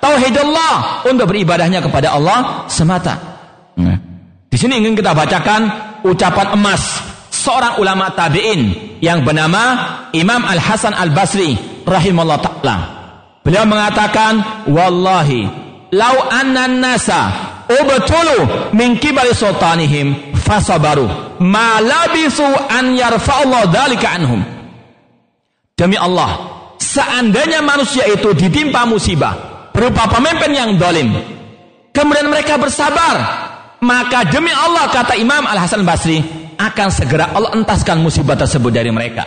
tauhid 0.00 0.32
Allah 0.32 1.04
untuk 1.04 1.28
beribadahnya 1.28 1.84
kepada 1.84 2.16
Allah 2.16 2.64
semata. 2.72 3.20
Nah, 3.76 4.00
di 4.48 4.56
sini 4.56 4.80
ingin 4.80 4.96
kita 4.96 5.12
bacakan 5.12 5.60
ucapan 6.08 6.56
emas 6.56 7.04
seorang 7.28 7.76
ulama 7.84 8.08
tabi'in 8.16 8.96
yang 9.04 9.20
bernama 9.28 9.76
Imam 10.16 10.40
Al 10.40 10.56
Hasan 10.56 10.96
Al 10.96 11.12
Basri 11.12 11.52
rahimahullah 11.84 12.40
taala 12.40 13.03
beliau 13.44 13.68
mengatakan 13.68 14.64
wallahi 14.66 15.46
lau 15.92 16.16
anna 16.32 16.66
nasa 16.66 17.20
ubtulu 17.68 18.72
min 18.72 18.96
kibari 18.98 19.36
sultanihim 19.36 20.34
fasabaru. 20.34 21.36
Ma 21.44 21.78
labisu 21.78 22.44
an 22.72 22.96
yarfa'allahu 22.96 23.70
dzalika 23.70 24.06
anhum. 24.16 24.40
Demi 25.76 25.98
Allah 25.98 26.54
seandainya 26.78 27.62
manusia 27.62 28.06
itu 28.06 28.30
ditimpa 28.34 28.86
musibah 28.86 29.68
berupa 29.74 30.06
pemimpin 30.06 30.54
yang 30.54 30.70
dolim 30.78 31.10
kemudian 31.90 32.30
mereka 32.30 32.54
bersabar 32.54 33.14
maka 33.82 34.22
demi 34.30 34.54
Allah 34.54 34.86
kata 34.94 35.18
Imam 35.18 35.42
Al 35.44 35.58
Hasan 35.58 35.82
Basri 35.82 36.22
akan 36.54 36.88
segera 36.94 37.34
Allah 37.34 37.50
entaskan 37.58 37.98
musibah 37.98 38.38
tersebut 38.38 38.70
dari 38.70 38.88
mereka. 38.94 39.26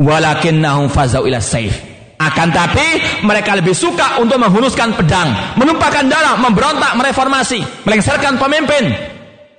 Walakinnahum 0.00 0.88
fazau 0.88 1.28
ila 1.28 1.38
saif 1.38 1.91
akan 2.30 2.48
tapi 2.54 2.86
mereka 3.26 3.58
lebih 3.58 3.74
suka 3.74 4.22
untuk 4.22 4.38
menghunuskan 4.38 4.94
pedang, 4.94 5.58
menumpahkan 5.58 6.06
darah, 6.06 6.38
memberontak, 6.38 6.94
mereformasi, 6.94 7.64
melengsarkan 7.88 8.38
pemimpin, 8.38 8.92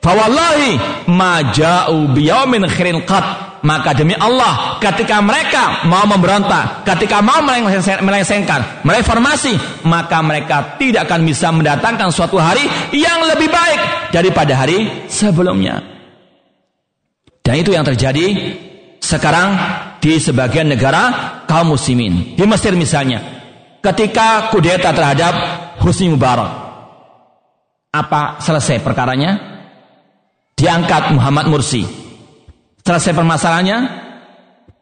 Fawallahi 0.03 0.75
maja'u 1.07 2.11
biyaumin 2.11 2.67
khairin 2.67 3.07
qat. 3.07 3.55
Maka 3.63 3.95
demi 3.95 4.11
Allah, 4.19 4.75
ketika 4.83 5.23
mereka 5.23 5.87
mau 5.87 6.03
memberontak, 6.03 6.83
ketika 6.83 7.23
mau 7.23 7.39
melengsengkan, 7.39 8.83
mereformasi, 8.83 9.55
maka 9.87 10.19
mereka 10.19 10.75
tidak 10.75 11.07
akan 11.07 11.23
bisa 11.23 11.47
mendatangkan 11.47 12.11
suatu 12.11 12.35
hari 12.35 12.67
yang 12.91 13.23
lebih 13.23 13.47
baik 13.47 14.11
daripada 14.11 14.59
hari 14.59 15.07
sebelumnya. 15.07 15.79
Dan 17.39 17.63
itu 17.63 17.71
yang 17.71 17.87
terjadi 17.87 18.35
sekarang 18.99 19.55
di 20.03 20.19
sebagian 20.19 20.67
negara 20.67 21.39
kaum 21.47 21.79
muslimin. 21.79 22.35
Di 22.35 22.43
Mesir 22.43 22.75
misalnya, 22.75 23.23
ketika 23.79 24.51
kudeta 24.51 24.91
terhadap 24.91 25.33
Husni 25.79 26.11
Mubarak. 26.11 26.59
Apa 27.93 28.43
selesai 28.43 28.83
perkaranya? 28.83 29.53
diangkat 30.53 31.17
Muhammad 31.17 31.49
Mursi. 31.49 31.83
Selesai 32.83 33.11
permasalahannya, 33.15 33.77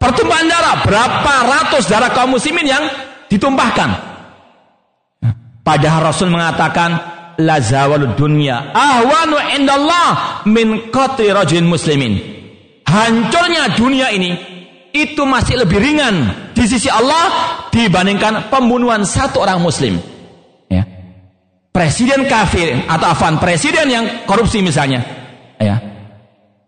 Pertumpahan 0.01 0.49
darah, 0.49 0.81
berapa 0.81 1.33
ratus 1.45 1.85
darah 1.85 2.09
kaum 2.09 2.33
muslimin 2.33 2.65
yang 2.65 2.81
ditumpahkan. 3.29 3.89
Padahal 5.61 6.09
Rasul 6.09 6.33
mengatakan, 6.33 6.97
la 7.37 7.61
zawalud 7.61 8.17
dunya 8.17 8.73
ahwanu 8.73 9.37
indallah 9.53 10.41
min 10.49 10.89
qatri 10.89 11.29
rajulin 11.29 11.69
muslimin. 11.69 12.17
Hancurnya 12.81 13.77
dunia 13.77 14.09
ini 14.09 14.50
itu 14.91 15.23
masih 15.23 15.63
lebih 15.63 15.79
ringan 15.79 16.15
di 16.51 16.63
sisi 16.67 16.91
Allah 16.91 17.67
dibandingkan 17.71 18.51
pembunuhan 18.51 19.07
satu 19.07 19.43
orang 19.43 19.59
muslim. 19.63 19.99
Ya. 20.67 20.83
Presiden 21.71 22.27
kafir 22.27 22.87
atau 22.87 23.07
afan 23.11 23.39
presiden 23.39 23.87
yang 23.87 24.05
korupsi 24.27 24.59
misalnya, 24.59 25.03
ya 25.59 25.91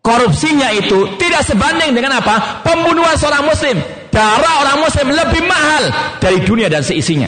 korupsinya 0.03 0.69
itu 0.75 1.15
tidak 1.15 1.47
sebanding 1.47 1.95
dengan 1.95 2.19
apa? 2.19 2.61
Pembunuhan 2.61 3.15
seorang 3.15 3.47
muslim. 3.47 3.79
Darah 4.11 4.61
orang 4.61 4.77
muslim 4.85 5.09
lebih 5.09 5.41
mahal 5.47 5.89
dari 6.21 6.43
dunia 6.45 6.69
dan 6.69 6.85
seisinya. 6.85 7.25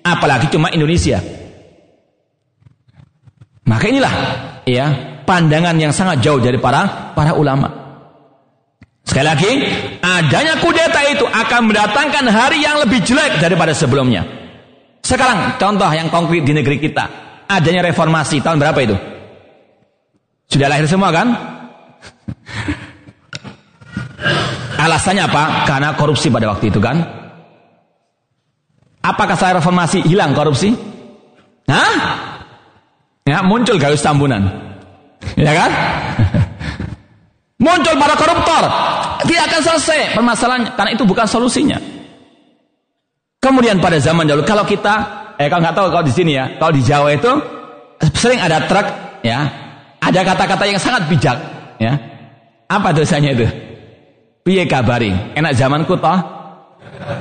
Apalagi 0.00 0.48
cuma 0.48 0.72
Indonesia. 0.72 1.20
Maka 3.68 3.84
inilah 3.86 4.14
ya 4.64 4.86
pandangan 5.28 5.76
yang 5.76 5.92
sangat 5.92 6.24
jauh 6.24 6.40
dari 6.40 6.56
para 6.56 7.12
para 7.12 7.36
ulama. 7.36 7.81
Sekali 9.02 9.26
lagi, 9.26 9.50
adanya 9.98 10.62
kudeta 10.62 11.02
itu 11.10 11.26
akan 11.26 11.68
mendatangkan 11.68 12.24
hari 12.30 12.62
yang 12.62 12.78
lebih 12.78 13.02
jelek 13.02 13.42
daripada 13.42 13.74
sebelumnya. 13.74 14.22
Sekarang 15.02 15.58
contoh 15.58 15.90
yang 15.90 16.06
konkret 16.06 16.46
di 16.46 16.54
negeri 16.54 16.78
kita, 16.78 17.10
adanya 17.50 17.90
reformasi 17.90 18.38
tahun 18.38 18.62
berapa 18.62 18.78
itu? 18.78 18.94
Sudah 20.46 20.70
lahir 20.70 20.86
semua 20.86 21.10
kan? 21.10 21.34
Alasannya 24.86 25.26
apa? 25.26 25.66
Karena 25.66 25.98
korupsi 25.98 26.30
pada 26.30 26.54
waktu 26.54 26.70
itu 26.70 26.78
kan. 26.78 27.02
Apakah 29.02 29.34
saya 29.34 29.58
reformasi 29.58 30.06
hilang 30.06 30.30
korupsi? 30.30 30.70
Hah? 31.66 31.94
Ya, 33.26 33.42
muncul 33.42 33.78
gayus 33.78 34.02
tambunan. 34.02 34.46
Ya 35.34 35.54
kan? 35.54 35.70
Muncul 37.62 37.94
para 37.94 38.14
koruptor. 38.18 38.62
Tidak 39.22 39.42
akan 39.46 39.60
selesai 39.62 40.18
permasalahannya 40.18 40.74
karena 40.74 40.90
itu 40.98 41.06
bukan 41.06 41.26
solusinya. 41.30 41.78
Kemudian 43.38 43.78
pada 43.78 44.02
zaman 44.02 44.26
dahulu 44.26 44.42
kalau 44.42 44.66
kita 44.66 44.94
eh 45.38 45.46
kalau 45.46 45.62
nggak 45.62 45.76
tahu 45.78 45.86
kalau 45.94 46.04
di 46.04 46.14
sini 46.14 46.34
ya, 46.34 46.58
kalau 46.58 46.72
di 46.74 46.82
Jawa 46.82 47.08
itu 47.14 47.32
sering 48.18 48.42
ada 48.42 48.66
truk 48.66 48.86
ya, 49.22 49.46
ada 50.02 50.20
kata-kata 50.26 50.64
yang 50.66 50.78
sangat 50.82 51.06
bijak 51.06 51.38
ya. 51.78 51.94
Apa 52.66 52.90
dosanya 52.90 53.30
itu? 53.30 53.46
Piye 54.42 54.66
kabari? 54.66 55.14
Enak 55.38 55.54
zamanku 55.54 55.94
toh? 56.02 56.18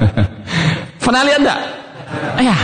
Pernah 1.03 1.21
lihat 1.27 1.39
enggak? 1.43 1.59
Ya. 2.41 2.57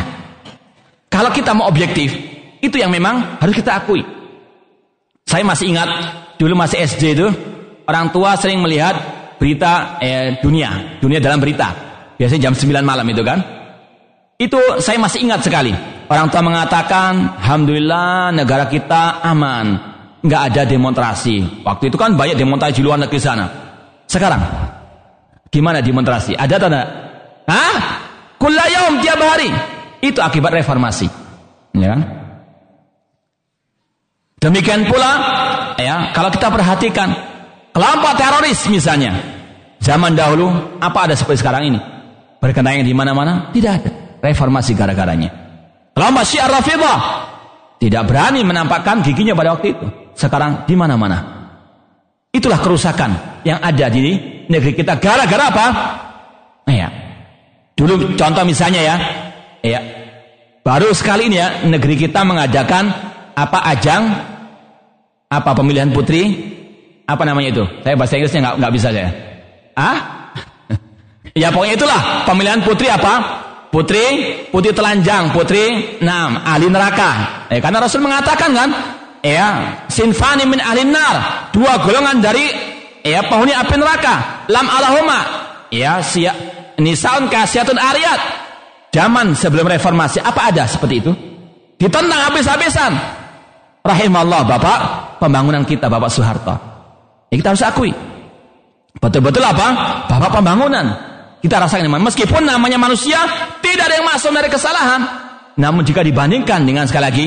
Kalau 1.12 1.30
kita 1.34 1.52
mau 1.52 1.68
objektif, 1.68 2.14
itu 2.62 2.78
yang 2.78 2.94
memang 2.94 3.38
harus 3.42 3.54
kita 3.58 3.76
akui. 3.76 4.02
Saya 5.28 5.44
masih 5.44 5.76
ingat 5.76 5.90
dulu 6.40 6.54
masih 6.56 6.86
SD 6.86 7.04
itu 7.18 7.28
orang 7.88 8.12
tua 8.12 8.36
sering 8.36 8.60
melihat 8.60 8.96
berita 9.40 9.98
eh, 10.04 10.38
dunia, 10.44 11.00
dunia 11.00 11.24
dalam 11.24 11.40
berita. 11.40 11.74
Biasanya 12.20 12.52
jam 12.52 12.54
9 12.54 12.84
malam 12.84 13.08
itu 13.08 13.24
kan. 13.24 13.40
Itu 14.38 14.60
saya 14.84 15.02
masih 15.02 15.26
ingat 15.26 15.42
sekali. 15.42 15.74
Orang 16.08 16.30
tua 16.30 16.46
mengatakan, 16.46 17.42
Alhamdulillah 17.42 18.30
negara 18.36 18.70
kita 18.70 19.26
aman 19.26 19.98
nggak 20.22 20.42
ada 20.54 20.62
demonstrasi. 20.70 21.66
Waktu 21.66 21.90
itu 21.90 21.98
kan 21.98 22.14
banyak 22.14 22.38
demonstrasi 22.38 22.78
di 22.78 22.84
luar 22.86 23.02
negeri 23.02 23.18
sana. 23.18 23.46
Sekarang, 24.06 24.42
gimana 25.50 25.82
demonstrasi? 25.82 26.38
Ada 26.38 26.56
tidak? 26.58 26.86
Hah? 27.50 27.76
Kulayom 28.38 29.02
tiap 29.02 29.18
hari. 29.18 29.50
Itu 30.06 30.22
akibat 30.22 30.54
reformasi. 30.54 31.10
Ya 31.74 31.98
kan? 31.98 32.02
Demikian 34.38 34.86
pula, 34.86 35.18
ya, 35.82 36.14
kalau 36.14 36.30
kita 36.30 36.54
perhatikan 36.54 37.10
kelompok 37.78 38.14
teroris 38.18 38.66
misalnya, 38.74 39.14
zaman 39.78 40.18
dahulu 40.18 40.50
apa 40.82 41.06
ada 41.06 41.14
seperti 41.14 41.46
sekarang 41.46 41.70
ini? 41.70 41.80
Berkenaan 42.42 42.82
di 42.82 42.94
mana-mana? 42.98 43.54
Tidak 43.54 43.72
ada. 43.72 43.92
Reformasi 44.18 44.74
gara-garanya. 44.74 45.30
Kelompok 45.94 46.26
Syiar 46.26 46.50
Rafidah 46.50 46.98
tidak 47.78 48.10
berani 48.10 48.42
menampakkan 48.42 49.06
giginya 49.06 49.38
pada 49.38 49.54
waktu 49.54 49.78
itu 49.78 49.86
sekarang 50.18 50.66
di 50.66 50.74
mana-mana. 50.74 51.38
Itulah 52.34 52.58
kerusakan 52.58 53.42
yang 53.46 53.62
ada 53.62 53.90
di 53.94 54.18
negeri 54.50 54.74
kita 54.74 54.98
gara-gara 54.98 55.46
apa? 55.54 55.66
Ya. 56.70 56.90
Dulu 57.78 58.18
contoh 58.18 58.42
misalnya 58.42 58.82
ya, 58.82 58.96
ya. 59.62 59.80
Baru 60.66 60.92
sekali 60.98 61.30
ini 61.30 61.38
ya 61.38 61.64
negeri 61.70 61.96
kita 61.96 62.26
mengadakan 62.26 62.90
apa 63.38 63.60
ajang 63.70 64.04
apa 65.30 65.52
pemilihan 65.54 65.94
putri 65.94 66.57
apa 67.08 67.24
namanya 67.24 67.50
itu? 67.56 67.64
Saya 67.88 67.96
bahasa 67.96 68.14
Inggrisnya 68.20 68.42
nggak 68.44 68.56
nggak 68.60 68.74
bisa 68.76 68.88
saya. 68.92 69.10
Ah? 69.80 69.98
ya 71.42 71.48
pokoknya 71.56 71.76
itulah 71.80 72.02
pemilihan 72.28 72.60
putri 72.68 72.92
apa? 72.92 73.48
Putri, 73.72 74.04
putri 74.48 74.72
telanjang, 74.72 75.32
putri, 75.32 76.00
enam, 76.04 76.40
ahli 76.40 76.68
neraka. 76.72 77.44
Eh, 77.52 77.60
karena 77.60 77.84
Rasul 77.84 78.00
mengatakan 78.00 78.56
kan, 78.56 78.70
ya 79.24 79.48
sinfani 79.92 80.48
min 80.48 80.60
ahli 80.60 80.88
nar 80.88 81.50
dua 81.52 81.80
golongan 81.84 82.24
dari 82.24 82.48
ya 83.04 83.24
penghuni 83.28 83.56
api 83.56 83.76
neraka 83.76 84.46
lam 84.52 84.68
alahuma 84.68 85.20
ya 85.72 86.00
siya 86.04 86.32
nisaun 86.80 87.32
kasiatun 87.32 87.76
ariat 87.76 88.20
zaman 88.92 89.36
sebelum 89.36 89.68
reformasi 89.68 90.24
apa 90.24 90.52
ada 90.52 90.64
seperti 90.64 90.96
itu 91.04 91.12
ditentang 91.78 92.32
habis-habisan 92.32 92.92
rahimahullah 93.84 94.42
bapak 94.48 94.80
pembangunan 95.22 95.64
kita 95.68 95.92
bapak 95.92 96.10
Soeharto 96.10 96.77
ya, 97.32 97.36
kita 97.40 97.50
harus 97.54 97.64
akui 97.64 97.92
betul-betul 98.98 99.44
apa 99.46 99.68
bapak 100.10 100.42
pembangunan 100.42 100.86
kita 101.44 101.62
rasakan 101.62 101.90
meskipun 102.02 102.44
namanya 102.44 102.82
manusia 102.82 103.18
tidak 103.62 103.88
ada 103.88 103.96
yang 104.02 104.08
masuk 104.10 104.34
dari 104.34 104.50
kesalahan 104.50 105.28
namun 105.58 105.82
jika 105.82 106.06
dibandingkan 106.06 106.62
dengan 106.70 106.86
sekali 106.86 107.04
lagi 107.04 107.26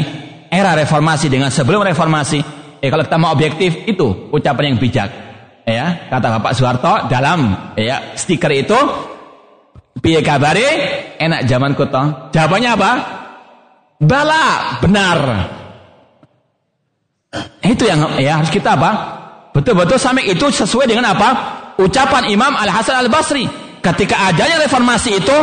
era 0.50 0.74
reformasi 0.78 1.26
dengan 1.26 1.50
sebelum 1.50 1.82
reformasi, 1.82 2.38
eh 2.78 2.88
kalau 2.90 3.02
kita 3.02 3.18
mau 3.18 3.34
objektif 3.34 3.90
itu 3.90 4.30
ucapan 4.30 4.74
yang 4.74 4.78
bijak. 4.78 5.10
Ya, 5.66 6.10
kata 6.10 6.38
Bapak 6.38 6.52
Soeharto 6.58 7.06
dalam 7.06 7.74
ya 7.78 8.18
stiker 8.18 8.50
itu 8.50 8.78
piye 9.98 10.22
kabare 10.22 10.68
enak 11.18 11.46
zaman 11.46 11.74
kuto. 11.74 12.30
Jawabannya 12.34 12.70
apa? 12.74 12.92
Bala, 14.02 14.78
benar. 14.78 15.18
Itu 17.62 17.86
yang 17.86 18.18
ya 18.18 18.42
harus 18.42 18.50
kita 18.50 18.74
apa? 18.74 19.19
Betul-betul 19.50 19.98
sampai 19.98 20.30
itu 20.30 20.46
sesuai 20.46 20.86
dengan 20.86 21.10
apa? 21.10 21.28
Ucapan 21.80 22.30
Imam 22.30 22.54
Al 22.54 22.70
Hasan 22.70 22.98
Al 22.98 23.10
Basri. 23.10 23.46
Ketika 23.80 24.28
adanya 24.28 24.60
reformasi 24.60 25.10
itu 25.16 25.36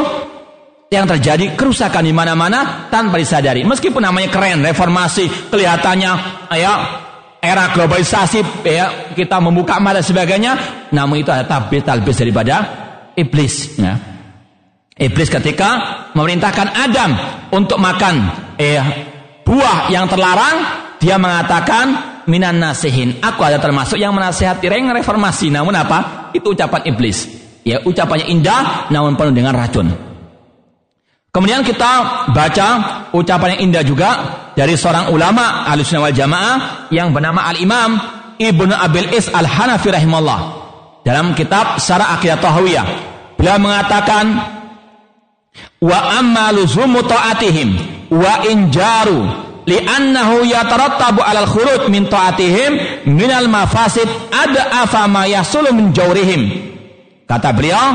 yang 0.88 1.04
terjadi 1.04 1.58
kerusakan 1.60 2.06
di 2.08 2.14
mana-mana 2.16 2.88
tanpa 2.88 3.20
disadari. 3.20 3.68
Meskipun 3.68 4.00
namanya 4.00 4.32
keren, 4.32 4.64
reformasi, 4.64 5.52
kelihatannya 5.52 6.12
ya 6.56 6.74
era 7.44 7.76
globalisasi 7.76 8.64
ya 8.64 9.12
kita 9.12 9.38
membuka 9.44 9.78
mata 9.84 10.00
sebagainya, 10.00 10.88
namun 10.96 11.22
itu 11.22 11.30
ada 11.30 11.44
tabis 11.44 11.84
talbis 11.84 12.18
daripada 12.18 12.56
iblis 13.14 13.76
ya. 13.78 13.94
Iblis 14.98 15.30
ketika 15.30 15.70
memerintahkan 16.18 16.68
Adam 16.74 17.12
untuk 17.54 17.78
makan 17.78 18.34
eh, 18.58 18.82
buah 19.46 19.94
yang 19.94 20.10
terlarang, 20.10 20.56
dia 20.98 21.22
mengatakan 21.22 22.17
minan 22.28 22.60
nasihin. 22.60 23.18
Aku 23.24 23.42
ada 23.42 23.58
termasuk 23.58 23.98
yang 23.98 24.14
menasihati 24.14 24.68
reng 24.68 24.92
reformasi. 24.92 25.50
Namun 25.50 25.74
apa? 25.74 26.30
Itu 26.36 26.54
ucapan 26.54 26.86
iblis. 26.92 27.26
Ya, 27.64 27.84
ucapannya 27.84 28.32
indah 28.32 28.88
namun 28.94 29.20
penuh 29.20 29.34
dengan 29.36 29.52
racun. 29.56 29.92
Kemudian 31.32 31.62
kita 31.62 31.92
baca 32.32 32.68
ucapan 33.12 33.58
yang 33.58 33.62
indah 33.72 33.84
juga 33.84 34.10
dari 34.56 34.74
seorang 34.74 35.12
ulama 35.12 35.68
Ahlussunnah 35.68 36.10
wal 36.10 36.16
Jamaah 36.16 36.56
yang 36.90 37.12
bernama 37.12 37.46
Al-Imam 37.46 38.00
Ibnu 38.42 38.74
Abil 38.74 39.12
Is 39.14 39.30
Al-Hanafi 39.30 39.94
rahimahullah 39.94 40.40
dalam 41.06 41.38
kitab 41.38 41.78
Syarah 41.78 42.18
Aqidah 42.18 42.42
Tahawiyah. 42.42 42.86
Beliau 43.38 43.60
mengatakan 43.62 44.26
wa 45.78 46.00
amma 46.18 46.50
luzumu 46.58 47.06
wa 47.06 48.34
injaru 48.48 49.47
li'annahu 49.68 50.48
yatarattabu 50.48 51.22
'alal 51.22 51.46
khuruj 51.46 51.92
min 51.92 52.08
ta'atihim 52.08 53.04
minal 53.12 53.52
mafasid 53.52 54.08
ada 54.32 54.88
afa 54.88 55.06
ma 55.12 55.28
yasulu 55.28 55.76
min 55.76 55.92
jawrihim. 55.92 56.74
Kata 57.28 57.52
beliau, 57.52 57.86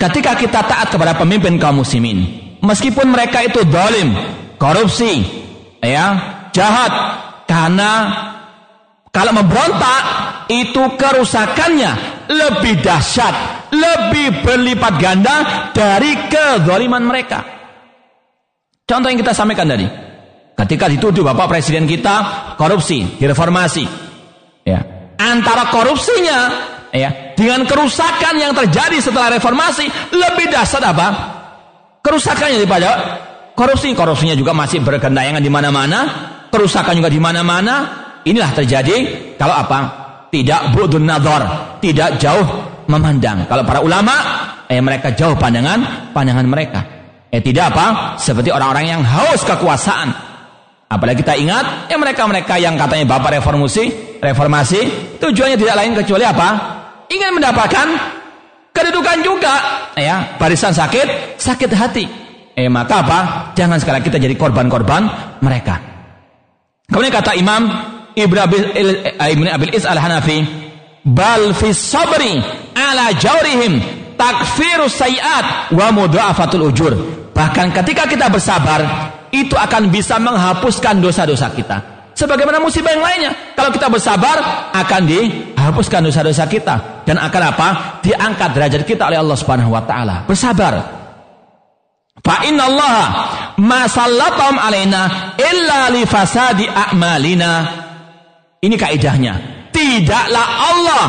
ketika 0.00 0.32
kita 0.32 0.64
taat 0.64 0.88
kepada 0.88 1.12
pemimpin 1.12 1.60
kaum 1.60 1.84
muslimin 1.84 2.24
meskipun 2.64 3.12
mereka 3.12 3.44
itu 3.44 3.60
dolim 3.68 4.16
korupsi 4.56 5.20
ya 5.84 6.16
jahat 6.56 6.92
karena 7.44 7.92
kalau 9.12 9.36
memberontak 9.36 10.02
itu 10.48 10.96
kerusakannya 10.96 11.92
lebih 12.32 12.80
dahsyat 12.80 13.68
lebih 13.70 14.40
berlipat 14.42 14.94
ganda 14.98 15.36
dari 15.70 16.26
kezaliman 16.26 17.04
mereka. 17.06 17.42
Contoh 18.86 19.06
yang 19.06 19.20
kita 19.22 19.30
sampaikan 19.30 19.70
tadi. 19.70 19.86
Ketika 20.60 20.92
dituduh 20.92 21.24
Bapak 21.24 21.56
Presiden 21.56 21.88
kita 21.88 22.20
korupsi, 22.60 23.16
direformasi. 23.16 23.84
Ya. 24.68 24.84
Antara 25.16 25.72
korupsinya 25.72 26.38
ya 26.92 27.32
dengan 27.32 27.64
kerusakan 27.64 28.36
yang 28.36 28.52
terjadi 28.52 29.00
setelah 29.00 29.32
reformasi 29.32 29.88
lebih 30.12 30.52
dasar 30.52 30.84
apa? 30.84 31.08
Kerusakannya 32.04 32.60
daripada 32.60 32.90
korupsi. 33.56 33.96
Korupsinya 33.96 34.36
juga 34.36 34.52
masih 34.52 34.84
bergendayangan 34.84 35.40
di 35.40 35.48
mana-mana, 35.48 35.98
kerusakan 36.52 36.92
juga 36.92 37.08
di 37.08 37.20
mana-mana. 37.20 37.74
Inilah 38.28 38.52
terjadi 38.52 38.96
kalau 39.40 39.56
apa? 39.56 39.78
Tidak 40.28 40.76
budun 40.76 41.08
nador, 41.08 41.40
tidak 41.80 42.20
jauh 42.20 42.44
memandang. 42.84 43.48
Kalau 43.48 43.64
para 43.64 43.80
ulama, 43.80 44.14
eh 44.68 44.76
mereka 44.78 45.16
jauh 45.16 45.40
pandangan 45.40 46.12
pandangan 46.12 46.44
mereka. 46.44 46.80
Eh 47.32 47.40
tidak 47.40 47.72
apa? 47.72 47.86
Seperti 48.20 48.52
orang-orang 48.52 48.92
yang 48.92 49.00
haus 49.00 49.40
kekuasaan. 49.40 50.29
Apalagi 50.90 51.22
kita 51.22 51.38
ingat, 51.38 51.86
ya 51.86 51.94
mereka-mereka 51.94 52.58
yang 52.58 52.74
katanya 52.74 53.06
bapak 53.14 53.38
reformasi, 53.38 54.18
reformasi, 54.18 54.80
tujuannya 55.22 55.54
tidak 55.54 55.78
lain 55.78 55.94
kecuali 55.94 56.26
apa? 56.26 56.48
Ingin 57.06 57.30
mendapatkan 57.38 57.86
kedudukan 58.74 59.22
juga, 59.22 59.54
ya 59.94 60.34
barisan 60.34 60.74
sakit, 60.74 61.38
sakit 61.38 61.70
hati. 61.78 62.04
Eh 62.58 62.66
maka 62.66 63.06
apa? 63.06 63.18
Jangan 63.54 63.78
sekali 63.78 64.02
kita 64.02 64.18
jadi 64.18 64.34
korban-korban 64.34 65.06
mereka. 65.38 65.78
Kemudian 66.90 67.14
kata 67.14 67.38
Imam 67.38 67.70
Ibn 68.18 68.36
Abil, 68.42 68.62
eh, 68.74 69.14
Ibn 69.14 69.46
Abil 69.46 69.70
Is 69.70 69.86
al-Hanafi, 69.86 70.42
bal 71.06 71.54
fi 71.54 71.70
sabri 71.70 72.34
ala 72.74 73.14
jawrihim 73.14 73.78
takfirus 74.18 74.98
sayiat 74.98 75.70
wa 75.70 75.94
mudha'afatul 75.94 76.66
ujur. 76.66 76.92
Bahkan 77.30 77.70
ketika 77.78 78.10
kita 78.10 78.26
bersabar, 78.26 78.82
itu 79.30 79.54
akan 79.54 79.90
bisa 79.90 80.18
menghapuskan 80.18 80.98
dosa-dosa 80.98 81.50
kita. 81.54 81.78
Sebagaimana 82.14 82.60
musibah 82.60 82.92
yang 82.92 83.00
lainnya. 83.00 83.32
Kalau 83.56 83.72
kita 83.72 83.88
bersabar, 83.88 84.36
akan 84.76 85.02
dihapuskan 85.08 86.04
dosa-dosa 86.04 86.44
kita. 86.50 87.06
Dan 87.08 87.16
akan 87.16 87.42
apa? 87.48 87.68
Diangkat 88.04 88.50
derajat 88.52 88.82
kita 88.84 89.08
oleh 89.08 89.18
Allah 89.22 89.36
Subhanahu 89.38 89.72
wa 89.72 89.82
taala. 89.86 90.28
Bersabar. 90.28 91.00
Fa 92.20 92.44
inna 92.44 92.68
Allah 92.68 93.00
ma 93.56 93.88
sallatam 93.88 94.60
alaina 94.60 95.32
illa 95.40 95.88
li 95.88 96.04
fasadi 96.04 96.68
a'malina. 96.68 97.52
Ini 98.60 98.76
kaidahnya. 98.76 99.34
Tidaklah 99.72 100.46
Allah 100.60 101.06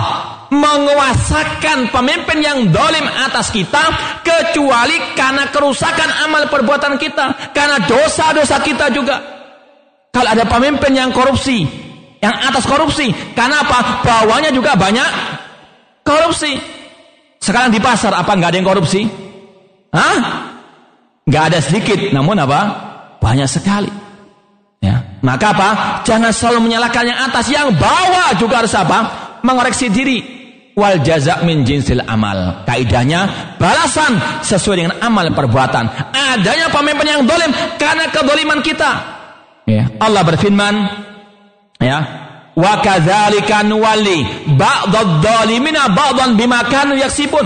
menguasakan 0.52 1.95
pemimpin 1.95 2.44
yang 2.44 2.68
dolim 2.76 3.07
atas 3.07 3.56
kita 3.56 3.80
kecuali 4.19 5.15
karena 5.15 5.48
kerusakan 5.48 6.28
amal 6.28 6.52
perbuatan 6.52 6.99
kita 6.99 7.56
karena 7.56 7.80
dosa-dosa 7.88 8.60
kita 8.60 8.91
juga. 8.91 9.15
Kalau 10.11 10.28
ada 10.28 10.44
pemimpin 10.44 10.91
yang 10.91 11.15
korupsi 11.15 11.64
yang 12.19 12.36
atas 12.36 12.68
korupsi 12.68 13.15
karena 13.32 13.64
apa? 13.64 14.03
Bawahnya 14.03 14.52
juga 14.52 14.76
banyak 14.76 15.07
korupsi. 16.03 16.60
Sekarang 17.40 17.72
di 17.72 17.80
pasar 17.80 18.11
apa 18.11 18.36
nggak 18.36 18.52
ada 18.52 18.57
yang 18.60 18.68
korupsi? 18.68 19.02
Hah? 19.95 20.19
nggak 21.22 21.44
ada 21.48 21.60
sedikit 21.64 22.11
namun 22.11 22.36
apa? 22.44 22.60
Banyak 23.23 23.48
sekali. 23.48 23.91
Ya. 24.84 24.99
Maka 25.23 25.56
apa? 25.56 25.69
Jangan 26.03 26.36
selalu 26.36 26.68
menyalahkan 26.68 27.07
yang 27.07 27.19
atas 27.32 27.48
yang 27.48 27.72
bawah 27.80 28.36
juga 28.36 28.60
harus 28.60 28.76
apa? 28.76 28.99
Mengoreksi 29.48 29.88
diri 29.88 30.40
wal 30.76 30.99
jaza 31.03 31.43
min 31.43 31.64
jinsil 31.68 32.03
amal. 32.06 32.64
Kaidahnya 32.68 33.56
balasan 33.60 34.43
sesuai 34.43 34.76
dengan 34.84 34.95
amal 35.03 35.31
perbuatan. 35.31 36.14
Adanya 36.14 36.72
pemimpin 36.72 37.07
yang 37.07 37.23
dolim 37.27 37.52
karena 37.76 38.07
kedoliman 38.10 38.60
kita. 38.64 38.91
Ya. 39.68 39.88
Allah 40.02 40.26
berfirman, 40.26 40.73
ya, 41.80 41.99
wa 42.57 42.73
kadzalika 42.81 43.64
nuwalli 43.64 44.49
ba'dadh 44.57 45.22
dhalimina 45.22 45.91
ba'dhan 45.91 46.35
bima 46.35 46.65
kanu 46.68 46.98
yaksibun. 46.98 47.45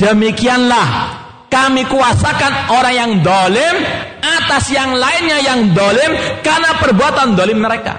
Demikianlah 0.00 0.88
kami 1.52 1.84
kuasakan 1.84 2.72
orang 2.72 2.94
yang 2.94 3.10
dolim 3.20 3.74
atas 4.22 4.72
yang 4.72 4.96
lainnya 4.96 5.38
yang 5.44 5.60
dolim 5.76 6.40
karena 6.40 6.78
perbuatan 6.80 7.36
dolim 7.36 7.60
mereka. 7.60 7.98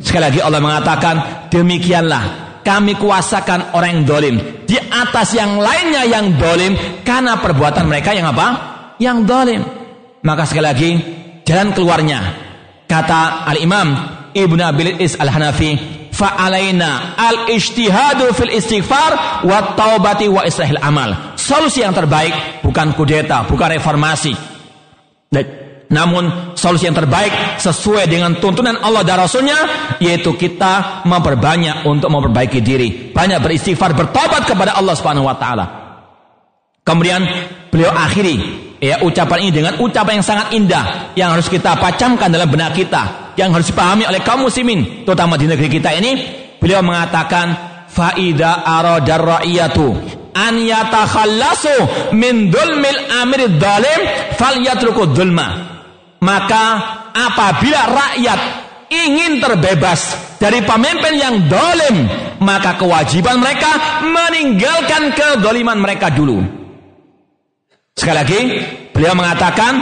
Sekali 0.00 0.32
lagi 0.32 0.40
Allah 0.40 0.60
mengatakan 0.60 1.14
demikianlah 1.52 2.49
kami 2.70 2.94
kuasakan 2.94 3.74
orang 3.74 3.98
yang 3.98 4.04
dolim 4.06 4.36
di 4.62 4.78
atas 4.78 5.34
yang 5.34 5.58
lainnya 5.58 6.06
yang 6.06 6.38
dolim 6.38 7.02
karena 7.02 7.34
perbuatan 7.42 7.90
mereka 7.90 8.14
yang 8.14 8.30
apa? 8.30 8.46
Yang 9.02 9.18
dolim. 9.26 9.60
Maka 10.22 10.46
sekali 10.46 10.62
lagi 10.70 10.90
jalan 11.42 11.74
keluarnya 11.74 12.20
kata 12.86 13.50
Al 13.50 13.58
Imam 13.58 13.88
Ibnu 14.30 14.62
Abil 14.62 15.02
Is 15.02 15.18
Al 15.18 15.34
Hanafi 15.34 15.74
fa'alaina 16.14 17.18
al 17.18 17.50
ijtihadu 17.50 18.30
fil 18.38 18.54
istighfar 18.54 19.42
wa 19.50 19.74
taubati 19.74 20.30
wa 20.30 20.46
islahil 20.46 20.78
amal. 20.78 21.34
Solusi 21.34 21.82
yang 21.82 21.90
terbaik 21.90 22.62
bukan 22.62 22.94
kudeta, 22.94 23.50
bukan 23.50 23.74
reformasi. 23.74 24.30
Namun 25.90 26.54
solusi 26.54 26.86
yang 26.86 26.94
terbaik 26.94 27.58
sesuai 27.58 28.06
dengan 28.06 28.38
tuntunan 28.38 28.78
Allah 28.78 29.02
dan 29.02 29.18
Rasulnya 29.18 29.58
yaitu 29.98 30.38
kita 30.38 31.02
memperbanyak 31.02 31.82
untuk 31.82 32.14
memperbaiki 32.14 32.62
diri, 32.62 33.10
banyak 33.10 33.42
beristighfar, 33.42 33.98
bertobat 33.98 34.46
kepada 34.46 34.78
Allah 34.78 34.94
Subhanahu 34.94 35.26
wa 35.26 35.34
taala. 35.34 35.66
Kemudian 36.86 37.26
beliau 37.74 37.90
akhiri 37.90 38.38
ya 38.78 39.02
ucapan 39.02 39.50
ini 39.50 39.52
dengan 39.52 39.82
ucapan 39.82 40.22
yang 40.22 40.26
sangat 40.26 40.46
indah 40.54 40.84
yang 41.18 41.34
harus 41.34 41.50
kita 41.50 41.74
pacamkan 41.74 42.30
dalam 42.30 42.46
benak 42.46 42.70
kita, 42.78 43.34
yang 43.34 43.50
harus 43.50 43.66
dipahami 43.66 44.06
oleh 44.06 44.22
kaum 44.22 44.46
muslimin 44.46 45.02
terutama 45.02 45.34
di 45.34 45.50
negeri 45.50 45.66
kita 45.66 45.90
ini. 45.98 46.10
Beliau 46.62 46.86
mengatakan 46.86 47.50
faida 47.90 48.62
aradar 48.62 49.42
ra'iyatu 49.42 49.90
an 50.38 50.54
yatakhallasu 50.54 52.14
min 52.14 52.46
dulmil 52.46 53.00
amir 53.10 53.58
dhalim 53.58 54.00
falyatruku 54.38 55.10
dhulma 55.18 55.79
maka 56.20 56.64
apabila 57.12 57.80
rakyat 57.88 58.40
ingin 58.90 59.38
terbebas 59.40 60.16
dari 60.36 60.60
pemimpin 60.66 61.14
yang 61.16 61.36
dolim, 61.46 61.96
maka 62.42 62.76
kewajiban 62.76 63.38
mereka 63.38 64.02
meninggalkan 64.04 65.14
kedoliman 65.14 65.78
mereka 65.78 66.10
dulu. 66.10 66.42
Sekali 67.94 68.16
lagi, 68.16 68.40
beliau 68.96 69.14
mengatakan, 69.14 69.72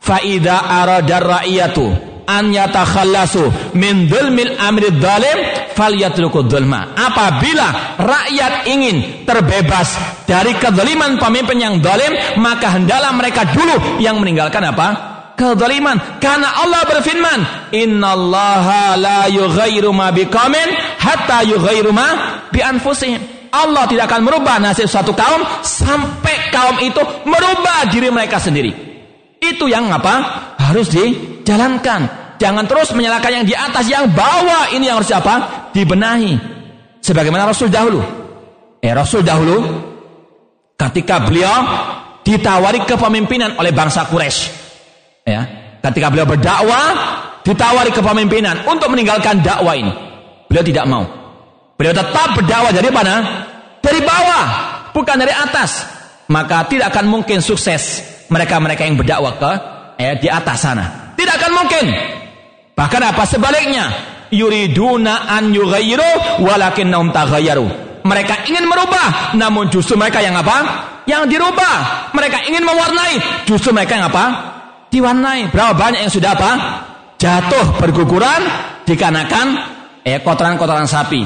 faida 0.00 0.64
aradar 0.68 1.40
rakyatu 1.40 1.86
an 2.30 2.54
yatakhallasu 2.54 3.74
min 3.74 4.06
dhulmil 4.06 4.54
amri 4.60 4.94
dhalim 4.94 5.38
falyatruku 5.74 6.46
dhulma. 6.46 6.94
Apabila 6.94 7.98
rakyat 7.98 8.70
ingin 8.70 9.26
terbebas 9.26 9.96
dari 10.28 10.54
kedoliman 10.54 11.18
pemimpin 11.18 11.58
yang 11.58 11.74
dolim, 11.82 12.14
maka 12.38 12.78
hendaklah 12.78 13.10
mereka 13.16 13.48
dulu 13.50 13.98
yang 13.98 14.20
meninggalkan 14.22 14.62
apa? 14.70 15.09
Kezaliman. 15.40 16.20
Karena 16.20 16.60
Allah 16.60 16.84
berfirman 16.84 17.40
innallaha 17.72 19.00
la 19.00 19.20
yughayyiru 19.32 19.88
ma 19.88 20.12
biqaumin 20.12 20.68
hatta 21.00 21.40
yughayyiru 21.48 21.88
ma 21.96 22.36
bi 22.52 22.60
anfusihim 22.60 23.40
Allah 23.50 23.88
tidak 23.90 24.06
akan 24.06 24.22
merubah 24.22 24.62
nasib 24.62 24.86
suatu 24.86 25.10
kaum 25.16 25.42
sampai 25.64 26.52
kaum 26.54 26.76
itu 26.84 27.02
merubah 27.26 27.88
diri 27.90 28.12
mereka 28.12 28.38
sendiri. 28.38 28.70
Itu 29.40 29.66
yang 29.66 29.90
apa? 29.90 30.54
Harus 30.60 30.92
dijalankan. 30.92 32.20
Jangan 32.38 32.64
terus 32.70 32.94
menyalahkan 32.94 33.42
yang 33.42 33.44
di 33.48 33.56
atas 33.56 33.90
yang 33.90 34.06
bawah. 34.14 34.70
Ini 34.70 34.92
yang 34.92 35.02
harus 35.02 35.10
apa? 35.10 35.66
Dibenahi. 35.74 36.38
Sebagaimana 37.02 37.48
Rasul 37.48 37.72
dahulu. 37.72 37.98
Eh 38.78 38.92
Rasul 38.94 39.26
dahulu 39.26 39.58
ketika 40.78 41.20
beliau 41.26 41.58
ditawari 42.22 42.86
kepemimpinan 42.86 43.58
oleh 43.58 43.74
bangsa 43.74 44.06
Quraisy 44.06 44.59
Ya, 45.24 45.44
ketika 45.84 46.08
beliau 46.08 46.26
berdakwah, 46.26 46.86
ditawari 47.44 47.92
kepemimpinan 47.92 48.64
untuk 48.68 48.88
meninggalkan 48.92 49.40
dakwah 49.40 49.76
ini. 49.76 49.92
Beliau 50.48 50.64
tidak 50.66 50.84
mau. 50.88 51.04
Beliau 51.76 51.94
tetap 51.96 52.36
berdakwah 52.36 52.72
dari 52.72 52.90
mana? 52.92 53.14
Dari 53.80 54.00
bawah, 54.04 54.44
bukan 54.92 55.16
dari 55.16 55.32
atas. 55.32 55.86
Maka 56.30 56.68
tidak 56.70 56.94
akan 56.94 57.10
mungkin 57.10 57.42
sukses 57.42 58.04
mereka-mereka 58.30 58.86
yang 58.86 58.94
berdakwah 58.94 59.34
ke 59.40 59.52
ya, 59.98 60.12
di 60.14 60.28
atas 60.30 60.58
sana. 60.62 61.16
Tidak 61.16 61.34
akan 61.36 61.52
mungkin. 61.52 61.84
Bahkan 62.76 63.02
apa 63.02 63.22
sebaliknya? 63.26 63.84
Yuriduna 64.30 65.26
an 65.26 65.50
yughayyiru 65.50 66.40
walakinnahum 66.46 67.10
taghayyaru. 67.10 67.66
Mereka 68.00 68.48
ingin 68.48 68.64
merubah, 68.64 69.36
namun 69.36 69.68
justru 69.68 69.98
mereka 69.98 70.24
yang 70.24 70.32
apa? 70.38 70.88
Yang 71.04 71.36
dirubah. 71.36 72.08
Mereka 72.16 72.48
ingin 72.48 72.64
mewarnai, 72.64 73.44
justru 73.44 73.76
mereka 73.76 74.00
yang 74.00 74.08
apa? 74.08 74.49
Diwarnai. 74.90 75.50
Berapa 75.54 75.72
banyak 75.74 76.04
yang 76.04 76.12
sudah 76.12 76.36
apa? 76.36 76.50
Jatuh 77.16 77.80
berguguran 77.80 78.42
dikarenakan 78.84 79.46
eh 80.04 80.20
kotoran-kotoran 80.20 80.86
sapi. 80.90 81.22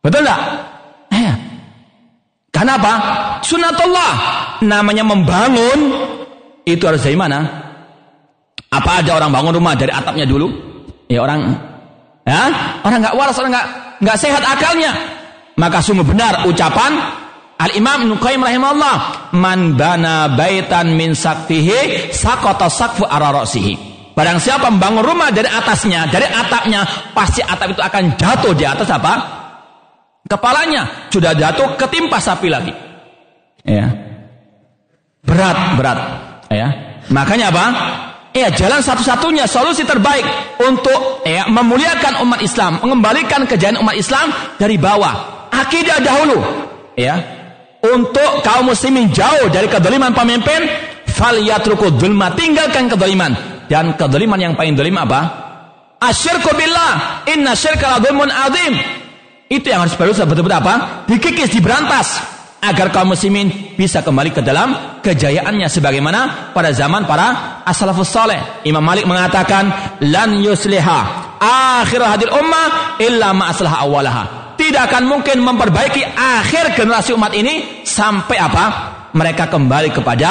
Betul 0.00 0.24
enggak? 0.24 0.40
Eh. 1.12 1.54
Bahan 2.64 2.80
apa? 2.80 2.92
Sunatullah. 3.44 4.12
Namanya 4.64 5.04
membangun 5.04 5.92
itu 6.64 6.80
harus 6.88 7.04
dari 7.04 7.12
mana? 7.12 7.44
Apa 8.72 9.04
ada 9.04 9.20
orang 9.20 9.28
bangun 9.28 9.60
rumah 9.60 9.76
dari 9.76 9.92
atapnya 9.92 10.24
dulu? 10.24 10.48
Ya 11.12 11.20
orang 11.20 11.52
ya, 12.24 12.48
orang 12.80 13.04
nggak 13.04 13.14
waras, 13.20 13.36
orang 13.36 13.52
nggak 13.52 13.68
nggak 14.00 14.16
sehat 14.16 14.40
akalnya. 14.40 14.96
Maka 15.60 15.84
sungguh 15.84 16.08
benar 16.08 16.48
ucapan 16.48 16.96
Al-Imam 17.64 18.04
Ibnu 18.04 18.14
Qayyim 18.20 18.44
rahimahullah, 18.44 18.96
"Man 19.32 19.72
bana 19.80 20.28
baitan 20.28 20.92
min 21.00 21.16
sakfihi 21.16 22.12
saqata 22.12 22.68
sakfu 22.68 23.08
ara 23.08 23.32
Barang 24.14 24.38
siapa 24.38 24.70
membangun 24.70 25.02
rumah 25.02 25.34
dari 25.34 25.50
atasnya, 25.50 26.06
dari 26.06 26.28
atapnya, 26.30 26.86
pasti 27.10 27.42
atap 27.42 27.74
itu 27.74 27.82
akan 27.82 28.14
jatuh 28.14 28.54
di 28.54 28.62
atas 28.62 28.86
apa? 28.86 29.14
Kepalanya 30.22 31.10
sudah 31.10 31.34
jatuh 31.34 31.74
ketimpa 31.74 32.22
sapi 32.22 32.46
lagi. 32.46 32.70
Ya. 33.66 33.90
Berat, 35.26 35.58
berat. 35.74 35.98
Ya. 36.46 36.68
Makanya 37.10 37.50
apa? 37.50 37.66
Ya, 38.34 38.54
jalan 38.54 38.82
satu-satunya 38.86 39.50
solusi 39.50 39.82
terbaik 39.82 40.26
untuk 40.62 41.26
ya, 41.26 41.50
memuliakan 41.50 42.22
umat 42.22 42.38
Islam, 42.38 42.78
mengembalikan 42.86 43.50
kejayaan 43.50 43.82
umat 43.82 43.98
Islam 43.98 44.30
dari 44.62 44.78
bawah. 44.78 45.48
Akidah 45.50 45.98
dahulu. 45.98 46.38
Ya. 46.94 47.33
Untuk 47.84 48.40
kaum 48.40 48.72
muslimin 48.72 49.12
jauh 49.12 49.52
dari 49.52 49.68
kedoliman 49.68 50.16
pemimpin, 50.16 50.64
fal 51.04 51.36
yatruku 51.36 51.92
dzulma, 52.00 52.32
tinggalkan 52.32 52.88
kedoliman 52.88 53.36
dan 53.68 53.92
kedoliman 53.92 54.40
yang 54.40 54.54
paling 54.56 54.72
dolim 54.72 54.96
apa? 54.96 55.20
Asyirku 56.00 56.52
billah. 56.56 57.24
Inna 57.28 57.52
syirka 57.52 57.96
ladulmun 57.96 58.28
azim. 58.28 58.72
Itu 59.48 59.68
yang 59.68 59.84
harus 59.84 59.96
berusaha 59.96 60.24
betul-betul 60.24 60.56
apa? 60.56 61.04
Dikikis, 61.08 61.52
diberantas. 61.52 62.20
Agar 62.64 62.88
kaum 62.88 63.12
muslimin 63.12 63.76
bisa 63.76 64.00
kembali 64.00 64.32
ke 64.32 64.40
dalam 64.40 65.00
kejayaannya. 65.04 65.68
Sebagaimana 65.68 66.52
pada 66.56 66.72
zaman 66.72 67.04
para 67.04 67.60
as-salafus 67.68 68.08
saleh. 68.08 68.64
Imam 68.64 68.80
Malik 68.80 69.04
mengatakan, 69.04 69.68
Lan 70.00 70.40
yusliha 70.40 71.00
akhir 71.44 72.00
hadil 72.00 72.32
ummah 72.32 72.96
illa 72.96 73.36
ma'aslaha 73.36 73.76
awalaha. 73.84 74.43
Tidak 74.64 74.80
akan 74.80 75.04
mungkin 75.04 75.44
memperbaiki 75.44 76.16
akhir 76.16 76.72
generasi 76.72 77.12
umat 77.12 77.36
ini 77.36 77.84
sampai 77.84 78.40
apa? 78.40 78.64
Mereka 79.12 79.52
kembali 79.52 79.92
kepada 79.92 80.30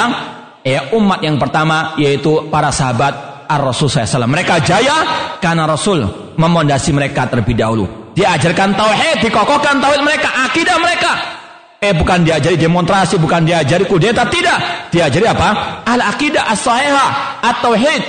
ya 0.66 0.90
umat 0.90 1.22
yang 1.22 1.38
pertama 1.38 1.94
yaitu 2.02 2.50
para 2.50 2.74
sahabat 2.74 3.46
Ar-Rasul 3.46 3.86
SAW. 3.86 4.26
Mereka 4.26 4.58
jaya 4.66 4.96
karena 5.38 5.70
Rasul 5.70 6.02
memondasi 6.34 6.90
mereka 6.90 7.30
terlebih 7.30 7.54
dahulu. 7.54 8.10
Diajarkan 8.10 8.74
tauhid, 8.74 9.22
dikokohkan 9.22 9.78
tauhid 9.78 10.02
mereka, 10.02 10.26
akidah 10.50 10.82
mereka. 10.82 11.12
Eh 11.78 11.94
bukan 11.94 12.26
diajari 12.26 12.58
demonstrasi, 12.58 13.22
bukan 13.22 13.46
diajari 13.46 13.86
kudeta, 13.86 14.26
tidak. 14.26 14.90
Diajari 14.90 15.30
apa? 15.30 15.48
Al-aqidah 15.86 16.50
as-sahihah, 16.50 17.38
at-tauhid. 17.38 18.02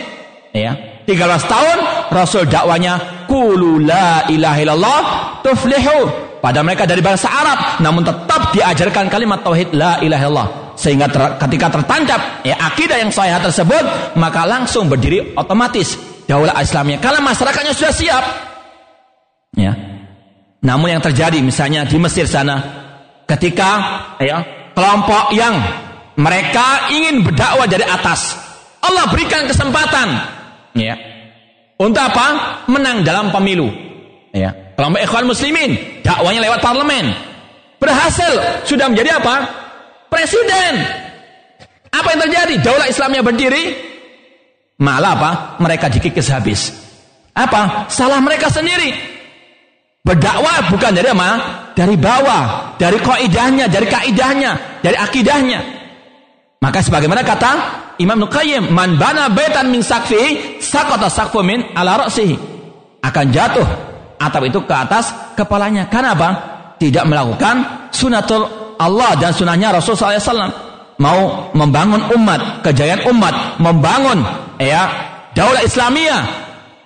Ya. 0.57 0.95
13 1.06 1.22
tahun 1.45 1.77
Rasul 2.10 2.49
dakwanya 2.49 3.26
qulu 3.30 3.82
la 3.86 4.26
ilaha 4.30 4.57
illallah 4.61 5.02
tuflihu. 5.45 6.26
Pada 6.41 6.61
mereka 6.61 6.86
dari 6.86 7.02
bangsa 7.02 7.26
Arab 7.30 7.82
namun 7.82 8.06
tetap 8.06 8.53
diajarkan 8.53 9.10
kalimat 9.10 9.41
tauhid 9.41 9.73
la 9.73 10.02
ilaha 10.02 10.23
illallah. 10.26 10.49
Sehingga 10.76 11.07
ter, 11.07 11.23
ketika 11.40 11.72
tertancap 11.72 12.44
ya 12.44 12.60
akidah 12.60 12.99
yang 12.99 13.10
sahih 13.10 13.40
tersebut 13.40 14.14
maka 14.18 14.45
langsung 14.45 14.90
berdiri 14.90 15.34
otomatis. 15.38 15.98
Daulah 16.26 16.57
Islamnya. 16.57 16.98
Kalau 16.98 17.22
masyarakatnya 17.22 17.73
sudah 17.77 17.94
siap. 17.94 18.23
Ya. 19.53 19.77
Namun 20.65 20.98
yang 20.98 21.02
terjadi 21.06 21.38
misalnya 21.45 21.86
di 21.86 22.02
Mesir 22.02 22.26
sana 22.26 22.57
ketika 23.30 23.69
ya 24.18 24.41
kelompok 24.73 25.34
yang 25.38 25.53
mereka 26.18 26.90
ingin 26.90 27.22
berdakwah 27.22 27.69
dari 27.69 27.86
atas 27.86 28.34
Allah 28.82 29.10
berikan 29.10 29.45
kesempatan 29.49 30.07
ya 30.76 30.95
untuk 31.80 32.03
apa 32.03 32.61
menang 32.69 33.02
dalam 33.02 33.31
pemilu 33.31 33.72
ya 34.35 34.52
kelompok 34.76 35.02
ikhwan 35.02 35.26
muslimin 35.26 36.03
dakwanya 36.03 36.43
lewat 36.43 36.60
parlemen 36.60 37.15
berhasil 37.80 38.64
sudah 38.68 38.91
menjadi 38.91 39.18
apa 39.18 39.65
presiden. 40.15 40.73
Apa 41.91 42.07
yang 42.15 42.22
terjadi? 42.27 42.56
Daulah 42.64 42.88
Islamnya 42.88 43.22
berdiri, 43.23 43.64
malah 44.80 45.11
apa? 45.19 45.31
Mereka 45.60 45.91
dikikis 45.91 46.31
habis. 46.31 46.72
Apa? 47.35 47.91
Salah 47.91 48.23
mereka 48.23 48.47
sendiri. 48.47 48.95
Berdakwah 50.06 50.72
bukan 50.72 50.91
dari 50.95 51.11
apa? 51.11 51.30
Dari 51.76 51.95
bawah, 51.99 52.76
dari 52.80 52.99
kaidahnya, 52.99 53.68
dari 53.68 53.88
kaidahnya, 53.88 54.80
dari 54.80 54.95
akidahnya. 54.95 55.60
Maka 56.64 56.80
sebagaimana 56.80 57.23
kata 57.23 57.52
Imam 57.98 58.20
Nukayyim, 58.20 58.72
man 58.76 59.00
bana 59.00 59.32
baitan 59.32 59.72
min 59.72 59.80
sakfi, 59.80 60.60
sakota 60.60 61.08
sakfu 61.08 61.40
min 61.46 61.64
ala 61.76 62.06
ra'sihi. 62.08 62.36
Akan 63.04 63.32
jatuh 63.32 63.66
atap 64.20 64.44
itu 64.48 64.60
ke 64.66 64.76
atas 64.76 65.14
kepalanya. 65.38 65.88
Karena 65.88 66.18
apa? 66.18 66.30
Tidak 66.76 67.08
melakukan 67.08 67.88
sunatul 67.96 68.44
Allah 68.76 69.16
dan 69.16 69.32
sunnahnya 69.32 69.72
Rasul 69.72 69.96
SAW 69.96 70.52
mau 71.00 71.52
membangun 71.56 72.12
umat, 72.16 72.64
kejayaan 72.64 73.08
umat, 73.12 73.60
membangun 73.60 74.24
ya 74.60 74.88
daulah 75.36 75.64
Islamiyah, 75.64 76.24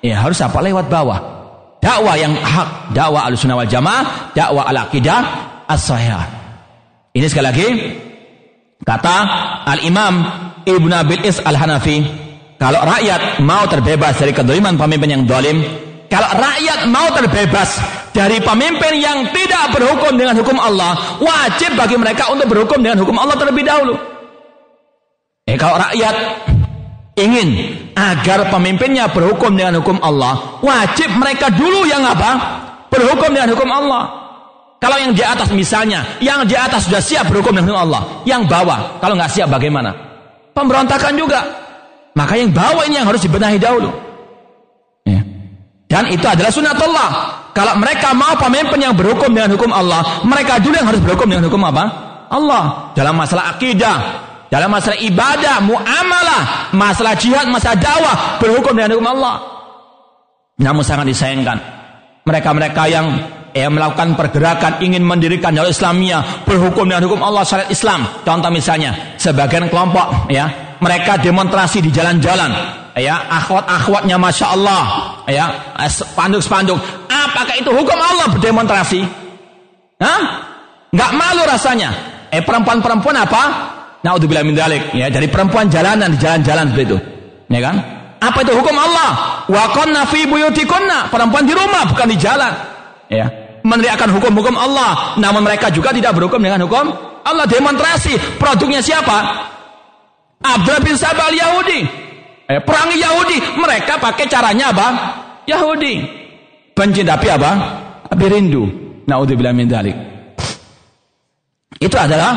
ya 0.02 0.22
harus 0.22 0.38
apa 0.42 0.58
lewat 0.62 0.90
bawah. 0.90 1.20
Dakwah 1.80 2.16
yang 2.20 2.36
hak, 2.36 2.92
dakwah 2.92 3.32
al-sunnah 3.32 3.56
wal 3.64 3.70
jamaah, 3.70 4.36
dakwah 4.36 4.68
al-aqidah 4.68 5.22
as-sahihah. 5.64 6.26
Ini 7.16 7.26
sekali 7.32 7.46
lagi 7.48 7.68
kata 8.84 9.16
al-Imam 9.64 10.49
Ibnu 10.66 10.94
Abil 10.96 11.24
Is 11.24 11.40
al-Hanafi, 11.44 12.04
kalau 12.60 12.84
rakyat 12.84 13.40
mau 13.40 13.64
terbebas 13.72 14.20
dari 14.20 14.36
kedoliman 14.36 14.76
pemimpin 14.76 15.10
yang 15.16 15.24
dolim, 15.24 15.64
kalau 16.12 16.28
rakyat 16.36 16.90
mau 16.92 17.08
terbebas 17.16 17.80
dari 18.12 18.42
pemimpin 18.42 18.98
yang 18.98 19.30
tidak 19.32 19.72
berhukum 19.72 20.18
dengan 20.18 20.36
hukum 20.36 20.58
Allah, 20.58 21.22
wajib 21.22 21.78
bagi 21.78 21.96
mereka 21.96 22.34
untuk 22.34 22.50
berhukum 22.50 22.82
dengan 22.82 23.00
hukum 23.00 23.16
Allah 23.16 23.38
terlebih 23.38 23.64
dahulu. 23.64 23.96
Eh 25.46 25.56
kalau 25.56 25.78
rakyat 25.78 26.16
ingin 27.16 27.78
agar 27.94 28.50
pemimpinnya 28.50 29.08
berhukum 29.14 29.54
dengan 29.54 29.80
hukum 29.80 30.02
Allah, 30.02 30.60
wajib 30.66 31.14
mereka 31.16 31.54
dulu 31.54 31.86
yang 31.86 32.02
apa? 32.02 32.32
Berhukum 32.90 33.30
dengan 33.30 33.54
hukum 33.54 33.70
Allah. 33.70 34.04
Kalau 34.82 34.98
yang 34.98 35.14
di 35.14 35.22
atas 35.22 35.54
misalnya, 35.54 36.18
yang 36.24 36.42
di 36.44 36.58
atas 36.58 36.90
sudah 36.90 37.04
siap 37.04 37.30
berhukum 37.30 37.54
dengan 37.54 37.78
hukum 37.78 37.84
Allah, 37.86 38.02
yang 38.26 38.50
bawah 38.50 38.98
kalau 38.98 39.14
nggak 39.14 39.30
siap 39.30 39.48
bagaimana? 39.48 40.09
Pemberontakan 40.60 41.16
juga. 41.16 41.40
Maka 42.20 42.36
yang 42.36 42.52
bawah 42.52 42.84
ini 42.84 43.00
yang 43.00 43.08
harus 43.08 43.24
dibenahi 43.24 43.56
dahulu. 43.56 43.88
Dan 45.90 46.06
itu 46.14 46.22
adalah 46.28 46.54
sunatullah. 46.54 47.10
Kalau 47.58 47.74
mereka 47.82 48.14
mau 48.14 48.38
pemimpin 48.38 48.78
yang 48.78 48.94
berhukum 48.94 49.34
dengan 49.34 49.58
hukum 49.58 49.74
Allah, 49.74 50.22
mereka 50.22 50.62
dulu 50.62 50.78
yang 50.78 50.86
harus 50.86 51.02
berhukum 51.02 51.26
dengan 51.26 51.50
hukum 51.50 51.66
apa? 51.66 51.84
Allah. 52.30 52.94
Dalam 52.94 53.18
masalah 53.18 53.58
akidah, 53.58 53.98
dalam 54.54 54.70
masalah 54.70 55.02
ibadah, 55.02 55.58
muamalah, 55.66 56.70
masalah 56.78 57.18
jihad, 57.18 57.50
masalah 57.50 57.82
dakwah, 57.82 58.16
berhukum 58.38 58.78
dengan 58.78 59.02
hukum 59.02 59.10
Allah. 59.18 59.36
Namun 60.62 60.86
sangat 60.86 61.10
disayangkan. 61.10 61.58
Mereka-mereka 62.30 62.86
yang 62.86 63.10
ya, 63.54 63.68
melakukan 63.70 64.14
pergerakan 64.14 64.82
ingin 64.84 65.02
mendirikan 65.06 65.54
dakwah 65.54 65.72
Islamiyah 65.72 66.46
berhukum 66.46 66.86
dengan 66.90 67.06
hukum 67.06 67.22
Allah 67.22 67.44
syariat 67.46 67.70
Islam. 67.70 68.06
Contoh 68.26 68.52
misalnya, 68.54 69.16
sebagian 69.18 69.70
kelompok 69.70 70.30
ya, 70.30 70.76
mereka 70.80 71.20
demonstrasi 71.20 71.84
di 71.84 71.92
jalan-jalan. 71.92 72.52
Ya 73.00 73.16
akhwat-akhwatnya 73.32 74.20
masya 74.20 74.48
Allah. 74.56 74.84
Ya 75.30 75.46
spanduk-spanduk. 75.88 76.76
Apakah 77.08 77.56
itu 77.56 77.72
hukum 77.72 77.96
Allah 77.96 78.28
berdemonstrasi? 78.36 79.08
Hah? 80.04 80.22
nggak 80.90 81.12
malu 81.16 81.44
rasanya. 81.46 81.90
Eh 82.34 82.42
perempuan-perempuan 82.44 83.16
apa? 83.24 83.44
Naudzubillah 84.04 84.44
min 84.44 84.58
dalik. 84.58 84.92
Ya 84.96 85.08
dari 85.08 85.32
perempuan 85.32 85.72
jalanan 85.72 86.12
di 86.12 86.18
jalan-jalan 86.20 86.72
seperti 86.72 86.86
itu. 86.92 86.98
Ya 87.50 87.60
kan? 87.64 87.76
Apa 88.20 88.44
itu 88.44 88.52
hukum 88.52 88.76
Allah? 88.76 89.44
Wa 89.48 89.72
qanna 89.72 90.04
fi 90.10 90.28
buyutikunna. 90.28 91.08
Perempuan 91.08 91.48
di 91.48 91.54
rumah 91.56 91.88
bukan 91.88 92.08
di 92.10 92.18
jalan 92.20 92.52
ya 93.12 93.26
meneriakan 93.66 94.16
hukum-hukum 94.16 94.56
Allah 94.56 95.20
namun 95.20 95.44
mereka 95.44 95.68
juga 95.74 95.92
tidak 95.92 96.16
berhukum 96.16 96.40
dengan 96.40 96.64
hukum 96.64 96.94
Allah 97.26 97.46
demonstrasi 97.50 98.16
produknya 98.40 98.80
siapa 98.80 99.50
Abdullah 100.40 100.80
bin 100.80 100.96
Sabal 100.96 101.36
Yahudi 101.36 102.10
Eh, 102.50 102.58
perangi 102.66 102.98
Yahudi, 102.98 103.38
mereka 103.62 104.02
pakai 104.02 104.26
caranya 104.26 104.74
apa? 104.74 104.88
Yahudi. 105.46 106.02
Benci 106.74 107.06
tapi 107.06 107.30
apa? 107.30 107.52
Abi 108.10 108.26
rindu. 108.26 108.66
Naudzubillah 109.06 109.54
min 109.54 109.70
dzalik. 109.70 109.94
Itu 111.78 111.94
adalah 111.94 112.34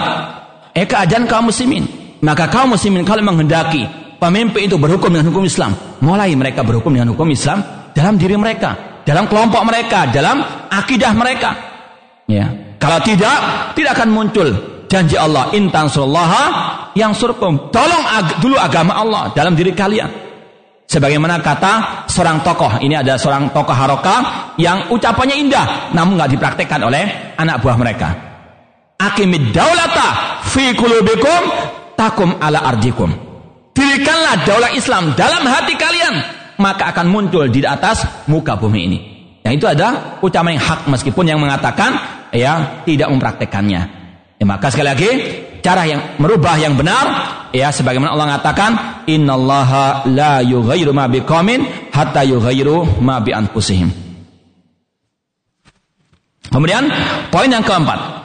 eh 0.77 0.85
keadaan 0.85 1.25
kaum 1.25 1.49
muslimin. 1.49 1.89
Maka 2.21 2.53
kaum 2.53 2.77
muslimin 2.77 3.09
kalau 3.09 3.25
menghendaki 3.25 3.89
pemimpin 4.21 4.69
itu 4.69 4.77
berhukum 4.77 5.17
dengan 5.17 5.33
hukum 5.33 5.49
Islam, 5.49 5.73
mulai 6.05 6.37
mereka 6.37 6.61
berhukum 6.61 6.93
dengan 6.93 7.17
hukum 7.17 7.33
Islam 7.33 7.65
dalam 7.97 8.21
diri 8.21 8.37
mereka, 8.37 8.92
dalam 9.03 9.27
kelompok 9.27 9.63
mereka, 9.67 10.07
dalam 10.11 10.43
akidah 10.71 11.13
mereka. 11.15 11.51
Ya. 12.31 12.47
Kalau 12.79 12.99
tidak, 13.03 13.39
tidak 13.79 13.95
akan 13.99 14.11
muncul 14.11 14.49
janji 14.93 15.17
Allah 15.17 15.49
intan 15.57 15.89
surullaha 15.89 16.45
yang 16.93 17.17
surkum 17.17 17.73
tolong 17.73 18.05
ag 18.05 18.45
dulu 18.45 18.61
agama 18.61 18.99
Allah 18.99 19.33
dalam 19.33 19.57
diri 19.57 19.73
kalian. 19.73 20.11
Sebagaimana 20.85 21.41
kata 21.41 22.05
seorang 22.05 22.45
tokoh 22.45 22.85
ini 22.85 22.93
ada 22.93 23.17
seorang 23.17 23.49
tokoh 23.49 23.73
haroka 23.73 24.17
yang 24.61 24.93
ucapannya 24.93 25.41
indah 25.41 25.97
namun 25.97 26.21
nggak 26.21 26.37
dipraktekkan 26.37 26.85
oleh 26.85 27.33
anak 27.41 27.65
buah 27.65 27.81
mereka. 27.81 28.09
Akimid 29.01 29.57
daulata 29.57 30.43
fi 30.45 30.77
kulubikum 30.77 31.43
takum 31.97 32.37
ala 32.37 32.61
arjikum. 32.69 33.09
Dirikanlah 33.73 34.45
daulah 34.45 34.77
Islam 34.77 35.17
dalam 35.17 35.49
hati 35.49 35.81
kalian 35.81 36.42
maka 36.59 36.93
akan 36.93 37.07
muncul 37.09 37.49
di 37.49 37.63
atas 37.65 38.27
muka 38.29 38.59
bumi 38.59 38.81
ini 38.89 38.99
yang 39.47 39.57
itu 39.57 39.67
ada 39.69 40.19
ucapan 40.21 40.59
yang 40.59 40.65
hak 40.65 40.81
meskipun 40.91 41.25
yang 41.29 41.41
mengatakan 41.41 41.97
ya 42.33 42.85
tidak 42.85 43.09
mempraktekannya 43.09 44.03
Ya, 44.43 44.45
maka 44.51 44.75
sekali 44.75 44.91
lagi 44.91 45.11
cara 45.63 45.87
yang 45.87 46.19
merubah 46.19 46.59
yang 46.59 46.75
benar 46.75 47.07
ya 47.55 47.71
sebagaimana 47.71 48.11
Allah 48.11 48.27
mengatakan 48.35 48.71
innallaha 49.07 50.03
la 50.11 50.43
yughayyiru 50.43 50.91
ma 50.91 51.07
biqaumin 51.07 51.63
hatta 51.95 52.27
yughayyiru 52.27 52.99
ma 52.99 53.23
bi 53.23 53.31
anfusihim. 53.31 53.87
Kemudian 56.51 56.91
poin 57.31 57.47
yang 57.47 57.63
keempat. 57.63 58.22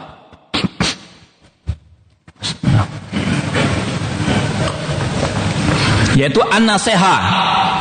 Yaitu 6.17 6.41
an-naseha 6.41 7.15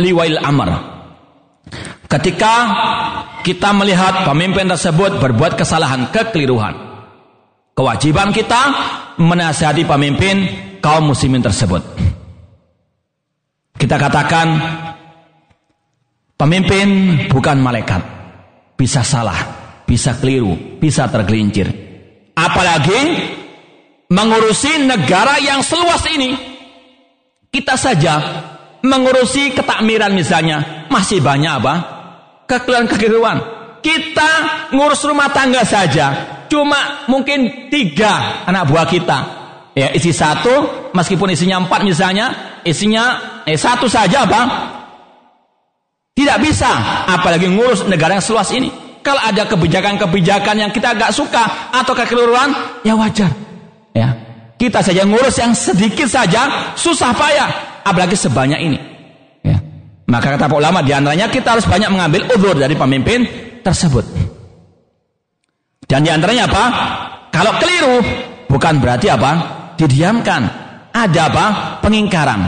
liwail 0.05 0.37
amr. 0.45 0.71
Ketika 2.07 2.55
kita 3.41 3.73
melihat 3.73 4.29
pemimpin 4.29 4.69
tersebut 4.69 5.19
berbuat 5.19 5.57
kesalahan, 5.57 6.13
kekeliruan, 6.13 6.87
Kewajiban 7.77 8.33
kita 8.33 8.63
menasihati 9.21 9.85
pemimpin 9.85 10.37
kaum 10.81 11.13
muslimin 11.13 11.45
tersebut. 11.45 11.85
Kita 13.77 14.01
katakan 14.01 14.49
pemimpin 16.41 16.89
bukan 17.29 17.61
malaikat. 17.61 18.01
Bisa 18.81 19.05
salah, 19.05 19.37
bisa 19.85 20.17
keliru, 20.17 20.81
bisa 20.81 21.05
tergelincir. 21.13 21.69
Apalagi 22.33 23.01
mengurusi 24.09 24.81
negara 24.81 25.37
yang 25.45 25.61
seluas 25.61 26.01
ini. 26.09 26.56
Kita 27.51 27.75
saja 27.79 28.15
mengurusi 28.85 29.55
ketakmiran 29.57 30.13
misalnya 30.13 30.87
masih 30.93 31.19
banyak 31.25 31.53
apa? 31.63 31.75
Kekeliruan-kekeliruan. 32.47 33.39
Kita 33.83 34.31
ngurus 34.75 35.07
rumah 35.07 35.31
tangga 35.31 35.63
saja 35.63 36.37
cuma 36.47 37.07
mungkin 37.11 37.71
tiga 37.71 38.47
anak 38.47 38.71
buah 38.71 38.87
kita. 38.87 39.19
Ya, 39.77 39.93
isi 39.93 40.09
satu, 40.09 40.89
meskipun 40.97 41.37
isinya 41.37 41.61
empat 41.61 41.85
misalnya, 41.85 42.59
isinya 42.65 43.21
eh, 43.45 43.61
satu 43.61 43.85
saja 43.93 44.25
bang. 44.25 44.49
Tidak 46.17 46.39
bisa, 46.41 46.73
apalagi 47.13 47.45
ngurus 47.45 47.85
negara 47.85 48.17
yang 48.17 48.25
seluas 48.25 48.49
ini. 48.57 48.73
Kalau 49.05 49.21
ada 49.21 49.45
kebijakan-kebijakan 49.45 50.65
yang 50.65 50.73
kita 50.73 50.97
agak 50.97 51.13
suka 51.13 51.71
atau 51.77 51.93
kekeliruan, 51.93 52.81
ya 52.89 52.97
wajar. 52.97 53.29
Ya, 53.93 54.26
kita 54.57 54.81
saja 54.81 55.05
ngurus 55.05 55.37
yang 55.37 55.53
sedikit 55.53 56.09
saja, 56.09 56.73
susah 56.73 57.13
payah, 57.13 57.49
apalagi 57.85 58.17
sebanyak 58.17 58.61
ini. 58.61 58.79
Ya. 59.45 59.61
Maka 60.09 60.41
kata 60.41 60.49
ulama 60.49 60.81
di 60.81 60.97
antaranya 60.97 61.29
kita 61.29 61.57
harus 61.57 61.69
banyak 61.69 61.93
mengambil 61.93 62.25
udur 62.33 62.57
dari 62.57 62.73
pemimpin 62.73 63.29
tersebut. 63.61 64.05
Dan 65.87 66.03
di 66.03 66.11
antaranya 66.11 66.51
apa? 66.51 66.65
Kalau 67.31 67.53
keliru, 67.61 67.97
bukan 68.49 68.81
berarti 68.81 69.13
apa? 69.13 69.31
Didiamkan. 69.77 70.43
Ada 70.91 71.21
apa? 71.31 71.45
Pengingkaran. 71.85 72.41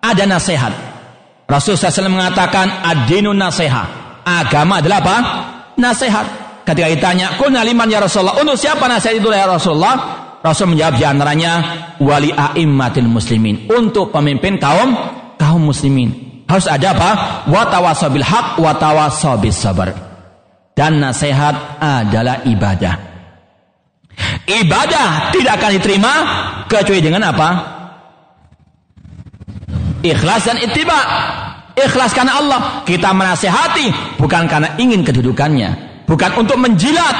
Ada 0.00 0.24
nasihat. 0.24 0.72
Rasulullah 1.46 1.92
SAW 1.92 2.10
mengatakan, 2.10 2.66
adinu 2.82 3.30
nasihat. 3.36 3.86
Agama 4.26 4.82
adalah 4.82 4.98
apa? 5.04 5.16
Nasihat. 5.78 6.26
Ketika 6.66 6.90
ditanya, 6.90 7.38
kuna 7.38 7.62
liman 7.62 7.86
ya 7.86 8.02
Rasulullah. 8.02 8.40
Untuk 8.42 8.58
siapa 8.58 8.90
nasihat 8.90 9.22
itu 9.22 9.30
ya 9.30 9.46
Rasulullah? 9.46 10.25
Rasul 10.46 10.70
menjawab 10.70 10.94
di 10.94 11.04
antaranya, 11.04 11.52
wali 11.98 12.30
a'immatil 12.30 13.10
muslimin. 13.10 13.66
Untuk 13.66 14.14
pemimpin 14.14 14.62
kaum 14.62 14.94
kaum 15.34 15.66
muslimin. 15.66 16.42
Harus 16.46 16.70
ada 16.70 16.94
apa? 16.94 17.10
Watawasabil 17.50 18.22
haq, 18.22 18.62
watawasabil 18.62 19.50
sabar 19.50 20.06
dan 20.76 21.00
nasihat 21.00 21.80
adalah 21.80 22.44
ibadah. 22.44 22.94
Ibadah 24.44 25.32
tidak 25.32 25.52
akan 25.56 25.70
diterima 25.80 26.12
kecuali 26.68 27.00
dengan 27.00 27.32
apa? 27.32 27.48
Ikhlas 30.04 30.44
dan 30.44 30.60
ittiba. 30.60 31.00
Ikhlas 31.72 32.12
karena 32.12 32.38
Allah. 32.38 32.60
Kita 32.84 33.16
menasehati 33.16 34.16
bukan 34.20 34.44
karena 34.46 34.76
ingin 34.76 35.00
kedudukannya, 35.00 36.04
bukan 36.04 36.30
untuk 36.36 36.60
menjilat, 36.60 37.16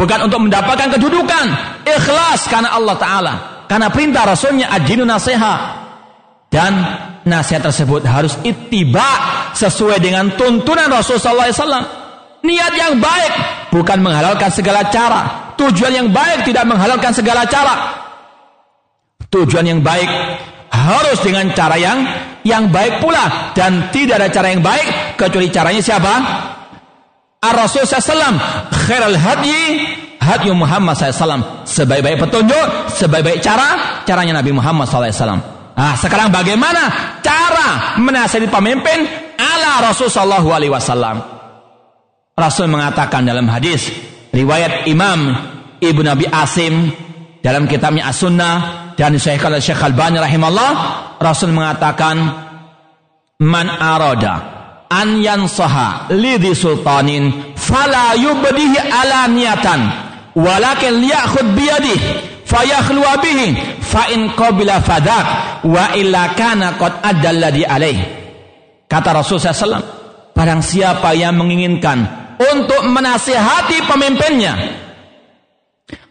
bukan 0.00 0.18
untuk 0.24 0.40
mendapatkan 0.48 0.96
kedudukan. 0.96 1.44
Ikhlas 1.84 2.48
karena 2.48 2.72
Allah 2.72 2.96
Taala. 2.96 3.34
Karena 3.68 3.92
perintah 3.92 4.24
Rasulnya 4.24 4.72
adinu 4.72 5.04
nasihat. 5.04 5.76
Dan 6.48 6.72
nasihat 7.28 7.68
tersebut 7.68 8.02
harus 8.08 8.34
ittiba 8.42 9.06
sesuai 9.52 10.00
dengan 10.00 10.34
tuntunan 10.34 10.88
Rasulullah 10.88 11.52
SAW 11.52 11.86
niat 12.40 12.72
yang 12.72 12.96
baik 12.96 13.32
bukan 13.68 14.00
menghalalkan 14.00 14.48
segala 14.48 14.88
cara 14.88 15.52
tujuan 15.60 15.92
yang 15.92 16.08
baik 16.08 16.48
tidak 16.48 16.64
menghalalkan 16.64 17.12
segala 17.12 17.44
cara 17.44 17.74
tujuan 19.28 19.68
yang 19.68 19.80
baik 19.84 20.08
harus 20.72 21.20
dengan 21.20 21.52
cara 21.52 21.76
yang 21.76 22.02
yang 22.40 22.72
baik 22.72 23.04
pula 23.04 23.52
dan 23.52 23.92
tidak 23.92 24.24
ada 24.24 24.28
cara 24.32 24.48
yang 24.48 24.64
baik 24.64 25.20
kecuali 25.20 25.52
caranya 25.52 25.82
siapa 25.84 26.12
Ar-Rasul 27.40 27.88
SAW 27.88 28.36
khairal 28.84 29.16
hadyi 29.16 29.88
hadyu 30.20 30.52
Muhammad 30.52 30.92
SAW 30.92 31.64
sebaik-baik 31.64 32.20
petunjuk 32.20 32.92
sebaik-baik 32.92 33.40
cara 33.40 34.00
caranya 34.04 34.44
Nabi 34.44 34.52
Muhammad 34.52 34.84
SAW 34.84 35.40
nah 35.72 35.96
sekarang 35.96 36.28
bagaimana 36.28 37.16
cara 37.24 37.96
menasihati 37.96 38.44
pemimpin 38.52 39.08
ala 39.40 39.88
Rasul 39.88 40.12
Sallallahu 40.12 40.48
Alaihi 40.52 40.68
Wasallam? 40.68 41.16
Rasul 42.36 42.68
mengatakan 42.68 43.24
dalam 43.24 43.48
hadis 43.48 43.88
riwayat 44.36 44.84
Imam 44.84 45.32
Ibnu 45.80 46.04
Nabi 46.04 46.28
Asim 46.28 46.92
dalam 47.40 47.64
kitabnya 47.64 48.12
As-Sunnah 48.12 48.56
dan 49.00 49.16
Syekh 49.16 49.40
Al-Syekh 49.40 49.80
Al-Bani 49.80 50.20
rahimahullah 50.20 50.72
Rasul 51.16 51.56
mengatakan 51.56 52.16
man 53.40 53.66
arada 53.72 54.59
an 54.90 55.22
yansaha 55.22 56.10
lidhi 56.10 56.54
sultanin 56.54 57.54
fala 57.54 58.18
yubdihi 58.18 58.78
alaniyatan 58.90 59.80
walakin 60.34 60.98
liyakhud 61.00 61.54
biyadihi 61.54 62.06
fayakhluwa 62.42 63.22
bihi 63.22 63.54
fa 63.78 64.10
in 64.10 64.34
qabila 64.34 64.82
fadak 64.82 65.26
wa 65.62 65.94
illa 65.94 66.34
kana 66.34 66.74
qad 66.74 66.98
adalladhi 67.06 67.62
alaih 67.62 67.98
kata 68.90 69.14
Rasul 69.14 69.38
SAW 69.38 69.78
barang 70.34 70.62
siapa 70.62 71.14
yang 71.14 71.38
menginginkan 71.38 72.20
untuk 72.40 72.88
menasihati 72.88 73.84
pemimpinnya. 73.84 74.56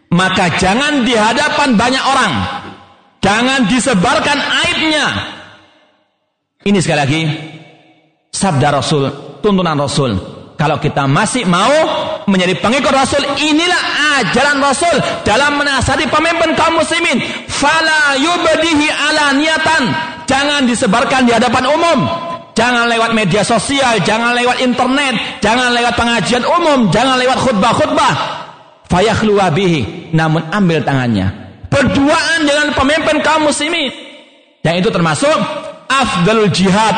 Maka 0.10 0.58
jangan 0.58 1.06
di 1.06 1.14
hadapan 1.14 1.74
banyak 1.78 2.04
orang. 2.06 2.34
Jangan 3.22 3.66
disebarkan 3.70 4.38
aibnya. 4.38 5.06
Ini 6.66 6.78
sekali 6.82 7.00
lagi 7.00 7.22
sabda 8.32 8.74
Rasul, 8.74 9.10
tuntunan 9.44 9.76
Rasul. 9.76 10.16
Kalau 10.60 10.76
kita 10.76 11.08
masih 11.08 11.48
mau 11.48 11.72
menjadi 12.28 12.60
pengikut 12.60 12.92
Rasul, 12.92 13.24
inilah 13.40 13.82
ajaran 14.20 14.60
Rasul 14.60 14.96
dalam 15.24 15.56
menasihati 15.56 16.12
pemimpin 16.12 16.52
kaum 16.60 16.84
muslimin. 16.84 17.24
Fala 17.48 18.20
yubdihi 18.20 18.88
ala 18.92 19.32
niatan. 19.40 19.84
Jangan 20.28 20.68
disebarkan 20.68 21.26
di 21.26 21.32
hadapan 21.34 21.64
umum 21.74 22.30
Jangan 22.60 22.92
lewat 22.92 23.16
media 23.16 23.40
sosial, 23.40 24.04
jangan 24.04 24.36
lewat 24.36 24.60
internet, 24.60 25.40
jangan 25.40 25.72
lewat 25.72 25.96
pengajian 25.96 26.44
umum, 26.44 26.92
jangan 26.92 27.16
lewat 27.16 27.40
khutbah-khutbah. 27.40 28.14
Fayakhluwa 28.92 29.48
bihi, 29.56 30.12
namun 30.12 30.44
ambil 30.52 30.84
tangannya. 30.84 31.32
Berduaan 31.72 32.44
dengan 32.44 32.76
pemimpin 32.76 33.24
kaum 33.24 33.48
muslimin. 33.48 33.96
Yang 34.60 34.76
itu 34.84 34.90
termasuk 34.92 35.38
afdalul 35.88 36.52
jihad. 36.52 36.96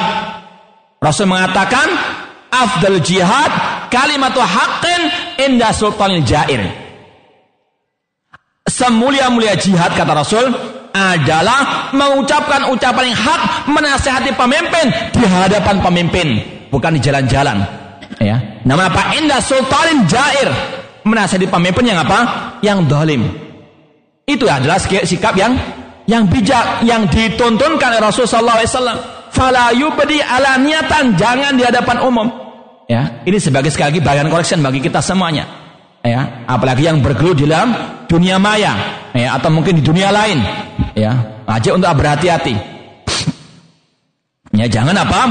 Rasul 1.02 1.34
mengatakan 1.34 1.90
afdal 2.54 3.02
jihad 3.02 3.50
kalimatu 3.90 4.38
haqqin 4.38 5.10
inda 5.42 5.74
sultanil 5.74 6.22
jair. 6.22 6.62
Semulia-mulia 8.70 9.58
jihad 9.58 9.98
kata 9.98 10.14
Rasul 10.14 10.46
adalah 10.94 11.90
mengucapkan 11.98 12.70
ucapan 12.70 13.10
yang 13.10 13.18
hak 13.18 13.42
menasehati 13.74 14.32
pemimpin 14.38 14.86
di 15.18 15.26
hadapan 15.26 15.82
pemimpin 15.82 16.28
bukan 16.70 16.94
di 16.94 17.02
jalan-jalan. 17.02 17.66
Ya. 18.22 18.62
Nama 18.62 18.94
apa? 18.94 19.18
Indah 19.18 19.42
sultanin 19.42 20.06
jair. 20.06 20.54
Menasehati 21.02 21.50
pemimpin 21.50 21.82
yang 21.82 22.06
apa? 22.06 22.54
Yang 22.62 22.86
dolim. 22.86 23.26
Itu 24.30 24.46
adalah 24.46 24.78
sikap 24.78 25.34
yang 25.34 25.58
yang 26.06 26.30
bijak 26.30 26.86
yang 26.86 27.10
ditontonkan 27.10 27.98
oleh 27.98 28.06
Rasulullah 28.06 28.62
SAW. 28.62 29.21
Fala 29.42 29.74
yubdi 29.74 30.22
alaniatan 30.22 31.18
jangan 31.18 31.58
di 31.58 31.66
hadapan 31.66 31.98
umum. 32.06 32.30
Ya, 32.86 33.26
ini 33.26 33.42
sebagai 33.42 33.74
sekali 33.74 33.98
lagi 33.98 34.02
bagian 34.06 34.30
correction 34.30 34.62
bagi 34.62 34.78
kita 34.78 35.02
semuanya. 35.02 35.50
Ya, 36.06 36.46
apalagi 36.46 36.86
yang 36.86 37.02
bergelut 37.02 37.42
di 37.42 37.50
dalam 37.50 37.74
dunia 38.06 38.38
maya, 38.38 38.78
ya, 39.18 39.34
atau 39.34 39.50
mungkin 39.50 39.82
di 39.82 39.84
dunia 39.86 40.14
lain. 40.14 40.46
Ya, 40.94 41.42
aja 41.50 41.74
untuk 41.74 41.90
berhati-hati. 41.90 42.54
Ya, 44.54 44.70
jangan 44.70 44.94
apa 44.94 45.22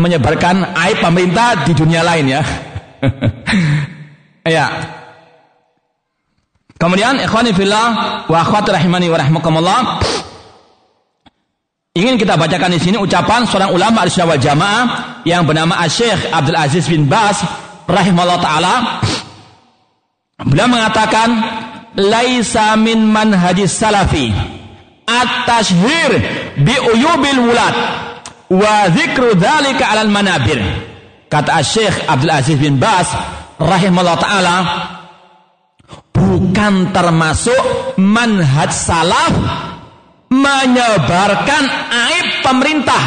menyebarkan 0.00 0.72
aib 0.88 1.04
pemerintah 1.04 1.68
di 1.68 1.76
dunia 1.76 2.00
lain 2.00 2.24
ya. 2.24 2.40
ya, 4.56 4.64
Kemudian 6.78 7.20
ikhwani 7.20 7.50
fillah 7.52 7.86
wa 8.30 8.38
akhwati 8.38 8.70
rahimani 8.72 9.12
wa 9.12 9.18
rahmakumullah. 9.18 9.80
Ingin 11.96 12.20
kita 12.20 12.36
bacakan 12.36 12.76
di 12.76 12.80
sini 12.82 12.96
ucapan 13.00 13.48
seorang 13.48 13.72
ulama 13.72 14.04
al 14.04 14.10
wal 14.12 14.36
Jamaah 14.36 14.84
yang 15.24 15.48
bernama 15.48 15.80
Syekh 15.88 16.28
Abdul 16.28 16.58
Aziz 16.58 16.84
bin 16.84 17.08
Bas 17.08 17.40
rahimahullah 17.88 18.40
taala. 18.44 18.74
Beliau 20.44 20.68
mengatakan 20.68 21.28
laisa 21.96 22.76
min 22.78 23.08
manhajis 23.08 23.74
salafi 23.74 24.30
at-tashhir 25.08 26.10
bi 26.60 26.76
uyubil 26.76 27.40
wulad 27.50 27.74
wa 28.52 28.92
dzikru 28.92 29.34
dzalika 29.34 29.88
'alal 29.88 30.12
manabir. 30.12 30.60
Kata 31.32 31.64
Syekh 31.64 32.04
Abdul 32.04 32.30
Aziz 32.30 32.56
bin 32.60 32.76
Bas 32.76 33.10
rahimahullah 33.58 34.18
taala 34.20 34.56
bukan 36.14 36.94
termasuk 36.94 37.96
manhaj 37.98 38.70
salaf 38.70 39.34
menyebarkan 40.38 41.62
aib 41.90 42.26
pemerintah 42.46 43.02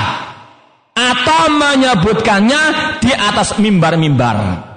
atau 0.91 1.41
menyebutkannya 1.55 2.61
di 2.99 3.11
atas 3.15 3.55
mimbar-mimbar. 3.57 4.67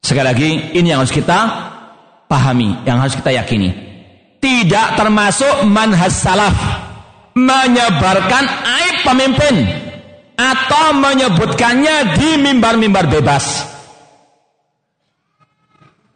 Sekali 0.00 0.24
lagi, 0.24 0.50
ini 0.76 0.92
yang 0.92 1.00
harus 1.00 1.12
kita 1.12 1.38
pahami, 2.28 2.84
yang 2.84 3.00
harus 3.00 3.16
kita 3.16 3.32
yakini. 3.32 3.72
Tidak 4.40 5.00
termasuk 5.00 5.64
manhaj 5.64 6.12
salaf 6.12 6.56
menyebarkan 7.32 8.44
aib 8.44 8.96
pemimpin 9.00 9.54
atau 10.36 10.92
menyebutkannya 10.92 12.20
di 12.20 12.30
mimbar-mimbar 12.42 13.08
bebas. 13.08 13.64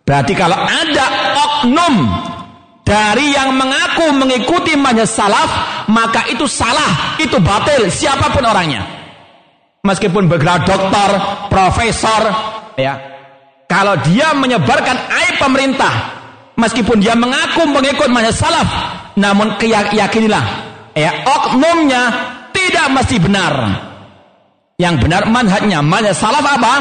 Berarti 0.04 0.32
kalau 0.32 0.56
ada 0.56 1.06
oknum 1.36 1.94
dari 2.88 3.36
yang 3.36 3.52
mengaku 3.52 4.16
mengikuti 4.16 4.72
manhaj 4.72 5.04
salaf, 5.04 5.50
maka 5.92 6.24
itu 6.32 6.48
salah, 6.48 7.20
itu 7.20 7.36
batil, 7.36 7.92
siapa 7.92 8.32
pun 8.32 8.48
orangnya. 8.48 8.80
Meskipun 9.84 10.24
bergelar 10.24 10.64
dokter, 10.64 11.10
profesor, 11.52 12.32
ya. 12.80 12.96
Kalau 13.68 14.00
dia 14.00 14.32
menyebarkan 14.32 14.96
aib 14.96 15.36
pemerintah, 15.36 15.92
meskipun 16.56 17.04
dia 17.04 17.12
mengaku 17.12 17.68
mengikut 17.68 18.08
manhaj 18.08 18.32
salaf, 18.32 18.68
namun 19.20 19.60
keyakinilah, 19.60 20.44
ya, 20.96 21.12
oknumnya 21.28 22.02
tidak 22.56 22.88
mesti 22.88 23.20
benar. 23.20 23.52
Yang 24.80 24.94
benar 25.04 25.28
manhajnya, 25.28 25.84
manhaj 25.84 26.16
salaf 26.16 26.40
apa? 26.40 26.74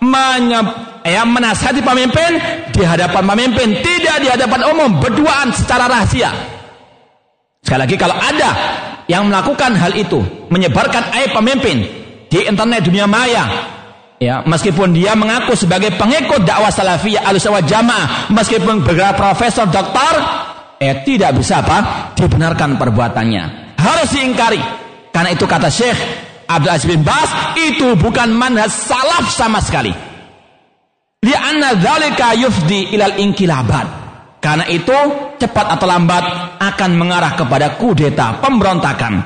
Menye 0.00 0.91
ya 1.06 1.22
menasihati 1.26 1.82
pemimpin 1.82 2.30
di 2.70 2.82
hadapan 2.82 3.22
pemimpin, 3.34 3.68
tidak 3.82 4.16
di 4.22 4.28
hadapan 4.30 4.60
umum, 4.70 4.90
berduaan 5.02 5.50
secara 5.54 5.90
rahasia. 5.90 6.30
Sekali 7.62 7.80
lagi 7.86 7.96
kalau 7.98 8.16
ada 8.18 8.50
yang 9.06 9.30
melakukan 9.30 9.74
hal 9.78 9.94
itu, 9.94 10.22
menyebarkan 10.50 11.14
aib 11.14 11.30
pemimpin 11.34 11.86
di 12.26 12.38
internet 12.42 12.86
dunia 12.86 13.06
maya, 13.06 13.44
ya 14.18 14.42
meskipun 14.46 14.94
dia 14.94 15.14
mengaku 15.14 15.54
sebagai 15.54 15.94
pengikut 15.94 16.42
dakwah 16.42 16.70
salafiyah 16.70 17.22
al 17.26 17.38
jamaah, 17.38 18.30
meskipun 18.34 18.82
bergerak 18.82 19.14
profesor, 19.14 19.70
doktor, 19.70 20.14
eh 20.82 21.02
tidak 21.06 21.38
bisa 21.38 21.62
apa 21.62 22.10
dibenarkan 22.18 22.78
perbuatannya, 22.78 23.76
harus 23.78 24.08
diingkari. 24.10 24.62
Karena 25.12 25.28
itu 25.28 25.44
kata 25.44 25.68
Syekh 25.68 25.98
Abdul 26.48 26.72
Aziz 26.72 26.88
bin 26.88 27.04
Bas 27.04 27.28
itu 27.54 27.94
bukan 28.00 28.32
manhaj 28.32 28.72
salaf 28.72 29.28
sama 29.28 29.60
sekali. 29.60 30.11
Lianna 31.22 31.78
dzalika 31.78 32.34
yufdi 32.34 32.98
ilal 32.98 33.14
inkilabat. 33.14 33.86
Karena 34.42 34.66
itu 34.66 34.98
cepat 35.38 35.78
atau 35.78 35.86
lambat 35.86 36.58
akan 36.58 36.90
mengarah 36.98 37.38
kepada 37.38 37.78
kudeta, 37.78 38.42
pemberontakan. 38.42 39.22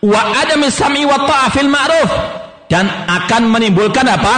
Wa 0.00 0.22
adami 0.40 0.72
sami 0.72 1.04
wa 1.04 1.28
ta'afil 1.28 1.68
ma'ruf 1.68 2.10
dan 2.72 2.88
akan 2.88 3.52
menimbulkan 3.52 4.08
apa? 4.08 4.34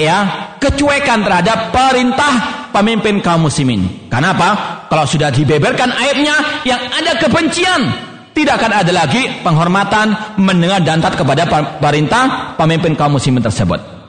Ya, 0.00 0.48
kecuekan 0.56 1.28
terhadap 1.28 1.76
perintah 1.76 2.64
pemimpin 2.72 3.20
kaum 3.20 3.44
muslimin. 3.44 4.08
Karena 4.08 4.32
apa? 4.32 4.50
Kalau 4.88 5.04
sudah 5.04 5.28
dibeberkan 5.28 5.92
aibnya 5.92 6.64
yang 6.64 6.80
ada 6.88 7.20
kebencian, 7.20 7.84
tidak 8.32 8.64
akan 8.64 8.80
ada 8.80 8.92
lagi 8.96 9.44
penghormatan 9.44 10.40
mendengar 10.40 10.80
dan 10.80 11.04
taat 11.04 11.20
kepada 11.20 11.44
perintah 11.76 12.56
pemimpin 12.56 12.96
kaum 12.96 13.20
muslimin 13.20 13.44
tersebut. 13.44 13.99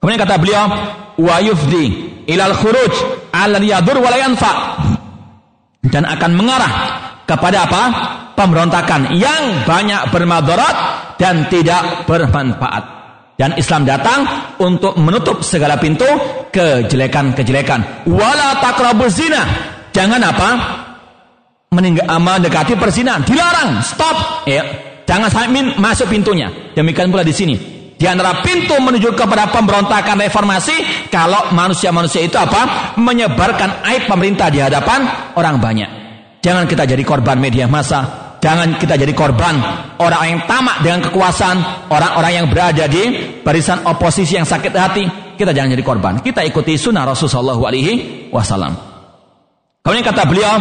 Kemudian 0.00 0.20
kata 0.22 0.36
beliau, 0.38 0.64
wa 1.16 1.36
yufdi 1.40 2.06
ilal 2.26 2.54
khuruj 2.54 2.94
al 3.32 3.56
yadur 3.62 4.02
wa 4.02 4.10
dan 5.86 6.02
akan 6.04 6.30
mengarah 6.34 6.72
kepada 7.24 7.66
apa? 7.66 7.82
Pemberontakan 8.36 9.16
yang 9.16 9.64
banyak 9.64 10.12
bermadarat 10.12 10.76
dan 11.16 11.48
tidak 11.48 12.04
bermanfaat. 12.04 12.84
Dan 13.36 13.56
Islam 13.56 13.88
datang 13.88 14.52
untuk 14.60 14.96
menutup 15.00 15.40
segala 15.40 15.80
pintu 15.80 16.04
kejelekan-kejelekan. 16.52 18.04
Wala 18.12 18.60
taqrabuz 18.60 19.16
zina. 19.16 19.42
Jangan 19.92 20.20
apa? 20.20 20.50
mendekati 21.72 22.76
perzinahan. 22.76 23.24
Dilarang. 23.24 23.80
Stop. 23.80 24.44
Ya. 24.48 24.64
Jangan 25.08 25.28
sampai 25.32 25.76
masuk 25.80 26.12
pintunya. 26.12 26.48
Demikian 26.76 27.08
pula 27.08 27.24
di 27.24 27.32
sini 27.32 27.75
di 27.96 28.04
antara 28.04 28.44
pintu 28.44 28.76
menuju 28.76 29.16
kepada 29.16 29.48
pemberontakan 29.48 30.20
reformasi 30.20 31.08
kalau 31.08 31.48
manusia-manusia 31.56 32.28
itu 32.28 32.36
apa? 32.36 32.92
Menyebarkan 33.00 33.88
aib 33.88 34.04
pemerintah 34.04 34.52
di 34.52 34.60
hadapan 34.60 35.32
orang 35.32 35.56
banyak. 35.56 35.90
Jangan 36.44 36.68
kita 36.68 36.84
jadi 36.84 37.00
korban 37.00 37.40
media 37.40 37.64
massa. 37.64 38.36
Jangan 38.36 38.76
kita 38.76 39.00
jadi 39.00 39.16
korban 39.16 39.56
orang 39.96 40.22
yang 40.28 40.40
tamak 40.44 40.84
dengan 40.84 41.08
kekuasaan, 41.08 41.88
orang-orang 41.88 42.32
yang 42.36 42.46
berada 42.52 42.84
di 42.84 43.02
barisan 43.40 43.80
oposisi 43.88 44.36
yang 44.36 44.44
sakit 44.44 44.72
hati. 44.76 45.04
Kita 45.40 45.56
jangan 45.56 45.72
jadi 45.72 45.80
korban. 45.80 46.20
Kita 46.20 46.44
ikuti 46.44 46.76
sunnah 46.76 47.08
Rasulullah 47.08 47.56
alaihi 47.56 48.28
wasallam. 48.28 48.76
Kemudian 49.80 50.04
kata 50.04 50.22
beliau, 50.28 50.52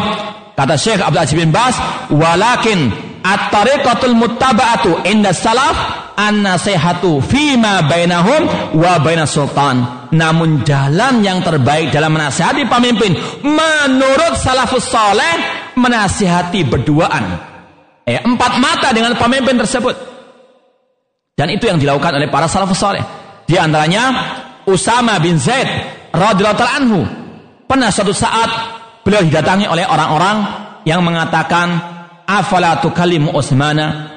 kata 0.55 0.79
Syekh 0.79 1.03
Abdul 1.03 1.19
Aziz 1.19 1.35
bin 1.35 1.51
Bas, 1.51 1.75
walakin 2.07 2.95
at-tariqatul 3.27 4.15
muttaba'atu 4.15 5.03
inda 5.03 5.35
salaf 5.35 6.04
an-nasihatu 6.15 7.19
fima 7.19 7.83
bainahum 7.85 8.73
wa 8.79 8.97
bainas 9.03 9.35
sultan. 9.35 10.07
Namun 10.15 10.63
jalan 10.63 11.19
yang 11.19 11.43
terbaik 11.43 11.91
dalam 11.91 12.15
menasihati 12.15 12.65
pemimpin 12.71 13.13
menurut 13.43 14.39
salafus 14.39 14.87
soleh 14.87 15.35
menasihati 15.75 16.63
berduaan. 16.65 17.23
Eh, 18.07 18.23
empat 18.23 18.53
mata 18.63 18.95
dengan 18.95 19.13
pemimpin 19.19 19.59
tersebut. 19.59 19.95
Dan 21.35 21.51
itu 21.51 21.67
yang 21.67 21.75
dilakukan 21.75 22.15
oleh 22.15 22.31
para 22.31 22.47
salafus 22.47 22.79
soleh. 22.79 23.03
Di 23.43 23.59
antaranya 23.59 24.03
Usama 24.65 25.19
bin 25.19 25.35
Zaid 25.35 25.67
radhiyallahu 26.15 26.75
anhu. 26.79 26.99
Pernah 27.67 27.89
suatu 27.91 28.15
saat 28.15 28.49
beliau 29.03 29.25
didatangi 29.25 29.67
oleh 29.67 29.83
orang-orang 29.83 30.37
yang 30.87 31.01
mengatakan 31.01 31.75
afala 32.23 32.79
tukallimu 32.79 33.33
Utsmana 33.33 34.14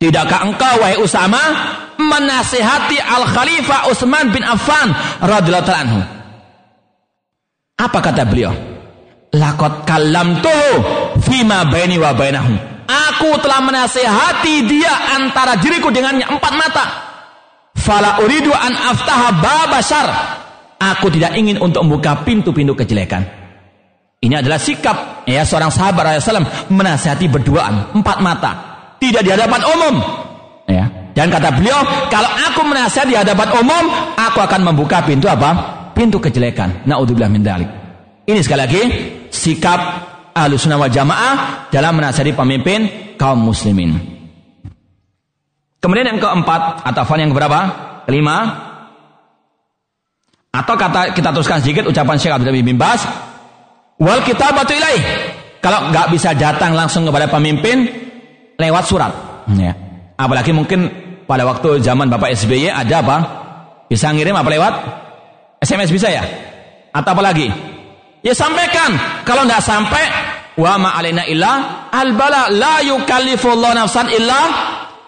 Tidakkah 0.00 0.48
engkau 0.48 0.80
wahai 0.80 0.96
Usama 0.96 1.36
menasihati 2.00 2.96
Al 3.04 3.28
Khalifah 3.28 3.92
Utsman 3.92 4.32
bin 4.32 4.40
Affan 4.40 4.96
radhiyallahu 5.20 5.76
anhu? 5.76 6.00
Apa 7.76 7.98
kata 8.00 8.24
beliau? 8.24 8.48
Lakot 9.36 9.84
kalam 9.84 10.40
tuh 10.40 10.72
fima 11.20 11.68
baini 11.68 12.00
wa 12.00 12.16
bainahu. 12.16 12.56
Aku 12.88 13.44
telah 13.44 13.60
menasihati 13.60 14.64
dia 14.64 15.20
antara 15.20 15.60
diriku 15.60 15.92
dengannya 15.92 16.32
empat 16.32 16.52
mata. 16.56 16.84
Fala 17.76 18.24
uridu 18.24 18.56
an 18.56 18.72
aftaha 18.72 19.28
babasar. 19.36 20.08
Aku 20.80 21.12
tidak 21.12 21.36
ingin 21.36 21.60
untuk 21.60 21.84
membuka 21.84 22.24
pintu-pintu 22.24 22.72
kejelekan. 22.72 23.20
Ini 24.24 24.40
adalah 24.40 24.56
sikap 24.56 25.28
ya 25.28 25.44
seorang 25.44 25.68
sahabat 25.68 26.16
Rasulullah 26.16 26.72
menasihati 26.72 27.28
berduaan 27.28 27.92
empat 28.00 28.18
mata 28.24 28.69
tidak 29.00 29.24
di 29.24 29.30
hadapan 29.32 29.60
umum. 29.64 29.94
Ya. 30.68 30.84
Dan 31.16 31.26
kata 31.32 31.50
beliau, 31.58 31.82
kalau 32.12 32.30
aku 32.30 32.62
menasihat 32.62 33.08
di 33.08 33.16
hadapan 33.18 33.48
umum, 33.58 33.84
aku 34.14 34.38
akan 34.38 34.60
membuka 34.62 35.02
pintu 35.02 35.26
apa? 35.26 35.50
Pintu 35.96 36.22
kejelekan. 36.22 36.86
Naudzubillah 36.86 37.32
min 37.32 37.42
dalik. 37.42 37.66
Ini 38.28 38.38
sekali 38.44 38.60
lagi 38.62 38.82
sikap 39.32 39.80
Ahlussunnah 40.30 40.78
wal 40.78 40.92
Jamaah 40.92 41.66
dalam 41.74 41.98
menasihati 41.98 42.30
pemimpin 42.30 42.80
kaum 43.18 43.42
muslimin. 43.42 43.98
Kemudian 45.80 46.14
yang 46.14 46.20
keempat, 46.20 46.86
atau 46.86 47.02
yang 47.16 47.34
berapa? 47.34 47.60
Kelima. 48.06 48.36
Atau 50.52 50.76
kata 50.76 51.16
kita 51.16 51.34
teruskan 51.34 51.58
sedikit 51.64 51.88
ucapan 51.88 52.16
Syekh 52.20 52.36
Abdul 52.36 52.54
bin 52.62 52.76
Bas, 52.78 53.02
wal 53.98 54.20
kitabatu 54.22 54.76
ilaih. 54.76 55.02
Kalau 55.60 55.92
nggak 55.92 56.06
bisa 56.14 56.32
datang 56.36 56.72
langsung 56.72 57.04
kepada 57.04 57.28
pemimpin 57.28 58.09
lewat 58.60 58.84
surat. 58.84 59.12
Ya. 59.56 59.72
Apalagi 60.20 60.52
mungkin 60.52 60.86
pada 61.24 61.48
waktu 61.48 61.80
zaman 61.80 62.12
Bapak 62.12 62.36
SBY 62.36 62.68
ada 62.68 63.00
apa? 63.00 63.16
Bisa 63.88 64.12
ngirim 64.12 64.36
apa 64.36 64.48
lewat? 64.52 64.74
SMS 65.64 65.90
bisa 65.90 66.12
ya? 66.12 66.22
Atau 66.92 67.16
apa 67.16 67.22
lagi? 67.24 67.48
Ya 68.20 68.36
sampaikan. 68.36 68.92
Kalau 69.24 69.48
nggak 69.48 69.64
sampai, 69.64 70.04
wa 70.60 70.76
ma 70.76 70.90
alaina 71.00 71.24
illa 71.24 71.88
albala 71.88 72.52
la 72.52 72.84
yukallifullahu 72.84 73.72
nafsan 73.72 74.12
illa 74.12 74.40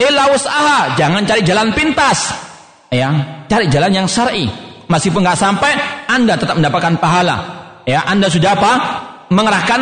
illa 0.01 0.33
usaha. 0.33 0.97
Jangan 0.97 1.29
cari 1.29 1.43
jalan 1.45 1.70
pintas. 1.77 2.33
Ya, 2.93 3.09
cari 3.49 3.69
jalan 3.73 3.93
yang 3.93 4.07
syar'i. 4.09 4.49
Meskipun 4.89 5.24
nggak 5.24 5.41
sampai, 5.41 5.73
Anda 6.12 6.37
tetap 6.37 6.61
mendapatkan 6.61 7.01
pahala. 7.01 7.37
Ya, 7.89 8.05
Anda 8.05 8.29
sudah 8.29 8.53
apa? 8.53 8.73
Mengerahkan 9.33 9.81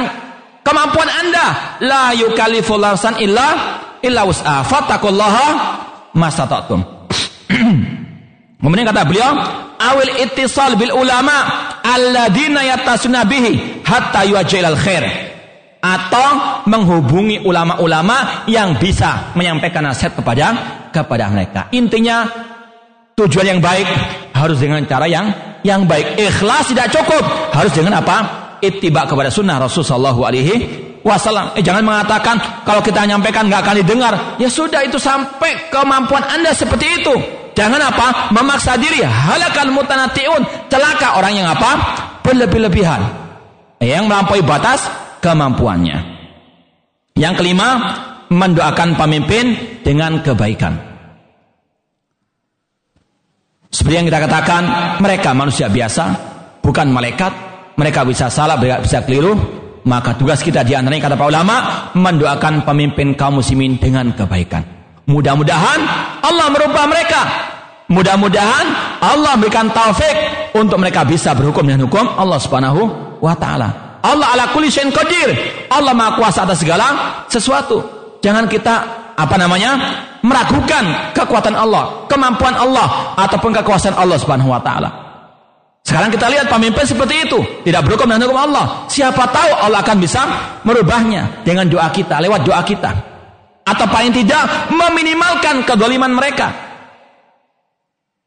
Kemampuan 0.61 1.09
Anda 1.09 1.47
la 1.81 2.13
yukalliful 2.13 2.81
nafsan 2.81 3.17
illa 3.21 3.49
illa 4.05 4.23
wus'aha. 4.29 4.61
Fattaqullaha 4.65 5.47
mastata'tum. 6.17 6.81
Kemudian 8.61 8.87
kata 8.93 9.03
beliau, 9.09 9.33
awil 9.81 10.13
ittisal 10.21 10.77
bil 10.77 10.93
ulama 10.93 11.49
alladzina 11.81 12.61
yatasuna 12.65 13.25
bihi 13.25 13.83
hatta 13.85 14.29
yuajilal 14.29 14.77
khair. 14.77 15.05
Atau 15.81 16.61
menghubungi 16.69 17.41
ulama-ulama 17.41 18.45
yang 18.45 18.77
bisa 18.77 19.33
menyampaikan 19.33 19.81
nasihat 19.81 20.13
kepada 20.13 20.47
kepada 20.93 21.25
mereka. 21.33 21.73
Intinya 21.73 22.29
tujuan 23.17 23.57
yang 23.57 23.61
baik 23.65 23.89
harus 24.37 24.61
dengan 24.61 24.85
cara 24.85 25.09
yang 25.09 25.33
yang 25.65 25.89
baik. 25.89 26.21
Ikhlas 26.21 26.69
tidak 26.69 26.93
cukup, 26.93 27.25
harus 27.57 27.73
dengan 27.73 28.05
apa? 28.05 28.40
Ittiba 28.61 29.09
kepada 29.09 29.33
sunnah 29.33 29.59
Rasul 29.61 29.83
Shallallahu 29.83 30.21
Alaihi 30.25 30.55
Wasallam. 31.01 31.57
Eh 31.57 31.65
jangan 31.65 31.85
mengatakan 31.85 32.37
kalau 32.65 32.85
kita 32.85 33.05
nyampaikan 33.09 33.49
nggak 33.49 33.61
akan 33.65 33.77
didengar. 33.81 34.15
Ya 34.37 34.53
sudah 34.53 34.85
itu 34.85 35.01
sampai 35.01 35.73
kemampuan 35.73 36.25
anda 36.29 36.53
seperti 36.53 37.03
itu. 37.03 37.15
Jangan 37.57 37.81
apa 37.81 38.07
memaksa 38.33 38.77
diri. 38.77 39.03
Halakal 39.03 39.73
mutanatiun 39.73 40.71
celaka 40.71 41.19
orang 41.19 41.35
yang 41.35 41.49
apa 41.51 41.71
berlebih-lebihan. 42.23 43.01
Yang 43.81 44.05
melampaui 44.07 44.45
batas 44.45 44.87
kemampuannya. 45.25 45.99
Yang 47.17 47.35
kelima 47.41 47.69
mendoakan 48.31 48.95
pemimpin 48.95 49.81
dengan 49.83 50.23
kebaikan. 50.23 50.91
Seperti 53.71 53.95
yang 54.03 54.07
kita 54.11 54.27
katakan, 54.27 54.63
mereka 54.99 55.31
manusia 55.31 55.71
biasa, 55.71 56.05
bukan 56.59 56.91
malaikat, 56.91 57.31
mereka 57.81 58.05
bisa 58.05 58.29
salah, 58.29 58.61
bisa 58.61 59.01
keliru, 59.09 59.33
maka 59.89 60.13
tugas 60.13 60.45
kita 60.45 60.61
di 60.61 60.77
antaranya 60.77 61.09
kata 61.09 61.17
para 61.17 61.33
ulama 61.33 61.57
mendoakan 61.97 62.69
pemimpin 62.69 63.17
kaum 63.17 63.41
muslimin 63.41 63.81
dengan 63.81 64.13
kebaikan. 64.13 64.61
Mudah-mudahan 65.09 65.81
Allah 66.21 66.47
merubah 66.53 66.85
mereka. 66.85 67.21
Mudah-mudahan 67.91 68.67
Allah 69.01 69.35
memberikan 69.35 69.73
taufik 69.73 70.15
untuk 70.55 70.79
mereka 70.79 71.03
bisa 71.09 71.33
berhukum 71.33 71.65
dengan 71.67 71.89
hukum 71.89 72.07
Allah 72.07 72.39
Subhanahu 72.39 72.83
wa 73.19 73.35
taala. 73.35 73.99
Allah 74.05 74.37
ala 74.37 74.45
kulli 74.53 74.69
syai'in 74.71 74.93
qadir. 74.95 75.33
Allah 75.73 75.97
Maha 75.97 76.21
Kuasa 76.21 76.47
atas 76.47 76.63
segala 76.63 77.25
sesuatu. 77.27 77.83
Jangan 78.21 78.47
kita 78.47 78.75
apa 79.17 79.35
namanya? 79.41 79.73
meragukan 80.21 81.17
kekuatan 81.17 81.57
Allah, 81.57 82.05
kemampuan 82.05 82.53
Allah 82.53 83.17
ataupun 83.17 83.57
kekuasaan 83.57 83.97
Allah 83.97 84.21
Subhanahu 84.21 84.53
wa 84.53 84.61
taala. 84.61 85.10
Sekarang 85.81 86.13
kita 86.13 86.29
lihat 86.29 86.47
pemimpin 86.47 86.85
seperti 86.85 87.25
itu, 87.25 87.39
tidak 87.65 87.89
berhukum 87.89 88.07
dengan 88.07 88.29
hukum 88.29 88.41
Allah. 88.41 88.85
Siapa 88.87 89.25
tahu 89.33 89.51
Allah 89.65 89.81
akan 89.81 89.97
bisa 89.99 90.23
merubahnya 90.63 91.43
dengan 91.43 91.67
doa 91.67 91.89
kita, 91.89 92.21
lewat 92.21 92.45
doa 92.45 92.61
kita. 92.63 92.93
Atau 93.65 93.87
paling 93.89 94.13
tidak 94.13 94.71
meminimalkan 94.71 95.65
kedoliman 95.65 96.13
mereka. 96.13 96.53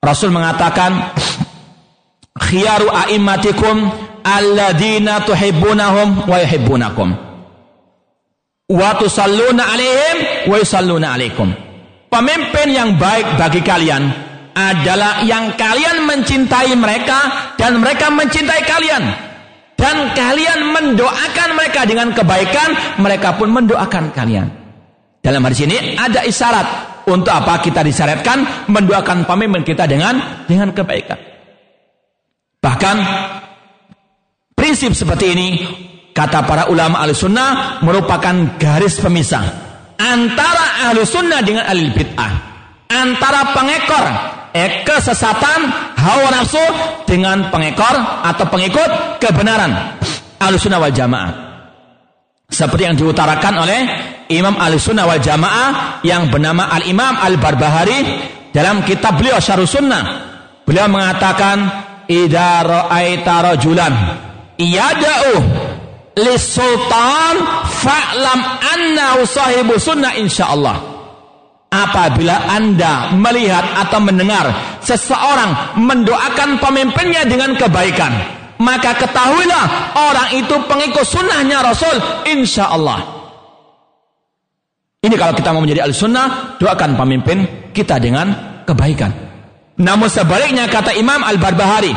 Rasul 0.03 0.33
mengatakan, 0.33 1.13
khiyaru 2.35 2.89
a'immatikum 2.89 3.91
alladina 4.25 5.21
tuhibbunahum 5.23 6.27
wa 6.27 6.37
yuhibbunakum. 6.43 7.09
Wa 8.67 8.89
tusalluna 8.97 9.63
alaihim 9.71 10.17
wa 10.49 10.55
yusalluna 10.57 11.07
alaikum. 11.15 11.47
Pemimpin 12.09 12.67
yang 12.73 12.95
baik 12.97 13.37
bagi 13.37 13.61
kalian 13.61 14.32
adalah 14.53 15.25
yang 15.25 15.57
kalian 15.57 16.05
mencintai 16.05 16.73
mereka 16.77 17.51
dan 17.57 17.81
mereka 17.81 18.13
mencintai 18.13 18.61
kalian. 18.65 19.03
Dan 19.73 20.15
kalian 20.15 20.71
mendoakan 20.71 21.49
mereka 21.59 21.83
dengan 21.83 22.15
kebaikan 22.15 23.01
mereka 23.03 23.35
pun 23.35 23.51
mendoakan 23.51 24.15
kalian. 24.15 24.47
Dalam 25.19 25.43
hadis 25.43 25.65
ini 25.67 25.97
ada 25.99 26.23
isyarat. 26.23 26.93
Untuk 27.03 27.35
apa 27.35 27.59
kita 27.59 27.83
disyaratkan? 27.83 28.71
Mendoakan 28.71 29.27
pemimpin 29.27 29.67
kita 29.67 29.83
dengan 29.83 30.45
dengan 30.47 30.71
kebaikan. 30.71 31.19
Bahkan 32.63 32.95
prinsip 34.55 34.95
seperti 34.95 35.25
ini 35.35 35.47
kata 36.15 36.47
para 36.47 36.71
ulama 36.71 37.03
ahli 37.03 37.11
sunnah 37.11 37.83
merupakan 37.83 38.55
garis 38.55 39.03
pemisah 39.03 39.43
antara 39.99 40.87
ahli 40.87 41.03
sunnah 41.03 41.43
dengan 41.43 41.67
ahli 41.67 41.91
bid'ah. 41.91 42.33
Antara 42.87 43.51
pengekor 43.51 44.05
kesesatan 44.85 45.59
hawa 45.97 46.29
nafsu 46.29 46.61
dengan 47.09 47.49
pengekor 47.49 47.95
atau 48.23 48.45
pengikut 48.47 49.17
kebenaran. 49.17 49.97
Al-sunnah 50.37 50.77
wal 50.77 50.93
jamaah. 50.93 51.31
Seperti 52.53 52.85
yang 52.85 52.93
diutarakan 52.93 53.65
oleh 53.65 53.81
Imam 54.29 54.53
al-sunnah 54.61 55.09
wal 55.09 55.17
jamaah 55.17 55.99
yang 56.05 56.29
bernama 56.29 56.69
al-imam 56.69 57.17
al-barbahari 57.17 57.99
dalam 58.53 58.85
kitab 58.85 59.17
beliau 59.17 59.41
syarul 59.41 59.65
sunnah. 59.65 60.03
Beliau 60.63 60.85
mengatakan 60.87 61.57
idha 62.07 62.61
ra'aita 62.61 63.33
rajulan 63.41 63.93
iyada'u 64.59 65.33
lis 66.19 66.45
sultan 66.45 67.35
fa'lam 67.65 68.39
anna 68.61 69.17
sahibu 69.25 69.81
sunnah 69.81 70.13
insyaallah 70.19 70.92
Apabila 71.73 72.53
Anda 72.53 73.17
melihat 73.17 73.65
atau 73.81 73.97
mendengar 73.97 74.77
seseorang 74.77 75.81
mendoakan 75.81 76.61
pemimpinnya 76.61 77.25
dengan 77.25 77.57
kebaikan, 77.57 78.13
maka 78.61 78.93
ketahuilah 78.93 79.97
orang 79.97 80.37
itu 80.37 80.53
pengikut 80.69 81.01
sunnahnya 81.01 81.65
Rasul, 81.65 81.97
insya 82.29 82.69
Allah. 82.69 83.01
Ini 85.01 85.17
kalau 85.17 85.33
kita 85.33 85.49
mau 85.49 85.65
menjadi 85.65 85.89
al-sunnah, 85.89 86.61
doakan 86.61 86.93
pemimpin 86.93 87.69
kita 87.73 87.97
dengan 87.97 88.61
kebaikan. 88.69 89.09
Namun 89.81 90.07
sebaliknya 90.07 90.69
kata 90.69 90.93
Imam 90.93 91.25
Al-Barbahari, 91.25 91.91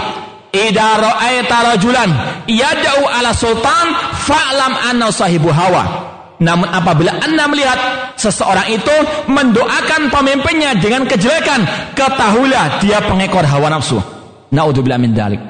Ida 0.57 0.89
ra'aita 0.97 1.57
rajulan 1.69 2.11
yad'u 2.49 3.05
ala 3.05 3.37
sultan 3.37 3.93
fa'lam 4.25 4.73
anna 4.89 5.13
sahibu 5.13 5.53
hawa. 5.53 6.06
Namun 6.37 6.69
apabila 6.69 7.17
anda 7.17 7.49
melihat 7.49 7.79
seseorang 8.21 8.69
itu 8.69 8.97
mendoakan 9.29 10.13
pemimpinnya 10.13 10.77
dengan 10.77 11.09
kejelekan, 11.09 11.65
ketahuilah 11.97 12.81
dia 12.85 13.01
pengekor 13.01 13.45
hawa 13.49 13.73
nafsu. 13.73 13.97
Naudzubillah 14.53 15.01
min 15.01 15.17
dalik. 15.17 15.41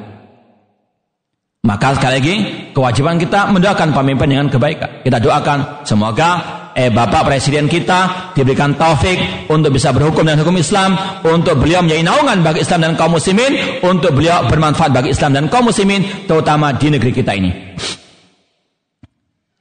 Maka 1.66 1.98
sekali 1.98 2.14
lagi 2.22 2.34
kewajiban 2.70 3.18
kita 3.18 3.50
mendoakan 3.50 3.90
pemimpin 3.90 4.30
dengan 4.30 4.46
kebaikan. 4.46 5.02
Kita 5.02 5.18
doakan 5.18 5.82
semoga 5.82 6.30
eh 6.76 6.94
Bapak 6.94 7.26
Presiden 7.26 7.66
kita 7.66 8.30
diberikan 8.38 8.78
taufik 8.78 9.48
untuk 9.50 9.74
bisa 9.74 9.90
berhukum 9.90 10.22
dengan 10.22 10.46
hukum 10.46 10.54
Islam, 10.60 10.94
untuk 11.26 11.58
beliau 11.58 11.82
menjadi 11.82 12.06
naungan 12.06 12.46
bagi 12.46 12.62
Islam 12.62 12.86
dan 12.86 12.92
kaum 12.94 13.18
muslimin, 13.18 13.82
untuk 13.82 14.14
beliau 14.14 14.46
bermanfaat 14.46 14.94
bagi 14.94 15.10
Islam 15.10 15.34
dan 15.34 15.50
kaum 15.50 15.66
muslimin 15.66 16.28
terutama 16.30 16.70
di 16.70 16.86
negeri 16.86 17.10
kita 17.10 17.34
ini. 17.34 17.50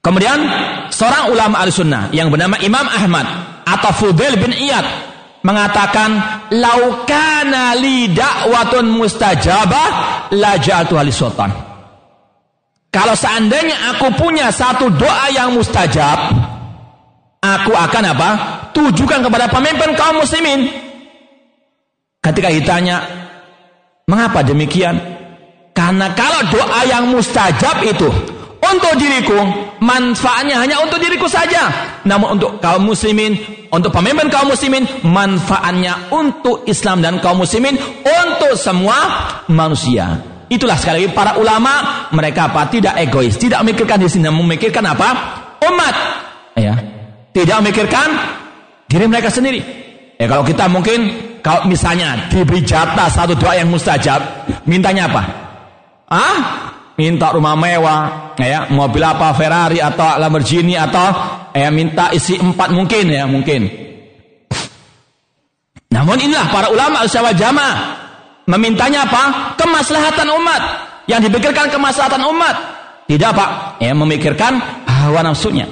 Kemudian 0.06 0.38
seorang 0.94 1.34
ulama 1.34 1.66
al-sunnah 1.66 2.14
yang 2.14 2.30
bernama 2.30 2.62
Imam 2.62 2.86
Ahmad 2.86 3.26
atau 3.66 3.90
Fudail 3.90 4.38
bin 4.38 4.54
Iyad 4.54 4.86
mengatakan 5.42 6.14
laukana 6.54 7.74
li 7.74 8.14
da'watun 8.14 8.86
mustajabah 8.86 9.90
la 10.38 10.62
ja'altu 10.62 10.94
sultan. 11.10 11.50
Kalau 12.94 13.18
seandainya 13.18 13.98
aku 13.98 14.14
punya 14.14 14.54
satu 14.54 14.94
doa 14.94 15.34
yang 15.34 15.58
mustajab, 15.58 16.38
aku 17.42 17.74
akan 17.74 18.04
apa? 18.06 18.30
Tujukan 18.78 19.26
kepada 19.26 19.50
pemimpin 19.50 19.90
kaum 19.98 20.22
muslimin. 20.22 20.70
Ketika 22.22 22.54
ditanya, 22.54 23.02
mengapa 24.06 24.46
demikian? 24.46 25.02
Karena 25.74 26.14
kalau 26.14 26.46
doa 26.54 26.82
yang 26.86 27.10
mustajab 27.10 27.84
itu 27.84 28.35
untuk 28.72 28.94
diriku, 28.98 29.38
manfaatnya 29.82 30.62
hanya 30.62 30.82
untuk 30.82 30.98
diriku 30.98 31.30
saja. 31.30 31.70
Namun 32.06 32.40
untuk 32.40 32.58
kaum 32.64 32.86
muslimin, 32.86 33.38
untuk 33.70 33.92
pemimpin 33.94 34.32
kaum 34.32 34.50
muslimin, 34.50 34.86
manfaatnya 35.06 36.10
untuk 36.10 36.66
Islam 36.66 37.02
dan 37.06 37.22
kaum 37.22 37.42
muslimin, 37.42 37.78
untuk 38.04 38.58
semua 38.58 38.98
manusia. 39.52 40.22
Itulah 40.46 40.78
sekali 40.78 41.06
lagi 41.06 41.14
para 41.14 41.42
ulama, 41.42 42.06
mereka 42.14 42.54
apa? 42.54 42.70
Tidak 42.70 42.94
egois, 43.02 43.34
tidak 43.38 43.66
memikirkan 43.66 43.98
di 43.98 44.08
sini, 44.10 44.30
memikirkan 44.30 44.86
apa? 44.86 45.10
Umat. 45.66 45.96
Ya. 46.54 46.76
Tidak 47.34 47.56
memikirkan 47.66 48.08
diri 48.86 49.06
mereka 49.10 49.34
sendiri. 49.34 49.60
Ya 50.16 50.32
kalau 50.32 50.48
kita 50.48 50.72
mungkin 50.72 51.12
kalau 51.44 51.68
misalnya 51.68 52.32
diberi 52.32 52.64
jatah 52.64 53.12
satu 53.12 53.36
doa 53.36 53.60
yang 53.60 53.68
mustajab, 53.68 54.22
mintanya 54.64 55.12
apa? 55.12 55.24
Ah, 56.08 56.38
minta 56.96 57.32
rumah 57.32 57.56
mewah, 57.56 58.36
ya, 58.40 58.68
mobil 58.72 59.04
apa 59.04 59.36
Ferrari 59.36 59.80
atau 59.80 60.20
Lamborghini 60.20 60.76
atau 60.80 61.08
ya 61.52 61.72
minta 61.72 62.12
isi 62.12 62.40
empat 62.40 62.72
mungkin 62.72 63.06
ya 63.12 63.24
mungkin. 63.28 63.68
Namun 65.92 66.18
inilah 66.20 66.52
para 66.52 66.68
ulama 66.72 67.08
usaha 67.08 67.32
jamaah 67.32 67.76
memintanya 68.50 69.08
apa? 69.08 69.56
Kemaslahatan 69.56 70.28
umat. 70.36 70.62
Yang 71.06 71.30
dipikirkan 71.30 71.70
kemaslahatan 71.70 72.26
umat. 72.34 72.56
Tidak 73.06 73.32
pak, 73.38 73.78
ya 73.78 73.94
memikirkan 73.94 74.58
hawa 74.90 75.22
nafsunya. 75.22 75.70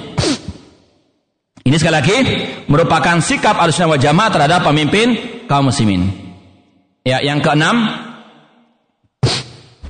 Ini 1.64 1.74
sekali 1.80 1.96
lagi 1.96 2.16
merupakan 2.70 3.18
sikap 3.18 3.58
al-sunnah 3.58 3.98
jamaah 3.98 4.30
terhadap 4.30 4.62
pemimpin 4.62 5.16
kaum 5.50 5.72
muslimin. 5.72 6.06
Ya, 7.02 7.18
yang 7.24 7.42
keenam 7.42 7.88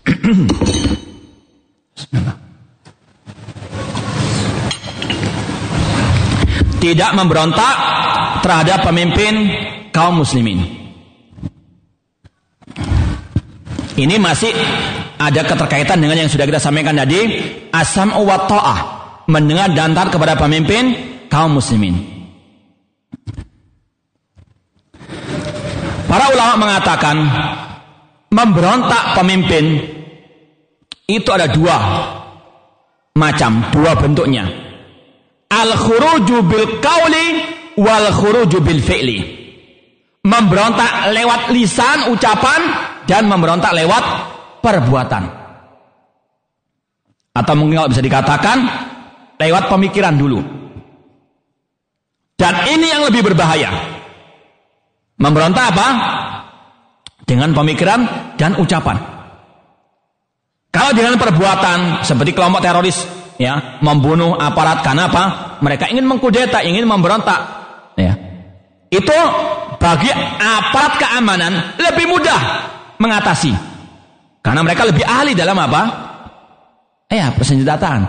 Tidak 6.85 7.11
memberontak 7.17 7.75
terhadap 8.45 8.85
pemimpin 8.85 9.49
kaum 9.89 10.21
muslimin. 10.21 10.85
Ini 13.95 14.19
masih 14.19 14.51
ada 15.17 15.47
keterkaitan 15.47 16.03
dengan 16.03 16.19
yang 16.19 16.29
sudah 16.29 16.45
kita 16.45 16.59
sampaikan 16.59 16.99
tadi, 16.99 17.41
asam 17.71 18.11
wa 18.13 18.45
ta'ah, 18.45 18.79
mendengar 19.31 19.71
dan 19.73 19.95
taat 19.95 20.11
kepada 20.13 20.35
pemimpin 20.35 20.93
kaum 21.31 21.57
muslimin. 21.57 21.95
Para 26.11 26.31
ulama 26.31 26.69
mengatakan 26.69 27.17
memberontak 28.35 29.19
pemimpin 29.19 29.65
itu 31.05 31.29
ada 31.29 31.49
dua 31.53 31.77
macam, 33.15 33.71
dua 33.71 33.95
bentuknya. 33.95 34.45
Al-khuruju 35.53 36.37
bil 36.49 36.83
kauli 36.83 37.27
wal 37.79 38.09
khuruju 38.11 38.59
bil 38.65 38.83
fi'li. 38.83 39.19
Memberontak 40.25 41.13
lewat 41.13 41.53
lisan, 41.53 42.09
ucapan 42.09 42.61
dan 43.05 43.29
memberontak 43.29 43.77
lewat 43.77 44.05
perbuatan. 44.65 45.23
Atau 47.35 47.55
mungkin 47.61 47.85
kalau 47.85 47.93
bisa 47.93 48.01
dikatakan 48.01 48.59
lewat 49.37 49.69
pemikiran 49.69 50.17
dulu. 50.17 50.41
Dan 52.35 52.55
ini 52.67 52.89
yang 52.89 53.05
lebih 53.05 53.21
berbahaya. 53.21 53.71
Memberontak 55.21 55.77
apa? 55.77 55.89
Dengan 57.29 57.55
pemikiran 57.55 58.01
dan 58.41 58.59
ucapan. 58.59 59.14
Kalau 60.75 60.91
dengan 60.91 61.15
perbuatan 61.15 62.03
seperti 62.03 62.35
kelompok 62.35 62.59
teroris 62.59 63.07
ya, 63.39 63.79
membunuh 63.79 64.35
aparat 64.35 64.83
karena 64.83 65.07
apa? 65.07 65.25
Mereka 65.63 65.87
ingin 65.87 66.03
mengkudeta, 66.03 66.67
ingin 66.67 66.83
memberontak, 66.83 67.41
ya. 67.95 68.19
Itu 68.91 69.15
bagi 69.79 70.11
aparat 70.43 70.99
keamanan 70.99 71.79
lebih 71.79 72.11
mudah 72.11 72.41
mengatasi. 72.99 73.55
Karena 74.43 74.67
mereka 74.67 74.83
lebih 74.83 75.07
ahli 75.07 75.39
dalam 75.39 75.55
apa? 75.63 75.83
Ya, 77.07 77.31
persenjataan. 77.31 78.03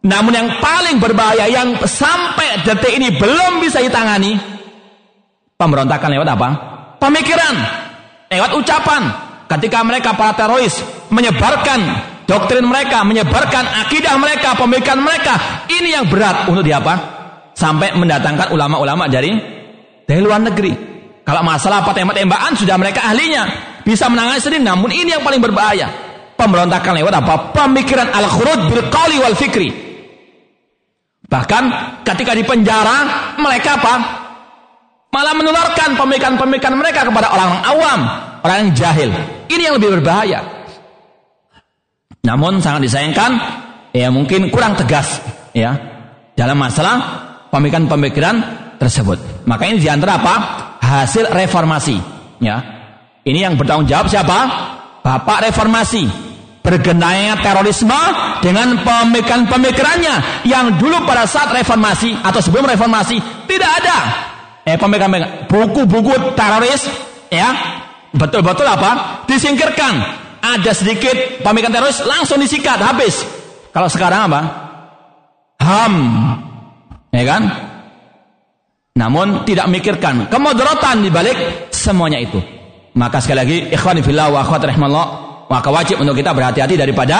Namun 0.00 0.32
yang 0.32 0.48
paling 0.64 0.96
berbahaya 0.96 1.44
yang 1.44 1.76
sampai 1.84 2.64
detik 2.64 2.96
ini 2.96 3.12
belum 3.20 3.60
bisa 3.60 3.84
ditangani 3.84 4.40
pemberontakan 5.60 6.08
lewat 6.08 6.28
apa? 6.32 6.48
Pemikiran, 6.96 7.54
lewat 8.32 8.50
ucapan, 8.56 9.02
ketika 9.50 9.84
mereka 9.86 10.16
para 10.16 10.32
teroris 10.34 10.80
menyebarkan 11.10 11.80
doktrin 12.26 12.66
mereka, 12.66 13.06
menyebarkan 13.06 13.64
akidah 13.86 14.18
mereka, 14.18 14.58
pemikiran 14.58 15.00
mereka, 15.00 15.64
ini 15.70 15.94
yang 15.94 16.10
berat 16.10 16.50
untuk 16.50 16.66
diapa? 16.66 17.14
Sampai 17.56 17.96
mendatangkan 17.96 18.52
ulama-ulama 18.52 19.08
dari 19.08 19.32
dari 20.04 20.20
luar 20.20 20.44
negeri. 20.44 20.96
Kalau 21.26 21.42
masalah 21.42 21.82
apa 21.82 21.90
tembak-tembakan 21.90 22.54
sudah 22.54 22.76
mereka 22.78 23.02
ahlinya, 23.02 23.42
bisa 23.82 24.06
menangani 24.06 24.38
sendiri. 24.38 24.62
Namun 24.62 24.94
ini 24.94 25.10
yang 25.16 25.24
paling 25.26 25.42
berbahaya. 25.42 25.90
Pemberontakan 26.36 27.00
lewat 27.00 27.14
apa? 27.16 27.34
Pemikiran 27.56 28.12
al-khuruj 28.12 28.60
bil 28.70 28.84
wal 29.24 29.34
fikri. 29.34 29.72
Bahkan 31.26 31.62
ketika 32.06 32.36
di 32.36 32.46
penjara 32.46 33.32
mereka 33.40 33.74
apa? 33.80 33.94
Malah 35.10 35.34
menularkan 35.34 35.96
pemikiran-pemikiran 35.96 36.76
mereka 36.76 37.08
kepada 37.08 37.32
orang-orang 37.32 37.64
awam, 37.72 38.00
orang 38.44 38.56
yang 38.62 38.70
jahil. 38.76 39.10
Ini 39.48 39.62
yang 39.72 39.74
lebih 39.80 39.98
berbahaya. 39.98 40.55
Namun 42.26 42.58
sangat 42.58 42.90
disayangkan, 42.90 43.30
ya 43.94 44.10
mungkin 44.10 44.50
kurang 44.50 44.74
tegas, 44.74 45.22
ya 45.54 45.78
dalam 46.34 46.58
masalah 46.58 46.96
pemikiran-pemikiran 47.54 48.36
tersebut. 48.82 49.46
Maka 49.46 49.70
ini 49.70 49.78
di 49.78 49.86
antara 49.86 50.18
apa? 50.18 50.34
Hasil 50.82 51.30
reformasi, 51.30 51.96
ya. 52.42 52.58
Ini 53.22 53.46
yang 53.46 53.54
bertanggung 53.54 53.86
jawab 53.86 54.10
siapa? 54.10 54.38
Bapak 55.06 55.46
reformasi 55.50 56.26
bergenayanya 56.66 57.38
terorisme 57.46 57.94
dengan 58.42 58.82
pemikiran-pemikirannya 58.82 60.42
yang 60.50 60.74
dulu 60.82 61.06
pada 61.06 61.22
saat 61.22 61.54
reformasi 61.54 62.10
atau 62.26 62.42
sebelum 62.42 62.66
reformasi 62.66 63.22
tidak 63.46 63.70
ada 63.82 63.98
eh 64.66 64.74
pemikiran 64.74 65.46
buku-buku 65.46 66.34
teroris 66.34 66.90
ya 67.30 67.54
betul-betul 68.10 68.66
apa 68.66 69.22
disingkirkan 69.30 70.25
ada 70.40 70.72
sedikit 70.72 71.42
pemikiran 71.42 71.72
teroris 71.72 72.00
langsung 72.04 72.38
disikat 72.38 72.78
habis. 72.80 73.24
Kalau 73.74 73.88
sekarang 73.90 74.32
apa? 74.32 74.40
Ham. 75.60 75.94
Ya 77.12 77.24
kan? 77.24 77.42
Namun 78.96 79.44
tidak 79.44 79.68
mikirkan. 79.68 80.32
Kemudaratan 80.32 81.04
di 81.04 81.10
balik 81.12 81.68
semuanya 81.68 82.16
itu. 82.16 82.40
Maka 82.96 83.20
sekali 83.20 83.38
lagi 83.38 83.58
ikhwan 83.68 84.00
fillah 84.00 84.32
wa 84.32 84.40
akhwat 84.40 84.64
rahimallah 84.64 85.06
maka 85.52 85.68
wajib 85.68 86.00
untuk 86.00 86.16
kita 86.16 86.32
berhati-hati 86.32 86.80
daripada 86.80 87.16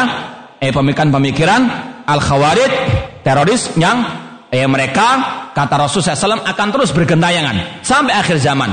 eh 0.57 0.73
pemikiran-pemikiran 0.73 1.63
al 2.09 2.21
khawarid 2.25 2.73
teroris 3.21 3.77
yang 3.77 4.03
eh 4.49 4.65
mereka 4.65 5.09
kata 5.53 5.75
Rasul 5.77 6.01
SAW 6.01 6.41
akan 6.49 6.69
terus 6.73 6.97
bergentayangan 6.97 7.85
sampai 7.85 8.17
akhir 8.17 8.41
zaman. 8.41 8.73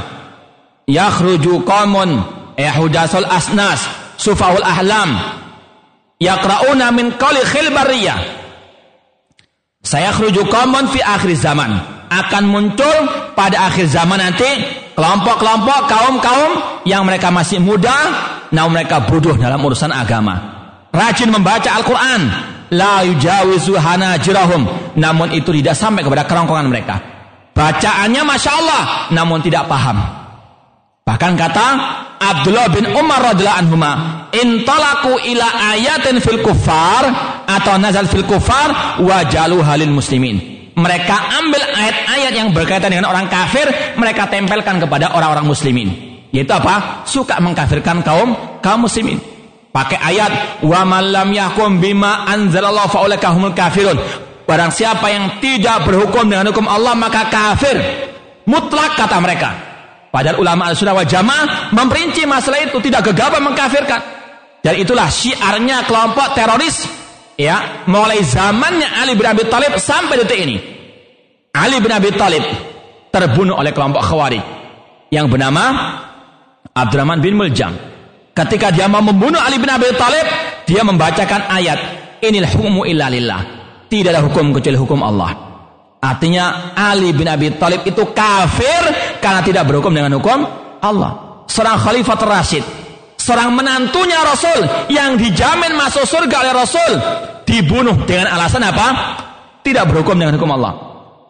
Yakhruju 0.87 1.67
qaumun 1.67 2.23
yahudasul 2.55 3.27
asnas 3.27 4.02
sufahul 4.17 4.63
ahlam. 4.63 5.17
Yaqrauna 6.21 6.91
min 6.95 7.11
qali 7.19 7.41
khil 7.43 7.67
bariyah. 7.73 8.19
Saya 9.83 10.15
khruju 10.15 10.47
qaumun 10.47 10.87
fi 10.89 11.03
akhir 11.03 11.35
zaman. 11.35 11.75
Akan 12.07 12.45
muncul 12.47 13.09
pada 13.33 13.67
akhir 13.73 13.89
zaman 13.89 14.21
nanti 14.21 14.47
kelompok-kelompok 14.93 15.89
kaum-kaum 15.89 16.51
yang 16.85 17.03
mereka 17.03 17.33
masih 17.33 17.57
muda 17.57 17.93
namun 18.53 18.77
mereka 18.77 19.01
bodoh 19.03 19.33
dalam 19.35 19.59
urusan 19.59 19.89
agama. 19.89 20.37
Rajin 20.93 21.33
membaca 21.33 21.73
Al-Qur'an. 21.73 22.21
La 22.73 23.01
yujawizu 23.05 23.77
hanajirahum. 23.77 24.93
Namun 24.97 25.33
itu 25.33 25.49
tidak 25.57 25.73
sampai 25.73 26.05
kepada 26.05 26.25
kerongkongan 26.29 26.69
mereka. 26.69 26.95
Bacaannya 27.53 28.21
Masya 28.25 28.51
Allah 28.53 28.83
namun 29.13 29.41
tidak 29.45 29.69
paham 29.69 30.22
Bahkan 31.03 31.35
kata 31.35 31.67
Abdullah 32.23 32.71
bin 32.71 32.87
Umar 32.95 33.35
radhiyallahu 33.35 33.61
anhuma, 33.67 33.91
"Intalaku 34.31 35.19
ila 35.19 35.75
ayatin 35.75 36.23
fil 36.23 36.39
kufar 36.39 37.03
atau 37.43 37.75
nazal 37.75 38.07
fil 38.07 38.23
kufar 38.23 38.99
wajalu 39.03 39.59
halil 39.59 39.91
muslimin." 39.91 40.39
Mereka 40.73 41.15
ambil 41.43 41.59
ayat-ayat 41.59 42.33
yang 42.33 42.49
berkaitan 42.55 42.89
dengan 42.89 43.11
orang 43.11 43.29
kafir, 43.29 43.67
mereka 43.99 44.25
tempelkan 44.31 44.81
kepada 44.81 45.13
orang-orang 45.13 45.45
muslimin. 45.45 45.91
Yaitu 46.33 46.49
apa? 46.49 47.05
Suka 47.05 47.37
mengkafirkan 47.37 48.01
kaum 48.01 48.33
kaum 48.63 48.87
muslimin. 48.89 49.21
Pakai 49.69 50.01
ayat 50.01 50.63
wa 50.65 50.81
man 50.87 51.13
lam 51.13 51.29
yahkum 51.29 51.77
bima 51.77 52.25
anzalallahu 52.25 52.89
faulaika 52.89 53.35
humul 53.35 53.53
kafirun. 53.53 53.99
Barang 54.49 54.71
siapa 54.73 55.11
yang 55.13 55.37
tidak 55.43 55.85
berhukum 55.85 56.25
dengan 56.25 56.49
hukum 56.49 56.65
Allah 56.65 56.95
maka 56.97 57.29
kafir. 57.29 57.77
Mutlak 58.49 58.97
kata 58.97 59.17
mereka. 59.21 59.72
Padahal 60.13 60.37
ulama 60.37 60.69
al-sunnah 60.69 60.93
wal 60.93 61.09
jamaah 61.09 61.73
memperinci 61.73 62.29
masalah 62.29 62.61
itu 62.61 62.77
tidak 62.85 63.09
gegabah 63.09 63.41
mengkafirkan. 63.41 63.97
Dan 64.61 64.77
itulah 64.77 65.09
syiarnya 65.09 65.89
kelompok 65.89 66.37
teroris 66.37 66.85
ya 67.33 67.83
mulai 67.89 68.21
zamannya 68.21 68.93
Ali 68.93 69.17
bin 69.17 69.25
Abi 69.25 69.49
Thalib 69.49 69.73
sampai 69.81 70.21
detik 70.21 70.37
ini 70.37 70.55
Ali 71.57 71.81
bin 71.81 71.89
Abi 71.89 72.13
Thalib 72.13 72.45
terbunuh 73.09 73.57
oleh 73.57 73.73
kelompok 73.73 74.05
Khawarij 74.05 74.41
yang 75.09 75.29
bernama 75.33 75.65
Abdurrahman 76.73 77.21
bin 77.21 77.33
Muljam. 77.33 77.73
Ketika 78.33 78.73
dia 78.73 78.89
mau 78.89 79.01
membunuh 79.01 79.37
Ali 79.37 79.61
bin 79.61 79.69
Abi 79.69 79.93
Thalib, 79.93 80.25
dia 80.65 80.81
membacakan 80.81 81.49
ayat 81.53 81.79
Inil 82.25 82.49
hukmu 82.49 82.85
illa 82.89 83.09
lillah. 83.09 83.41
Tidak 83.89 84.09
ada 84.09 84.25
hukum 84.25 84.49
kecuali 84.55 84.77
hukum 84.77 85.05
Allah. 85.05 85.37
Artinya 86.01 86.73
Ali 86.73 87.13
bin 87.13 87.29
Abi 87.29 87.53
Thalib 87.53 87.85
itu 87.85 88.01
kafir 88.15 88.81
karena 89.23 89.39
tidak 89.39 89.63
berhukum 89.71 89.95
dengan 89.95 90.19
hukum 90.19 90.43
Allah. 90.83 91.47
Seorang 91.47 91.79
khalifah 91.79 92.19
Rasid, 92.19 92.63
seorang 93.15 93.55
menantunya 93.55 94.19
Rasul 94.19 94.91
yang 94.91 95.15
dijamin 95.15 95.79
masuk 95.79 96.03
surga 96.03 96.43
oleh 96.43 96.53
Rasul 96.53 96.91
dibunuh 97.47 98.03
dengan 98.03 98.35
alasan 98.35 98.67
apa? 98.67 98.87
Tidak 99.63 99.87
berhukum 99.87 100.19
dengan 100.19 100.35
hukum 100.35 100.51
Allah. 100.59 100.73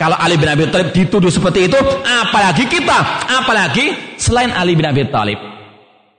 Kalau 0.01 0.17
Ali 0.17 0.41
bin 0.41 0.49
Abi 0.49 0.65
Thalib 0.73 0.89
dituduh 0.89 1.29
seperti 1.29 1.69
itu, 1.69 1.77
apalagi 2.01 2.65
kita, 2.65 3.29
apalagi 3.29 4.17
selain 4.17 4.49
Ali 4.49 4.73
bin 4.73 4.89
Abi 4.89 5.05
Thalib. 5.07 5.37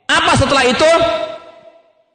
Apa 0.06 0.32
setelah 0.38 0.62
itu? 0.62 0.90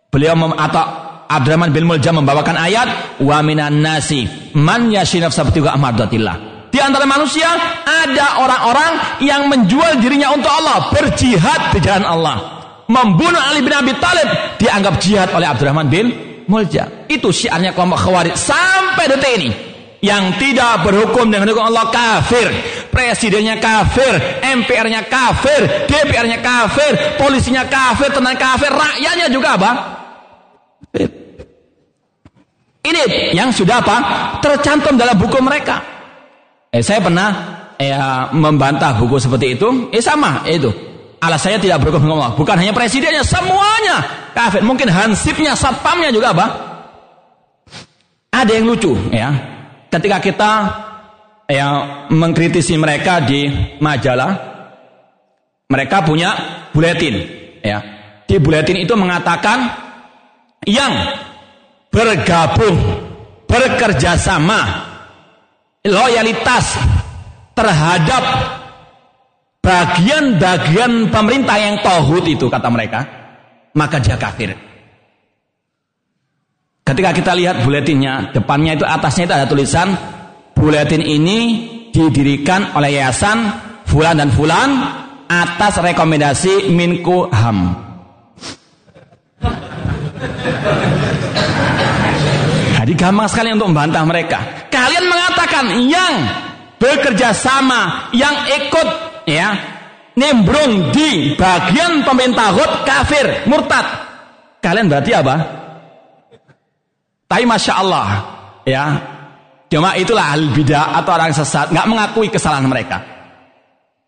Beliau 0.10 0.34
mem 0.34 0.56
atau 0.56 0.82
Abdurrahman 1.30 1.70
bin 1.70 1.86
Muljam 1.86 2.18
membawakan 2.18 2.58
ayat 2.58 3.22
wa 3.22 3.38
minan 3.46 3.86
nasi 3.86 4.26
man 4.58 4.90
yashinaf 4.90 5.30
sabtiga 5.30 5.78
amardatillah. 5.78 6.49
Di 6.80 6.88
antara 6.88 7.04
manusia 7.04 7.44
ada 7.84 8.40
orang-orang 8.40 9.20
yang 9.20 9.52
menjual 9.52 10.00
dirinya 10.00 10.32
untuk 10.32 10.48
Allah, 10.48 10.88
berjihad 10.96 11.76
di 11.76 11.84
jalan 11.84 12.08
Allah. 12.08 12.36
Membunuh 12.88 13.36
Ali 13.36 13.60
bin 13.60 13.76
Abi 13.76 13.92
Thalib. 14.00 14.56
Dianggap 14.56 14.96
jihad 15.04 15.28
oleh 15.36 15.44
Abdurrahman 15.44 15.92
bin 15.92 16.08
Muljam. 16.48 17.04
Itu 17.12 17.36
syiarnya 17.36 17.76
kelompok 17.76 18.00
Khawarij 18.00 18.40
sampai 18.40 19.12
detik 19.12 19.34
ini. 19.44 19.50
Yang 20.00 20.40
tidak 20.40 20.88
berhukum 20.88 21.28
dengan 21.28 21.52
hukum 21.52 21.68
Allah 21.68 21.92
kafir. 21.92 22.48
Presidennya 22.96 23.60
kafir 23.60 24.40
MPR-nya 24.40 25.04
kafir 25.12 25.84
DPR-nya 25.84 26.40
kafir 26.40 27.20
polisinya 27.20 27.68
kafir 27.68 28.10
tenang 28.10 28.34
kafir 28.34 28.72
rakyatnya 28.74 29.30
juga 29.30 29.54
apa 29.54 29.72
ini 32.82 33.38
yang 33.38 33.54
sudah 33.54 33.78
apa 33.78 33.98
tercantum 34.42 34.98
dalam 34.98 35.14
buku 35.22 35.38
mereka 35.38 35.99
eh 36.70 36.84
saya 36.86 37.02
pernah 37.02 37.30
eh, 37.78 37.96
membantah 38.34 38.98
buku 39.00 39.18
seperti 39.18 39.58
itu. 39.58 39.90
Eh 39.90 40.04
sama 40.04 40.46
eh, 40.46 40.58
itu. 40.58 40.70
Alasannya 41.20 41.60
tidak 41.60 41.84
berhukum 41.84 42.08
dengan 42.08 42.16
Allah. 42.24 42.34
Bukan 42.40 42.56
hanya 42.56 42.72
presidennya 42.72 43.28
semuanya. 43.28 43.98
Kafir. 44.32 44.64
Mungkin 44.64 44.88
hansipnya 44.88 45.52
satpamnya 45.52 46.16
juga 46.16 46.32
apa 46.32 46.46
ada 48.32 48.52
yang 48.56 48.72
lucu 48.72 48.96
ya. 49.12 49.30
Ketika 49.90 50.22
kita 50.22 50.52
ya 51.50 51.68
mengkritisi 52.14 52.78
mereka 52.78 53.20
di 53.26 53.50
majalah 53.82 54.32
mereka 55.68 56.06
punya 56.06 56.30
buletin 56.72 57.16
ya. 57.66 57.80
Di 58.30 58.38
buletin 58.38 58.78
itu 58.80 58.94
mengatakan 58.94 59.66
yang 60.64 60.94
bergabung 61.90 62.78
bekerja 63.50 64.14
sama 64.16 64.89
loyalitas 65.88 66.76
terhadap 67.56 68.24
bagian-bagian 69.64 71.12
pemerintah 71.12 71.58
yang 71.60 71.76
tohut 71.84 72.26
itu 72.28 72.48
kata 72.48 72.68
mereka 72.72 73.00
maka 73.76 74.00
dia 74.00 74.18
kafir 74.20 74.56
Ketika 76.90 77.14
kita 77.14 77.38
lihat 77.38 77.62
buletinnya, 77.62 78.34
depannya 78.34 78.74
itu 78.74 78.82
atasnya 78.82 79.30
itu 79.30 79.36
ada 79.38 79.46
tulisan 79.46 79.94
buletin 80.58 81.06
ini 81.06 81.40
didirikan 81.94 82.74
oleh 82.74 82.98
yayasan 82.98 83.46
Fulan 83.86 84.18
dan 84.18 84.34
Fulan 84.34 84.70
atas 85.30 85.78
rekomendasi 85.78 86.74
Minko 86.74 87.30
Ham. 87.30 87.78
Jadi 92.82 92.94
gampang 92.98 93.30
sekali 93.30 93.54
untuk 93.54 93.70
membantah 93.70 94.04
mereka. 94.10 94.59
Kalian 94.70 95.06
mengatakan 95.10 95.66
yang 95.90 96.14
bekerja 96.80 97.34
sama, 97.36 98.10
yang 98.16 98.34
ikut 98.48 98.88
ya 99.28 99.54
nimbrung 100.16 100.94
di 100.94 101.34
bagian 101.36 102.06
pemerintah 102.06 102.54
kafir, 102.86 103.50
murtad. 103.50 103.86
Kalian 104.60 104.88
berarti 104.92 105.12
apa? 105.16 105.36
Tapi 107.30 107.44
masya 107.46 107.74
Allah, 107.78 108.08
ya, 108.66 108.86
cuma 109.70 109.94
itulah 109.94 110.34
al 110.34 110.50
bidah 110.50 110.98
atau 110.98 111.12
orang 111.14 111.30
sesat 111.30 111.70
nggak 111.70 111.88
mengakui 111.88 112.28
kesalahan 112.28 112.66
mereka. 112.66 112.98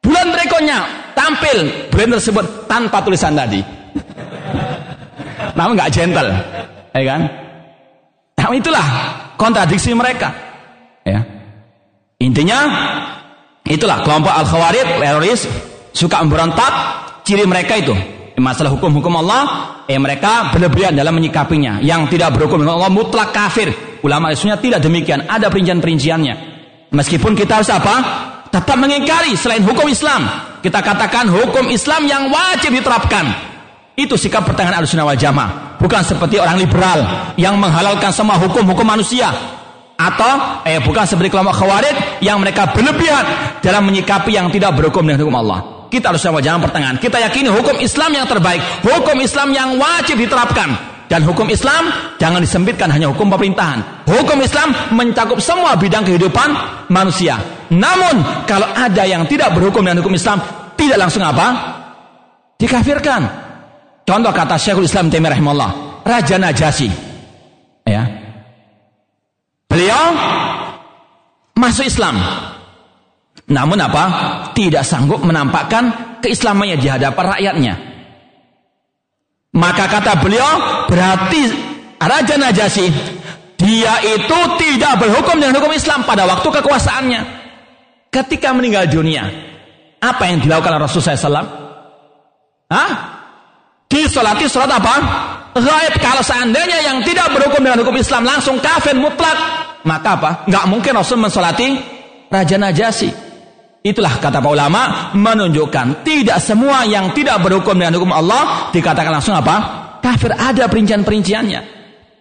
Bulan 0.02 0.34
berikutnya 0.34 1.14
tampil 1.14 1.90
bulan 1.94 2.18
tersebut 2.18 2.46
tanpa 2.66 2.98
tulisan 3.06 3.38
tadi, 3.38 3.62
namun 5.54 5.78
nggak 5.78 5.94
gentle, 5.94 6.34
ya 6.98 7.04
kan? 7.06 7.22
Nah, 8.42 8.50
itulah 8.58 8.88
kontradiksi 9.38 9.94
mereka. 9.94 10.51
Ya. 11.08 11.26
Intinya 12.22 12.60
itulah 13.66 14.06
kelompok 14.06 14.30
al 14.30 14.46
khawarij 14.46 15.02
teroris 15.02 15.50
suka 15.92 16.22
memberontak 16.22 16.74
ciri 17.26 17.46
mereka 17.50 17.78
itu 17.78 17.96
masalah 18.42 18.74
hukum-hukum 18.74 19.22
Allah, 19.22 19.42
eh 19.86 20.02
mereka 20.02 20.50
berlebihan 20.50 20.98
dalam 20.98 21.14
menyikapinya. 21.14 21.80
Yang 21.80 22.18
tidak 22.18 22.36
berhukum 22.36 22.66
dengan 22.66 22.82
Allah 22.82 22.92
mutlak 22.92 23.30
kafir. 23.32 23.70
Ulama 24.02 24.34
Islamnya 24.34 24.58
tidak 24.58 24.80
demikian, 24.82 25.30
ada 25.30 25.48
perincian-perinciannya. 25.54 26.36
Meskipun 26.92 27.38
kita 27.38 27.62
harus 27.62 27.70
apa? 27.70 27.96
Tetap 28.50 28.76
mengingkari 28.76 29.38
selain 29.38 29.64
hukum 29.64 29.88
Islam. 29.88 30.28
Kita 30.60 30.82
katakan 30.84 31.30
hukum 31.30 31.72
Islam 31.72 32.04
yang 32.10 32.28
wajib 32.34 32.74
diterapkan. 32.74 33.30
Itu 33.96 34.18
sikap 34.18 34.44
pertengahan 34.44 34.82
al-sunnah 34.82 35.08
wal 35.08 35.16
jamaah. 35.16 35.78
Bukan 35.80 36.02
seperti 36.04 36.42
orang 36.42 36.60
liberal 36.60 37.00
yang 37.38 37.56
menghalalkan 37.56 38.12
semua 38.12 38.36
hukum-hukum 38.42 38.84
manusia. 38.84 39.32
Atau 40.02 40.66
eh 40.66 40.82
bukan 40.82 41.06
seperti 41.06 41.30
kelompok 41.30 41.62
khawarij 41.62 42.26
yang 42.26 42.42
mereka 42.42 42.74
berlebihan 42.74 43.22
dalam 43.62 43.86
menyikapi 43.86 44.34
yang 44.34 44.50
tidak 44.50 44.74
berhukum 44.74 45.06
dengan 45.06 45.30
hukum 45.30 45.38
Allah 45.38 45.82
kita 45.92 46.16
harus 46.16 46.24
sama 46.24 46.40
jalan 46.40 46.64
pertengahan. 46.64 46.96
Kita 46.96 47.20
yakini 47.20 47.52
hukum 47.52 47.76
Islam 47.84 48.16
yang 48.16 48.24
terbaik, 48.24 48.64
hukum 48.80 49.20
Islam 49.20 49.52
yang 49.52 49.76
wajib 49.76 50.16
diterapkan. 50.24 50.72
Dan 51.12 51.28
hukum 51.28 51.44
Islam 51.52 51.92
jangan 52.16 52.40
disempitkan 52.40 52.88
hanya 52.88 53.12
hukum 53.12 53.28
pemerintahan. 53.28 54.08
Hukum 54.08 54.40
Islam 54.40 54.72
mencakup 54.96 55.44
semua 55.44 55.76
bidang 55.76 56.08
kehidupan 56.08 56.56
manusia. 56.88 57.36
Namun 57.68 58.48
kalau 58.48 58.72
ada 58.72 59.04
yang 59.04 59.28
tidak 59.28 59.52
berhukum 59.52 59.84
dengan 59.84 60.00
hukum 60.00 60.16
Islam, 60.16 60.40
tidak 60.80 60.96
langsung 60.96 61.20
apa? 61.28 61.48
Dikafirkan. 62.56 63.22
Contoh 64.08 64.32
kata 64.32 64.56
Syekhul 64.56 64.88
Islam 64.88 65.12
Taimiyah 65.12 65.36
rahimahullah, 65.36 65.72
Raja 66.08 66.40
Najasyi. 66.40 67.11
Beliau 69.82 70.14
masuk 71.58 71.90
Islam 71.90 72.22
namun 73.50 73.82
apa? 73.82 74.04
Tidak 74.54 74.86
sanggup 74.86 75.26
menampakkan 75.26 75.90
keislamannya 76.22 76.78
di 76.78 76.86
hadapan 76.86 77.26
rakyatnya. 77.34 77.74
Maka 79.58 79.90
kata 79.90 80.22
beliau, 80.22 80.86
berarti 80.86 81.50
Raja 81.98 82.38
Najasyi 82.38 82.94
dia 83.58 83.94
itu 84.06 84.40
tidak 84.62 85.02
berhukum 85.02 85.42
dengan 85.42 85.58
hukum 85.58 85.74
Islam 85.74 86.06
pada 86.06 86.30
waktu 86.30 86.62
kekuasaannya. 86.62 87.22
Ketika 88.14 88.54
meninggal 88.54 88.86
dunia, 88.86 89.26
apa 89.98 90.30
yang 90.30 90.46
dilakukan 90.46 90.78
Rasulullah 90.78 91.18
SAW? 91.18 91.50
Hah? 92.70 92.92
Disolati 93.90 94.46
sholat 94.46 94.78
apa? 94.78 94.96
Gaib. 95.58 95.94
Kalau 96.00 96.22
seandainya 96.24 96.80
yang 96.86 97.02
tidak 97.02 97.34
berhukum 97.34 97.66
dengan 97.66 97.82
hukum 97.84 97.98
Islam 98.00 98.24
langsung 98.24 98.56
kafir 98.64 98.96
mutlak, 98.96 99.36
maka 99.84 100.10
apa? 100.18 100.30
Nggak 100.48 100.66
mungkin 100.70 100.92
Rasul 100.98 101.18
mensolati 101.22 101.68
Raja 102.32 102.56
Najasyi. 102.58 103.12
Itulah 103.82 104.22
kata 104.22 104.46
para 104.46 104.54
ulama 104.54 104.82
menunjukkan 105.18 106.06
tidak 106.06 106.38
semua 106.38 106.86
yang 106.86 107.18
tidak 107.18 107.42
berhukum 107.42 107.74
dengan 107.74 107.98
hukum 107.98 108.14
Allah 108.14 108.70
dikatakan 108.70 109.10
langsung 109.10 109.34
apa? 109.34 109.56
Kafir 110.02 110.38
ada 110.38 110.70
perincian-perinciannya. 110.70 111.62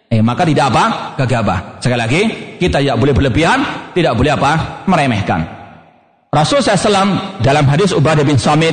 Eh 0.08 0.24
maka 0.24 0.48
tidak 0.48 0.72
apa? 0.72 0.84
Gegabah. 1.20 1.78
Sekali 1.84 2.00
lagi 2.00 2.22
kita 2.56 2.80
tidak 2.80 2.96
boleh 2.96 3.12
berlebihan, 3.12 3.58
tidak 3.92 4.16
boleh 4.16 4.32
apa? 4.32 4.52
Meremehkan. 4.88 5.40
Rasul 6.32 6.64
SAW 6.64 7.42
dalam 7.44 7.64
hadis 7.68 7.92
Ubadah 7.92 8.24
bin 8.24 8.40
Samit 8.40 8.72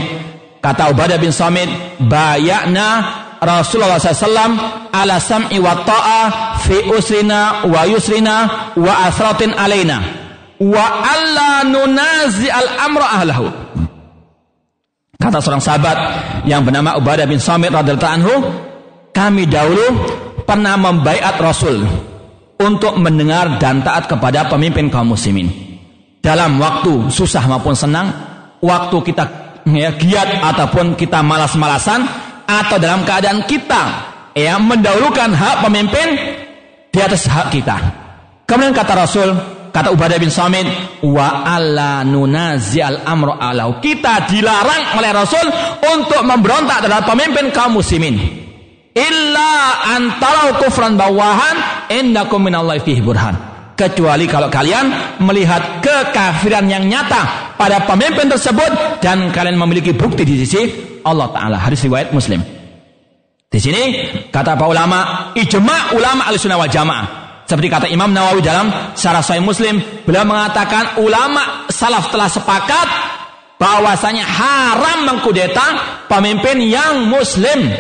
kata 0.64 0.94
Ubadah 0.94 1.20
bin 1.20 1.36
Samit 1.36 1.68
bayakna 2.00 3.26
Rasulullah 3.38 4.02
SAW 4.02 4.54
ala 4.90 5.16
sam'i 5.22 5.62
wa 5.62 5.78
ta'a 5.86 6.22
fi 6.62 6.90
usrina 6.90 7.70
wa 7.70 7.86
yusrina 7.86 8.36
wa 8.74 8.94
asratin 9.06 9.54
alaina 9.54 10.02
wa 10.58 10.86
alla 11.06 11.62
nunazi 11.66 12.50
al 12.50 12.68
amra 12.82 13.08
ahlahu. 13.22 13.46
Kata 15.18 15.42
seorang 15.42 15.62
sahabat 15.62 15.98
yang 16.46 16.62
bernama 16.62 16.94
Ubadah 16.98 17.26
bin 17.26 17.42
Samit 17.42 17.74
radhiyallahu 17.74 18.16
anhu, 18.22 18.34
kami 19.14 19.50
dahulu 19.50 19.86
pernah 20.46 20.78
membaiat 20.78 21.42
Rasul 21.42 21.82
untuk 22.62 22.98
mendengar 23.02 23.58
dan 23.58 23.82
taat 23.82 24.06
kepada 24.06 24.46
pemimpin 24.46 24.90
kaum 24.94 25.14
muslimin. 25.14 25.50
Dalam 26.22 26.62
waktu 26.62 27.10
susah 27.10 27.50
maupun 27.50 27.74
senang, 27.74 28.14
waktu 28.62 28.98
kita 29.10 29.24
ya, 29.74 29.94
giat 29.98 30.42
ataupun 30.42 30.94
kita 30.94 31.22
malas-malasan, 31.26 32.06
atau 32.48 32.80
dalam 32.80 33.04
keadaan 33.04 33.44
kita 33.44 33.84
ya 34.32 34.56
mendahulukan 34.58 35.36
hak 35.36 35.68
pemimpin 35.68 36.08
di 36.90 37.00
atas 37.04 37.28
hak 37.28 37.52
kita. 37.52 37.78
Kemudian 38.48 38.72
kata 38.72 38.96
Rasul, 38.96 39.30
kata 39.76 39.92
Ubadah 39.92 40.18
bin 40.18 40.32
Samit, 40.32 40.66
wa 41.04 41.44
alla 41.44 42.08
nunazial 42.08 43.04
amru 43.04 43.36
alau. 43.36 43.84
Kita 43.84 44.24
dilarang 44.24 44.96
oleh 44.96 45.12
Rasul 45.12 45.46
untuk 45.92 46.24
memberontak 46.24 46.88
terhadap 46.88 47.04
pemimpin 47.04 47.52
kaum 47.52 47.76
muslimin 47.78 48.48
illa 48.98 49.52
antarau 49.94 50.58
kufran 50.58 50.98
bawahan 50.98 51.86
innakum 51.94 52.42
minallahi 52.42 52.82
fihi 52.82 53.02
burhan 53.06 53.38
kecuali 53.78 54.26
kalau 54.26 54.50
kalian 54.50 54.90
melihat 55.22 55.86
kekafiran 55.86 56.66
yang 56.66 56.90
nyata 56.90 57.47
pada 57.58 57.84
pemimpin 57.84 58.30
tersebut 58.30 59.02
dan 59.04 59.34
kalian 59.34 59.58
memiliki 59.58 59.92
bukti 59.98 60.24
di 60.24 60.46
sisi 60.46 60.62
Allah 61.04 61.34
taala. 61.34 61.58
Hadis 61.58 61.84
riwayat 61.84 62.14
Muslim. 62.14 62.40
Di 63.48 63.60
sini 63.60 63.84
kata 64.30 64.54
para 64.54 64.70
ulama 64.70 65.00
ijma 65.34 65.98
ulama 65.98 66.30
al-sunnah 66.30 66.62
wal 66.62 66.70
jamaah. 66.70 67.06
Seperti 67.48 67.68
kata 67.72 67.88
Imam 67.88 68.12
Nawawi 68.12 68.44
dalam 68.44 68.68
Syarah 68.92 69.24
Sahih 69.24 69.40
Muslim 69.40 69.80
beliau 70.04 70.28
mengatakan 70.28 71.00
ulama 71.00 71.66
salaf 71.72 72.12
telah 72.12 72.28
sepakat 72.28 72.88
bahwasanya 73.56 74.22
haram 74.22 75.08
mengkudeta 75.08 75.66
pemimpin 76.06 76.62
yang 76.62 77.10
muslim 77.10 77.72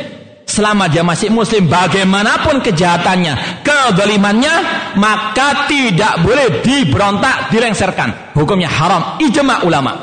selama 0.47 0.87
dia 0.87 1.03
masih 1.03 1.27
muslim 1.27 1.67
bagaimanapun 1.67 2.63
kejahatannya 2.63 3.61
kezalimannya 3.67 4.55
maka 4.95 5.67
tidak 5.67 6.23
boleh 6.23 6.63
diberontak 6.63 7.51
dilengserkan 7.51 8.31
hukumnya 8.31 8.71
haram 8.71 9.19
ijma 9.19 9.67
ulama. 9.67 9.93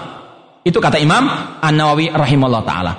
Itu 0.64 0.80
kata 0.80 1.00
Imam 1.00 1.28
An-Nawawi 1.60 2.12
rahimahullah 2.12 2.64
taala. 2.64 2.92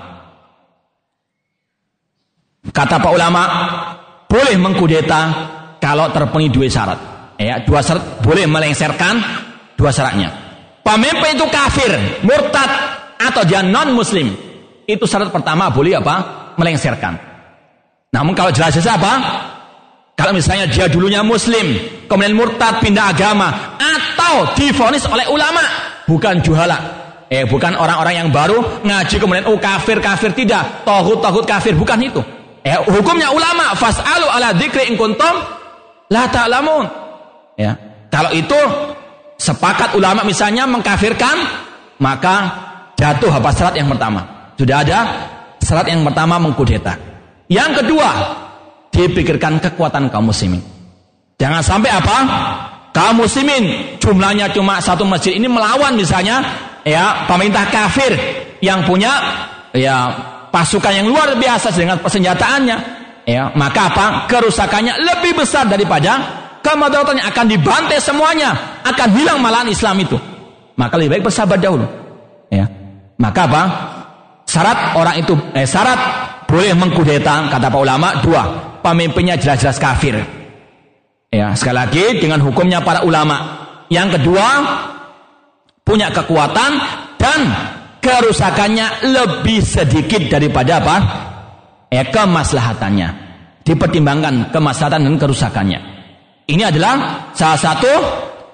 Kata 2.66 2.98
Pak 2.98 3.12
ulama 3.14 3.44
boleh 4.26 4.58
mengkudeta 4.58 5.22
kalau 5.78 6.10
terpenuhi 6.10 6.50
dua 6.50 6.66
syarat. 6.70 7.00
Ya 7.38 7.62
dua 7.62 7.82
syarat 7.82 8.26
boleh 8.26 8.50
melengserkan 8.50 9.22
dua 9.78 9.94
syaratnya. 9.94 10.30
Pemimpin 10.82 11.38
itu 11.38 11.46
kafir 11.50 12.22
murtad 12.22 12.70
atau 13.18 13.42
dia 13.46 13.66
non 13.66 13.94
muslim 13.98 14.34
itu 14.86 15.06
syarat 15.10 15.34
pertama 15.34 15.70
boleh 15.74 15.98
apa? 15.98 16.16
Melengserkan 16.56 17.35
namun 18.16 18.32
kalau 18.32 18.48
jelas-jelas? 18.56 18.96
Kalau 20.16 20.32
misalnya 20.32 20.72
dia 20.72 20.88
dulunya 20.88 21.20
muslim, 21.20 21.76
kemudian 22.08 22.32
murtad 22.32 22.80
pindah 22.80 23.12
agama, 23.12 23.76
atau 23.76 24.56
difonis 24.56 25.04
oleh 25.12 25.28
ulama, 25.28 25.60
bukan 26.08 26.40
juhala. 26.40 27.04
Eh, 27.28 27.44
bukan 27.44 27.76
orang-orang 27.76 28.24
yang 28.24 28.30
baru 28.32 28.86
ngaji 28.86 29.18
kemudian 29.18 29.50
oh 29.50 29.60
kafir 29.60 30.00
kafir 30.00 30.32
tidak, 30.32 30.88
tohut 30.88 31.20
tohut 31.20 31.44
kafir 31.44 31.76
bukan 31.76 32.00
itu. 32.00 32.24
Eh, 32.64 32.80
hukumnya 32.88 33.34
ulama 33.36 33.76
fasalu 33.76 34.30
ala 34.32 34.56
dzikri 34.56 34.88
in 34.88 34.96
kuntum 34.96 35.36
la 36.08 36.32
ta'lamun. 36.32 36.86
Ya. 37.60 37.76
Kalau 38.08 38.32
itu 38.32 38.56
sepakat 39.36 39.98
ulama 40.00 40.24
misalnya 40.24 40.64
mengkafirkan, 40.64 41.36
maka 42.00 42.36
jatuh 42.96 43.34
apa 43.36 43.52
syarat 43.52 43.76
yang 43.76 43.92
pertama. 43.92 44.22
Sudah 44.56 44.86
ada 44.86 45.00
syarat 45.60 45.92
yang 45.92 46.06
pertama 46.08 46.40
mengkudeta. 46.40 47.15
Yang 47.46 47.84
kedua, 47.84 48.10
dipikirkan 48.90 49.62
kekuatan 49.62 50.10
kaum 50.10 50.32
muslimin. 50.32 50.64
Jangan 51.36 51.62
sampai 51.62 51.92
apa? 51.92 52.18
Kaum 52.96 53.22
muslimin 53.22 53.98
jumlahnya 54.00 54.56
cuma 54.56 54.80
satu 54.80 55.04
masjid 55.04 55.36
ini 55.36 55.52
melawan 55.52 56.00
misalnya 56.00 56.40
ya 56.88 57.28
pemerintah 57.28 57.68
kafir 57.68 58.16
yang 58.64 58.88
punya 58.88 59.12
ya 59.76 60.16
pasukan 60.48 61.04
yang 61.04 61.08
luar 61.12 61.36
biasa 61.36 61.76
dengan 61.76 62.00
persenjataannya. 62.00 62.78
Ya 63.28 63.52
maka 63.52 63.92
apa? 63.92 64.06
Kerusakannya 64.32 64.96
lebih 64.96 65.44
besar 65.44 65.68
daripada 65.68 66.24
kemadaratannya 66.64 67.26
akan 67.28 67.46
dibantai 67.52 68.00
semuanya. 68.00 68.80
Akan 68.88 69.12
hilang 69.12 69.44
malahan 69.44 69.68
Islam 69.68 70.00
itu. 70.00 70.16
Maka 70.80 70.96
lebih 70.96 71.20
baik 71.20 71.24
bersabar 71.28 71.60
dahulu. 71.60 71.84
Ya 72.48 72.72
maka 73.20 73.44
apa? 73.44 73.64
Syarat 74.48 74.96
orang 74.96 75.20
itu 75.20 75.36
eh 75.52 75.68
syarat 75.68 76.25
boleh 76.46 76.74
mengkudeta 76.78 77.50
kata 77.50 77.68
para 77.68 77.82
ulama 77.82 78.22
dua. 78.22 78.44
Pemimpinnya 78.86 79.36
jelas-jelas 79.36 79.82
kafir. 79.82 80.16
Ya 81.34 81.52
sekali 81.58 81.76
lagi 81.76 82.06
dengan 82.22 82.40
hukumnya 82.46 82.86
para 82.86 83.02
ulama. 83.02 83.66
Yang 83.90 84.22
kedua 84.22 84.48
punya 85.82 86.14
kekuatan 86.14 86.72
dan 87.18 87.40
kerusakannya 88.00 89.10
lebih 89.10 89.60
sedikit 89.66 90.30
daripada 90.30 90.80
apa? 90.80 90.98
Ya 91.90 92.06
kemaslahatannya. 92.08 93.26
Dipertimbangkan 93.66 94.54
kemaslahatan 94.54 95.10
dan 95.10 95.16
kerusakannya. 95.18 95.80
Ini 96.46 96.70
adalah 96.70 97.26
salah 97.34 97.58
satu 97.58 97.92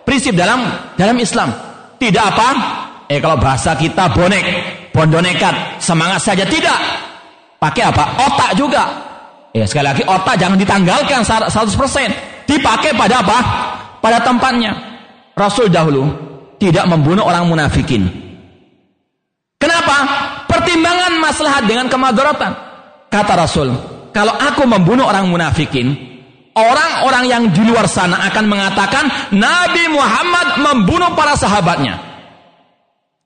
prinsip 0.07 0.31
dalam 0.31 0.63
dalam 0.95 1.19
Islam. 1.19 1.51
Tidak 1.99 2.23
apa? 2.23 2.49
Eh 3.11 3.19
kalau 3.19 3.35
bahasa 3.35 3.75
kita 3.75 4.07
bonek 4.15 4.43
bondonekat 4.95 5.83
semangat 5.83 6.23
saja 6.23 6.47
tidak 6.47 6.79
Pakai 7.61 7.83
apa? 7.85 8.17
Otak 8.17 8.57
juga. 8.57 8.89
Ya 9.53 9.69
sekali 9.69 9.85
lagi 9.85 10.01
otak 10.01 10.33
jangan 10.41 10.57
ditanggalkan 10.57 11.21
100%. 11.21 12.49
Dipakai 12.49 12.97
pada 12.97 13.21
apa? 13.21 13.37
Pada 14.01 14.17
tempatnya. 14.25 14.73
Rasul 15.37 15.69
dahulu 15.69 16.09
tidak 16.57 16.89
membunuh 16.89 17.21
orang 17.21 17.45
munafikin. 17.45 18.09
Kenapa? 19.61 19.97
Pertimbangan 20.49 21.21
maslahat 21.21 21.69
dengan 21.69 21.85
kemadaratan. 21.85 22.51
Kata 23.13 23.33
Rasul, 23.37 23.69
kalau 24.09 24.33
aku 24.33 24.65
membunuh 24.65 25.05
orang 25.05 25.29
munafikin, 25.29 25.93
orang-orang 26.57 27.29
yang 27.29 27.43
di 27.53 27.61
luar 27.61 27.85
sana 27.85 28.25
akan 28.25 28.49
mengatakan 28.49 29.05
Nabi 29.37 29.85
Muhammad 29.93 30.57
membunuh 30.65 31.13
para 31.13 31.37
sahabatnya. 31.37 31.99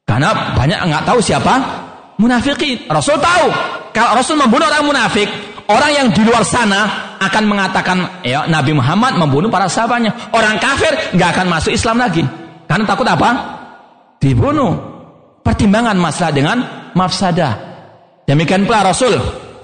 Karena 0.03 0.53
banyak 0.59 0.79
nggak 0.91 1.05
tahu 1.07 1.23
siapa 1.23 1.84
munafikin. 2.19 2.87
Rasul 2.87 3.19
tahu 3.19 3.47
kalau 3.95 4.19
Rasul 4.19 4.35
membunuh 4.35 4.67
orang 4.67 4.83
munafik, 4.83 5.27
orang 5.71 5.91
yang 5.95 6.07
di 6.11 6.19
luar 6.27 6.43
sana 6.43 7.15
akan 7.15 7.43
mengatakan, 7.47 7.97
ya 8.27 8.43
Nabi 8.43 8.75
Muhammad 8.75 9.15
membunuh 9.15 9.47
para 9.47 9.71
sahabatnya. 9.71 10.11
Orang 10.35 10.59
kafir 10.59 11.15
nggak 11.15 11.29
akan 11.31 11.47
masuk 11.47 11.71
Islam 11.71 12.03
lagi. 12.03 12.23
Karena 12.67 12.83
takut 12.83 13.07
apa? 13.07 13.29
Dibunuh. 14.19 14.75
Pertimbangan 15.39 15.95
masalah 15.95 16.33
dengan 16.35 16.57
mafsadah. 16.91 17.53
Demikian 18.27 18.67
pula 18.67 18.83
Rasul 18.83 19.15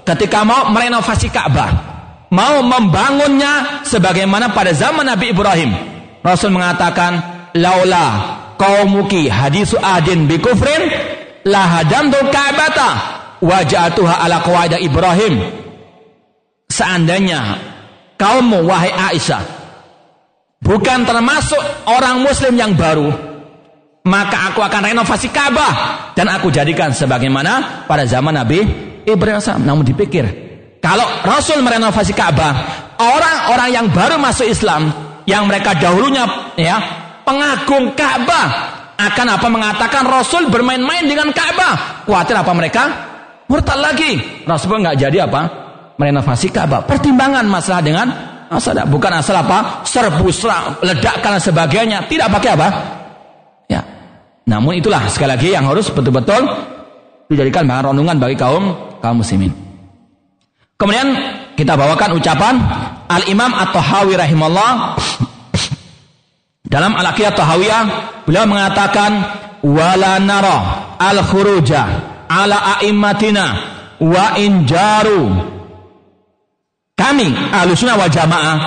ketika 0.05 0.45
mau 0.45 0.69
merenovasi 0.69 1.27
Ka'bah, 1.33 1.71
mau 2.29 2.61
membangunnya 2.61 3.83
sebagaimana 3.83 4.53
pada 4.53 4.71
zaman 4.71 5.09
Nabi 5.09 5.33
Ibrahim. 5.33 5.73
Rasul 6.21 6.53
mengatakan, 6.53 7.17
"Laula 7.57 8.37
qaumuki 8.61 9.25
hadisu 9.25 9.81
adin 9.81 10.29
bi 10.29 10.37
kufrin 10.37 11.10
lahadamtu 11.45 12.19
Ka'bata. 12.29 12.89
Wajatuha 13.41 14.21
ala 14.21 14.45
qawaida 14.45 14.77
Ibrahim. 14.77 15.41
Seandainya 16.69 17.57
kaummu 18.21 18.61
wahai 18.69 18.93
Aisyah 18.93 19.41
bukan 20.61 21.09
termasuk 21.09 21.57
orang 21.89 22.21
muslim 22.21 22.53
yang 22.53 22.77
baru 22.77 23.09
maka 24.05 24.53
aku 24.53 24.61
akan 24.61 24.93
renovasi 24.93 25.33
Ka'bah 25.33 25.73
dan 26.13 26.29
aku 26.29 26.53
jadikan 26.53 26.93
sebagaimana 26.93 27.85
pada 27.89 28.05
zaman 28.05 28.37
Nabi 28.37 28.61
Ibrahim 29.09 29.41
namun 29.65 29.81
dipikir 29.81 30.25
kalau 30.77 31.05
Rasul 31.25 31.65
merenovasi 31.65 32.13
Ka'bah 32.13 32.53
orang-orang 33.01 33.69
yang 33.73 33.87
baru 33.89 34.21
masuk 34.21 34.45
Islam 34.45 34.93
yang 35.25 35.49
mereka 35.49 35.73
dahulunya 35.73 36.53
ya 36.61 36.77
pengagung 37.25 37.97
Ka'bah 37.97 38.80
akan 39.09 39.27
apa 39.39 39.47
mengatakan 39.49 40.03
Rasul 40.05 40.51
bermain-main 40.53 41.07
dengan 41.09 41.33
Ka'bah 41.33 42.05
khawatir 42.05 42.35
apa 42.37 42.51
mereka 42.53 42.83
murtad 43.49 43.79
lagi. 43.81 44.43
Rasulullah 44.45 44.91
nggak 44.91 44.97
jadi 44.99 45.17
apa? 45.25 45.41
Merenovasi 45.97 46.53
Ka'bah. 46.53 46.85
Pertimbangan 46.85 47.45
masalah 47.49 47.81
dengan 47.81 48.07
masalah 48.47 48.85
bukan 48.87 49.11
asal 49.15 49.35
apa? 49.39 49.83
Serbu, 49.87 50.27
serak, 50.31 50.83
ledakan 50.83 51.39
sebagainya. 51.39 52.07
Tidak 52.07 52.27
pakai 52.31 52.49
apa? 52.55 52.67
Ya. 53.67 53.81
Namun 54.47 54.79
itulah 54.79 55.07
sekali 55.11 55.35
lagi 55.35 55.49
yang 55.53 55.67
harus 55.67 55.91
betul-betul 55.91 56.47
dijadikan 57.31 57.63
bahan 57.63 57.95
renungan 57.95 58.17
bagi 58.19 58.35
kaum 58.35 58.75
kaum 58.99 59.23
muslimin. 59.23 59.51
Kemudian 60.75 61.13
kita 61.53 61.77
bawakan 61.77 62.17
ucapan 62.17 62.57
Al 63.05 63.23
Imam 63.29 63.53
At-Tahawi 63.53 64.17
rahimahullah 64.17 64.97
dalam 66.65 66.93
Al-Aqiyah 66.93 67.33
Tahawiyah 67.33 67.83
beliau 68.25 68.45
mengatakan 68.45 69.11
wala 69.65 70.21
nara 70.21 70.57
al-khuruja 70.97 71.81
ala 72.29 72.77
a'immatina 72.77 73.45
wa 74.01 74.37
injaru 74.37 75.51
kami 76.97 77.27
alusuna 77.53 77.97
wa 77.97 78.05
jamaah 78.05 78.57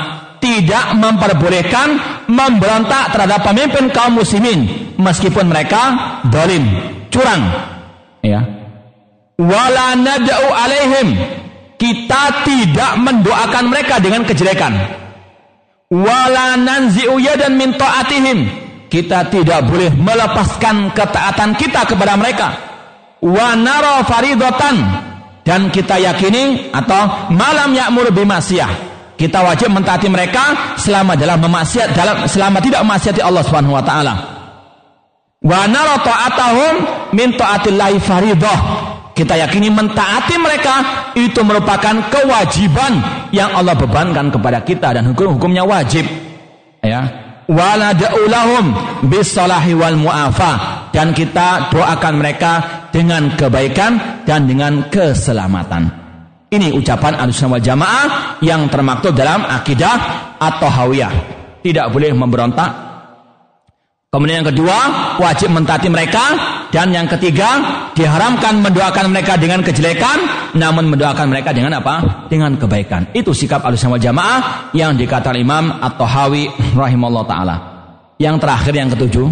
tidak 0.45 0.93
memperbolehkan 1.01 1.89
memberontak 2.29 3.17
terhadap 3.17 3.41
pemimpin 3.47 3.89
kaum 3.89 4.21
muslimin 4.21 4.93
meskipun 5.01 5.49
mereka 5.49 5.83
dolim, 6.29 6.69
curang. 7.09 7.43
Ya. 8.21 8.45
Wala 9.41 9.97
nad'u 9.97 10.49
alaihim. 10.53 11.09
Kita 11.81 12.45
tidak 12.45 12.93
mendoakan 13.01 13.65
mereka 13.73 13.99
dengan 13.99 14.23
kejelekan. 14.29 14.73
Wala 15.95 16.59
nanzi'u 16.59 17.15
yadan 17.23 17.55
min 17.55 17.79
ta'atihim. 17.79 18.39
Kita 18.91 19.31
tidak 19.31 19.71
boleh 19.71 19.95
melepaskan 19.95 20.91
ketaatan 20.91 21.55
kita 21.55 21.87
kepada 21.87 22.19
mereka. 22.19 22.49
Wa 23.23 23.55
nara 23.55 24.03
faridatan 24.03 24.77
dan 25.47 25.71
kita 25.71 26.03
yakini 26.03 26.75
atau 26.75 27.31
malam 27.31 27.73
ya'mur 27.73 28.11
bimasiyah 28.11 28.95
kita 29.15 29.47
wajib 29.47 29.71
mentaati 29.71 30.11
mereka 30.11 30.75
selama 30.75 31.15
dalam 31.15 31.39
memaksiat 31.39 31.95
dalam 31.95 32.27
selama 32.27 32.59
tidak 32.59 32.83
memaksiati 32.83 33.23
Allah 33.23 33.43
Subhanahu 33.47 33.79
wa 33.79 33.85
taala. 33.85 34.15
Wa 35.45 35.71
nara 35.71 35.97
ta'atahum 36.03 36.73
min 37.15 37.39
ta'atillahi 37.39 37.97
faridah. 38.03 38.59
Kita 39.15 39.39
yakini 39.39 39.71
mentaati 39.71 40.35
mereka 40.43 40.75
itu 41.15 41.39
merupakan 41.47 41.95
kewajiban 42.11 42.99
yang 43.31 43.55
Allah 43.55 43.79
bebankan 43.79 44.35
kepada 44.35 44.67
kita 44.67 44.91
dan 44.91 45.07
hukum-hukumnya 45.07 45.63
wajib. 45.63 46.03
Ya. 46.83 47.23
Wala 47.47 47.95
da'ulahum 47.95 48.75
bisalahi 49.07 49.77
wal 49.79 49.95
mu'afa 50.01 50.53
dan 50.91 51.15
kita 51.15 51.71
doakan 51.71 52.15
mereka 52.19 52.53
dengan 52.91 53.31
kebaikan 53.39 54.25
dan 54.27 54.51
dengan 54.51 54.91
keselamatan. 54.91 56.05
Ini 56.51 56.75
ucapan 56.75 57.15
Ahlussunnah 57.15 57.59
wal 57.59 57.67
Jamaah 57.67 58.07
yang 58.43 58.67
termaktub 58.67 59.15
dalam 59.15 59.47
akidah 59.47 59.95
atau 60.43 60.67
hawiyah. 60.67 61.15
Tidak 61.63 61.87
boleh 61.91 62.11
memberontak. 62.11 62.71
Kemudian 64.11 64.43
yang 64.43 64.51
kedua, 64.55 64.79
wajib 65.19 65.51
mentaati 65.51 65.91
mereka 65.91 66.23
dan 66.75 66.91
yang 66.91 67.07
ketiga, 67.07 67.63
diharamkan 67.95 68.59
mendoakan 68.59 69.15
mereka 69.15 69.39
dengan 69.39 69.63
kejelekan, 69.63 70.51
namun 70.59 70.91
mendoakan 70.91 71.31
mereka 71.31 71.55
dengan 71.55 71.79
apa? 71.79 72.27
Dengan 72.27 72.59
kebaikan. 72.59 73.15
Itu 73.15 73.31
sikap 73.31 73.63
Ahlussunnah 73.63 73.95
wal 73.95 74.03
Jamaah 74.03 74.41
yang 74.75 74.99
dikatakan 74.99 75.39
Imam 75.39 75.71
At-Tahawi 75.79 76.75
rahimahullah 76.75 77.25
taala. 77.31 77.57
Yang 78.19 78.43
terakhir 78.43 78.75
yang 78.75 78.91
ketujuh, 78.91 79.27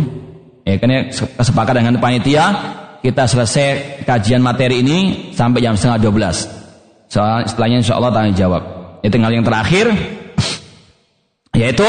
ya 0.63 0.79
kan 0.79 1.11
kesepakatan 1.11 1.83
dengan 1.83 1.99
panitia 1.99 2.45
kita 3.03 3.27
selesai 3.27 3.67
kajian 4.07 4.39
materi 4.39 4.79
ini 4.79 4.99
sampai 5.35 5.59
jam 5.59 5.75
setengah 5.75 5.99
12 5.99 7.11
Soal 7.11 7.43
setelahnya 7.43 7.83
insya 7.83 7.99
Allah 7.99 8.15
tanya 8.15 8.33
jawab. 8.39 8.63
Itu 9.03 9.19
tinggal 9.19 9.35
yang 9.35 9.43
terakhir 9.43 9.91
yaitu 11.59 11.85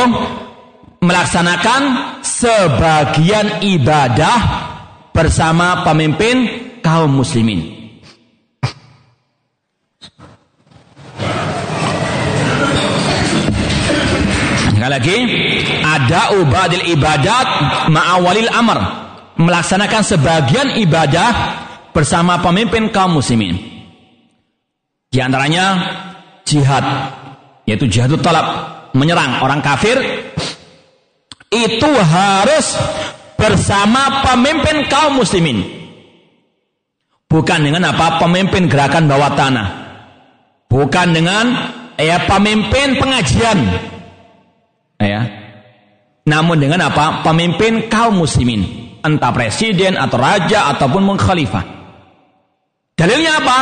melaksanakan 0.99 1.81
sebagian 2.25 3.61
ibadah 3.61 4.72
bersama 5.13 5.85
pemimpin 5.85 6.49
kaum 6.81 7.13
muslimin. 7.13 7.83
Sekali 14.73 14.91
lagi, 14.99 15.17
ada 15.79 16.35
ubadil 16.35 16.91
ibadat 16.91 17.47
ma'awalil 17.87 18.51
amr. 18.51 18.79
Melaksanakan 19.33 20.03
sebagian 20.03 20.67
ibadah 20.77 21.31
bersama 21.95 22.43
pemimpin 22.43 22.91
kaum 22.91 23.15
muslimin. 23.15 23.55
Di 25.07 25.23
antaranya 25.23 25.65
jihad, 26.43 26.83
yaitu 27.63 27.87
jihadut 27.87 28.19
talab, 28.19 28.45
menyerang 28.91 29.39
orang 29.39 29.63
kafir 29.63 29.95
itu 31.53 31.91
harus 32.01 32.75
bersama 33.43 34.23
pemimpin 34.23 34.87
kaum 34.87 35.19
muslimin. 35.19 35.59
Bukan 37.27 37.59
dengan 37.59 37.91
apa? 37.91 38.23
Pemimpin 38.23 38.71
gerakan 38.71 39.11
bawah 39.11 39.35
tanah. 39.35 39.67
Bukan 40.71 41.07
dengan 41.11 41.45
ya 41.99 42.23
pemimpin 42.23 42.95
pengajian. 42.95 43.57
Ya. 45.03 45.21
Namun 46.23 46.63
dengan 46.63 46.87
apa? 46.87 47.19
Pemimpin 47.27 47.91
kaum 47.91 48.23
muslimin. 48.23 48.63
Entah 49.03 49.35
presiden 49.35 49.99
atau 49.99 50.15
raja 50.15 50.71
ataupun 50.71 51.03
mengkhalifah. 51.03 51.65
Dalilnya 52.95 53.43
apa? 53.43 53.59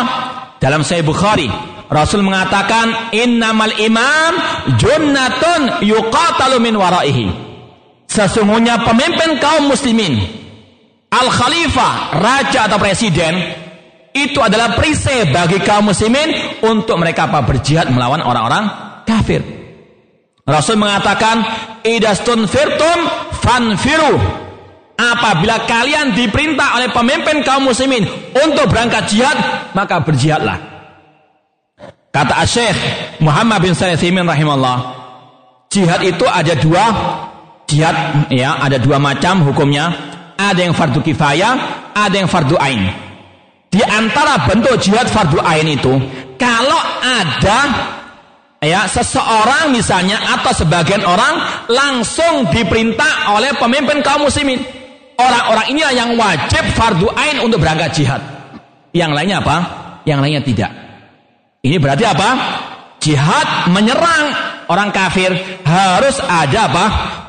Dalam 0.61 0.85
Sahih 0.85 1.01
Bukhari, 1.01 1.49
Rasul 1.89 2.21
mengatakan 2.21 3.09
innamal 3.09 3.73
imam 3.81 4.33
junnatun 4.77 5.81
yuqatalu 5.81 6.61
min 6.61 6.77
waraihi. 6.77 7.50
Sesungguhnya 8.11 8.83
pemimpin 8.83 9.39
kaum 9.39 9.71
muslimin, 9.71 10.19
al-khalifah, 11.07 12.19
raja 12.19 12.67
atau 12.67 12.75
presiden, 12.75 13.39
itu 14.11 14.35
adalah 14.43 14.75
perisai 14.75 15.31
bagi 15.31 15.63
kaum 15.63 15.87
muslimin 15.87 16.59
untuk 16.59 16.99
mereka 16.99 17.31
apa 17.31 17.39
berjihad 17.47 17.87
melawan 17.87 18.19
orang-orang 18.19 18.67
kafir. 19.07 19.39
Rasul 20.43 20.75
mengatakan 20.75 21.39
idastun 21.87 22.51
firtum 22.51 22.99
fanfiru 23.39 24.19
Apabila 25.01 25.65
kalian 25.65 26.13
diperintah 26.13 26.77
oleh 26.77 26.93
pemimpin 26.93 27.41
kaum 27.41 27.65
muslimin 27.65 28.05
untuk 28.37 28.69
berangkat 28.69 29.09
jihad, 29.09 29.33
maka 29.73 29.97
berjihadlah. 29.97 30.61
Kata 32.13 32.45
Syekh 32.45 32.77
Muhammad 33.17 33.65
bin 33.65 33.73
Salih 33.73 33.97
rahimahullah, 33.97 34.77
jihad 35.73 36.05
itu 36.05 36.21
ada 36.29 36.53
dua 36.53 36.85
jihad 37.71 38.27
ya, 38.27 38.59
ada 38.59 38.75
dua 38.75 38.99
macam 38.99 39.47
hukumnya. 39.47 40.11
Ada 40.35 40.67
yang 40.67 40.75
fardu 40.75 40.99
kifayah, 41.05 41.53
ada 41.95 42.15
yang 42.17 42.27
fardu 42.27 42.57
ain. 42.59 42.91
Di 43.71 43.79
antara 43.85 44.43
bentuk 44.49 44.75
jihad 44.83 45.07
fardu 45.07 45.39
ain 45.39 45.69
itu, 45.69 45.95
kalau 46.35 46.81
ada 46.99 47.59
ya 48.59 48.83
seseorang 48.89 49.71
misalnya 49.71 50.19
atau 50.35 50.51
sebagian 50.51 51.05
orang 51.07 51.65
langsung 51.71 52.51
diperintah 52.51 53.31
oleh 53.37 53.53
pemimpin 53.55 54.01
kaum 54.03 54.25
muslimin 54.27 54.59
Orang-orang 55.21 55.65
inilah 55.69 55.93
yang 55.93 56.09
wajib 56.17 56.63
fardu 56.73 57.05
ain 57.13 57.37
untuk 57.45 57.61
berangkat 57.61 57.93
jihad. 57.93 58.21
Yang 58.91 59.11
lainnya 59.13 59.37
apa? 59.43 59.57
Yang 60.03 60.19
lainnya 60.25 60.41
tidak. 60.41 60.71
Ini 61.61 61.77
berarti 61.77 62.05
apa? 62.09 62.29
Jihad 62.97 63.69
menyerang 63.69 64.33
orang 64.71 64.95
kafir 64.95 65.35
harus 65.67 66.23
ada 66.23 66.71
apa? 66.71 66.85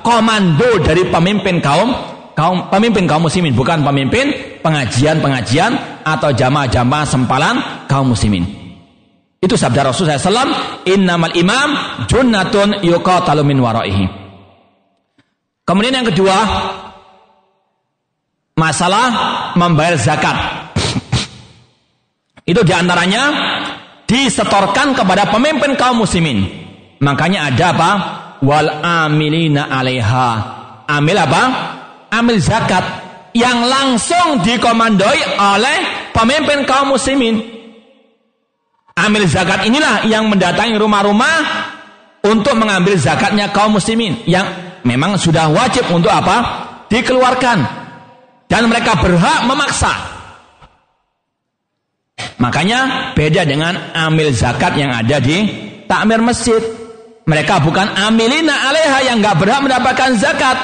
Komando 0.07 0.79
dari 0.79 1.11
pemimpin 1.11 1.59
kaum 1.59 1.91
kaum 2.39 2.71
pemimpin 2.71 3.11
kaum 3.11 3.27
muslimin, 3.27 3.53
bukan 3.53 3.83
pemimpin 3.83 4.59
pengajian-pengajian 4.63 6.03
atau 6.07 6.31
jamaah-jamaah 6.31 7.07
sempalan 7.07 7.55
kaum 7.91 8.15
muslimin. 8.15 8.47
Itu 9.43 9.59
sabda 9.59 9.91
Rasulullah 9.91 10.23
SAW, 10.23 10.87
innamal 10.87 11.35
imam 11.35 11.75
junnatun 12.07 12.87
yuqatalu 12.87 13.43
min 13.43 13.59
waraihi. 13.59 14.07
Kemudian 15.67 15.99
yang 15.99 16.07
kedua, 16.07 16.37
masalah 18.55 19.07
membayar 19.59 19.99
zakat. 19.99 20.37
Itu 22.47 22.63
di 22.63 22.71
antaranya 22.75 23.23
disetorkan 24.07 24.95
kepada 24.95 25.31
pemimpin 25.31 25.75
kaum 25.75 26.03
muslimin. 26.07 26.62
Makanya 27.03 27.51
ada 27.51 27.65
apa? 27.75 27.91
Wal 28.47 28.71
amilina 28.83 29.67
alaiha. 29.67 30.31
Amil 30.87 31.19
apa? 31.19 31.43
Amil 32.15 32.39
zakat 32.39 32.85
yang 33.35 33.67
langsung 33.67 34.39
dikomandoi 34.47 35.21
oleh 35.35 35.79
pemimpin 36.15 36.63
kaum 36.63 36.95
muslimin. 36.95 37.43
Amil 38.95 39.27
zakat 39.27 39.67
inilah 39.67 40.07
yang 40.07 40.31
mendatangi 40.31 40.79
rumah-rumah 40.79 41.37
untuk 42.23 42.55
mengambil 42.55 42.95
zakatnya 42.95 43.51
kaum 43.51 43.75
muslimin 43.75 44.23
yang 44.31 44.47
memang 44.87 45.19
sudah 45.19 45.51
wajib 45.51 45.91
untuk 45.91 46.13
apa? 46.13 46.71
Dikeluarkan 46.87 47.59
dan 48.47 48.63
mereka 48.69 48.95
berhak 49.01 49.49
memaksa. 49.49 49.91
Makanya 52.37 53.11
beda 53.17 53.49
dengan 53.49 53.75
amil 53.97 54.31
zakat 54.35 54.77
yang 54.77 54.93
ada 54.93 55.19
di 55.19 55.47
takmir 55.89 56.21
masjid. 56.21 56.82
Mereka 57.23 57.63
bukan 57.63 57.87
amilina 57.95 58.67
aleha 58.67 58.99
yang 59.07 59.23
nggak 59.23 59.39
berhak 59.39 59.63
mendapatkan 59.63 60.11
zakat, 60.19 60.59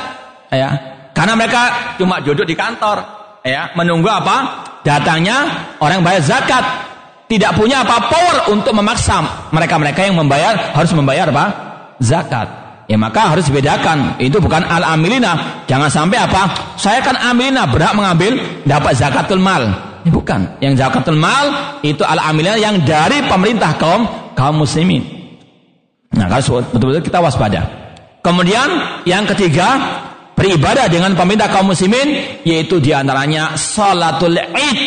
ya. 0.51 0.75
Karena 1.15 1.39
mereka 1.39 1.95
cuma 1.99 2.19
duduk 2.19 2.47
di 2.47 2.59
kantor, 2.59 3.03
ya, 3.47 3.71
menunggu 3.79 4.11
apa? 4.11 4.67
Datangnya 4.83 5.47
orang 5.79 6.03
bayar 6.03 6.23
zakat. 6.23 6.65
Tidak 7.29 7.53
punya 7.61 7.85
apa 7.85 8.09
power 8.09 8.57
untuk 8.57 8.73
memaksa 8.73 9.21
mereka-mereka 9.53 10.01
yang 10.01 10.17
membayar 10.17 10.73
harus 10.73 10.89
membayar 10.97 11.29
apa? 11.29 11.47
Zakat. 12.01 12.49
Ya 12.89 12.97
maka 12.97 13.37
harus 13.37 13.45
dibedakan. 13.45 14.17
Itu 14.17 14.41
bukan 14.41 14.65
al-amilina. 14.65 15.63
Jangan 15.69 15.93
sampai 15.93 16.25
apa? 16.25 16.49
Saya 16.81 17.05
kan 17.05 17.21
amilina 17.21 17.69
berhak 17.69 17.93
mengambil 17.93 18.41
dapat 18.65 18.97
zakatul 18.97 19.45
mal. 19.45 19.61
Bukan. 20.09 20.57
Yang 20.65 20.81
zakatul 20.81 21.21
mal 21.21 21.77
itu 21.85 22.01
al-amilina 22.01 22.57
yang 22.57 22.81
dari 22.81 23.21
pemerintah 23.29 23.77
kaum 23.77 24.33
kaum 24.33 24.65
muslimin. 24.65 25.18
Nah, 26.17 26.27
kalau 26.31 26.65
betul-betul 26.73 27.05
kita 27.05 27.21
waspada. 27.21 27.63
Kemudian 28.25 28.69
yang 29.05 29.29
ketiga, 29.29 29.77
beribadah 30.39 30.87
dengan 30.87 31.19
pemerintah 31.19 31.51
kaum 31.51 31.75
muslimin 31.75 32.41
yaitu 32.47 32.79
di 32.79 32.95
antaranya 32.95 33.59
salatul 33.59 34.39
id 34.39 34.79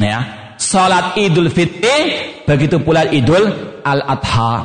ya 0.00 0.18
salat 0.56 1.20
idul 1.20 1.52
fitri 1.52 2.32
begitu 2.48 2.80
pula 2.80 3.04
idul 3.12 3.44
al 3.84 4.00
adha 4.00 4.56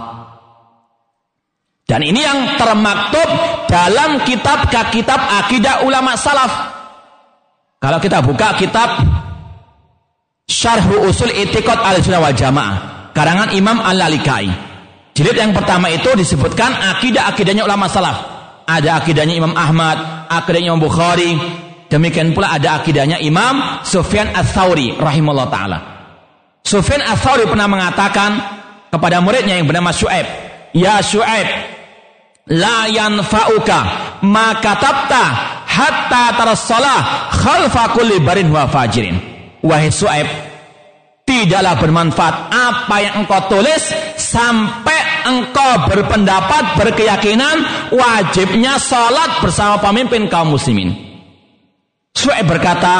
dan 1.83 1.99
ini 2.07 2.23
yang 2.23 2.55
termaktub 2.55 3.27
dalam 3.67 4.23
kitab 4.23 4.71
kitab 4.95 5.19
akidah 5.43 5.83
ulama 5.83 6.15
salaf. 6.15 6.71
Kalau 7.83 7.99
kita 7.99 8.23
buka 8.23 8.55
kitab 8.55 8.95
syarhu 10.47 11.11
usul 11.11 11.35
itiqad 11.35 11.83
al 11.83 11.99
sunnah 11.99 12.23
wal 12.23 12.31
jamaah 12.31 13.11
karangan 13.11 13.51
imam 13.51 13.83
al 13.83 14.07
lalikai 14.07 14.70
jilid 15.21 15.37
yang 15.37 15.53
pertama 15.53 15.93
itu 15.93 16.09
disebutkan 16.17 16.73
akidah 16.73 17.29
akidahnya 17.29 17.61
ulama 17.61 17.85
salaf 17.85 18.41
ada 18.71 19.03
akidahnya 19.03 19.35
Imam 19.35 19.51
Ahmad, 19.51 20.27
akidahnya 20.31 20.71
Imam 20.71 20.81
Bukhari, 20.81 21.35
demikian 21.91 22.31
pula 22.31 22.55
ada 22.55 22.79
akidahnya 22.79 23.19
Imam 23.19 23.83
Sufyan 23.83 24.31
Ats-Tsauri 24.31 24.95
rahimahullah 24.95 25.49
taala. 25.51 25.79
Sufyan 26.63 27.03
Ats-Tsauri 27.03 27.49
pernah 27.51 27.67
mengatakan 27.67 28.31
kepada 28.87 29.19
muridnya 29.19 29.59
yang 29.59 29.67
bernama 29.67 29.91
Syuaib, 29.91 30.27
"Ya 30.71 31.03
Syuaib, 31.03 31.47
la 32.47 32.87
yanfa'uka 32.87 33.79
ma 34.23 34.55
katabta 34.63 35.23
hatta 35.67 36.23
tarassalah 36.39 36.99
khalfa 37.31 37.83
kulli 37.97 38.23
barin 38.23 38.47
wa 38.51 38.71
fajirin." 38.71 39.19
Wahai 39.61 39.93
Syuaib, 39.93 40.25
tidaklah 41.27 41.77
bermanfaat 41.77 42.35
apa 42.49 42.95
yang 43.03 43.13
engkau 43.25 43.51
tulis 43.51 43.93
sampai 44.17 45.10
engkau 45.25 45.89
berpendapat 45.89 46.77
berkeyakinan 46.77 47.89
wajibnya 47.93 48.77
salat 48.77 49.41
bersama 49.41 49.81
pemimpin 49.81 50.29
kaum 50.29 50.53
muslimin. 50.53 50.93
Su'aib 52.11 52.45
berkata, 52.45 52.95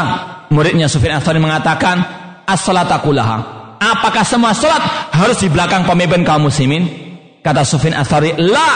muridnya 0.50 0.88
Sufyan 0.88 1.19
Asari 1.19 1.38
mengatakan, 1.38 2.00
as-salatakullaha. 2.48 3.38
Apakah 3.82 4.24
semua 4.24 4.53
salat 4.53 4.82
harus 5.11 5.41
di 5.41 5.50
belakang 5.50 5.83
pemimpin 5.83 6.22
kaum 6.22 6.48
muslimin? 6.48 6.88
Kata 7.41 7.66
Sufyan 7.66 7.98
Asari, 7.98 8.38
la, 8.38 8.69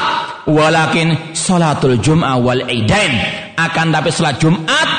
walakin 0.49 1.33
salatul 1.33 2.01
jum'ah 2.01 2.35
wal 2.41 2.65
idain. 2.67 3.13
Akan 3.55 3.93
tapi 3.93 4.11
salat 4.11 4.41
Jumat 4.41 4.89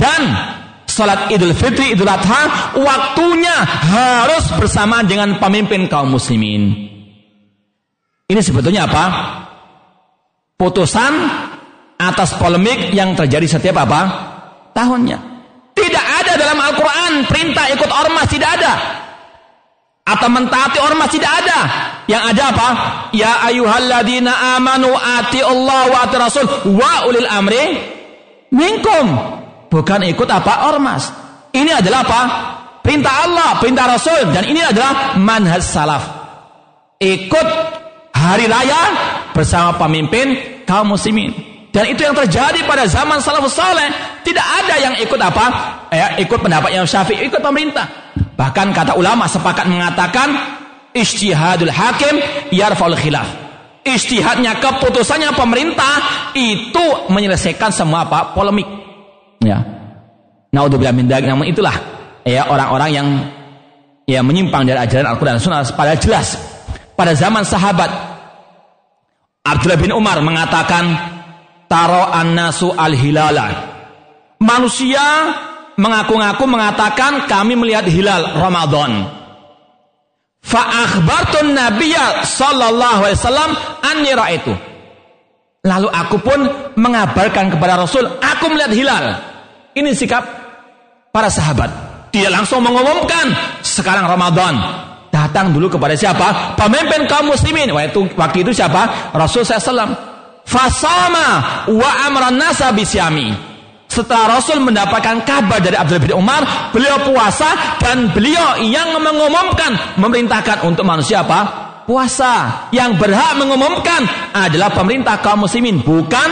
dan 0.00 0.22
salat 0.88 1.28
Idul 1.28 1.52
Fitri, 1.52 1.92
Idul 1.92 2.08
Adha, 2.08 2.72
waktunya 2.78 3.52
harus 3.66 4.48
bersama 4.56 5.04
dengan 5.04 5.36
pemimpin 5.36 5.90
kaum 5.92 6.16
muslimin. 6.16 6.95
Ini 8.26 8.40
sebetulnya 8.42 8.90
apa? 8.90 9.04
Putusan 10.58 11.12
atas 11.94 12.34
polemik 12.36 12.90
yang 12.90 13.14
terjadi 13.14 13.46
setiap 13.46 13.86
apa? 13.86 14.00
Tahunnya. 14.74 15.18
Tidak 15.76 16.06
ada 16.24 16.32
dalam 16.34 16.58
Al-Quran 16.58 17.12
perintah 17.30 17.70
ikut 17.70 17.86
ormas, 17.86 18.26
tidak 18.26 18.50
ada. 18.58 18.72
Atau 20.06 20.26
mentaati 20.30 20.78
ormas 20.82 21.10
tidak 21.10 21.32
ada. 21.44 21.58
Yang 22.06 22.22
ada 22.34 22.42
apa? 22.50 22.68
Ya 23.14 23.42
ayuhalladina 23.46 24.58
amanu 24.58 24.94
ati 24.94 25.42
Allah 25.42 25.82
wa 25.90 25.98
ati 26.06 26.14
Rasul 26.18 26.46
wa 26.74 27.06
ulil 27.10 27.26
amri 27.26 27.62
minkum. 28.54 29.06
Bukan 29.70 30.02
ikut 30.06 30.28
apa? 30.30 30.70
Ormas. 30.70 31.10
Ini 31.50 31.78
adalah 31.78 32.00
apa? 32.06 32.20
Perintah 32.82 33.14
Allah, 33.26 33.48
perintah 33.58 33.84
Rasul. 33.90 34.30
Dan 34.30 34.46
ini 34.46 34.62
adalah 34.62 35.18
manhaj 35.18 35.62
salaf. 35.62 36.04
Ikut 37.02 37.75
hari 38.26 38.50
raya 38.50 38.80
bersama 39.30 39.78
pemimpin 39.78 40.62
kaum 40.66 40.90
muslimin. 40.90 41.30
Dan 41.70 41.92
itu 41.92 42.08
yang 42.08 42.16
terjadi 42.16 42.64
pada 42.64 42.88
zaman 42.88 43.20
salafus 43.20 43.52
saleh. 43.52 43.92
Tidak 44.24 44.46
ada 44.64 44.80
yang 44.80 44.94
ikut 44.96 45.20
apa? 45.20 45.44
Ya, 45.92 46.16
ikut 46.16 46.40
pendapat 46.40 46.72
yang 46.72 46.88
syafi'i, 46.88 47.28
ikut 47.28 47.44
pemerintah. 47.44 47.84
Bahkan 48.36 48.72
kata 48.72 48.96
ulama 48.96 49.28
sepakat 49.28 49.68
mengatakan 49.68 50.32
istihadul 50.96 51.68
hakim 51.68 52.16
yarfal 52.48 52.96
khilaf. 52.96 53.28
Istihadnya 53.86 54.58
keputusannya 54.58 55.30
pemerintah 55.36 55.94
itu 56.34 57.12
menyelesaikan 57.12 57.70
semua 57.70 58.08
apa? 58.08 58.34
Polemik. 58.34 58.66
Ya. 59.44 59.62
Naudzubillah 60.50 60.96
min 60.96 61.06
Namun 61.06 61.46
itulah 61.46 61.76
ya 62.24 62.48
orang-orang 62.48 62.90
yang 62.90 63.06
ya 64.08 64.24
menyimpang 64.24 64.64
dari 64.64 64.80
ajaran 64.80 65.06
Al-Qur'an 65.06 65.38
dan 65.38 65.42
Sunnah 65.42 65.62
pada 65.76 65.94
jelas 65.94 66.40
pada 66.96 67.12
zaman 67.12 67.44
sahabat 67.44 67.90
Abdullah 69.46 69.78
bin 69.78 69.94
Umar 69.94 70.18
mengatakan 70.22 70.90
taro 71.70 72.10
annasu 72.10 72.74
al-hilala. 72.74 73.74
Manusia 74.42 75.32
mengaku-ngaku 75.78 76.44
mengatakan 76.44 77.30
kami 77.30 77.54
melihat 77.54 77.86
hilal 77.86 78.42
Ramadan. 78.42 79.06
Fa 80.42 80.62
akhbartun 80.62 81.54
nabiyya 81.54 82.22
sallallahu 82.22 83.00
alaihi 83.06 83.18
wasallam 83.18 83.50
anni 83.82 84.12
itu. 84.34 84.54
Lalu 85.66 85.88
aku 85.90 86.16
pun 86.22 86.38
mengabarkan 86.78 87.50
kepada 87.50 87.74
Rasul, 87.74 88.06
aku 88.22 88.44
melihat 88.54 88.70
hilal. 88.70 89.04
Ini 89.74 89.90
sikap 89.98 90.22
para 91.10 91.26
sahabat. 91.26 91.68
Dia 92.14 92.30
langsung 92.30 92.62
mengumumkan 92.62 93.34
sekarang 93.66 94.06
Ramadan. 94.06 94.54
Datang 95.16 95.56
dulu 95.56 95.72
kepada 95.72 95.96
siapa? 95.96 96.52
Pemimpin 96.60 97.08
kaum 97.08 97.32
muslimin. 97.32 97.72
Waktu, 97.72 98.12
waktu 98.12 98.44
itu 98.44 98.52
siapa? 98.52 99.12
Rasul 99.16 99.48
SAW. 99.48 99.96
Fasama 100.44 101.28
wa 101.72 101.90
amran 102.04 102.36
nasa 102.36 102.68
bisyami. 102.76 103.32
Setelah 103.88 104.36
Rasul 104.36 104.60
mendapatkan 104.60 105.24
kabar 105.24 105.56
dari 105.64 105.72
Abdul 105.72 106.04
bin 106.04 106.12
Umar, 106.12 106.70
beliau 106.70 107.00
puasa 107.08 107.80
dan 107.80 108.12
beliau 108.12 108.60
yang 108.60 108.92
mengumumkan, 109.00 109.96
memerintahkan 109.96 110.68
untuk 110.68 110.84
manusia 110.84 111.24
apa? 111.24 111.66
puasa 111.86 112.66
yang 112.74 112.98
berhak 112.98 113.38
mengumumkan 113.38 114.02
adalah 114.34 114.74
pemerintah 114.74 115.22
kaum 115.22 115.46
muslimin 115.46 115.80
bukan 115.86 116.28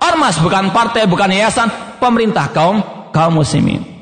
ormas 0.00 0.40
bukan 0.40 0.72
partai 0.72 1.04
bukan 1.04 1.28
yayasan 1.28 1.68
pemerintah 2.00 2.48
kaum 2.48 2.80
kaum 3.12 3.44
muslimin 3.44 3.99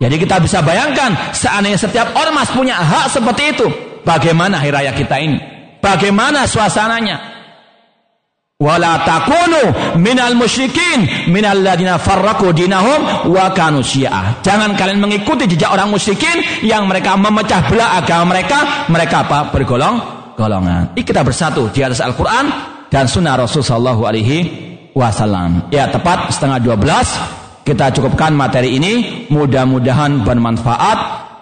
jadi 0.00 0.16
kita 0.16 0.40
bisa 0.40 0.64
bayangkan 0.64 1.12
seandainya 1.36 1.76
setiap 1.76 2.16
ormas 2.16 2.48
punya 2.48 2.80
hak 2.80 3.12
seperti 3.12 3.52
itu 3.52 3.66
bagaimana 4.00 4.56
hari 4.56 4.72
raya 4.72 4.96
kita 4.96 5.20
ini? 5.20 5.36
Bagaimana 5.84 6.48
suasananya? 6.48 7.30
Wala 8.60 9.04
takunu 9.08 9.96
minal 10.00 10.36
musyrikin 10.36 11.32
minal 11.32 11.60
ladina 11.64 11.96
farraqu 11.96 12.52
dinahum 12.52 13.28
wa 13.32 13.52
kanu 13.56 13.80
syiah. 13.80 14.40
Jangan 14.44 14.76
kalian 14.76 15.00
mengikuti 15.00 15.48
jejak 15.48 15.72
orang 15.72 15.88
musyrikin 15.88 16.64
yang 16.64 16.84
mereka 16.84 17.16
memecah 17.16 17.64
belah 17.68 18.00
agama 18.00 18.36
mereka 18.36 18.88
mereka 18.92 19.24
apa? 19.24 19.48
Bergolong 19.52 19.96
golongan. 20.36 20.92
Ini 20.92 21.04
kita 21.04 21.24
bersatu 21.24 21.72
di 21.72 21.80
atas 21.80 22.04
Al-Quran 22.04 22.44
dan 22.92 23.08
Sunnah 23.08 23.36
Rasul 23.40 23.64
Sallallahu 23.64 24.04
Alaihi 24.04 24.38
Wasallam. 24.92 25.72
Ya 25.72 25.88
tepat 25.88 26.28
setengah 26.28 26.60
dua 26.60 26.76
belas 26.76 27.39
kita 27.64 27.92
cukupkan 27.94 28.32
materi 28.32 28.76
ini. 28.76 29.26
Mudah-mudahan 29.28 30.24
bermanfaat. 30.24 30.98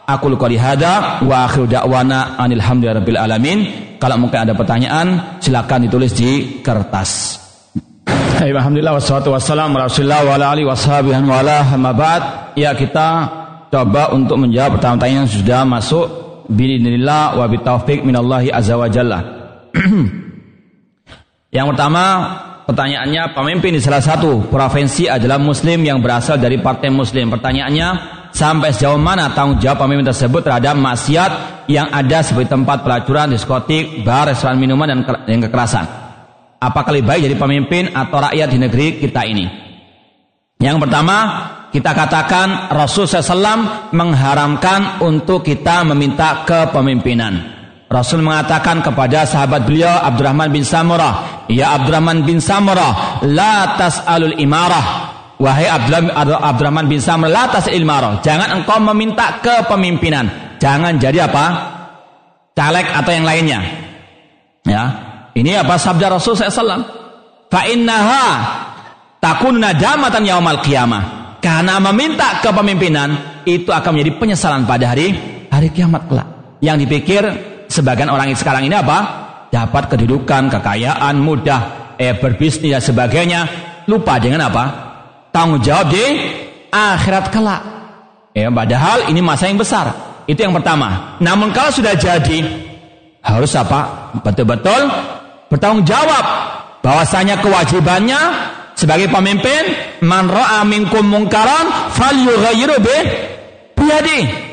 Aku 0.09 0.33
luka 0.33 0.49
hada 0.57 1.21
wa 1.21 1.45
akhir 1.45 1.69
da'wana 1.69 2.41
anilhamdulillahirabbil 2.41 3.21
alamin. 3.21 3.59
Kalau 4.01 4.17
mungkin 4.17 4.49
ada 4.49 4.57
pertanyaan 4.57 5.37
silakan 5.43 5.85
ditulis 5.85 6.17
di 6.17 6.63
kertas. 6.65 7.37
Alhamdulillah 8.39 8.97
wassalatu 8.97 9.35
wassalamu 9.35 9.83
Rasulullah 9.83 10.23
wa 10.23 10.33
ala 10.39 10.55
alihi 10.55 10.65
washabihi 10.65 11.27
wa 11.27 11.43
ala 11.43 11.59
Ya 12.57 12.73
kita 12.73 13.09
coba 13.69 14.15
untuk 14.17 14.41
menjawab 14.41 14.79
pertanyaan 14.79 15.27
yang 15.27 15.29
sudah 15.29 15.67
masuk 15.67 16.07
Binillah 16.49 17.37
wa 17.37 17.45
bitaufiq 17.45 18.09
minallahi 18.09 18.49
azza 18.49 18.73
wa 18.81 18.89
jalla. 18.89 19.21
yang 21.57 21.69
pertama, 21.69 22.05
pertanyaannya 22.69 23.33
pemimpin 23.33 23.73
di 23.73 23.81
salah 23.81 24.05
satu 24.05 24.45
provinsi 24.53 25.09
adalah 25.09 25.41
muslim 25.41 25.81
yang 25.81 26.05
berasal 26.05 26.37
dari 26.37 26.61
partai 26.61 26.93
muslim. 26.93 27.33
Pertanyaannya, 27.33 27.89
sampai 28.37 28.77
sejauh 28.77 29.01
mana 29.01 29.33
tanggung 29.33 29.57
jawab 29.57 29.89
pemimpin 29.89 30.13
tersebut 30.13 30.45
terhadap 30.45 30.77
maksiat 30.77 31.65
yang 31.73 31.89
ada 31.89 32.21
sebagai 32.21 32.53
tempat 32.53 32.85
pelacuran, 32.85 33.33
diskotik, 33.33 34.05
bar, 34.05 34.29
restoran 34.29 34.61
minuman 34.61 34.93
dan, 34.93 35.01
dan 35.25 35.39
kekerasan? 35.49 35.85
Apakah 36.61 36.93
lebih 36.93 37.09
baik 37.09 37.21
jadi 37.33 37.37
pemimpin 37.41 37.83
atau 37.97 38.19
rakyat 38.21 38.49
di 38.53 38.59
negeri 38.61 38.87
kita 39.01 39.23
ini? 39.25 39.47
Yang 40.59 40.77
pertama, 40.85 41.17
kita 41.71 41.95
katakan 41.95 42.75
Rasul 42.75 43.07
SAW 43.07 43.95
mengharamkan 43.95 44.99
untuk 45.07 45.47
kita 45.47 45.87
meminta 45.87 46.43
kepemimpinan. 46.43 47.57
Rasul 47.87 48.21
mengatakan 48.21 48.83
kepada 48.83 49.23
sahabat 49.25 49.65
beliau 49.65 50.03
Abdurrahman 50.03 50.51
bin 50.51 50.67
Samurah, 50.67 51.38
"Ya 51.49 51.75
Abdurrahman 51.75 52.23
bin 52.29 52.39
Samurah, 52.39 53.25
la 53.25 53.75
tas'alul 53.81 54.37
imarah." 54.39 55.17
Wahai 55.39 55.71
Abdurrahman 55.71 56.87
bin 56.91 57.01
Samurah, 57.01 57.33
la 57.33 57.45
tas'alul 57.51 57.83
imarah. 57.83 58.21
Jangan 58.23 58.61
engkau 58.61 58.79
meminta 58.93 59.41
kepemimpinan. 59.43 60.57
Jangan 60.59 60.99
jadi 60.99 61.31
apa? 61.31 61.45
Caleg 62.59 62.87
atau 62.91 63.11
yang 63.15 63.23
lainnya. 63.23 63.61
Ya. 64.67 64.85
Ini 65.39 65.63
apa 65.63 65.79
sabda 65.79 66.11
Rasul 66.11 66.35
SAW? 66.35 66.83
Fa 67.47 67.63
innaha 67.71 68.27
takun 69.23 69.63
nadamatan 69.63 70.27
yaumal 70.27 70.59
qiyamah. 70.67 71.39
Karena 71.39 71.79
meminta 71.79 72.43
kepemimpinan 72.43 73.43
itu 73.47 73.71
akan 73.71 73.95
menjadi 73.95 74.19
penyesalan 74.19 74.67
pada 74.67 74.91
hari 74.91 75.15
hari 75.47 75.71
kiamat 75.71 76.11
kelak. 76.11 76.59
Yang 76.59 76.77
dipikir 76.83 77.23
sebagian 77.71 78.11
orang 78.11 78.35
sekarang 78.35 78.67
ini 78.67 78.75
apa? 78.75 79.28
Dapat 79.49 79.97
kedudukan, 79.97 80.53
kekayaan, 80.53 81.17
mudah, 81.17 81.95
eh 81.97 82.13
berbisnis 82.17 82.73
dan 82.77 82.83
sebagainya. 82.85 83.41
Lupa 83.89 84.21
dengan 84.21 84.45
apa? 84.49 84.65
Tanggung 85.33 85.65
jawab 85.65 85.89
di 85.89 86.05
akhirat 86.69 87.33
kelak. 87.33 87.63
Ya, 88.37 88.53
padahal 88.53 89.09
ini 89.09 89.25
masa 89.25 89.49
yang 89.49 89.57
besar. 89.57 89.89
Itu 90.29 90.45
yang 90.45 90.53
pertama. 90.53 91.17
Namun 91.25 91.57
kalau 91.57 91.73
sudah 91.73 91.97
jadi 91.97 92.45
harus 93.25 93.53
apa? 93.57 94.13
Betul-betul 94.21 94.93
bertanggung 95.49 95.89
jawab 95.89 96.25
bahwasanya 96.85 97.41
kewajibannya 97.41 98.21
sebagai 98.77 99.11
pemimpin 99.11 99.75
man 100.05 100.31
ra'a 100.31 100.63
minkum 100.63 101.03
mungkaran 101.03 101.67
falyughayyiru 101.97 102.77
bih 102.79 103.05
biyadi 103.75 104.48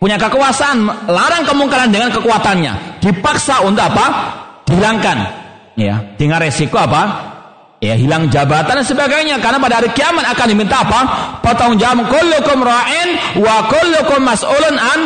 punya 0.00 0.16
kekuasaan 0.16 1.06
larang 1.06 1.44
kemungkaran 1.44 1.92
dengan 1.92 2.08
kekuatannya. 2.10 2.98
Dipaksa 3.04 3.62
untuk 3.62 3.84
apa? 3.84 4.06
Dihilangkan. 4.66 5.18
Ya 5.76 6.16
dengan 6.16 6.40
resiko 6.40 6.80
apa? 6.80 7.30
Ya 7.80 7.96
hilang 7.96 8.28
jabatan 8.32 8.80
dan 8.80 8.84
sebagainya. 8.84 9.38
Karena 9.38 9.60
pada 9.60 9.78
hari 9.78 9.92
kiamat 9.92 10.24
akan 10.34 10.46
diminta 10.50 10.82
apa? 10.82 11.00
Potong 11.44 11.76
jam. 11.76 12.00
Kullukum 12.00 12.64
ra'in 12.64 13.40
wa 13.44 13.68
kullukum 13.68 14.20
mas'ulun 14.24 14.76
an 14.76 15.00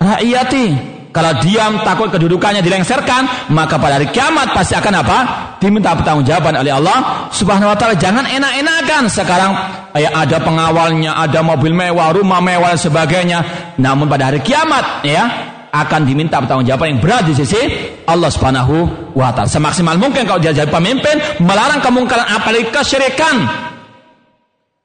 ra'iyati 0.00 0.95
kalau 1.16 1.32
diam 1.40 1.80
takut 1.80 2.12
kedudukannya 2.12 2.60
dilengserkan, 2.60 3.48
maka 3.48 3.80
pada 3.80 3.96
hari 3.96 4.12
kiamat 4.12 4.52
pasti 4.52 4.76
akan 4.76 5.00
apa? 5.00 5.18
Diminta 5.56 5.96
pertanggungjawaban 5.96 6.60
oleh 6.60 6.76
Allah 6.76 7.32
Subhanahu 7.32 7.72
wa 7.72 7.76
taala. 7.80 7.96
Jangan 7.96 8.28
enak-enakan 8.28 9.08
sekarang 9.08 9.52
ya 9.96 10.12
ada 10.12 10.36
pengawalnya, 10.44 11.16
ada 11.16 11.40
mobil 11.40 11.72
mewah, 11.72 12.12
rumah 12.12 12.44
mewah 12.44 12.76
dan 12.76 12.80
sebagainya. 12.84 13.38
Namun 13.80 14.12
pada 14.12 14.28
hari 14.28 14.44
kiamat 14.44 15.08
ya 15.08 15.24
akan 15.72 16.04
diminta 16.04 16.36
pertanggungjawaban 16.36 16.92
yang 16.92 17.00
berat 17.00 17.24
di 17.24 17.32
sisi 17.32 17.64
Allah 18.04 18.28
Subhanahu 18.28 19.08
wa 19.16 19.32
taala. 19.32 19.48
Semaksimal 19.48 19.96
mungkin 19.96 20.28
kalau 20.28 20.36
dia 20.36 20.52
jadi 20.52 20.68
pemimpin 20.68 21.16
melarang 21.40 21.80
kemungkaran 21.80 22.28
apalagi 22.28 22.68
kesyirikan. 22.68 23.40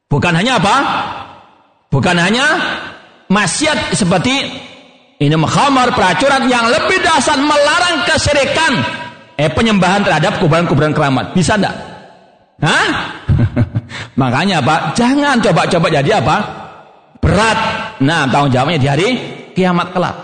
Bukan 0.08 0.32
hanya 0.32 0.64
apa? 0.64 0.76
Bukan 1.92 2.16
hanya 2.16 2.48
maksiat 3.28 4.00
seperti 4.00 4.71
ini 5.22 5.38
khamar 5.38 5.94
pelacuran 5.94 6.50
yang 6.50 6.66
lebih 6.66 6.98
dasar 7.06 7.38
melarang 7.38 8.02
kesyirikan. 8.10 8.74
Eh 9.38 9.54
penyembahan 9.54 10.02
terhadap 10.02 10.42
kuburan-kuburan 10.42 10.98
keramat. 10.98 11.38
Bisa 11.38 11.62
enggak? 11.62 11.78
Hah? 12.66 12.90
Makanya 14.22 14.66
Pak, 14.66 14.98
jangan 14.98 15.38
coba-coba 15.38 15.94
jadi 15.94 16.18
apa? 16.18 16.38
Berat. 17.22 17.60
Nah, 18.02 18.26
tanggung 18.34 18.50
jawabnya 18.50 18.82
di 18.82 18.88
hari 18.90 19.08
kiamat 19.54 19.94
kelak. 19.94 20.16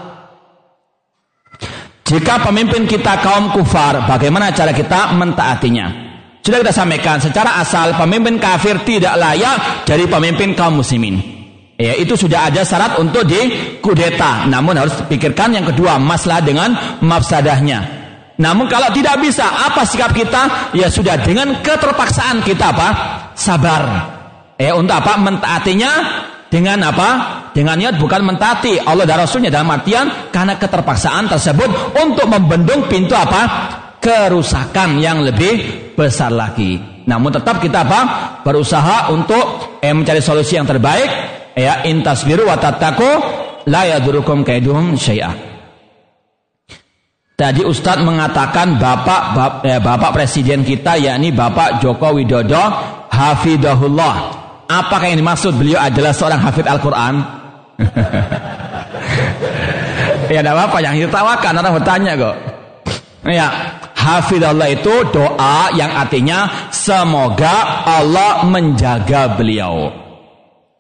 Jika 2.09 2.41
pemimpin 2.41 2.89
kita 2.89 3.21
kaum 3.21 3.53
kufar, 3.53 4.01
bagaimana 4.09 4.49
cara 4.49 4.73
kita 4.73 5.13
mentaatinya? 5.13 6.09
Sudah 6.41 6.63
kita 6.63 6.73
sampaikan, 6.73 7.21
secara 7.21 7.61
asal 7.61 7.93
pemimpin 7.99 8.41
kafir 8.41 8.81
tidak 8.81 9.13
layak 9.19 9.85
jadi 9.85 10.09
pemimpin 10.09 10.57
kaum 10.57 10.81
muslimin. 10.81 11.36
Ya, 11.77 11.93
itu 11.93 12.17
sudah 12.17 12.49
ada 12.49 12.65
syarat 12.65 12.97
untuk 12.97 13.29
dikudeta. 13.29 14.49
Namun 14.49 14.81
harus 14.81 14.97
pikirkan 15.05 15.53
yang 15.53 15.65
kedua, 15.69 16.01
masalah 16.01 16.41
dengan 16.41 16.73
mafsadahnya. 17.05 17.85
Namun 18.41 18.65
kalau 18.65 18.89
tidak 18.97 19.21
bisa, 19.21 19.45
apa 19.45 19.85
sikap 19.85 20.09
kita? 20.09 20.73
Ya 20.73 20.89
sudah 20.89 21.21
dengan 21.21 21.61
keterpaksaan 21.61 22.41
kita 22.41 22.73
apa? 22.73 22.89
Sabar. 23.37 23.83
Ya, 24.57 24.73
untuk 24.73 24.97
apa? 24.97 25.21
Mentaatinya 25.21 25.91
dengan 26.49 26.81
apa? 26.81 27.09
Dengan 27.53 27.77
niat 27.77 28.01
bukan 28.01 28.25
mentaati 28.25 28.81
Allah 28.81 29.05
dan 29.05 29.21
Rasulnya 29.21 29.53
dalam 29.53 29.69
artian 29.69 30.33
karena 30.33 30.57
keterpaksaan 30.57 31.29
tersebut 31.29 31.93
untuk 31.93 32.25
membendung 32.25 32.89
pintu 32.89 33.13
apa? 33.13 33.41
Kerusakan 34.01 34.97
yang 34.97 35.21
lebih 35.21 35.93
besar 35.93 36.33
lagi. 36.33 37.05
Namun 37.05 37.29
tetap 37.29 37.61
kita 37.61 37.85
apa? 37.85 38.01
Berusaha 38.41 39.13
untuk 39.13 39.77
eh, 39.77 39.93
mencari 39.93 40.25
solusi 40.25 40.57
yang 40.57 40.65
terbaik 40.65 41.36
ya 41.57 41.81
intasbiru 41.89 42.45
wa 42.45 42.61
tattaqu 42.61 43.09
la 43.67 43.97
yadurukum 43.97 44.45
kaidum 44.45 44.93
syai'ah. 44.93 45.57
Tadi 47.37 47.61
Ustadz 47.61 48.01
mengatakan 48.01 48.81
Bapak 48.81 49.21
bap, 49.37 49.53
eh, 49.61 49.77
Bapak 49.77 50.09
Presiden 50.09 50.65
kita 50.65 50.97
yakni 50.97 51.29
Bapak 51.29 51.77
Joko 51.77 52.17
Widodo 52.17 52.57
hafidahullah. 53.13 54.15
Apakah 54.65 55.13
yang 55.13 55.21
dimaksud 55.21 55.53
beliau 55.53 55.77
adalah 55.77 56.17
seorang 56.17 56.41
hafid 56.41 56.65
Al-Qur'an? 56.65 57.13
ya 60.33 60.41
tidak 60.41 60.53
apa-apa 60.57 60.77
yang 60.81 60.97
ditawakan 60.97 61.61
orang 61.61 61.73
bertanya 61.77 62.11
kok. 62.17 62.35
Ya, 63.29 63.47
hafidahullah 63.93 64.73
itu 64.73 64.95
doa 65.13 65.69
yang 65.77 65.93
artinya 65.93 66.73
semoga 66.73 67.85
Allah 67.85 68.49
menjaga 68.49 69.37
beliau. 69.37 70.06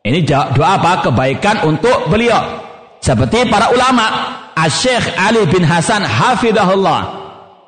Ini 0.07 0.23
doa 0.23 0.79
apa? 0.79 1.03
Kebaikan 1.03 1.67
untuk 1.67 2.07
beliau. 2.07 2.39
Seperti 3.03 3.43
para 3.51 3.75
ulama, 3.75 4.07
Asyikh 4.55 5.19
Ali 5.19 5.43
bin 5.51 5.67
Hasan 5.67 6.07
hafidahullah. 6.07 7.01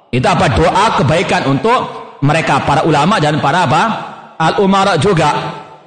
Itu 0.10 0.24
apa? 0.24 0.48
Doa 0.56 0.86
kebaikan 0.96 1.52
untuk 1.52 1.80
mereka 2.24 2.64
para 2.64 2.88
ulama 2.88 3.20
dan 3.20 3.44
para 3.44 3.68
apa? 3.68 3.84
Al-umara 4.40 4.96
juga. 4.96 5.36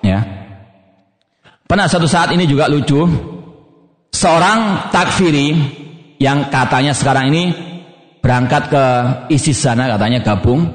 Ya. 0.04 0.20
Pernah 1.64 1.88
satu 1.88 2.04
saat 2.04 2.36
ini 2.36 2.44
juga 2.44 2.68
lucu. 2.68 3.00
Seorang 4.12 4.92
takfiri 4.92 5.56
yang 6.20 6.52
katanya 6.52 6.92
sekarang 6.92 7.32
ini 7.32 7.48
berangkat 8.20 8.68
ke 8.68 8.84
ISIS 9.32 9.56
sana 9.56 9.88
katanya 9.88 10.20
gabung. 10.20 10.68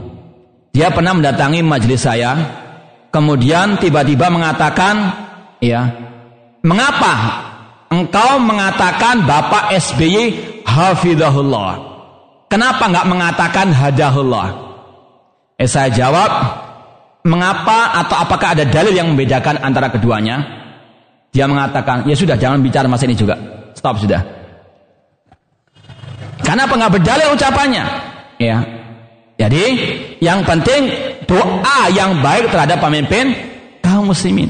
Dia 0.74 0.90
pernah 0.90 1.14
mendatangi 1.14 1.62
majelis 1.62 2.02
saya. 2.02 2.34
Kemudian 3.14 3.78
tiba-tiba 3.78 4.28
mengatakan 4.34 5.27
ya. 5.64 5.88
Mengapa 6.66 7.14
engkau 7.94 8.42
mengatakan 8.44 9.24
Bapak 9.24 9.72
SBY 9.78 10.36
hafidahullah 10.68 11.88
kenapa 12.52 12.84
nggak 12.90 13.08
mengatakan 13.08 13.68
hadahullah? 13.72 14.48
Eh 15.60 15.70
saya 15.70 15.92
jawab 15.92 16.30
mengapa 17.28 17.98
atau 18.04 18.16
apakah 18.24 18.56
ada 18.56 18.64
dalil 18.68 18.96
yang 18.96 19.12
membedakan 19.14 19.60
antara 19.62 19.92
keduanya? 19.92 20.44
Dia 21.32 21.46
mengatakan 21.46 22.08
ya 22.08 22.16
sudah 22.16 22.40
jangan 22.40 22.64
bicara 22.64 22.88
masa 22.88 23.06
ini 23.06 23.16
juga. 23.16 23.36
Stop 23.76 24.02
sudah. 24.02 24.24
Kenapa 26.42 26.74
nggak 26.80 26.94
berdalil 26.98 27.36
ucapannya? 27.36 27.84
Ya. 28.40 28.58
Jadi 29.38 29.64
yang 30.18 30.42
penting 30.42 30.90
doa 31.30 31.94
yang 31.94 32.26
baik 32.26 32.50
terhadap 32.50 32.82
pemimpin 32.82 33.38
kaum 33.86 34.10
muslimin 34.10 34.50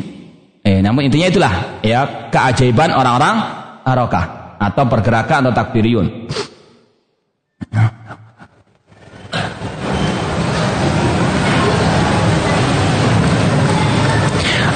Eh, 0.68 0.84
namun 0.84 1.08
intinya 1.08 1.32
itulah 1.32 1.54
ya 1.80 2.28
keajaiban 2.28 2.92
orang-orang 2.92 3.40
arokah 3.88 4.60
atau 4.60 4.84
pergerakan 4.84 5.48
atau 5.48 5.54
takbiriyun. 5.56 6.28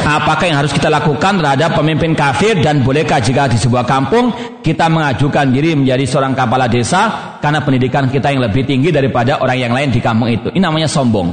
Apakah 0.02 0.44
yang 0.48 0.64
harus 0.64 0.72
kita 0.72 0.88
lakukan 0.88 1.44
terhadap 1.44 1.76
pemimpin 1.76 2.16
kafir 2.16 2.64
dan 2.64 2.88
bolehkah 2.88 3.20
jika 3.20 3.52
di 3.52 3.60
sebuah 3.60 3.84
kampung 3.84 4.32
kita 4.64 4.88
mengajukan 4.88 5.52
diri 5.52 5.76
menjadi 5.76 6.08
seorang 6.08 6.36
kepala 6.36 6.72
desa 6.72 7.36
karena 7.44 7.60
pendidikan 7.68 8.08
kita 8.08 8.32
yang 8.32 8.44
lebih 8.44 8.64
tinggi 8.64 8.96
daripada 8.96 9.44
orang 9.44 9.60
yang 9.60 9.74
lain 9.76 9.92
di 9.92 10.00
kampung 10.00 10.32
itu? 10.32 10.52
Ini 10.56 10.64
namanya 10.64 10.88
sombong. 10.88 11.32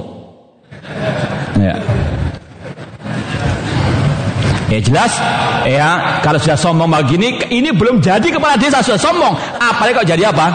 Ya. 1.59 1.75
Ya 4.69 4.85
jelas, 4.85 5.13
ya 5.65 6.21
kalau 6.21 6.37
sudah 6.37 6.61
sombong 6.61 6.93
begini, 6.93 7.41
ini 7.49 7.73
belum 7.73 8.05
jadi 8.05 8.29
kepala 8.29 8.61
desa 8.61 8.85
sudah 8.85 9.01
sombong. 9.01 9.33
Apalagi 9.57 9.97
kalau 9.97 10.09
jadi 10.13 10.29
apa? 10.29 10.47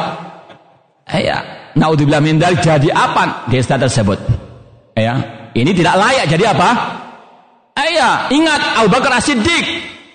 Ya, 1.17 1.41
naudzubillah 1.73 2.21
min 2.21 2.37
jadi 2.37 2.93
apa 2.93 3.49
desa 3.49 3.73
tersebut? 3.73 4.21
Ya, 4.93 5.17
ini 5.57 5.73
tidak 5.73 5.97
layak 5.97 6.29
jadi 6.29 6.53
apa? 6.53 6.69
Ya, 7.73 8.29
ingat 8.29 8.61
Abu 8.77 8.93
Bakar 8.93 9.17
As-Siddiq, 9.17 9.65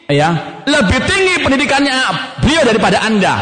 ya, 0.07 0.31
lebih 0.63 1.03
tinggi 1.03 1.43
pendidikannya 1.43 1.95
beliau 2.39 2.63
daripada 2.63 3.03
Anda. 3.03 3.35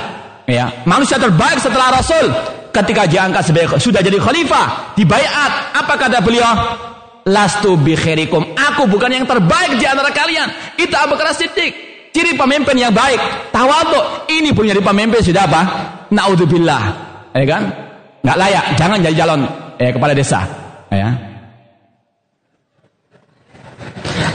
Ya, 0.48 0.72
manusia 0.88 1.20
terbaik 1.20 1.60
setelah 1.60 2.00
Rasul 2.00 2.32
ketika 2.72 3.04
diangkat 3.04 3.44
sebagai 3.44 3.76
sudah 3.76 4.00
jadi 4.00 4.16
khalifah, 4.16 4.96
dibayat, 4.96 5.76
apa 5.76 6.00
kata 6.00 6.24
beliau? 6.24 6.48
Lastu 7.26 7.74
bi 7.74 7.98
khairikum. 7.98 8.55
Aku 8.55 8.86
bukan 8.86 9.10
yang 9.10 9.26
terbaik 9.26 9.82
di 9.82 9.84
antara 9.86 10.14
kalian. 10.14 10.78
Itu 10.78 10.94
Abu 10.94 11.18
Bakar 11.18 11.34
Siddiq. 11.34 11.74
Ciri 12.14 12.38
pemimpin 12.38 12.78
yang 12.78 12.94
baik. 12.94 13.18
Tawadhu. 13.50 14.30
Ini 14.30 14.55
punya 14.55 14.72
di 14.72 14.80
pemimpin 14.80 15.18
sudah 15.18 15.42
apa? 15.44 15.62
Naudzubillah. 16.14 16.82
Ya 17.34 17.44
kan? 17.44 17.62
Nggak 18.22 18.36
layak. 18.38 18.64
Jangan 18.78 18.98
jadi 19.02 19.16
calon 19.26 19.40
eh 19.76 19.90
kepala 19.92 20.16
desa, 20.16 20.40
ya. 20.88 21.10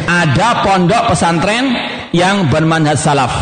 Ada 0.05 0.49
pondok 0.67 1.15
pesantren 1.15 1.71
yang 2.11 2.51
bermanhaj 2.51 2.99
salaf. 2.99 3.33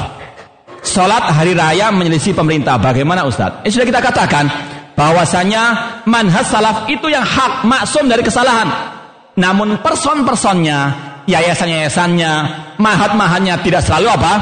Salat 0.85 1.25
hari 1.33 1.57
raya 1.57 1.89
menyelisih 1.91 2.37
pemerintah. 2.37 2.77
Bagaimana 2.77 3.25
Ustaz? 3.25 3.65
Eh, 3.65 3.73
sudah 3.73 3.89
kita 3.89 3.99
katakan 3.99 4.45
bahwasanya 4.93 5.63
manhaj 6.05 6.45
salaf 6.45 6.85
itu 6.87 7.09
yang 7.09 7.25
hak 7.25 7.65
maksum 7.65 8.05
dari 8.07 8.21
kesalahan. 8.23 8.98
Namun 9.39 9.79
person-personnya, 9.79 10.79
yayasan-yayasannya, 11.23 12.31
mahat-mahatnya 12.75 13.63
tidak 13.63 13.87
selalu 13.87 14.11
apa? 14.11 14.33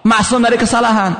Maksum 0.00 0.40
dari 0.40 0.56
kesalahan. 0.56 1.12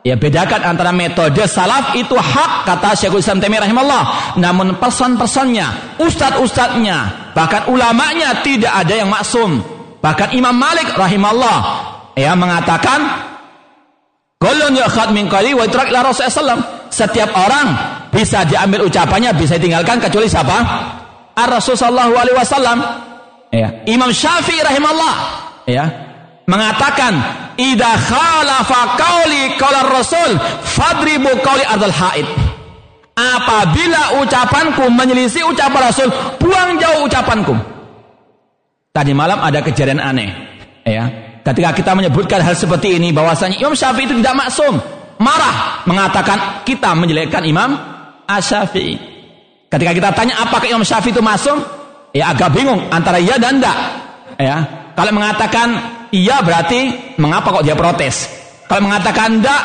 Ya 0.00 0.16
bedakan 0.16 0.64
antara 0.64 0.96
metode 0.96 1.44
salaf 1.44 1.92
itu 1.92 2.16
hak 2.16 2.64
kata 2.64 2.96
Syekhul 2.96 3.20
Islam 3.20 3.42
Taimiyah 3.42 3.68
rahimahullah. 3.68 4.04
Namun 4.40 4.80
person-personnya, 4.80 5.98
ustad-ustadnya, 6.00 7.30
bahkan 7.36 7.68
ulamanya 7.68 8.40
tidak 8.40 8.72
ada 8.72 8.94
yang 8.96 9.12
maksum. 9.12 9.60
Bahkan 10.00 10.32
Imam 10.32 10.56
Malik 10.56 10.96
rahimahullah 10.96 11.58
ya 12.16 12.32
mengatakan 12.32 13.28
Kulun 14.40 14.72
yukhad 14.72 15.12
min 15.12 15.28
qali 15.28 15.52
wa 15.52 15.68
Setiap 16.88 17.30
orang 17.36 17.66
bisa 18.08 18.40
diambil 18.48 18.88
ucapannya, 18.88 19.36
bisa 19.36 19.60
ditinggalkan 19.60 20.00
kecuali 20.00 20.32
siapa? 20.32 20.58
Ar-Rasul 21.46 21.76
sallallahu 21.76 22.14
alaihi 22.16 22.36
wasallam. 22.36 22.78
Ya. 23.50 23.82
Imam 23.88 24.14
Syafi'i 24.14 24.62
rahimahullah 24.62 25.14
ya 25.66 25.84
mengatakan 26.46 27.18
idza 27.58 27.90
khalafa 27.98 28.80
qauli 28.94 29.58
qala 29.58 29.90
rasul 29.90 30.38
fadribu 30.62 31.30
qauli 31.42 31.66
ardal 31.66 31.94
haid. 31.94 32.26
Apabila 33.18 34.22
ucapanku 34.22 34.86
menyelisih 34.88 35.44
ucapan 35.50 35.90
rasul 35.90 36.08
buang 36.38 36.78
jauh 36.78 37.04
ucapanku. 37.04 37.58
Tadi 38.94 39.12
malam 39.12 39.42
ada 39.42 39.60
kejadian 39.66 39.98
aneh. 39.98 40.30
Ya 40.86 41.30
ketika 41.42 41.74
kita 41.74 41.92
menyebutkan 41.98 42.38
hal 42.38 42.54
seperti 42.54 42.96
ini 42.96 43.10
bahwasanya 43.10 43.58
Imam 43.58 43.74
Syafi'i 43.74 44.06
itu 44.06 44.14
tidak 44.22 44.36
maksum. 44.46 44.78
Marah 45.20 45.84
mengatakan 45.84 46.64
kita 46.64 46.96
menjelekkan 46.96 47.44
Imam 47.44 47.76
Asy-Syafi'i 48.24 49.09
ketika 49.70 49.92
kita 49.94 50.10
tanya 50.12 50.34
apakah 50.42 50.66
Imam 50.66 50.84
Syafi'i 50.84 51.14
itu 51.14 51.22
maksum 51.22 51.62
ya 52.10 52.34
agak 52.34 52.50
bingung 52.52 52.90
antara 52.90 53.22
iya 53.22 53.38
dan 53.38 53.62
tidak 53.62 53.76
ya 54.36 54.58
kalau 55.00 55.16
mengatakan 55.16 55.68
iya 56.12 56.42
berarti 56.42 57.14
mengapa 57.16 57.56
kok 57.56 57.64
dia 57.64 57.72
protes? 57.78 58.28
Kalau 58.66 58.86
mengatakan 58.86 59.40
enggak, 59.40 59.62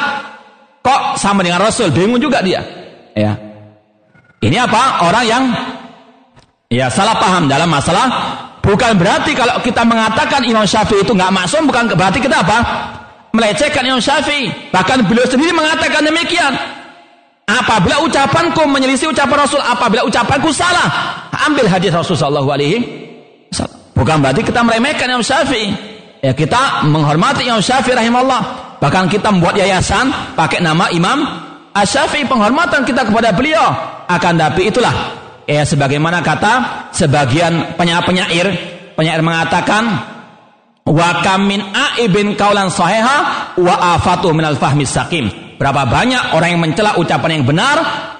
kok 0.82 1.19
sama 1.19 1.45
dengan 1.45 1.61
Rasul? 1.61 1.93
Bingung 1.93 2.17
juga 2.17 2.42
dia. 2.42 2.64
Ya. 3.14 3.38
Ini 4.42 4.58
apa? 4.64 5.06
Orang 5.06 5.25
yang 5.25 5.43
ya 6.72 6.90
salah 6.90 7.17
paham 7.17 7.45
dalam 7.45 7.69
masalah 7.69 8.08
bukan 8.61 8.98
berarti 8.98 9.38
kalau 9.38 9.61
kita 9.61 9.85
mengatakan 9.85 10.42
Imam 10.45 10.66
Syafi'i 10.66 11.06
itu 11.06 11.14
nggak 11.14 11.34
maksum 11.34 11.66
bukan 11.69 11.93
berarti 11.93 12.22
kita 12.22 12.42
apa? 12.42 12.58
Melecehkan 13.35 13.84
Imam 13.84 14.01
Syafi'i. 14.01 14.72
Bahkan 14.72 15.06
beliau 15.09 15.27
sendiri 15.27 15.51
mengatakan 15.51 16.06
demikian. 16.06 16.53
Apabila 17.45 18.01
ucapanku 18.01 18.65
menyelisih 18.65 19.14
ucapan 19.14 19.45
Rasul, 19.45 19.61
apabila 19.61 20.01
ucapanku 20.01 20.49
salah, 20.49 20.90
ambil 21.45 21.69
hadis 21.69 21.93
Rasulullah 21.93 22.41
Shallallahu 22.41 22.49
Alaihi 22.49 22.77
Bukan 23.95 24.19
berarti 24.19 24.43
kita 24.43 24.59
meremehkan 24.61 25.07
Imam 25.07 25.24
Syafi'i. 25.24 25.72
Ya 26.19 26.35
kita 26.35 26.83
menghormati 26.85 27.48
Imam 27.48 27.64
Syafi'i 27.64 27.95
rahimahullah. 27.95 28.41
Bahkan 28.83 29.07
kita 29.07 29.32
membuat 29.32 29.56
yayasan 29.56 30.11
pakai 30.35 30.59
nama 30.59 30.91
Imam 30.91 31.24
Asy-Syafi'i 31.72 32.27
penghormatan 32.27 32.83
kita 32.83 33.07
kepada 33.07 33.32
beliau. 33.32 33.64
Akan 34.06 34.35
tapi 34.35 34.67
itulah 34.67 34.93
ya 35.48 35.64
sebagaimana 35.64 36.19
kata 36.22 36.88
sebagian 36.91 37.80
penyair-penyair 37.80 38.48
penyair 38.93 39.22
mengatakan 39.24 40.15
wa 40.86 41.26
kamin 41.26 41.66
aibin 41.74 42.38
kaulan 42.38 42.70
sahiha 42.70 43.18
wa 43.58 43.76
afatu 43.98 44.30
minal 44.32 44.56
fahmi 44.56 44.86
sakim. 44.86 45.58
Berapa 45.58 45.90
banyak 45.90 46.38
orang 46.38 46.50
yang 46.56 46.62
mencela 46.62 46.94
ucapan 47.02 47.42
yang 47.42 47.46
benar 47.50 47.78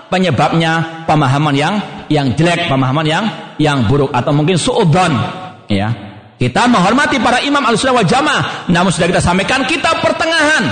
penyebabnya 0.10 1.06
pemahaman 1.06 1.54
yang 1.54 1.74
yang 2.10 2.34
jelek, 2.34 2.66
pemahaman 2.66 3.06
yang 3.06 3.24
yang 3.62 3.86
buruk 3.86 4.10
atau 4.10 4.34
mungkin 4.34 4.58
suudzon 4.58 5.14
ya. 5.70 5.94
Kita 6.36 6.68
menghormati 6.68 7.16
para 7.24 7.40
imam 7.40 7.64
al-sunnah 7.64 8.04
wal 8.04 8.10
jamaah. 8.10 8.68
Namun 8.68 8.92
sudah 8.92 9.08
kita 9.08 9.24
sampaikan, 9.24 9.64
kita 9.64 10.04
pertengahan. 10.04 10.68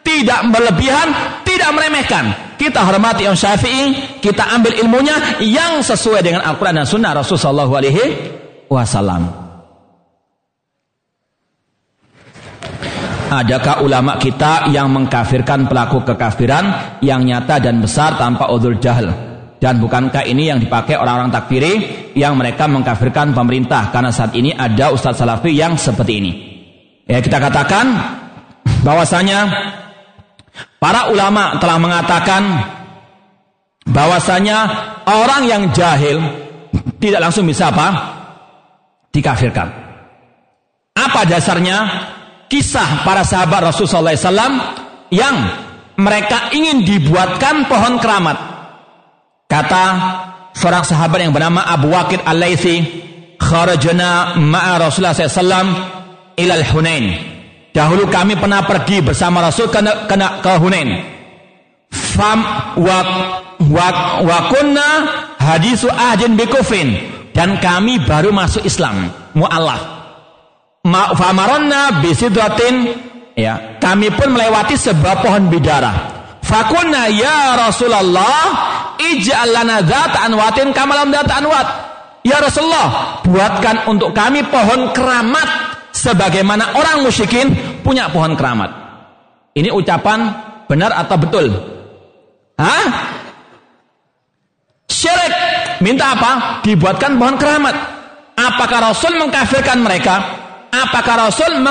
Tidak 0.00 0.48
berlebihan, 0.48 1.08
tidak 1.44 1.76
meremehkan. 1.76 2.56
Kita 2.56 2.84
hormati 2.88 3.28
Imam 3.28 3.36
Syafi'i, 3.36 4.20
kita 4.20 4.48
ambil 4.52 4.76
ilmunya 4.80 5.40
yang 5.44 5.80
sesuai 5.84 6.24
dengan 6.24 6.40
Al-Quran 6.44 6.80
dan 6.80 6.88
Sunnah 6.88 7.12
Rasulullah 7.16 7.68
Alaihi 7.68 8.04
Wasallam. 8.68 9.43
Adakah 13.24 13.80
ulama 13.80 14.20
kita 14.20 14.68
yang 14.68 14.92
mengkafirkan 14.92 15.64
pelaku 15.64 16.04
kekafiran 16.04 16.98
yang 17.00 17.24
nyata 17.24 17.56
dan 17.56 17.80
besar 17.80 18.20
tanpa 18.20 18.52
udzur 18.52 18.76
jahil? 18.76 19.08
Dan 19.56 19.80
bukankah 19.80 20.28
ini 20.28 20.52
yang 20.52 20.60
dipakai 20.60 21.00
orang-orang 21.00 21.32
takfiri 21.32 21.72
yang 22.12 22.36
mereka 22.36 22.68
mengkafirkan 22.68 23.32
pemerintah 23.32 23.88
karena 23.88 24.12
saat 24.12 24.36
ini 24.36 24.52
ada 24.52 24.92
ustadz 24.92 25.24
salafi 25.24 25.56
yang 25.56 25.80
seperti 25.80 26.12
ini. 26.20 26.32
Ya 27.08 27.24
kita 27.24 27.40
katakan 27.40 27.96
bahwasanya 28.84 29.48
para 30.76 31.08
ulama 31.08 31.56
telah 31.56 31.80
mengatakan 31.80 32.42
bahwasanya 33.88 34.58
orang 35.08 35.48
yang 35.48 35.62
jahil 35.72 36.20
tidak 37.00 37.24
langsung 37.24 37.48
bisa 37.48 37.72
apa? 37.72 37.88
dikafirkan. 39.14 39.70
Apa 40.98 41.22
dasarnya? 41.22 42.12
Kisah 42.54 43.02
para 43.02 43.26
sahabat 43.26 43.74
Rasulullah 43.74 44.14
SAW 44.14 45.10
yang 45.10 45.36
mereka 45.98 46.54
ingin 46.54 46.86
dibuatkan 46.86 47.66
pohon 47.66 47.98
keramat 47.98 48.54
Kata 49.54 49.84
seorang 50.56 50.82
sahabat 50.82 51.18
yang 51.22 51.30
bernama 51.30 51.62
Abu 51.68 51.92
Waqid 51.92 52.26
Al-Laythi, 52.26 52.82
kharajna 53.38 54.34
ma'a 54.40 54.82
Rasulullah 54.82 55.14
SAW 55.14 55.70
ilal 56.34 56.64
Hunain. 56.74 57.04
Dahulu 57.70 58.10
kami 58.10 58.34
pernah 58.34 58.66
pergi 58.66 58.98
bersama 58.98 59.42
Rasul 59.46 59.70
ke, 59.70 59.78
ke, 59.82 60.16
ke 60.18 60.52
Hunain. 60.58 61.06
Fam 61.90 62.38
wa, 62.82 62.98
wa, 63.62 63.88
wa 64.26 64.38
kunna 64.50 64.88
hadisu 65.38 65.86
ahdin 65.90 66.34
bikufin. 66.34 67.14
Dan 67.34 67.58
kami 67.62 68.02
baru 68.02 68.34
masuk 68.34 68.66
Islam. 68.66 69.10
Mu'allaf. 69.38 69.93
Ma, 70.84 71.16
famaronna 71.16 72.04
bisidratin. 72.04 72.92
Ya, 73.34 73.80
kami 73.82 74.14
pun 74.14 74.30
melewati 74.30 74.78
sebuah 74.78 75.24
pohon 75.24 75.50
bidara. 75.50 75.90
Fakunna 76.44 77.10
ya 77.10 77.56
Rasulullah 77.56 78.46
ij'al 79.00 79.50
lana 79.50 79.82
dzata 79.82 80.28
anwatin 80.28 80.70
kamalam 80.70 81.10
dzata 81.10 81.40
anwat. 81.42 81.66
Ya 82.22 82.38
Rasulullah, 82.38 83.20
buatkan 83.26 83.90
untuk 83.90 84.14
kami 84.14 84.44
pohon 84.48 84.92
keramat 84.94 85.48
sebagaimana 85.90 86.76
orang 86.76 87.02
musyrikin 87.02 87.52
punya 87.82 88.12
pohon 88.12 88.36
keramat. 88.38 88.70
Ini 89.56 89.72
ucapan 89.72 90.30
benar 90.68 90.94
atau 90.94 91.16
betul? 91.18 91.46
Hah? 92.60 92.86
Syirik. 94.86 95.32
Minta 95.82 96.14
apa? 96.14 96.62
Dibuatkan 96.62 97.18
pohon 97.18 97.34
keramat. 97.34 97.76
Apakah 98.38 98.92
Rasul 98.92 99.16
mengkafirkan 99.18 99.82
mereka? 99.82 100.43
Apakah 100.74 101.30
Rasul 101.30 101.62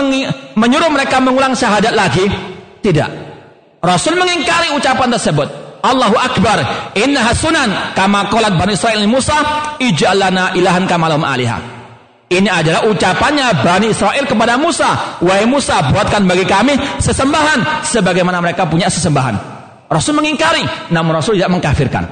menyuruh 0.56 0.88
mereka 0.88 1.20
mengulang 1.20 1.52
syahadat 1.52 1.92
lagi? 1.92 2.24
Tidak. 2.80 3.10
Rasul 3.84 4.16
mengingkari 4.16 4.72
ucapan 4.72 5.12
tersebut. 5.12 5.48
Allahu 5.84 6.16
Akbar. 6.16 6.64
Inna 6.96 7.28
hasunan 7.28 7.92
kama 7.92 8.32
qalat 8.32 8.56
Bani 8.56 8.80
Israil 8.80 9.04
Musa 9.04 9.36
ij'alana 9.84 10.56
ilahan 10.56 10.88
kama 10.88 11.12
lahum 11.12 11.28
aliha. 11.28 11.60
Ini 12.32 12.48
adalah 12.48 12.88
ucapannya 12.88 13.62
Bani 13.62 13.92
Israel 13.92 14.24
kepada 14.24 14.56
Musa. 14.56 15.20
Wahai 15.20 15.44
Musa, 15.44 15.84
buatkan 15.92 16.24
bagi 16.24 16.48
kami 16.48 16.80
sesembahan 17.04 17.84
sebagaimana 17.84 18.40
mereka 18.40 18.64
punya 18.64 18.88
sesembahan. 18.88 19.36
Rasul 19.92 20.18
mengingkari, 20.18 20.64
namun 20.90 21.20
Rasul 21.20 21.38
tidak 21.38 21.52
mengkafirkan. 21.54 22.04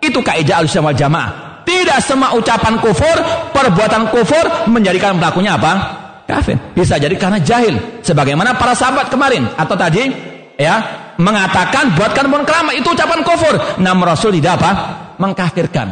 Itu 0.00 0.24
kaidah 0.24 0.64
al 0.64 0.66
wal 0.66 0.96
jamaah. 0.96 1.30
Tidak 1.68 1.98
semua 2.00 2.32
ucapan 2.32 2.80
kufur, 2.80 3.16
perbuatan 3.52 4.08
kufur 4.08 4.72
menjadikan 4.72 5.20
pelakunya 5.20 5.60
apa? 5.60 5.97
Kafir. 6.28 6.60
Bisa 6.76 7.00
jadi 7.00 7.16
karena 7.16 7.40
jahil. 7.40 8.04
Sebagaimana 8.04 8.52
para 8.60 8.76
sahabat 8.76 9.08
kemarin 9.08 9.48
atau 9.56 9.72
tadi 9.72 10.12
ya 10.60 10.76
mengatakan 11.16 11.96
buatkan 11.96 12.28
pohon 12.28 12.44
keramat 12.44 12.76
itu 12.76 12.92
ucapan 12.92 13.24
kufur. 13.24 13.56
Namun 13.80 14.04
Rasul 14.04 14.36
tidak 14.36 14.60
apa? 14.60 14.70
Mengkafirkan. 15.16 15.88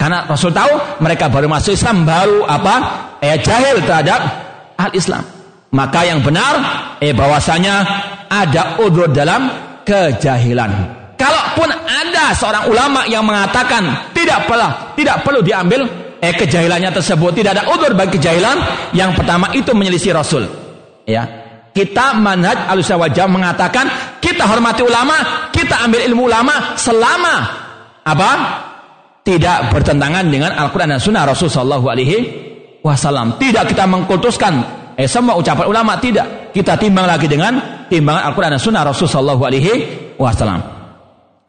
Karena 0.00 0.24
Rasul 0.24 0.56
tahu 0.56 1.04
mereka 1.04 1.28
baru 1.28 1.52
masuk 1.52 1.76
Islam 1.76 2.08
baru 2.08 2.48
apa? 2.48 2.74
Eh 3.20 3.36
jahil 3.44 3.84
terhadap 3.84 4.20
al 4.80 4.88
Islam. 4.96 5.20
Maka 5.76 6.00
yang 6.08 6.24
benar 6.24 6.54
eh 7.04 7.12
bahwasanya 7.12 7.84
ada 8.32 8.80
udur 8.80 9.12
dalam 9.12 9.52
kejahilan. 9.84 10.96
Kalaupun 11.20 11.68
ada 11.70 12.32
seorang 12.34 12.72
ulama 12.72 13.06
yang 13.06 13.22
mengatakan 13.22 14.10
Tidak 14.10 14.50
perlu, 14.50 14.96
tidak 14.98 15.22
perlu 15.22 15.44
diambil 15.44 15.86
eh 16.24 16.32
kejahilannya 16.32 16.90
tersebut. 16.96 17.36
Tidak 17.36 17.52
ada 17.52 17.64
udur 17.68 17.92
bagi 17.92 18.16
kejahilan. 18.16 18.56
Yang 18.96 19.20
pertama 19.20 19.52
itu 19.52 19.76
menyelisih 19.76 20.16
Rasul. 20.16 20.48
Ya, 21.04 21.28
kita 21.76 22.16
manhaj 22.16 22.70
al-sawajah 22.72 23.28
mengatakan 23.28 23.84
kita 24.22 24.48
hormati 24.48 24.80
ulama, 24.80 25.50
kita 25.52 25.84
ambil 25.84 26.00
ilmu 26.08 26.32
ulama 26.32 26.78
selama 26.80 27.34
apa? 28.06 28.30
Tidak 29.24 29.72
bertentangan 29.72 30.28
dengan 30.28 30.52
Al-Quran 30.52 30.96
dan 30.96 31.00
Sunnah 31.00 31.24
Rasul 31.24 31.48
Sallallahu 31.48 31.86
Alaihi 31.88 32.16
Wasallam. 32.84 33.40
Tidak 33.40 33.64
kita 33.64 33.88
mengkultuskan 33.88 34.52
eh 34.96 35.08
semua 35.08 35.34
ucapan 35.36 35.64
ulama 35.64 35.96
tidak. 35.96 36.52
Kita 36.52 36.76
timbang 36.76 37.08
lagi 37.08 37.26
dengan 37.26 37.84
timbangan 37.88 38.30
Al-Quran 38.30 38.50
dan 38.56 38.62
Sunnah 38.62 38.82
Rasul 38.84 39.08
Sallallahu 39.08 39.42
Alaihi 39.44 39.72
Wasallam. 40.20 40.60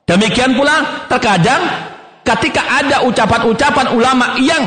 Demikian 0.07 0.55
pula 0.55 1.05
terkadang 1.11 1.61
ketika 2.25 2.61
ada 2.81 3.05
ucapan-ucapan 3.05 3.93
ulama 3.93 4.41
yang 4.41 4.65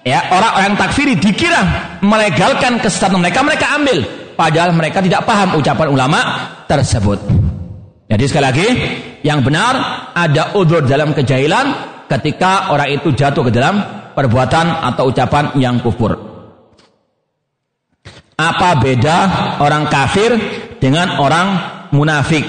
ya 0.00 0.32
orang-orang 0.32 0.74
takfiri 0.80 1.14
dikira 1.20 1.60
melegalkan 2.00 2.80
kesesatan 2.80 3.20
mereka, 3.20 3.44
mereka 3.44 3.76
ambil 3.76 3.98
padahal 4.34 4.72
mereka 4.72 5.04
tidak 5.04 5.28
paham 5.28 5.60
ucapan 5.60 5.88
ulama 5.92 6.20
tersebut. 6.64 7.20
Jadi 8.08 8.24
sekali 8.28 8.44
lagi, 8.44 8.68
yang 9.24 9.40
benar 9.44 9.74
ada 10.12 10.56
udur 10.56 10.84
dalam 10.84 11.16
kejahilan 11.16 11.66
ketika 12.08 12.72
orang 12.72 12.92
itu 12.92 13.12
jatuh 13.16 13.48
ke 13.48 13.52
dalam 13.52 13.80
perbuatan 14.12 14.92
atau 14.92 15.08
ucapan 15.08 15.56
yang 15.56 15.80
kufur. 15.80 16.12
Apa 18.34 18.82
beda 18.82 19.16
orang 19.62 19.86
kafir 19.88 20.36
dengan 20.82 21.16
orang 21.22 21.46
munafik? 21.94 22.44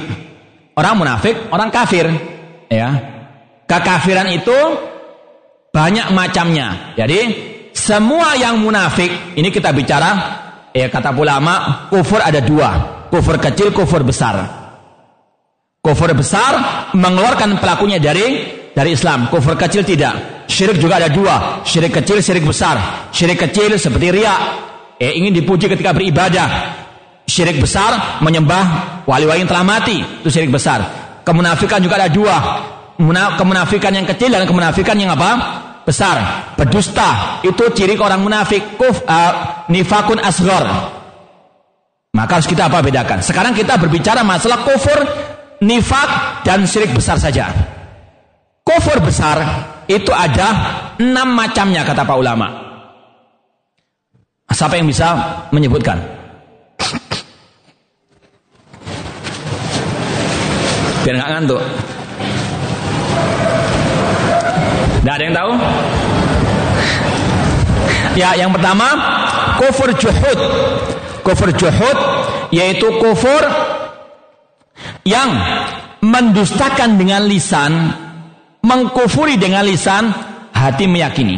Orang 0.76 1.00
munafik, 1.00 1.40
orang 1.56 1.72
kafir, 1.72 2.12
ya. 2.68 3.15
Kekafiran 3.66 4.30
itu 4.30 4.58
banyak 5.74 6.14
macamnya. 6.14 6.94
Jadi 6.94 7.20
semua 7.74 8.38
yang 8.38 8.62
munafik, 8.62 9.36
ini 9.36 9.50
kita 9.50 9.74
bicara 9.74 10.10
ya 10.72 10.88
kata 10.88 11.12
ulama 11.12 11.88
kufur 11.90 12.22
ada 12.22 12.40
dua. 12.40 12.70
Kufur 13.10 13.42
kecil 13.42 13.74
kufur 13.74 14.06
besar. 14.06 14.38
Kufur 15.82 16.14
besar 16.14 16.54
mengeluarkan 16.94 17.58
pelakunya 17.58 17.98
dari 17.98 18.48
dari 18.72 18.94
Islam. 18.94 19.28
Kufur 19.34 19.58
kecil 19.58 19.82
tidak. 19.82 20.46
Syirik 20.46 20.78
juga 20.78 21.02
ada 21.02 21.10
dua. 21.10 21.66
Syirik 21.66 21.92
kecil 22.02 22.22
syirik 22.22 22.46
besar. 22.46 23.10
Syirik 23.10 23.50
kecil 23.50 23.74
seperti 23.82 24.14
ria 24.14 24.36
eh, 25.02 25.18
ingin 25.18 25.34
dipuji 25.34 25.66
ketika 25.66 25.90
beribadah. 25.90 26.78
Syirik 27.26 27.58
besar 27.58 28.22
menyembah 28.22 29.02
wali-wali 29.10 29.42
yang 29.42 29.50
telah 29.50 29.66
mati. 29.66 29.98
Itu 30.22 30.30
syirik 30.30 30.54
besar. 30.54 30.86
Kemunafikan 31.26 31.82
juga 31.82 31.98
ada 31.98 32.10
dua 32.14 32.36
kemunafikan 33.36 33.92
yang 33.92 34.08
kecil 34.08 34.32
dan 34.32 34.48
kemunafikan 34.48 34.96
yang 34.96 35.12
apa 35.14 35.32
besar, 35.86 36.18
berdusta, 36.58 37.40
itu 37.46 37.64
ciri 37.76 37.94
orang 38.00 38.20
munafik, 38.26 38.76
kuf 38.76 39.06
uh, 39.06 39.64
nifakun 39.70 40.18
asghar. 40.18 40.96
Maka 42.16 42.32
harus 42.40 42.48
kita 42.48 42.72
apa 42.72 42.80
bedakan? 42.80 43.20
Sekarang 43.20 43.52
kita 43.52 43.76
berbicara 43.76 44.24
masalah 44.24 44.64
kufur, 44.64 45.00
nifak 45.62 46.42
dan 46.48 46.64
syirik 46.64 46.96
besar 46.96 47.20
saja. 47.20 47.52
Kufur 48.66 48.98
besar 49.04 49.38
itu 49.86 50.10
ada 50.10 50.48
enam 50.98 51.38
macamnya 51.38 51.86
kata 51.86 52.02
pak 52.02 52.18
ulama. 52.18 52.48
Siapa 54.50 54.80
yang 54.80 54.88
bisa 54.88 55.14
menyebutkan? 55.52 56.00
Biar 61.04 61.22
nggak 61.22 61.32
ngantuk. 61.38 61.62
Tidak 65.06 65.22
ada 65.22 65.26
yang 65.30 65.38
tahu? 65.38 65.54
Ya, 68.18 68.30
yang 68.34 68.50
pertama 68.50 68.90
kufur 69.62 69.94
juhud. 69.94 70.40
Kufur 71.22 71.54
juhud 71.54 71.98
yaitu 72.50 72.90
kufur 72.98 73.46
yang 75.06 75.30
mendustakan 76.02 76.98
dengan 76.98 77.22
lisan, 77.30 77.94
mengkufuri 78.66 79.38
dengan 79.38 79.62
lisan, 79.70 80.10
hati 80.50 80.90
meyakini. 80.90 81.38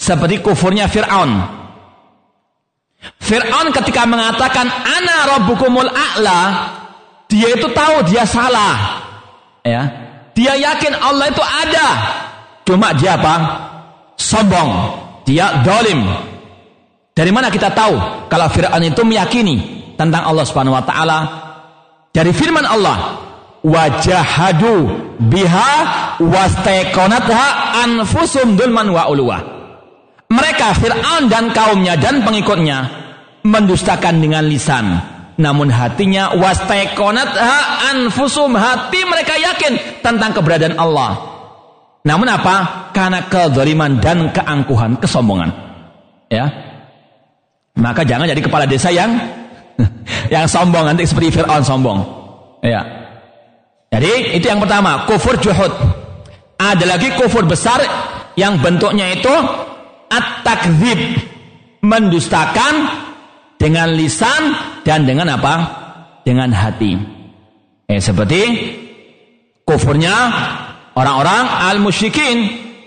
Seperti 0.00 0.40
kufurnya 0.40 0.88
Fir'aun. 0.88 1.36
Fir'aun 3.20 3.68
ketika 3.68 4.08
mengatakan 4.08 4.64
ana 4.64 5.36
rabbukumul 5.36 5.92
a'la, 5.92 6.40
dia 7.28 7.52
itu 7.52 7.68
tahu 7.76 8.00
dia 8.08 8.24
salah. 8.24 9.04
Ya. 9.60 10.08
Dia 10.32 10.56
yakin 10.56 10.96
Allah 10.96 11.28
itu 11.28 11.44
ada, 11.44 11.88
Cuma 12.66 12.90
dia 12.98 13.14
apa? 13.14 13.34
Sombong. 14.18 14.70
Dia 15.22 15.62
dolim. 15.62 16.02
Dari 17.14 17.30
mana 17.30 17.48
kita 17.48 17.72
tahu 17.72 18.26
kalau 18.28 18.46
Fir'aun 18.50 18.82
itu 18.82 19.00
meyakini 19.06 19.56
tentang 19.96 20.28
Allah 20.28 20.44
Subhanahu 20.44 20.76
wa 20.76 20.84
taala 20.84 21.18
dari 22.12 22.28
firman 22.34 22.66
Allah 22.68 23.22
wajahadu 23.64 24.92
biha 25.24 25.72
wastaiqanatha 26.20 27.44
anfusum 27.86 28.58
dulman 28.58 28.92
wa 28.92 29.08
ulwa. 29.08 29.38
Mereka 30.28 30.76
Fir'aun 30.76 31.30
dan 31.32 31.54
kaumnya 31.54 31.96
dan 31.96 32.20
pengikutnya 32.20 32.78
mendustakan 33.46 34.20
dengan 34.20 34.44
lisan 34.44 35.16
namun 35.36 35.68
hatinya 35.68 36.32
wastaiqanatha 36.36 37.92
anfusum 37.92 38.56
hati 38.56 39.04
mereka 39.04 39.36
yakin 39.36 40.00
tentang 40.00 40.32
keberadaan 40.32 40.80
Allah 40.80 41.35
namun 42.06 42.30
apa? 42.30 42.88
Karena 42.94 43.26
kezaliman 43.26 43.98
dan 43.98 44.30
keangkuhan, 44.30 44.94
kesombongan. 45.02 45.50
Ya. 46.30 46.46
Maka 47.74 48.06
jangan 48.06 48.30
jadi 48.30 48.38
kepala 48.38 48.62
desa 48.62 48.94
yang 48.94 49.18
yang 50.34 50.46
sombong 50.46 50.86
nanti 50.86 51.02
seperti 51.02 51.34
Fir'aun 51.34 51.66
sombong. 51.66 51.98
Ya. 52.62 52.86
Jadi 53.90 54.38
itu 54.38 54.46
yang 54.46 54.62
pertama, 54.62 55.02
kufur 55.10 55.34
juhud. 55.42 55.74
Ada 56.56 56.86
lagi 56.86 57.10
kufur 57.18 57.42
besar 57.42 57.82
yang 58.38 58.62
bentuknya 58.62 59.10
itu 59.10 59.34
at-takdzib, 60.06 61.00
mendustakan 61.82 62.86
dengan 63.58 63.90
lisan 63.98 64.54
dan 64.86 65.02
dengan 65.02 65.34
apa? 65.34 65.54
Dengan 66.22 66.54
hati. 66.54 66.94
Eh 67.90 67.98
seperti 67.98 68.42
kufurnya 69.66 70.14
orang-orang 70.96 71.44
al-musyrikin 71.76 72.36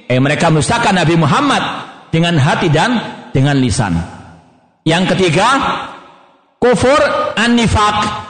eh 0.09 0.17
mereka 0.17 0.49
mendustakan 0.49 0.97
Nabi 0.97 1.15
Muhammad 1.15 1.61
dengan 2.09 2.35
hati 2.41 2.67
dan 2.73 2.97
dengan 3.29 3.55
lisan. 3.61 3.93
Yang 4.81 5.13
ketiga, 5.15 5.47
kufur 6.57 6.97
an-nifaq. 7.37 8.27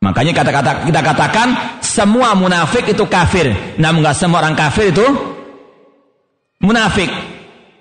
Makanya 0.00 0.32
kata-kata 0.32 0.88
kita 0.88 1.00
katakan 1.02 1.48
semua 1.82 2.32
munafik 2.38 2.86
itu 2.88 3.04
kafir. 3.10 3.50
Namun 3.76 4.00
enggak 4.00 4.16
semua 4.16 4.40
orang 4.40 4.56
kafir 4.56 4.94
itu 4.94 5.04
munafik. 6.62 7.10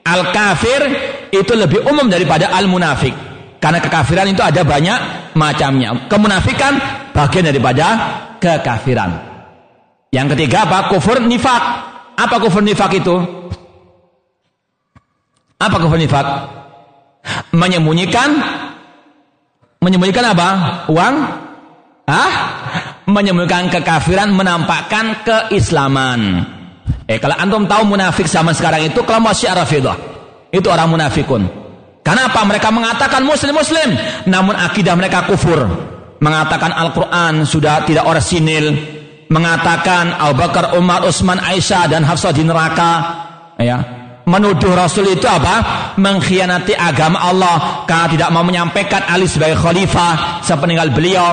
Al-kafir 0.03 0.81
itu 1.29 1.53
lebih 1.53 1.85
umum 1.85 2.09
daripada 2.09 2.49
al-munafik. 2.49 3.13
Karena 3.61 3.77
kekafiran 3.83 4.27
itu 4.27 4.41
ada 4.41 4.65
banyak 4.65 4.99
macamnya. 5.37 6.09
Kemunafikan 6.09 6.79
bagian 7.13 7.45
daripada 7.53 7.87
kekafiran. 8.41 9.28
Yang 10.09 10.27
ketiga 10.35 10.65
apa? 10.65 10.89
Kufur 10.89 11.21
nifak. 11.21 11.63
Apa 12.17 12.35
kufur 12.41 12.65
nifak 12.65 12.91
itu? 12.97 13.15
Apa 15.61 15.75
kufur 15.77 15.99
nifak? 16.01 16.25
Menyembunyikan 17.53 18.29
menyembunyikan 19.79 20.25
apa? 20.33 20.49
Uang? 20.89 21.15
Ah? 22.09 22.31
Menyembunyikan 23.05 23.69
kekafiran, 23.69 24.33
menampakkan 24.33 25.21
keislaman. 25.25 26.45
Eh 27.09 27.17
kalau 27.17 27.37
antum 27.37 27.65
tahu 27.65 27.97
munafik 27.97 28.29
zaman 28.29 28.53
sekarang 28.53 28.85
itu 28.85 29.01
kelompok 29.01 29.33
Syiah 29.33 29.57
Rafidah. 29.57 29.97
Itu 30.49 30.69
orang 30.73 30.89
munafikun. 30.89 31.45
Kenapa 32.01 32.41
mereka 32.45 32.73
mengatakan 32.73 33.21
muslim-muslim 33.21 33.97
namun 34.25 34.57
akidah 34.57 34.97
mereka 34.97 35.29
kufur. 35.29 35.89
Mengatakan 36.19 36.75
Al-Qur'an 36.75 37.47
sudah 37.47 37.87
tidak 37.87 38.03
orisinil, 38.03 38.98
mengatakan 39.29 40.17
Abu 40.17 40.41
Bakar, 40.41 40.75
Umar, 40.75 41.05
Utsman, 41.05 41.37
Aisyah 41.37 41.85
dan 41.85 42.01
Hafsah 42.01 42.33
di 42.33 42.41
neraka 42.41 42.91
ya 43.61 43.99
menuduh 44.29 44.77
Rasul 44.77 45.09
itu 45.17 45.25
apa? 45.25 45.65
Mengkhianati 45.97 46.77
agama 46.77 47.17
Allah 47.17 47.83
karena 47.89 48.07
tidak 48.13 48.29
mau 48.29 48.45
menyampaikan 48.45 49.01
Ali 49.09 49.25
sebagai 49.25 49.57
khalifah 49.57 50.45
sepeninggal 50.45 50.93
beliau. 50.93 51.27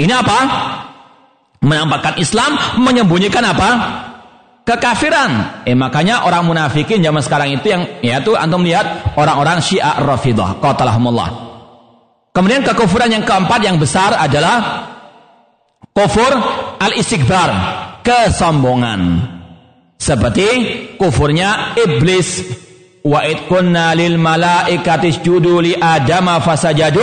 Ini 0.00 0.12
apa? 0.16 0.38
Menampakkan 1.62 2.16
Islam, 2.16 2.56
menyembunyikan 2.80 3.44
apa? 3.44 3.70
Kekafiran. 4.64 5.62
Eh 5.68 5.76
makanya 5.76 6.24
orang 6.24 6.48
munafikin 6.48 7.04
zaman 7.04 7.20
sekarang 7.20 7.52
itu 7.52 7.66
yang 7.68 7.82
yaitu 8.00 8.32
antum 8.34 8.64
lihat 8.64 9.14
orang-orang 9.20 9.60
Syiah 9.60 10.00
Rafidah. 10.00 10.58
Qatalahumullah. 10.58 11.52
Kemudian 12.32 12.64
kekufuran 12.64 13.12
yang 13.12 13.28
keempat 13.28 13.60
yang 13.60 13.76
besar 13.76 14.16
adalah 14.16 14.88
Kufur 15.92 16.32
al-istikbar, 16.82 17.50
kesombongan. 18.02 19.30
Seperti 20.02 20.48
kufurnya 20.98 21.78
iblis. 21.78 22.58
Wa 23.02 23.26
id 23.26 23.50
kunna 23.50 23.94
lil 23.98 24.14
malaikati 24.14 25.10
isjudu 25.10 25.58
li 25.58 25.74
adama 25.74 26.38
fasajadu 26.38 27.02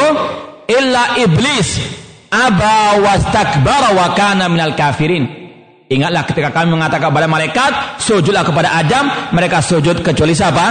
illa 0.64 1.20
iblis 1.20 1.76
aba 2.32 3.04
wastakbara 3.04 3.92
wa 3.92 4.08
kana 4.16 4.48
minal 4.48 4.80
kafirin. 4.80 5.28
Ingatlah 5.90 6.24
ketika 6.24 6.54
kami 6.54 6.72
mengatakan 6.72 7.10
kepada 7.10 7.28
malaikat, 7.28 7.72
sujudlah 8.00 8.46
kepada 8.46 8.78
Adam, 8.78 9.10
mereka 9.34 9.58
sujud 9.58 10.06
kecuali 10.06 10.38
siapa? 10.38 10.66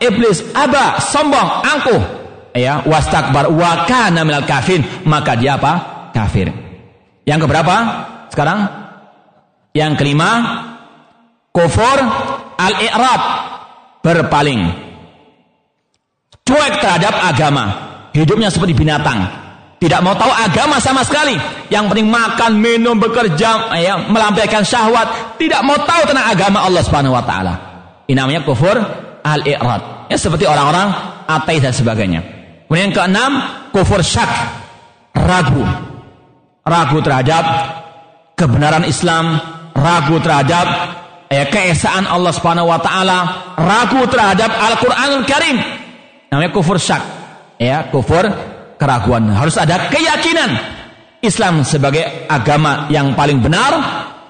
Iblis, 0.00 0.56
aba, 0.56 0.96
sombong, 0.98 1.48
angkuh. 1.60 2.02
Ya, 2.56 2.80
wastakbar 2.88 3.52
wa 3.52 3.84
kana 3.84 4.24
minal 4.24 4.48
kafirin, 4.48 5.04
maka 5.04 5.36
dia 5.36 5.60
apa? 5.60 6.08
Kafir. 6.16 6.48
Yang 7.28 7.44
keberapa? 7.44 7.76
Sekarang? 8.34 8.66
Yang 9.70 9.92
kelima, 10.02 10.30
kufur 11.54 11.98
al-i'rab, 12.58 13.22
berpaling. 14.02 14.62
Cuek 16.42 16.74
terhadap 16.82 17.14
agama. 17.22 17.64
Hidupnya 18.10 18.50
seperti 18.50 18.74
binatang 18.74 19.44
tidak 19.84 20.00
mau 20.00 20.16
tahu 20.16 20.32
agama 20.32 20.80
sama 20.80 21.04
sekali. 21.04 21.36
Yang 21.68 21.92
penting 21.92 22.08
makan, 22.08 22.56
minum, 22.56 22.96
bekerja, 22.96 23.68
ya, 23.76 24.00
melampaikan 24.08 24.64
syahwat, 24.64 25.36
tidak 25.36 25.60
mau 25.60 25.76
tahu 25.76 26.08
tentang 26.08 26.24
agama 26.24 26.64
Allah 26.64 26.80
Subhanahu 26.80 27.12
wa 27.12 27.20
taala. 27.20 27.54
Ini 28.08 28.16
namanya 28.16 28.48
kufur 28.48 28.80
al-i'rad. 29.20 30.08
Ya 30.08 30.16
seperti 30.16 30.48
orang-orang 30.48 30.88
ateis 31.28 31.60
dan 31.60 31.76
sebagainya. 31.76 32.20
Kemudian 32.64 32.88
yang 32.88 32.96
keenam, 32.96 33.32
kufur 33.76 34.00
syak, 34.00 34.32
ragu. 35.12 35.60
Ragu 36.64 36.98
terhadap 37.04 37.44
kebenaran 38.34 38.84
Islam, 38.86 39.38
ragu 39.74 40.18
terhadap 40.22 40.66
ya, 41.30 41.44
keesaan 41.50 42.06
Allah 42.06 42.30
Subhanahu 42.34 42.70
wa 42.70 42.78
taala, 42.78 43.18
ragu 43.58 44.06
terhadap 44.10 44.50
Al-Qur'anul 44.50 45.26
Karim. 45.26 45.56
Namanya 46.30 46.50
kufur 46.50 46.78
syak. 46.78 47.02
Ya, 47.58 47.86
kufur 47.88 48.26
keraguan, 48.78 49.30
harus 49.30 49.54
ada 49.54 49.88
keyakinan. 49.88 50.58
Islam 51.24 51.64
sebagai 51.64 52.28
agama 52.28 52.90
yang 52.92 53.16
paling 53.16 53.40
benar, 53.40 53.72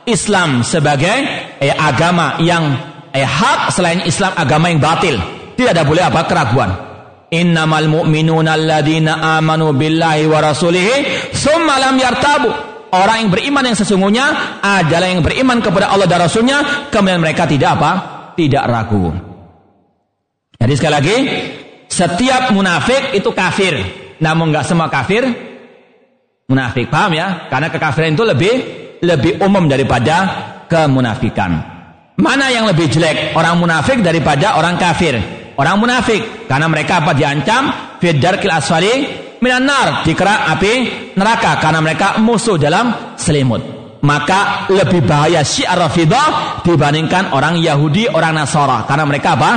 Islam 0.06 0.62
sebagai 0.62 1.16
eh, 1.58 1.74
agama 1.74 2.38
yang 2.38 2.76
eh, 3.10 3.26
hak, 3.26 3.74
selain 3.74 4.04
Islam 4.06 4.30
agama 4.36 4.70
yang 4.70 4.78
batil. 4.78 5.16
Tidak 5.58 5.70
ada 5.74 5.82
boleh 5.82 6.04
apa 6.04 6.22
keraguan. 6.28 6.70
Innamal 7.34 7.90
mu'minuna 7.90 8.54
alladina 8.54 9.40
amanu 9.40 9.74
billahi 9.74 10.28
wa 10.30 10.38
rasulihi 10.38 11.32
summa 11.34 11.82
lam 11.82 11.98
yartabu. 11.98 12.73
Orang 12.94 13.26
yang 13.26 13.30
beriman 13.34 13.66
yang 13.66 13.74
sesungguhnya 13.74 14.26
adalah 14.62 15.10
yang 15.10 15.26
beriman 15.26 15.58
kepada 15.58 15.90
Allah 15.90 16.06
dan 16.06 16.22
Rasulnya, 16.22 16.88
kemudian 16.94 17.18
mereka 17.18 17.44
tidak 17.50 17.74
apa? 17.80 17.90
Tidak 18.38 18.64
ragu. 18.66 19.10
Jadi 20.54 20.72
sekali 20.78 20.94
lagi, 20.94 21.16
setiap 21.90 22.54
munafik 22.54 23.12
itu 23.18 23.30
kafir 23.34 23.74
namun 24.22 24.54
nggak 24.54 24.64
semua 24.64 24.86
kafir 24.86 25.26
munafik. 26.46 26.88
Paham 26.88 27.12
ya? 27.18 27.50
Karena 27.50 27.68
kekafiran 27.68 28.14
itu 28.14 28.24
lebih 28.24 28.54
lebih 29.02 29.32
umum 29.42 29.66
daripada 29.66 30.16
kemunafikan. 30.70 31.74
Mana 32.14 32.46
yang 32.48 32.64
lebih 32.70 32.86
jelek? 32.86 33.34
Orang 33.34 33.58
munafik 33.58 33.98
daripada 34.00 34.54
orang 34.54 34.78
kafir. 34.78 35.18
Orang 35.54 35.82
munafik 35.82 36.46
karena 36.50 36.66
mereka 36.66 37.02
apa 37.02 37.14
diancam 37.14 37.70
fidarkil 38.02 38.50
asfali 38.50 39.23
minan 39.44 39.68
nar 39.68 39.88
dikira 40.08 40.48
api 40.56 40.72
neraka 41.20 41.60
karena 41.60 41.84
mereka 41.84 42.16
musuh 42.24 42.56
dalam 42.56 43.12
selimut. 43.20 43.60
Maka 44.00 44.68
lebih 44.68 45.04
bahaya 45.04 45.44
syiar 45.44 45.80
Rafidah 45.80 46.60
dibandingkan 46.64 47.32
orang 47.32 47.60
Yahudi, 47.60 48.08
orang 48.08 48.36
Nasara 48.36 48.88
karena 48.88 49.04
mereka 49.04 49.36
apa? 49.36 49.50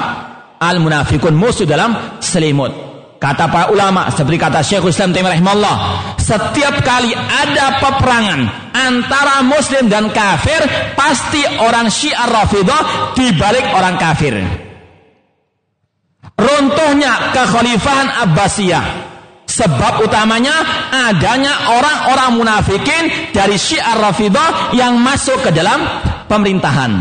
Al 0.60 0.84
munafikun 0.84 1.36
musuh 1.36 1.64
dalam 1.64 2.20
selimut. 2.20 2.72
Kata 3.18 3.50
para 3.50 3.74
ulama 3.74 4.14
seperti 4.14 4.38
kata 4.38 4.62
Syekhul 4.62 4.94
Islam 4.94 5.10
Taimiyah 5.10 5.42
setiap 6.22 6.86
kali 6.86 7.10
ada 7.18 7.82
peperangan 7.82 8.70
antara 8.78 9.42
muslim 9.42 9.90
dan 9.90 10.14
kafir, 10.14 10.62
pasti 10.94 11.42
orang 11.58 11.90
Syiah 11.90 12.30
Rafidah 12.30 13.18
dibalik 13.18 13.66
orang 13.74 13.98
kafir. 13.98 14.38
Runtuhnya 16.38 17.34
kekhalifahan 17.34 18.22
Abbasiyah 18.30 19.07
sebab 19.58 20.06
utamanya 20.06 20.54
adanya 20.94 21.74
orang-orang 21.74 22.30
munafikin 22.38 23.34
dari 23.34 23.58
Syiah 23.58 23.98
Rafidah 23.98 24.78
yang 24.78 25.02
masuk 25.02 25.42
ke 25.42 25.50
dalam 25.50 25.82
pemerintahan 26.30 26.92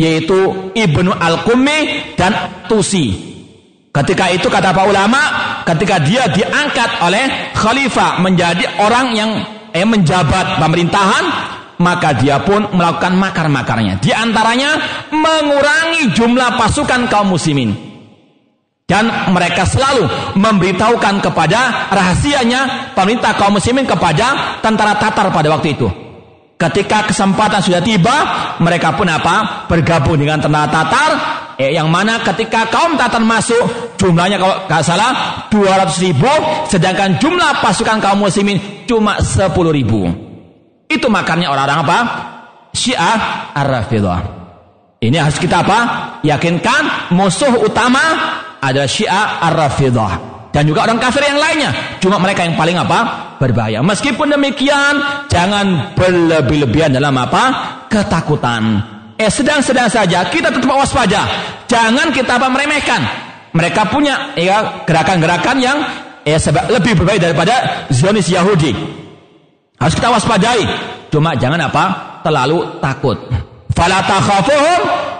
yaitu 0.00 0.72
Ibnu 0.72 1.12
Al-Qummi 1.12 2.16
dan 2.16 2.64
Tusi 2.64 3.32
Ketika 3.92 4.32
itu 4.32 4.48
kata 4.48 4.72
para 4.72 4.88
ulama, 4.88 5.20
ketika 5.68 6.00
dia 6.00 6.24
diangkat 6.24 7.04
oleh 7.04 7.52
khalifah 7.52 8.24
menjadi 8.24 8.80
orang 8.80 9.12
yang 9.12 9.30
eh, 9.68 9.84
menjabat 9.84 10.56
pemerintahan, 10.56 11.24
maka 11.76 12.16
dia 12.16 12.40
pun 12.40 12.72
melakukan 12.72 13.12
makar-makarnya. 13.20 14.00
Di 14.00 14.16
antaranya 14.16 14.80
mengurangi 15.12 16.08
jumlah 16.08 16.56
pasukan 16.56 17.04
kaum 17.12 17.36
muslimin. 17.36 17.91
Dan 18.92 19.32
mereka 19.32 19.64
selalu 19.64 20.36
memberitahukan 20.36 21.24
kepada 21.24 21.88
rahasianya 21.88 22.92
pemerintah 22.92 23.32
kaum 23.40 23.56
muslimin 23.56 23.88
kepada 23.88 24.60
tentara 24.60 25.00
Tatar 25.00 25.32
pada 25.32 25.48
waktu 25.48 25.72
itu. 25.72 25.88
Ketika 26.60 27.08
kesempatan 27.08 27.64
sudah 27.64 27.80
tiba, 27.80 28.16
mereka 28.60 28.92
pun 28.92 29.08
apa? 29.08 29.64
Bergabung 29.64 30.20
dengan 30.20 30.44
tentara 30.44 30.68
Tatar 30.68 31.10
eh, 31.56 31.72
yang 31.72 31.88
mana 31.88 32.20
ketika 32.20 32.68
kaum 32.68 32.94
Tatar 33.00 33.24
masuk 33.24 33.96
jumlahnya 33.96 34.36
kalau 34.36 34.56
nggak 34.66 34.82
salah 34.82 35.10
200 35.48 36.04
ribu 36.04 36.32
sedangkan 36.66 37.22
jumlah 37.22 37.62
pasukan 37.62 37.98
kaum 38.02 38.26
muslimin 38.26 38.84
cuma 38.84 39.18
10 39.22 39.48
ribu 39.72 40.10
itu 40.90 41.06
makannya 41.08 41.48
orang-orang 41.48 41.78
apa? 41.86 41.98
Syiah 42.72 43.52
Ar-Rafidah 43.56 44.20
ini 45.02 45.16
harus 45.18 45.36
kita 45.36 45.66
apa? 45.66 45.78
yakinkan 46.22 47.12
musuh 47.12 47.58
utama 47.58 48.02
adalah 48.62 48.86
Syiah 48.86 49.42
Ar-Rafidah 49.50 50.12
dan 50.54 50.62
juga 50.64 50.86
orang 50.86 51.02
kafir 51.02 51.26
yang 51.26 51.42
lainnya 51.42 51.98
cuma 51.98 52.22
mereka 52.22 52.46
yang 52.46 52.54
paling 52.54 52.78
apa? 52.78 53.34
berbahaya 53.42 53.82
meskipun 53.82 54.30
demikian 54.30 55.26
jangan 55.26 55.98
berlebih-lebihan 55.98 56.94
dalam 56.94 57.18
apa? 57.18 57.42
ketakutan 57.90 58.92
eh 59.22 59.30
sedang-sedang 59.30 59.86
saja 59.86 60.26
kita 60.26 60.50
tetap 60.50 60.74
waspada. 60.74 61.22
Jangan 61.70 62.10
kita 62.10 62.36
apa 62.36 62.50
meremehkan. 62.50 63.00
Mereka 63.52 63.92
punya 63.92 64.34
ya 64.34 64.82
gerakan-gerakan 64.88 65.56
yang 65.60 65.78
ya 66.26 66.38
sebab 66.40 66.72
lebih 66.72 66.98
berbahaya 66.98 67.30
daripada 67.30 67.86
Zionis 67.92 68.26
Yahudi. 68.32 68.72
Harus 69.78 69.94
kita 69.94 70.08
waspadai. 70.10 70.64
Cuma 71.12 71.36
jangan 71.36 71.60
apa? 71.68 71.84
Terlalu 72.24 72.80
takut. 72.80 73.18
Fala 73.72 74.00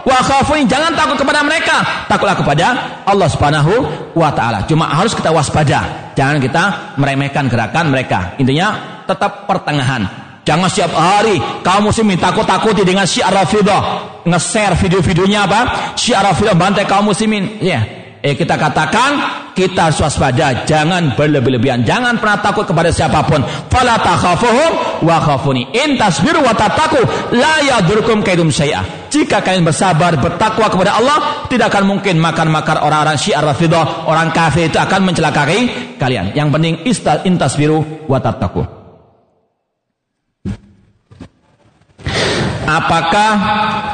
wa 0.03 0.19
khafuni. 0.21 0.67
Jangan 0.67 0.93
takut 0.95 1.17
kepada 1.19 1.41
mereka. 1.47 2.07
Takutlah 2.11 2.37
kepada 2.37 2.67
Allah 3.07 3.29
Subhanahu 3.31 3.73
wa 4.19 4.31
taala. 4.35 4.67
Cuma 4.67 4.91
harus 4.91 5.15
kita 5.15 5.31
waspada. 5.31 6.13
Jangan 6.19 6.43
kita 6.43 6.95
meremehkan 6.99 7.47
gerakan 7.47 7.95
mereka. 7.95 8.37
Intinya 8.37 9.01
tetap 9.07 9.47
pertengahan. 9.47 10.05
Jangan 10.43 10.67
setiap 10.67 10.93
hari 10.99 11.39
kaum 11.63 11.87
muslimin 11.87 12.19
takut-takuti 12.19 12.83
dengan 12.83 13.07
syiar 13.07 13.31
Rafidah. 13.31 14.11
Nge-share 14.27 14.75
video-videonya 14.75 15.47
apa? 15.47 15.61
Syiar 15.95 16.27
Rafidah 16.27 16.59
bantai 16.59 16.83
kaum 16.83 17.07
muslimin. 17.07 17.63
Ya. 17.63 18.02
Eh 18.23 18.39
kita 18.39 18.55
katakan 18.55 19.11
kita 19.51 19.91
waspada, 19.91 20.63
jangan 20.63 21.19
berlebih-lebihan, 21.19 21.83
jangan 21.83 22.23
pernah 22.23 22.39
takut 22.39 22.63
kepada 22.63 22.95
siapa 22.95 23.27
pun. 23.27 23.43
Fala 23.67 23.99
takhafuhum 23.99 25.03
wa 25.03 25.19
khafuni. 25.19 25.67
In 25.75 25.99
tasbiru 25.99 26.39
wa 26.39 26.55
tattaqu 26.55 27.03
la 27.35 27.67
yadurkum 27.67 28.23
kaidum 28.23 28.49
syai'a. 28.49 29.11
Jika 29.11 29.43
kalian 29.43 29.67
bersabar, 29.67 30.17
bertakwa 30.23 30.71
kepada 30.71 31.03
Allah, 31.03 31.45
tidak 31.51 31.75
akan 31.75 31.99
mungkin 31.99 32.17
makan-makar 32.23 32.81
orang-orang 32.81 33.19
Syiah 33.19 33.43
Rafidah, 33.43 34.07
orang 34.07 34.31
kafir 34.31 34.71
itu 34.71 34.79
akan 34.79 35.03
mencelakai 35.03 35.59
kalian. 35.99 36.33
Yang 36.33 36.49
penting 36.55 36.75
intasbiru 37.27 38.07
wa 38.07 38.23
tattaqu. 38.23 38.83
apakah 42.73 43.31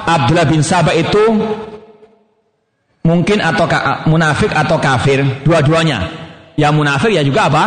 Abdullah 0.06 0.46
bin 0.46 0.62
Sabah 0.62 0.94
itu 0.94 1.24
mungkin 3.08 3.40
atau 3.40 3.64
munafik 4.04 4.52
atau 4.52 4.76
kafir 4.76 5.24
dua-duanya. 5.40 6.04
Yang 6.60 6.72
munafik 6.76 7.12
ya 7.16 7.24
juga 7.24 7.48
apa? 7.48 7.64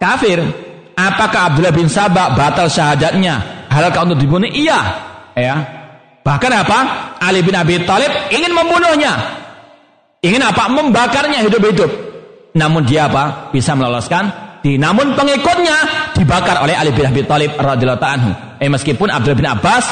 Kafir. 0.00 0.40
Apakah 0.96 1.52
Abdullah 1.52 1.74
bin 1.74 1.90
Sabah 1.90 2.32
batal 2.32 2.72
syahadatnya? 2.72 3.66
Halalkah 3.68 4.08
untuk 4.08 4.24
dibunuh? 4.24 4.48
Iya. 4.48 4.80
Ya. 5.36 5.54
Bahkan 6.24 6.52
apa? 6.54 6.78
Ali 7.20 7.44
bin 7.44 7.52
Abi 7.52 7.84
Thalib 7.84 8.08
ingin 8.32 8.56
membunuhnya. 8.56 9.12
Ingin 10.24 10.40
apa? 10.40 10.70
Membakarnya 10.72 11.44
hidup-hidup. 11.44 11.90
Namun 12.56 12.86
dia 12.88 13.10
apa? 13.10 13.50
Bisa 13.50 13.74
meloloskan 13.76 14.30
di 14.64 14.80
namun 14.80 15.12
pengikutnya 15.12 15.76
dibakar 16.16 16.62
oleh 16.64 16.72
Ali 16.72 16.94
bin 16.94 17.04
Abi 17.04 17.26
Thalib 17.26 17.58
radhiyallahu 17.58 18.00
anhu. 18.00 18.30
Eh 18.62 18.70
meskipun 18.70 19.10
Abdullah 19.12 19.36
bin 19.36 19.48
Abbas 19.50 19.84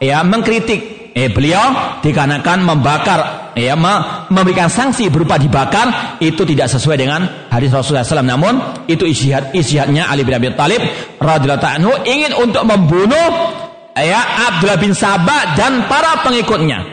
ya 0.00 0.24
mengkritik. 0.24 1.12
Eh 1.12 1.28
beliau 1.28 2.00
dikarenakan 2.00 2.64
membakar 2.64 3.45
ya 3.56 3.72
memberikan 4.28 4.68
sanksi 4.68 5.08
berupa 5.08 5.40
dibakar 5.40 6.20
itu 6.20 6.44
tidak 6.44 6.68
sesuai 6.68 6.96
dengan 7.00 7.48
hadis 7.48 7.72
Rasulullah 7.72 8.04
SAW. 8.04 8.20
Namun 8.20 8.54
itu 8.84 9.08
isyihad 9.08 9.56
isyihadnya 9.56 10.12
Ali 10.12 10.28
bin 10.28 10.36
Abi 10.36 10.52
Thalib 10.52 10.84
radhiyallahu 11.16 11.64
anhu 11.64 11.92
ingin 12.04 12.36
untuk 12.36 12.68
membunuh 12.68 13.56
ya 13.96 14.20
Abdullah 14.52 14.76
bin 14.76 14.92
Sabah 14.92 15.56
dan 15.56 15.88
para 15.88 16.20
pengikutnya. 16.20 16.84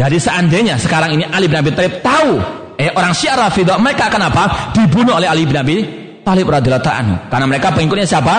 Jadi 0.00 0.16
seandainya 0.16 0.80
sekarang 0.80 1.20
ini 1.20 1.28
Ali 1.28 1.44
bin 1.44 1.60
Abi 1.60 1.76
Thalib 1.76 2.00
tahu 2.00 2.40
eh 2.80 2.88
orang 2.96 3.12
Syiah 3.12 3.36
Rafidah 3.36 3.76
mereka 3.76 4.08
akan 4.08 4.22
apa? 4.32 4.44
Dibunuh 4.72 5.20
oleh 5.20 5.28
Ali 5.28 5.44
bin 5.44 5.60
Abi 5.60 5.76
Thalib 6.24 6.48
radhiyallahu 6.48 6.88
anhu. 6.88 7.14
Karena 7.28 7.44
mereka 7.44 7.68
pengikutnya 7.76 8.08
siapa? 8.08 8.34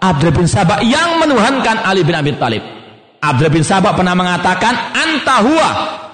Abdullah 0.00 0.32
bin 0.32 0.48
Sabah 0.48 0.80
yang 0.80 1.20
menuhankan 1.20 1.84
Ali 1.84 2.00
bin 2.00 2.16
Abi 2.16 2.32
Thalib. 2.40 2.64
Abdullah 3.20 3.52
bin 3.52 3.60
Sabah 3.60 3.92
pernah 3.92 4.16
mengatakan 4.16 4.72
antahua 4.96 5.68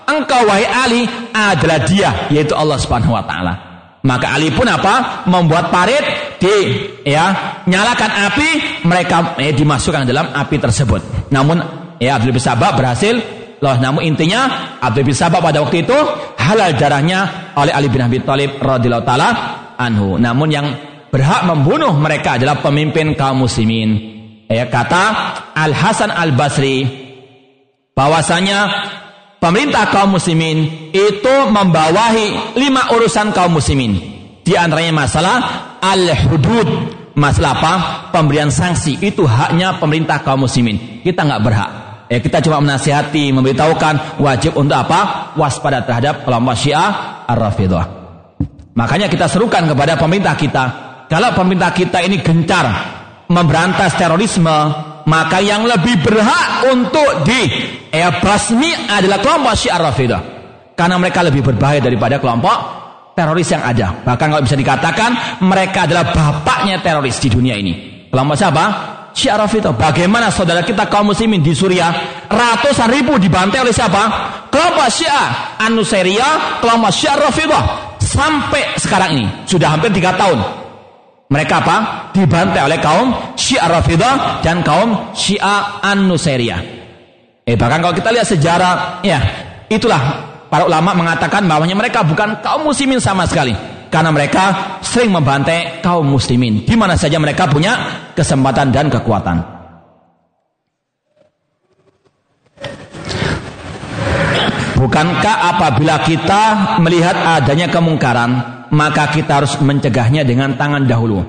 engkau 0.07 0.43
wahai 0.49 0.67
Ali 0.67 1.03
adalah 1.33 1.83
dia 1.85 2.31
yaitu 2.33 2.53
Allah 2.57 2.79
Subhanahu 2.79 3.15
wa 3.15 3.25
taala. 3.25 3.73
Maka 4.03 4.35
Ali 4.35 4.51
pun 4.51 4.67
apa? 4.67 5.27
Membuat 5.31 5.71
parit 5.71 6.03
di 6.43 6.55
ya 7.07 7.59
nyalakan 7.71 8.11
api 8.31 8.49
mereka 8.83 9.39
eh, 9.39 9.55
dimasukkan 9.55 10.03
dalam 10.03 10.35
api 10.35 10.59
tersebut. 10.59 11.31
Namun 11.31 11.63
ya 12.03 12.19
Abdul 12.19 12.35
bin 12.35 12.43
berhasil 12.75 13.15
loh. 13.63 13.77
Namun 13.79 14.03
intinya 14.03 14.75
Abdul 14.83 15.07
bin 15.07 15.15
pada 15.15 15.63
waktu 15.63 15.87
itu 15.87 15.99
halal 16.35 16.75
darahnya 16.75 17.55
oleh 17.55 17.71
Ali 17.71 17.87
bin 17.87 18.03
Abi 18.03 18.19
Thalib 18.27 18.59
radhiyallahu 18.59 19.07
taala 19.07 19.29
anhu. 19.79 20.19
Namun 20.19 20.49
yang 20.51 20.67
berhak 21.15 21.47
membunuh 21.47 21.95
mereka 21.95 22.43
adalah 22.43 22.59
pemimpin 22.59 23.15
kaum 23.15 23.47
muslimin. 23.47 24.11
Ya 24.51 24.67
kata 24.67 25.05
Al 25.55 25.73
Hasan 25.73 26.11
Al 26.11 26.35
Basri 26.35 26.85
bahwasanya 27.95 28.59
pemerintah 29.43 29.91
kaum 29.91 30.15
muslimin 30.15 30.91
itu 30.95 31.35
membawahi 31.51 32.55
lima 32.55 32.95
urusan 32.95 33.35
kaum 33.35 33.59
muslimin. 33.59 33.99
Di 34.47 34.55
antaranya 34.55 34.95
masalah 34.95 35.37
al-hudud, 35.83 36.69
masalah 37.19 37.59
apa? 37.59 37.75
Pemberian 38.15 38.55
sanksi 38.55 39.03
itu 39.03 39.27
haknya 39.27 39.83
pemerintah 39.83 40.23
kaum 40.23 40.47
muslimin. 40.47 41.03
Kita 41.03 41.27
nggak 41.27 41.43
berhak. 41.43 41.71
Ya, 42.07 42.21
kita 42.23 42.45
cuma 42.45 42.63
menasihati, 42.63 43.35
memberitahukan 43.35 44.21
wajib 44.23 44.55
untuk 44.55 44.79
apa? 44.79 45.33
Waspada 45.35 45.83
terhadap 45.83 46.23
kelompok 46.23 46.55
Syiah 46.55 47.25
Ar-Rafidah. 47.27 47.85
Makanya 48.77 49.09
kita 49.09 49.27
serukan 49.27 49.65
kepada 49.65 49.97
pemerintah 49.97 50.37
kita, 50.37 50.65
kalau 51.09 51.33
pemerintah 51.33 51.73
kita 51.73 52.05
ini 52.05 52.21
gencar 52.21 52.69
memberantas 53.33 53.97
terorisme, 53.97 54.92
maka 55.07 55.43
yang 55.43 55.67
lebih 55.67 55.99
berhak 56.03 56.71
untuk 56.71 57.27
di 57.27 57.43
ya, 57.91 58.23
basmi 58.23 58.71
adalah 58.87 59.19
kelompok 59.19 59.55
Syiah 59.59 59.81
Rafidah. 59.81 60.23
Karena 60.73 60.97
mereka 60.97 61.21
lebih 61.21 61.45
berbahaya 61.45 61.83
daripada 61.83 62.17
kelompok 62.17 62.57
teroris 63.13 63.49
yang 63.53 63.63
ada. 63.63 64.03
Bahkan 64.03 64.27
kalau 64.33 64.43
bisa 64.43 64.57
dikatakan 64.57 65.11
mereka 65.45 65.85
adalah 65.85 66.11
bapaknya 66.11 66.81
teroris 66.81 67.21
di 67.21 67.29
dunia 67.29 67.55
ini. 67.59 68.07
Kelompok 68.09 68.37
siapa? 68.39 68.65
Syiah 69.13 69.37
Rafidah. 69.37 69.77
Bagaimana 69.77 70.33
saudara 70.33 70.65
kita 70.65 70.89
kaum 70.89 71.13
muslimin 71.13 71.45
di 71.45 71.53
Suriah 71.53 72.25
ratusan 72.33 72.89
ribu 72.89 73.21
dibantai 73.21 73.61
oleh 73.61 73.75
siapa? 73.75 74.03
Kelompok 74.49 74.89
Syiah 74.89 75.61
An-Nusairiyah, 75.61 76.65
kelompok 76.65 76.93
Syiah 76.93 77.17
Rafidah. 77.21 77.63
Sampai 78.01 78.77
sekarang 78.77 79.21
ini 79.21 79.27
sudah 79.49 79.73
hampir 79.73 79.89
tiga 79.93 80.13
tahun 80.17 80.62
mereka 81.33 81.65
apa? 81.65 81.77
Dibantai 82.13 82.61
oleh 82.61 82.77
kaum 82.77 83.33
Syiah 83.41 83.65
Rafidah 83.73 84.45
dan 84.45 84.61
kaum 84.61 85.17
Syiah 85.17 85.81
An-Nusairiyah. 85.81 86.61
Eh 87.49 87.57
bahkan 87.57 87.81
kalau 87.81 87.97
kita 87.97 88.13
lihat 88.13 88.29
sejarah, 88.29 89.01
ya 89.01 89.17
itulah 89.73 90.29
para 90.53 90.69
ulama 90.69 90.93
mengatakan 90.93 91.49
bahwanya 91.49 91.73
mereka 91.73 92.05
bukan 92.05 92.37
kaum 92.45 92.69
muslimin 92.69 93.01
sama 93.01 93.25
sekali. 93.25 93.57
Karena 93.89 94.13
mereka 94.13 94.77
sering 94.85 95.13
membantai 95.13 95.81
kaum 95.81 96.05
muslimin. 96.05 96.69
Di 96.69 96.77
mana 96.77 97.01
saja 97.01 97.17
mereka 97.17 97.49
punya 97.49 97.77
kesempatan 98.13 98.69
dan 98.69 98.93
kekuatan. 98.93 99.37
Bukankah 104.77 105.37
apabila 105.57 106.01
kita 106.05 106.77
melihat 106.81 107.15
adanya 107.15 107.69
kemungkaran, 107.69 108.62
maka 108.73 109.13
kita 109.13 109.45
harus 109.45 109.55
mencegahnya 109.61 110.25
dengan 110.25 110.57
tangan 110.57 110.89
dahulu. 110.89 111.21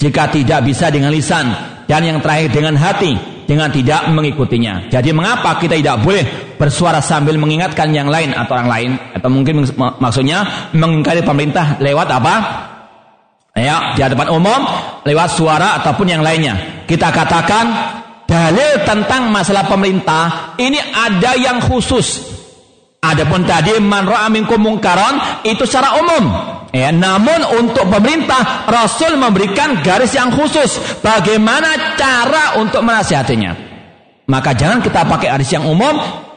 Jika 0.00 0.32
tidak 0.32 0.64
bisa 0.64 0.92
dengan 0.92 1.12
lisan 1.12 1.52
dan 1.84 2.00
yang 2.04 2.20
terakhir 2.20 2.52
dengan 2.52 2.76
hati 2.76 3.16
dengan 3.44 3.68
tidak 3.72 4.06
mengikutinya. 4.14 4.86
Jadi 4.86 5.10
mengapa 5.10 5.58
kita 5.58 5.74
tidak 5.74 6.06
boleh 6.06 6.54
bersuara 6.54 7.02
sambil 7.02 7.34
mengingatkan 7.34 7.90
yang 7.90 8.06
lain 8.06 8.30
atau 8.30 8.54
orang 8.54 8.70
lain 8.70 8.90
atau 9.16 9.26
mungkin 9.26 9.66
maksudnya 9.98 10.70
mengingkari 10.70 11.26
pemerintah 11.26 11.82
lewat 11.82 12.08
apa? 12.14 12.34
Ya, 13.58 13.92
di 13.98 14.00
hadapan 14.00 14.30
umum 14.30 14.60
lewat 15.02 15.34
suara 15.34 15.82
ataupun 15.82 16.06
yang 16.06 16.22
lainnya. 16.22 16.86
Kita 16.86 17.10
katakan 17.10 17.66
dalil 18.24 18.86
tentang 18.86 19.28
masalah 19.34 19.66
pemerintah 19.66 20.54
ini 20.56 20.78
ada 20.78 21.34
yang 21.34 21.58
khusus. 21.58 22.39
Adapun 23.00 23.48
tadi 23.48 23.80
man 23.80 24.04
ra'a 24.04 24.28
minkum 24.28 24.60
itu 25.48 25.64
secara 25.64 25.96
umum. 25.96 26.24
Ya, 26.70 26.92
namun 26.94 27.42
untuk 27.58 27.88
pemerintah 27.88 28.68
Rasul 28.68 29.16
memberikan 29.16 29.80
garis 29.80 30.14
yang 30.14 30.30
khusus 30.30 31.00
bagaimana 31.00 31.96
cara 31.96 32.60
untuk 32.60 32.84
menasihatinya. 32.84 33.56
Maka 34.28 34.54
jangan 34.54 34.78
kita 34.84 35.02
pakai 35.08 35.32
garis 35.32 35.50
yang 35.50 35.66
umum, 35.66 35.96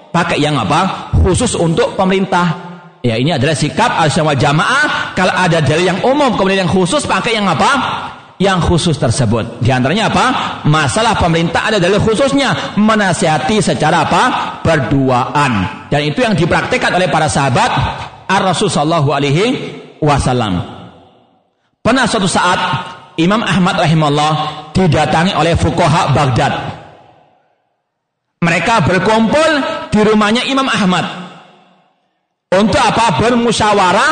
pakai 0.09 0.41
yang 0.41 0.57
apa? 0.57 1.11
Khusus 1.21 1.53
untuk 1.59 1.99
pemerintah. 1.99 2.73
Ya 3.03 3.19
ini 3.19 3.35
adalah 3.35 3.53
sikap 3.53 3.99
al 3.99 4.07
jamaah. 4.09 5.11
Kalau 5.13 5.35
ada 5.35 5.59
dalil 5.59 5.91
yang 5.91 5.99
umum 6.07 6.39
kemudian 6.39 6.63
yang 6.63 6.71
khusus 6.71 7.03
pakai 7.03 7.35
yang 7.35 7.45
apa? 7.45 7.71
Yang 8.43 8.59
khusus 8.67 8.99
tersebut. 8.99 9.63
Di 9.63 9.71
antaranya 9.71 10.11
apa? 10.11 10.25
Masalah 10.67 11.15
pemerintah 11.15 11.71
ada 11.71 11.79
dalil 11.79 12.03
khususnya 12.03 12.75
menasihati 12.75 13.63
secara 13.63 14.03
apa? 14.03 14.23
Berduaan. 14.59 15.87
Dan 15.87 16.03
itu 16.03 16.19
yang 16.27 16.35
dipraktikkan 16.35 16.91
oleh 16.91 17.07
para 17.07 17.31
sahabat 17.31 17.71
Ar-Rasul 18.27 18.67
sallallahu 18.67 19.15
alaihi 19.15 19.45
wasallam. 20.03 20.59
Pernah 21.79 22.03
suatu 22.03 22.27
saat 22.27 22.59
Imam 23.15 23.39
Ahmad 23.39 23.79
rahimahullah 23.79 24.33
didatangi 24.75 25.31
oleh 25.39 25.55
fukoha 25.55 26.11
Baghdad. 26.11 26.53
Mereka 28.43 28.83
berkumpul 28.83 29.51
di 29.87 30.03
rumahnya 30.03 30.43
Imam 30.51 30.67
Ahmad. 30.67 31.07
Untuk 32.51 32.81
apa? 32.83 33.23
Bermusyawarah 33.23 34.11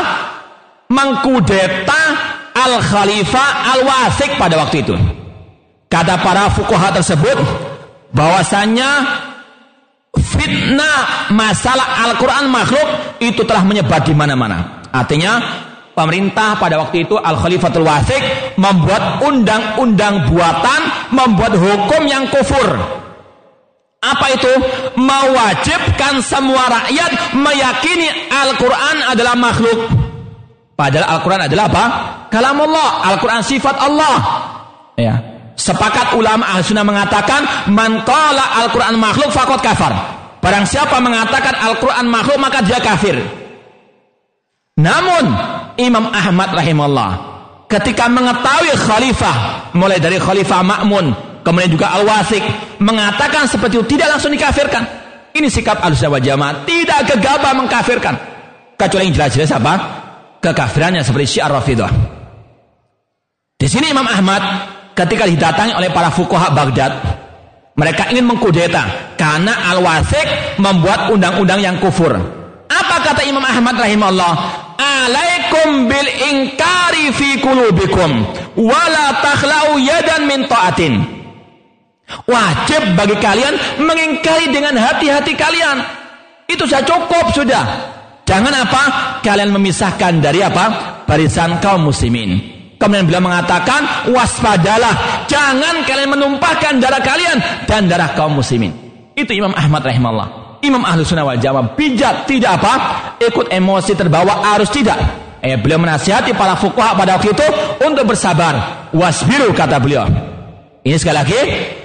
mengkudeta 0.88 2.04
Al-Khalifah 2.52 3.48
Al-Wasik 3.78 4.36
pada 4.36 4.60
waktu 4.60 4.84
itu. 4.84 4.96
Kata 5.92 6.20
para 6.24 6.48
fukoha 6.52 6.92
tersebut 6.96 7.36
bahwasanya 8.16 8.90
fitnah 10.16 11.32
masalah 11.32 12.08
Al-Quran 12.08 12.48
makhluk 12.48 12.88
itu 13.20 13.44
telah 13.44 13.64
menyebar 13.64 14.00
di 14.04 14.16
mana-mana. 14.16 14.84
Artinya 14.92 15.40
pemerintah 15.96 16.56
pada 16.60 16.80
waktu 16.80 17.08
itu 17.08 17.16
Al 17.20 17.36
Khalifatul 17.40 17.84
Wasik 17.84 18.56
membuat 18.56 19.24
undang-undang 19.24 20.32
buatan, 20.32 20.82
membuat 21.12 21.56
hukum 21.56 22.04
yang 22.08 22.28
kufur. 22.32 23.00
Apa 24.02 24.34
itu? 24.34 24.50
Mewajibkan 24.98 26.26
semua 26.26 26.66
rakyat 26.72 27.38
meyakini 27.38 28.10
Al-Quran 28.34 28.98
adalah 29.14 29.38
makhluk. 29.38 30.01
Padahal 30.82 31.06
Al-Quran 31.14 31.42
adalah 31.46 31.66
apa? 31.70 31.86
Kalamullah. 32.34 33.14
Al-Quran 33.14 33.46
sifat 33.46 33.78
Allah. 33.78 34.18
Ya. 34.98 35.14
Sepakat 35.54 36.18
ulama 36.18 36.42
ahli 36.50 36.66
sunnah 36.66 36.82
mengatakan, 36.82 37.70
Man 37.70 38.02
Al-Quran 38.02 38.98
makhluk 38.98 39.30
fakot 39.30 39.62
kafar. 39.62 39.94
Barang 40.42 40.66
siapa 40.66 40.98
mengatakan 40.98 41.54
Al-Quran 41.54 42.10
makhluk 42.10 42.42
maka 42.42 42.66
dia 42.66 42.82
kafir. 42.82 43.14
Namun 44.82 45.30
Imam 45.78 46.10
Ahmad 46.10 46.50
rahimahullah 46.58 47.12
ketika 47.70 48.10
mengetahui 48.10 48.74
khalifah 48.74 49.70
mulai 49.78 50.02
dari 50.02 50.18
khalifah 50.18 50.66
Ma'mun 50.66 51.14
kemudian 51.46 51.70
juga 51.70 51.94
Al-Wasik 51.94 52.42
mengatakan 52.82 53.46
seperti 53.46 53.78
itu 53.78 53.86
tidak 53.86 54.18
langsung 54.18 54.34
dikafirkan. 54.34 54.82
Ini 55.38 55.46
sikap 55.46 55.78
Ahlussunnah 55.78 56.18
wal 56.18 56.26
Jamaah, 56.26 56.66
tidak 56.66 57.06
gegabah 57.14 57.54
mengkafirkan. 57.54 58.18
Kecuali 58.82 59.14
yang 59.14 59.14
jelas-jelas 59.14 59.54
apa? 59.54 60.01
Kekafirannya 60.42 61.06
seperti 61.06 61.38
Syiar 61.38 61.54
Rafidah. 61.54 61.92
Di 63.62 63.70
sini 63.70 63.94
Imam 63.94 64.10
Ahmad 64.10 64.42
ketika 64.98 65.30
didatangi 65.30 65.78
oleh 65.78 65.94
para 65.94 66.10
fuqaha 66.10 66.50
Baghdad, 66.50 66.92
mereka 67.78 68.10
ingin 68.10 68.26
mengkudeta 68.26 69.14
karena 69.22 69.70
Al-Wasik 69.70 70.58
membuat 70.58 71.14
undang-undang 71.14 71.62
yang 71.62 71.78
kufur. 71.78 72.18
Apa 72.66 72.96
kata 73.06 73.22
Imam 73.22 73.46
Ahmad 73.46 73.78
rahimahullah? 73.78 74.34
Alaikum 74.82 75.86
bil 75.86 76.10
ingkari 76.10 77.14
fi 77.14 77.38
kulubikum 77.38 78.26
wala 78.58 79.22
takhlau 79.22 79.78
yadan 79.78 80.26
min 80.26 80.50
ta'atin. 80.50 80.94
Wajib 82.26 82.98
bagi 82.98 83.16
kalian 83.22 83.56
mengingkari 83.78 84.50
dengan 84.50 84.74
hati-hati 84.74 85.38
kalian. 85.38 85.86
Itu 86.50 86.66
sudah 86.66 86.84
cukup 86.84 87.30
sudah. 87.32 87.64
Jangan 88.26 88.54
apa? 88.54 88.84
Kalian 89.26 89.52
memisahkan 89.52 90.24
dari 90.24 90.40
apa? 90.40 91.04
Barisan 91.04 91.60
kaum 91.60 91.90
muslimin. 91.92 92.40
Kemudian 92.82 93.06
beliau 93.06 93.22
mengatakan, 93.22 94.10
waspadalah. 94.10 95.26
Jangan 95.30 95.86
kalian 95.86 96.10
menumpahkan 96.18 96.82
darah 96.82 97.04
kalian 97.04 97.38
dan 97.70 97.86
darah 97.86 98.18
kaum 98.18 98.40
muslimin. 98.40 98.74
Itu 99.14 99.38
Imam 99.38 99.54
Ahmad 99.54 99.86
rahimahullah. 99.86 100.42
Imam 100.62 100.86
Ahlu 100.86 101.02
Sunnah 101.02 101.26
wal 101.26 101.42
Jamaah 101.42 101.74
bijak 101.74 102.30
tidak 102.30 102.62
apa? 102.62 102.74
Ikut 103.18 103.50
emosi 103.50 103.98
terbawa 103.98 104.46
arus 104.58 104.70
tidak. 104.70 104.98
Eh, 105.42 105.58
beliau 105.58 105.82
menasihati 105.82 106.38
para 106.38 106.54
fuqaha 106.54 106.94
pada 106.94 107.18
waktu 107.18 107.34
itu 107.34 107.48
untuk 107.82 108.14
bersabar. 108.14 108.88
Wasbiru 108.94 109.50
kata 109.58 109.82
beliau. 109.82 110.06
Ini 110.82 110.98
sekali 110.98 111.18
lagi, 111.18 111.40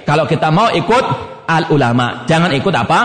kalau 0.05 0.29
kita 0.29 0.53
mau 0.53 0.69
ikut 0.73 1.05
al 1.45 1.69
ulama, 1.73 2.25
jangan 2.29 2.53
ikut 2.53 2.73
apa? 2.73 2.99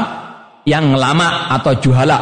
Yang 0.64 0.96
lama 0.96 1.52
atau 1.56 1.72
juhala. 1.80 2.18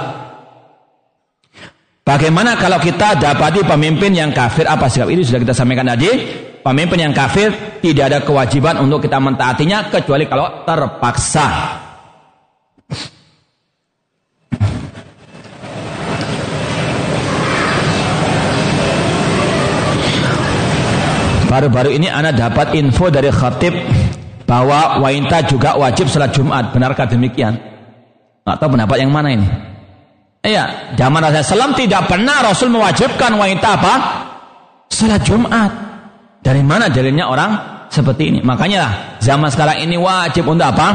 Bagaimana 2.10 2.58
kalau 2.58 2.82
kita 2.82 3.22
dapati 3.22 3.62
pemimpin 3.62 4.10
yang 4.10 4.34
kafir 4.34 4.66
apa 4.66 4.90
sikap 4.90 5.14
ini 5.14 5.22
sudah 5.22 5.46
kita 5.46 5.54
sampaikan 5.54 5.86
tadi? 5.94 6.10
Pemimpin 6.58 7.06
yang 7.06 7.14
kafir 7.14 7.54
tidak 7.78 8.10
ada 8.10 8.18
kewajiban 8.26 8.82
untuk 8.82 9.06
kita 9.06 9.22
mentaatinya 9.22 9.86
kecuali 9.94 10.26
kalau 10.26 10.66
terpaksa. 10.66 11.46
Baru-baru 21.46 21.94
ini 21.94 22.10
Anda 22.10 22.34
dapat 22.34 22.74
info 22.74 23.06
dari 23.06 23.30
khatib 23.30 23.70
bahwa 24.50 24.98
wanita 24.98 25.46
juga 25.46 25.78
wajib 25.78 26.10
sholat 26.10 26.34
Jumat. 26.34 26.74
Benarkah 26.74 27.06
demikian? 27.06 27.54
Atau 28.42 28.66
pendapat 28.66 28.98
yang 28.98 29.14
mana 29.14 29.30
ini? 29.30 29.69
Iya, 30.40 30.96
zaman 30.96 31.20
Rasulullah 31.20 31.76
SAW 31.76 31.76
tidak 31.76 32.02
pernah 32.08 32.40
Rasul 32.40 32.72
mewajibkan 32.72 33.36
wanita 33.36 33.76
apa? 33.76 33.94
Sholat 34.88 35.20
Jumat. 35.20 35.70
Dari 36.40 36.64
mana 36.64 36.88
dalilnya 36.88 37.28
orang 37.28 37.50
seperti 37.92 38.32
ini? 38.32 38.40
Makanya 38.40 38.78
lah, 38.80 38.92
zaman 39.20 39.52
sekarang 39.52 39.84
ini 39.84 40.00
wajib 40.00 40.48
untuk 40.48 40.64
apa? 40.64 40.88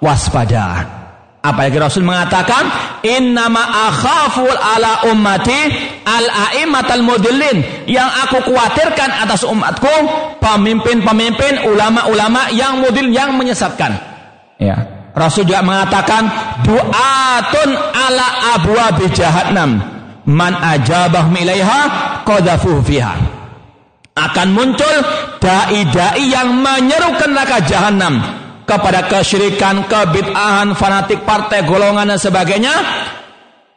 Waspada. 0.00 0.96
Apalagi 1.44 1.76
Rasul 1.76 2.02
mengatakan, 2.08 2.64
Innama 3.04 3.92
akhaful 3.92 4.56
ala 4.56 5.04
ummati 5.12 5.68
al-a'immatal 6.02 7.04
mudillin. 7.04 7.84
Yang 7.84 8.10
aku 8.24 8.36
khawatirkan 8.48 9.22
atas 9.22 9.44
umatku, 9.44 9.94
pemimpin-pemimpin, 10.40 11.68
ulama-ulama 11.68 12.48
yang 12.56 12.80
mudil, 12.80 13.12
yang 13.12 13.36
menyesatkan. 13.36 13.94
Ya. 14.58 14.97
Rasul 15.18 15.44
juga 15.44 15.60
mengatakan, 15.66 16.22
Du'atun 16.62 17.70
ala 17.74 18.26
abwa 18.54 18.86
jahannam. 19.10 19.70
Man 20.28 20.52
ajabah 20.54 21.26
milaiha 21.32 21.80
qadhafuhu 22.22 22.84
fiha. 22.84 23.16
Akan 24.18 24.50
muncul 24.52 24.96
dai-dai 25.38 26.26
yang 26.26 26.52
menyerukan 26.58 27.30
neraka 27.32 27.62
jahanam 27.64 28.18
kepada 28.68 29.08
kesyirikan, 29.08 29.88
kebid'ahan, 29.88 30.76
fanatik 30.76 31.24
partai, 31.24 31.64
golongan 31.64 32.12
dan 32.12 32.20
sebagainya. 32.20 32.74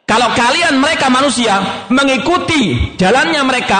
Kalau 0.04 0.28
kalian 0.36 0.76
mereka 0.76 1.08
manusia 1.08 1.86
mengikuti 1.88 2.92
jalannya 3.00 3.40
mereka 3.48 3.78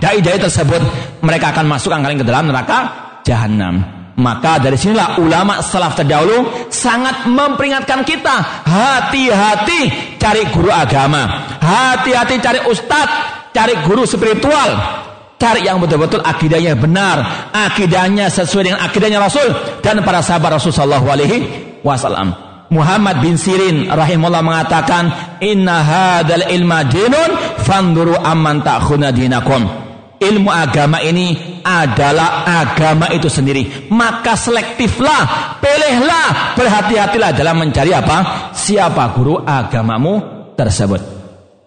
dai-dai 0.00 0.40
tersebut, 0.40 0.80
mereka 1.20 1.52
akan 1.52 1.66
masuk 1.68 1.92
kalian 1.92 2.22
ke 2.22 2.26
dalam 2.26 2.48
neraka 2.48 2.78
jahanam. 3.20 3.93
Maka 4.14 4.62
dari 4.62 4.78
sinilah 4.78 5.18
ulama 5.18 5.58
salaf 5.58 5.98
terdahulu 5.98 6.70
sangat 6.70 7.26
memperingatkan 7.26 8.06
kita 8.06 8.62
hati-hati 8.62 10.14
cari 10.22 10.46
guru 10.54 10.70
agama, 10.70 11.50
hati-hati 11.58 12.38
cari 12.38 12.62
ustadz, 12.62 13.50
cari 13.50 13.74
guru 13.82 14.06
spiritual, 14.06 15.02
Cari 15.34 15.66
yang 15.66 15.76
betul-betul 15.76 16.22
akidahnya 16.24 16.78
benar, 16.78 17.50
akidahnya 17.52 18.32
sesuai 18.32 18.70
dengan 18.70 18.80
akidahnya 18.80 19.18
Rasul 19.20 19.44
dan 19.84 20.00
para 20.00 20.24
sahabat 20.24 20.56
Rasul 20.56 20.72
sallallahu 20.72 21.04
alaihi 21.04 21.36
wasallam. 21.84 22.32
Muhammad 22.72 23.20
bin 23.20 23.36
Sirin 23.36 23.92
rahimahullah 23.92 24.40
mengatakan, 24.40 25.12
"Inna 25.44 25.84
hadzal 25.84 26.48
ilma 26.48 26.88
dinun 26.88 27.60
fanduru 27.60 28.16
amman 28.16 28.64
ta'khuna 28.64 29.12
dinakum." 29.12 29.83
Ilmu 30.20 30.48
agama 30.48 31.02
ini 31.02 31.60
adalah 31.60 32.46
agama 32.46 33.10
itu 33.10 33.26
sendiri. 33.26 33.90
Maka 33.90 34.38
selektiflah, 34.38 35.58
pilihlah, 35.58 36.56
berhati-hatilah 36.56 37.30
dalam 37.34 37.60
mencari 37.60 37.90
apa? 37.90 38.50
Siapa 38.54 39.10
guru 39.12 39.42
agamamu 39.42 40.46
tersebut. 40.54 41.00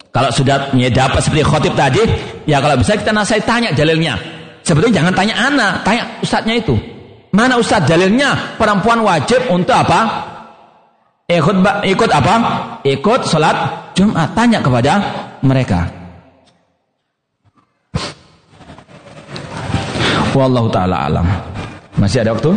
Kalau 0.10 0.34
sudah 0.34 0.74
dapat 0.74 1.20
seperti 1.22 1.44
khotib 1.46 1.74
tadi, 1.78 2.02
ya 2.50 2.58
kalau 2.58 2.80
bisa 2.80 2.98
kita 2.98 3.14
nasihat 3.14 3.46
tanya 3.46 3.70
dalilnya. 3.76 4.18
Sebetulnya 4.66 5.04
jangan 5.04 5.14
tanya 5.14 5.36
anak, 5.38 5.74
tanya 5.86 6.04
ustadznya 6.26 6.56
itu. 6.58 6.76
Mana 7.36 7.60
ustadz 7.60 7.86
dalilnya? 7.86 8.58
Perempuan 8.58 9.04
wajib 9.06 9.46
untuk 9.52 9.76
apa? 9.76 10.00
Ikut 11.28 11.60
ikut 11.86 12.10
apa? 12.10 12.36
Ikut 12.88 13.22
sholat 13.28 13.56
Jumat. 13.94 14.32
Tanya 14.32 14.64
kepada 14.64 14.94
mereka. 15.44 16.07
Wallahu 20.38 20.70
taala 20.70 21.10
alam. 21.10 21.26
Masih 21.98 22.22
ada 22.22 22.38
waktu? 22.38 22.54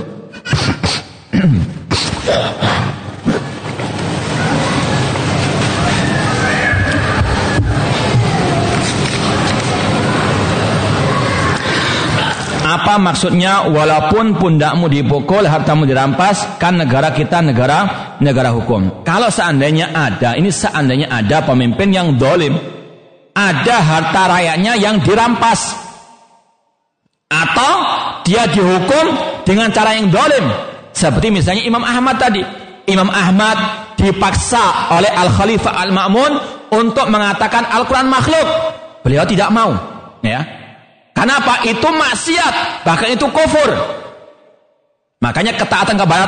Apa 12.71 13.01
maksudnya 13.03 13.67
walaupun 13.67 14.37
pundakmu 14.39 14.87
dipukul, 14.87 15.43
hartamu 15.49 15.89
dirampas, 15.89 16.61
kan 16.61 16.77
negara 16.77 17.11
kita 17.11 17.43
negara 17.43 18.15
negara 18.21 18.53
hukum. 18.55 19.03
Kalau 19.03 19.33
seandainya 19.33 19.91
ada, 19.91 20.37
ini 20.37 20.53
seandainya 20.53 21.11
ada 21.11 21.43
pemimpin 21.43 21.91
yang 21.91 22.15
dolim, 22.15 22.55
ada 23.35 23.77
harta 23.81 24.23
rakyatnya 24.31 24.79
yang 24.79 25.03
dirampas, 25.03 25.90
atau 27.31 27.73
dia 28.27 28.51
dihukum 28.51 29.07
dengan 29.47 29.71
cara 29.71 29.95
yang 29.95 30.11
dolim, 30.11 30.51
seperti 30.91 31.31
misalnya 31.31 31.63
Imam 31.63 31.87
Ahmad 31.87 32.19
tadi. 32.19 32.43
Imam 32.91 33.07
Ahmad 33.07 33.55
dipaksa 33.95 34.91
oleh 34.91 35.07
Al 35.15 35.31
Khalifah 35.31 35.71
Al 35.71 35.95
Ma'mun 35.95 36.33
untuk 36.75 37.07
mengatakan 37.07 37.71
Al 37.71 37.87
Quran 37.87 38.11
makhluk. 38.11 38.47
Beliau 39.07 39.23
tidak 39.23 39.55
mau, 39.55 39.73
ya. 40.21 40.43
Kenapa? 41.15 41.63
Itu 41.65 41.87
maksiat, 41.87 42.83
bahkan 42.83 43.15
itu 43.15 43.25
kufur. 43.31 43.71
Makanya 45.21 45.53
ketaatan 45.55 46.01
kepada 46.01 46.25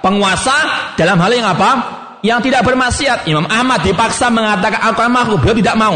penguasa 0.00 0.54
dalam 0.94 1.18
hal 1.18 1.30
yang 1.34 1.50
apa? 1.50 1.70
Yang 2.22 2.50
tidak 2.50 2.62
bermaksiat. 2.62 3.26
Imam 3.26 3.44
Ahmad 3.50 3.82
dipaksa 3.82 4.30
mengatakan 4.30 4.80
Al-Quran 4.86 5.12
makhluk, 5.12 5.38
beliau 5.42 5.58
tidak 5.58 5.76
mau. 5.76 5.94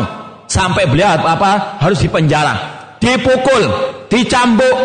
Sampai 0.50 0.84
beliau 0.90 1.14
apa? 1.14 1.78
Harus 1.78 2.02
dipenjara, 2.02 2.79
dipukul, 3.00 3.62
dicambuk. 4.06 4.76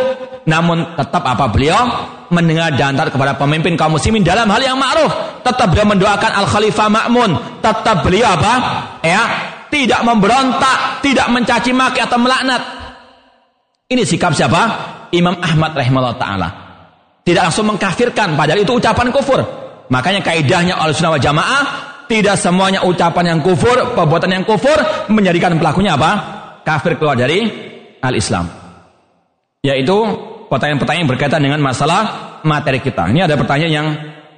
Namun 0.45 0.93
tetap 0.97 1.25
apa 1.25 1.49
beliau 1.49 1.81
mendengar 2.29 2.73
dan 2.77 2.93
kepada 2.97 3.33
pemimpin 3.33 3.73
kaum 3.73 3.97
muslimin 3.97 4.21
dalam 4.21 4.45
hal 4.49 4.61
yang 4.61 4.77
ma'ruf. 4.77 5.41
Tetap 5.41 5.73
beliau 5.73 5.89
mendoakan 5.89 6.31
Al-Khalifah 6.45 6.87
Ma'mun. 6.89 7.61
Tetap 7.61 8.05
beliau 8.05 8.33
apa? 8.33 8.53
Ya, 9.01 9.21
tidak 9.73 10.01
memberontak, 10.05 11.01
tidak 11.01 11.27
mencaci 11.33 11.73
maki 11.73 11.99
atau 12.01 12.17
melaknat 12.21 12.85
ini 13.85 14.01
sikap 14.01 14.33
siapa? 14.33 14.61
Imam 15.13 15.37
Ahmad 15.37 15.77
rahimahullah 15.77 16.17
ta'ala. 16.17 16.49
Tidak 17.21 17.41
langsung 17.41 17.69
mengkafirkan, 17.69 18.33
padahal 18.33 18.65
itu 18.65 18.73
ucapan 18.73 19.13
kufur. 19.13 19.45
Makanya 19.93 20.25
kaidahnya 20.25 20.73
al 20.73 20.89
sunnah 20.89 21.21
jamaah, 21.21 21.63
tidak 22.09 22.33
semuanya 22.41 22.81
ucapan 22.81 23.37
yang 23.37 23.39
kufur, 23.45 23.93
perbuatan 23.93 24.29
yang 24.33 24.41
kufur, 24.41 24.73
menjadikan 25.13 25.53
pelakunya 25.61 25.93
apa? 25.93 26.11
Kafir 26.65 26.97
keluar 26.97 27.13
dari 27.13 27.45
al-Islam. 28.11 28.45
Yaitu 29.65 29.97
pertanyaan-pertanyaan 30.47 31.09
berkaitan 31.09 31.41
dengan 31.41 31.59
masalah 31.61 32.37
materi 32.45 32.79
kita. 32.79 33.09
Ini 33.09 33.25
ada 33.25 33.35
pertanyaan 33.35 33.73
yang 33.73 33.87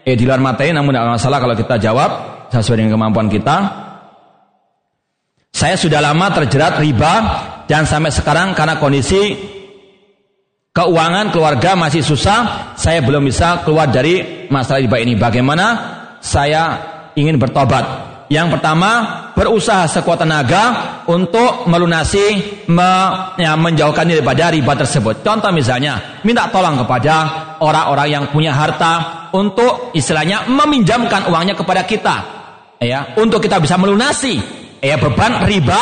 eh, 0.08 0.16
di 0.16 0.24
luar 0.24 0.40
materi, 0.40 0.72
namun 0.72 0.96
tidak 0.96 1.20
masalah 1.20 1.38
kalau 1.44 1.56
kita 1.56 1.76
jawab 1.78 2.10
sesuai 2.48 2.80
dengan 2.80 2.96
kemampuan 2.96 3.28
kita. 3.28 3.58
Saya 5.52 5.76
sudah 5.76 6.00
lama 6.00 6.32
terjerat 6.32 6.80
riba 6.80 7.14
dan 7.66 7.84
sampai 7.84 8.14
sekarang 8.14 8.54
karena 8.54 8.78
kondisi 8.78 9.36
keuangan 10.72 11.34
keluarga 11.34 11.74
masih 11.74 12.06
susah, 12.06 12.72
saya 12.78 13.02
belum 13.02 13.26
bisa 13.26 13.66
keluar 13.66 13.90
dari 13.90 14.48
masalah 14.54 14.80
riba 14.86 15.02
ini. 15.02 15.18
Bagaimana 15.18 15.66
saya 16.22 16.78
ingin 17.18 17.42
bertobat? 17.42 17.84
Yang 18.30 18.60
pertama, 18.60 18.92
berusaha 19.38 19.86
sekuat 19.86 20.26
tenaga 20.26 20.64
untuk 21.06 21.70
melunasi, 21.70 22.66
me, 22.74 22.92
ya, 23.38 23.54
menjauhkan 23.54 24.10
diri 24.10 24.26
daripada 24.26 24.50
riba 24.50 24.74
tersebut. 24.74 25.22
Contoh 25.22 25.54
misalnya, 25.54 26.18
minta 26.26 26.50
tolong 26.50 26.82
kepada 26.82 27.16
orang-orang 27.62 28.08
yang 28.10 28.24
punya 28.34 28.58
harta 28.58 29.30
untuk 29.38 29.94
istilahnya 29.94 30.50
meminjamkan 30.50 31.30
uangnya 31.30 31.54
kepada 31.54 31.86
kita 31.86 32.38
ya 32.82 33.18
untuk 33.18 33.42
kita 33.42 33.58
bisa 33.58 33.74
melunasi 33.78 34.38
ya 34.78 34.96
beban 35.02 35.46
riba 35.50 35.80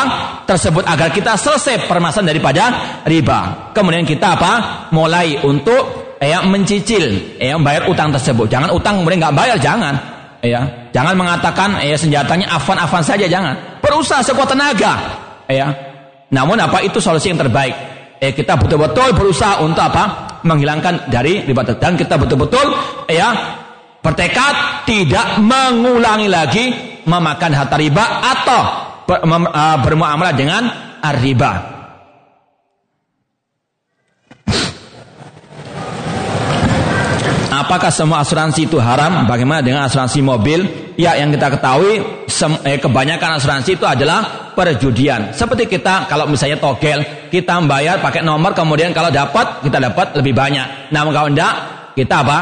tersebut 0.48 0.88
agar 0.88 1.11
kita 1.11 1.35
selesai 1.35 1.88
permasalahan 1.88 2.32
daripada 2.32 2.64
riba. 3.03 3.72
Kemudian 3.75 4.08
kita 4.08 4.40
apa? 4.40 4.53
Mulai 4.95 5.43
untuk 5.43 6.16
ya 6.24 6.42
mencicil 6.48 7.35
ya 7.38 7.59
membayar 7.59 7.92
utang 7.92 8.16
tersebut. 8.16 8.48
Jangan 8.48 8.72
utang 8.72 9.03
kemudian 9.03 9.19
nggak 9.19 9.35
bayar, 9.35 9.58
jangan. 9.59 10.15
Ya, 10.45 10.61
jangan 10.93 11.17
mengatakan 11.17 11.82
ya 11.82 11.98
senjatanya 11.98 12.53
afan-afan 12.53 13.01
saja 13.01 13.25
jangan. 13.25 13.82
Berusaha 13.82 14.22
sekuat 14.22 14.53
tenaga. 14.53 14.93
Ya. 15.49 15.74
Namun 16.30 16.61
apa 16.61 16.85
itu 16.85 17.01
solusi 17.01 17.33
yang 17.33 17.41
terbaik? 17.41 17.74
Eh 18.22 18.32
kita 18.32 18.53
betul-betul 18.53 19.17
berusaha 19.17 19.61
untuk 19.65 19.82
apa? 19.82 20.38
Menghilangkan 20.45 21.09
dari 21.09 21.41
riba 21.41 21.65
dan 21.65 21.98
kita 21.98 22.22
betul-betul 22.22 22.69
ya 23.09 23.33
bertekad 24.06 24.85
tidak 24.85 25.41
mengulangi 25.41 26.30
lagi 26.30 26.65
memakan 27.09 27.51
harta 27.57 27.75
riba 27.82 28.06
atau 28.22 28.61
uh, 29.09 29.77
bermuamalah 29.82 30.33
dengan 30.38 30.64
riba. 31.01 31.74
Apakah 37.66 37.90
semua 37.90 38.22
asuransi 38.22 38.69
itu 38.69 38.77
haram? 38.77 39.26
Bagaimana 39.26 39.66
dengan 39.66 39.90
asuransi 39.90 40.22
mobil? 40.22 40.94
Ya, 40.95 41.18
yang 41.18 41.34
kita 41.34 41.50
ketahui 41.58 42.00
eh, 42.64 42.77
kebanyakan 42.77 43.42
asuransi 43.42 43.76
itu 43.76 43.85
adalah 43.90 44.53
perjudian. 44.53 45.34
Seperti 45.34 45.66
kita 45.66 46.06
kalau 46.06 46.30
misalnya 46.30 46.61
togel, 46.61 47.02
kita 47.34 47.58
membayar 47.58 47.98
pakai 48.00 48.22
nomor 48.22 48.53
kemudian 48.53 48.94
kalau 48.94 49.10
dapat 49.10 49.66
kita 49.66 49.82
dapat 49.82 50.14
lebih 50.14 50.38
banyak. 50.38 50.94
Namun 50.94 51.11
kalau 51.11 51.27
tidak, 51.34 51.53
kita 51.98 52.22
apa? 52.22 52.40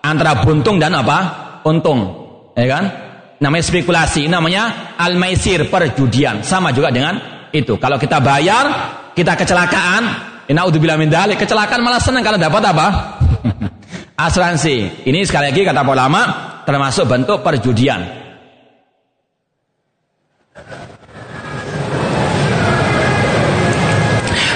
Antara 0.00 0.40
buntung 0.40 0.80
dan 0.80 0.96
apa? 0.96 1.18
Untung. 1.68 2.24
Ya 2.56 2.66
kan? 2.72 2.84
namanya 3.40 3.64
spekulasi, 3.64 4.28
namanya 4.28 4.96
al-maisir 4.96 5.68
perjudian. 5.68 6.40
Sama 6.40 6.72
juga 6.72 6.88
dengan 6.88 7.20
itu. 7.52 7.76
Kalau 7.76 8.00
kita 8.00 8.20
bayar, 8.20 8.64
kita 9.12 9.36
kecelakaan, 9.36 10.02
naudzubillah 10.48 10.96
min 10.96 11.12
dalik, 11.12 11.40
kecelakaan 11.40 11.84
malah 11.84 12.00
senang 12.00 12.24
kalau 12.24 12.40
dapat 12.40 12.62
apa? 12.64 12.86
Asuransi. 14.16 15.04
Ini 15.04 15.20
sekali 15.28 15.52
lagi 15.52 15.62
kata 15.62 15.84
ulama 15.84 16.22
termasuk 16.64 17.04
bentuk 17.04 17.44
perjudian. 17.44 18.24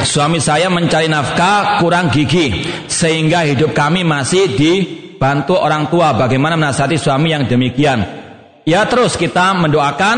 Suami 0.00 0.42
saya 0.42 0.66
mencari 0.72 1.06
nafkah 1.06 1.78
kurang 1.78 2.10
gigi 2.10 2.66
sehingga 2.90 3.46
hidup 3.46 3.76
kami 3.76 4.02
masih 4.02 4.58
dibantu 4.58 5.54
orang 5.54 5.86
tua. 5.86 6.16
Bagaimana 6.16 6.58
menasihati 6.58 6.98
suami 6.98 7.30
yang 7.30 7.46
demikian? 7.46 8.20
ya 8.70 8.86
terus 8.86 9.16
kita 9.16 9.56
mendoakan 9.56 10.16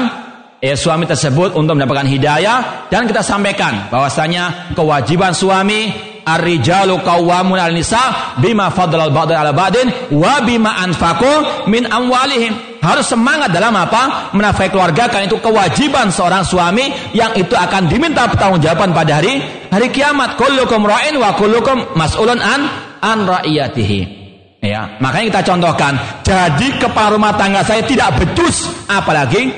ya, 0.60 0.74
suami 0.74 1.06
tersebut 1.06 1.54
untuk 1.56 1.78
mendapatkan 1.78 2.08
hidayah 2.08 2.88
dan 2.92 3.06
kita 3.08 3.24
sampaikan 3.24 3.88
bahwasanya 3.88 4.74
kewajiban 4.76 5.32
suami 5.32 6.11
ar-rijalu 6.26 6.98
qawwamun 7.02 7.58
'alan 7.58 7.76
nisa 7.76 8.34
bima 8.38 8.70
faddala 8.70 9.10
al-ba'd 9.10 9.30
'ala 9.34 9.52
ba'din 9.54 9.86
wa 10.14 10.42
bima 10.42 10.78
anfaqu 10.82 11.66
min 11.70 11.86
amwalihim. 11.86 12.82
Harus 12.82 13.14
semangat 13.14 13.54
dalam 13.54 13.70
apa? 13.78 14.34
Menafkahi 14.34 14.74
keluarga 14.74 15.06
karena 15.06 15.30
itu 15.30 15.38
kewajiban 15.38 16.10
seorang 16.10 16.42
suami 16.42 17.14
yang 17.14 17.30
itu 17.38 17.54
akan 17.54 17.86
diminta 17.86 18.26
pertanggungjawaban 18.26 18.90
pada 18.90 19.22
hari 19.22 19.38
hari 19.70 19.94
kiamat. 19.94 20.34
Kullukum 20.34 20.82
ra'in 20.82 21.14
wa 21.14 21.30
kullukum 21.38 21.94
mas'ulun 21.94 22.42
an 22.42 22.60
an 22.98 23.18
ra'iyatihi. 23.22 24.22
Ya, 24.62 24.98
makanya 25.02 25.38
kita 25.38 25.42
contohkan. 25.54 25.98
Jadi 26.22 26.78
kepala 26.78 27.18
rumah 27.18 27.34
tangga 27.34 27.66
saya 27.66 27.82
tidak 27.82 28.14
becus, 28.18 28.70
apalagi 28.86 29.50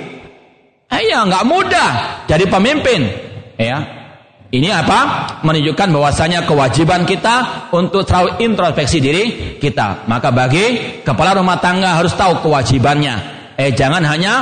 eh, 0.89 1.02
ya 1.05 1.28
nggak 1.28 1.44
mudah 1.44 1.91
jadi 2.25 2.44
pemimpin. 2.49 3.09
Ya, 3.60 4.03
ini 4.55 4.70
apa? 4.70 5.26
Menunjukkan 5.42 5.91
bahwasanya 5.91 6.47
kewajiban 6.47 7.02
kita 7.02 7.66
untuk 7.74 8.07
selalu 8.07 8.39
introspeksi 8.39 9.02
diri 9.02 9.24
kita. 9.58 10.07
Maka 10.07 10.31
bagi 10.31 11.00
kepala 11.02 11.34
rumah 11.34 11.58
tangga 11.58 11.99
harus 11.99 12.15
tahu 12.15 12.39
kewajibannya. 12.39 13.15
Eh 13.58 13.74
jangan 13.74 14.07
hanya 14.07 14.34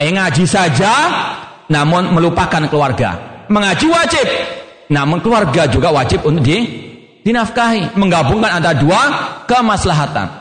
eh 0.00 0.08
ngaji 0.08 0.48
saja, 0.48 0.92
namun 1.68 2.08
melupakan 2.16 2.64
keluarga. 2.72 3.44
Mengaji 3.52 3.86
wajib, 3.92 4.26
namun 4.88 5.20
keluarga 5.20 5.68
juga 5.68 5.92
wajib 5.92 6.24
untuk 6.24 6.40
di 6.40 6.58
dinafkahi, 7.20 8.00
menggabungkan 8.00 8.56
antara 8.56 8.80
dua 8.80 9.00
kemaslahatan. 9.44 10.40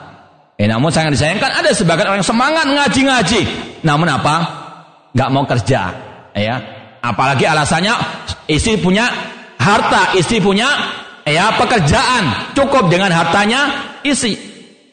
Eh, 0.59 0.67
namun 0.67 0.91
sangat 0.91 1.15
disayangkan 1.15 1.59
ada 1.59 1.71
sebagian 1.71 2.07
orang 2.07 2.19
yang 2.23 2.31
semangat 2.31 2.65
ngaji-ngaji, 2.67 3.41
namun 3.83 4.07
apa? 4.11 4.35
Gak 5.11 5.31
mau 5.31 5.43
kerja, 5.47 5.91
ya. 6.35 6.78
Apalagi 6.99 7.47
alasannya 7.47 7.95
istri 8.51 8.75
punya 8.75 9.07
harta, 9.55 10.15
istri 10.19 10.43
punya 10.43 10.67
ya 11.23 11.55
pekerjaan, 11.55 12.53
cukup 12.55 12.91
dengan 12.91 13.11
hartanya 13.15 13.93
istri. 14.03 14.35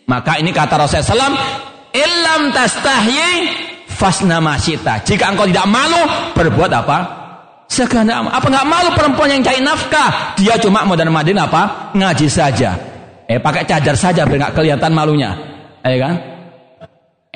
Maka 0.07 0.39
ini 0.39 0.55
kata 0.55 0.79
Rasulullah 0.79 1.35
SAW, 1.35 1.35
ilam 1.91 2.43
tastahyi 2.55 3.51
fasna 3.91 4.39
masita. 4.39 5.03
Jika 5.03 5.35
engkau 5.35 5.51
tidak 5.51 5.67
malu, 5.67 6.03
berbuat 6.37 6.71
apa? 6.71 6.99
Sekarang 7.67 8.31
apa 8.31 8.47
nggak 8.47 8.67
malu 8.71 8.95
perempuan 8.95 9.35
yang 9.35 9.43
cari 9.43 9.59
nafkah? 9.59 10.39
Dia 10.39 10.55
cuma 10.63 10.87
modern 10.87 11.11
madin 11.11 11.35
apa? 11.43 11.91
Ngaji 11.99 12.29
saja. 12.31 12.79
Eh 13.27 13.43
pakai 13.43 13.67
cadar 13.67 13.99
saja 13.99 14.23
biar 14.23 14.39
nggak 14.39 14.55
kelihatan 14.55 14.95
malunya. 14.95 15.35
Eh 15.83 15.99
kan? 15.99 16.15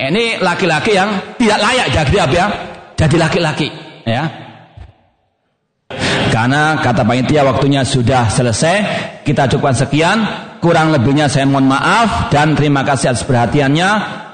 Ini 0.00 0.39
laki-laki 0.39 0.94
yang 0.94 1.34
tidak 1.34 1.58
layak 1.58 1.86
jadi 1.90 2.16
apa 2.24 2.34
ya? 2.34 2.47
Jadi 2.97 3.16
laki-laki, 3.20 3.68
ya. 4.08 4.50
Karena 6.41 6.81
kata 6.81 7.05
panitia 7.05 7.44
waktunya 7.44 7.85
sudah 7.85 8.33
selesai, 8.33 8.77
kita 9.28 9.44
cukupkan 9.44 9.77
sekian. 9.77 10.19
Kurang 10.57 10.89
lebihnya 10.89 11.28
saya 11.28 11.44
mohon 11.44 11.69
maaf 11.69 12.33
dan 12.33 12.57
terima 12.57 12.81
kasih 12.81 13.12
atas 13.12 13.28
perhatiannya 13.28 13.89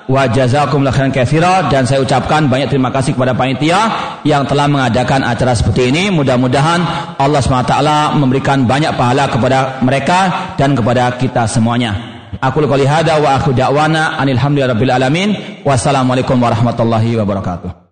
wa 0.06 0.22
jazakumullah 0.30 0.94
khairan 0.94 1.10
katsira 1.10 1.66
dan 1.66 1.82
saya 1.82 1.98
ucapkan 1.98 2.46
banyak 2.46 2.70
terima 2.70 2.94
kasih 2.94 3.18
kepada 3.18 3.34
panitia 3.34 3.90
yang 4.22 4.46
telah 4.46 4.70
mengadakan 4.70 5.26
acara 5.26 5.58
seperti 5.58 5.90
ini. 5.90 6.14
Mudah-mudahan 6.14 6.78
Allah 7.18 7.42
SWT 7.42 7.74
memberikan 8.14 8.62
banyak 8.70 8.94
pahala 8.94 9.26
kepada 9.26 9.82
mereka 9.82 10.54
dan 10.54 10.78
kepada 10.78 11.10
kita 11.18 11.50
semuanya. 11.50 12.22
Aku 12.38 12.62
qouli 12.62 12.86
hada 12.86 13.18
wa 13.18 13.34
akhu 13.34 13.50
da'wana 13.50 14.14
anil 14.14 14.38
alamin. 14.38 15.62
Wassalamualaikum 15.66 16.38
warahmatullahi 16.38 17.18
wabarakatuh. 17.18 17.85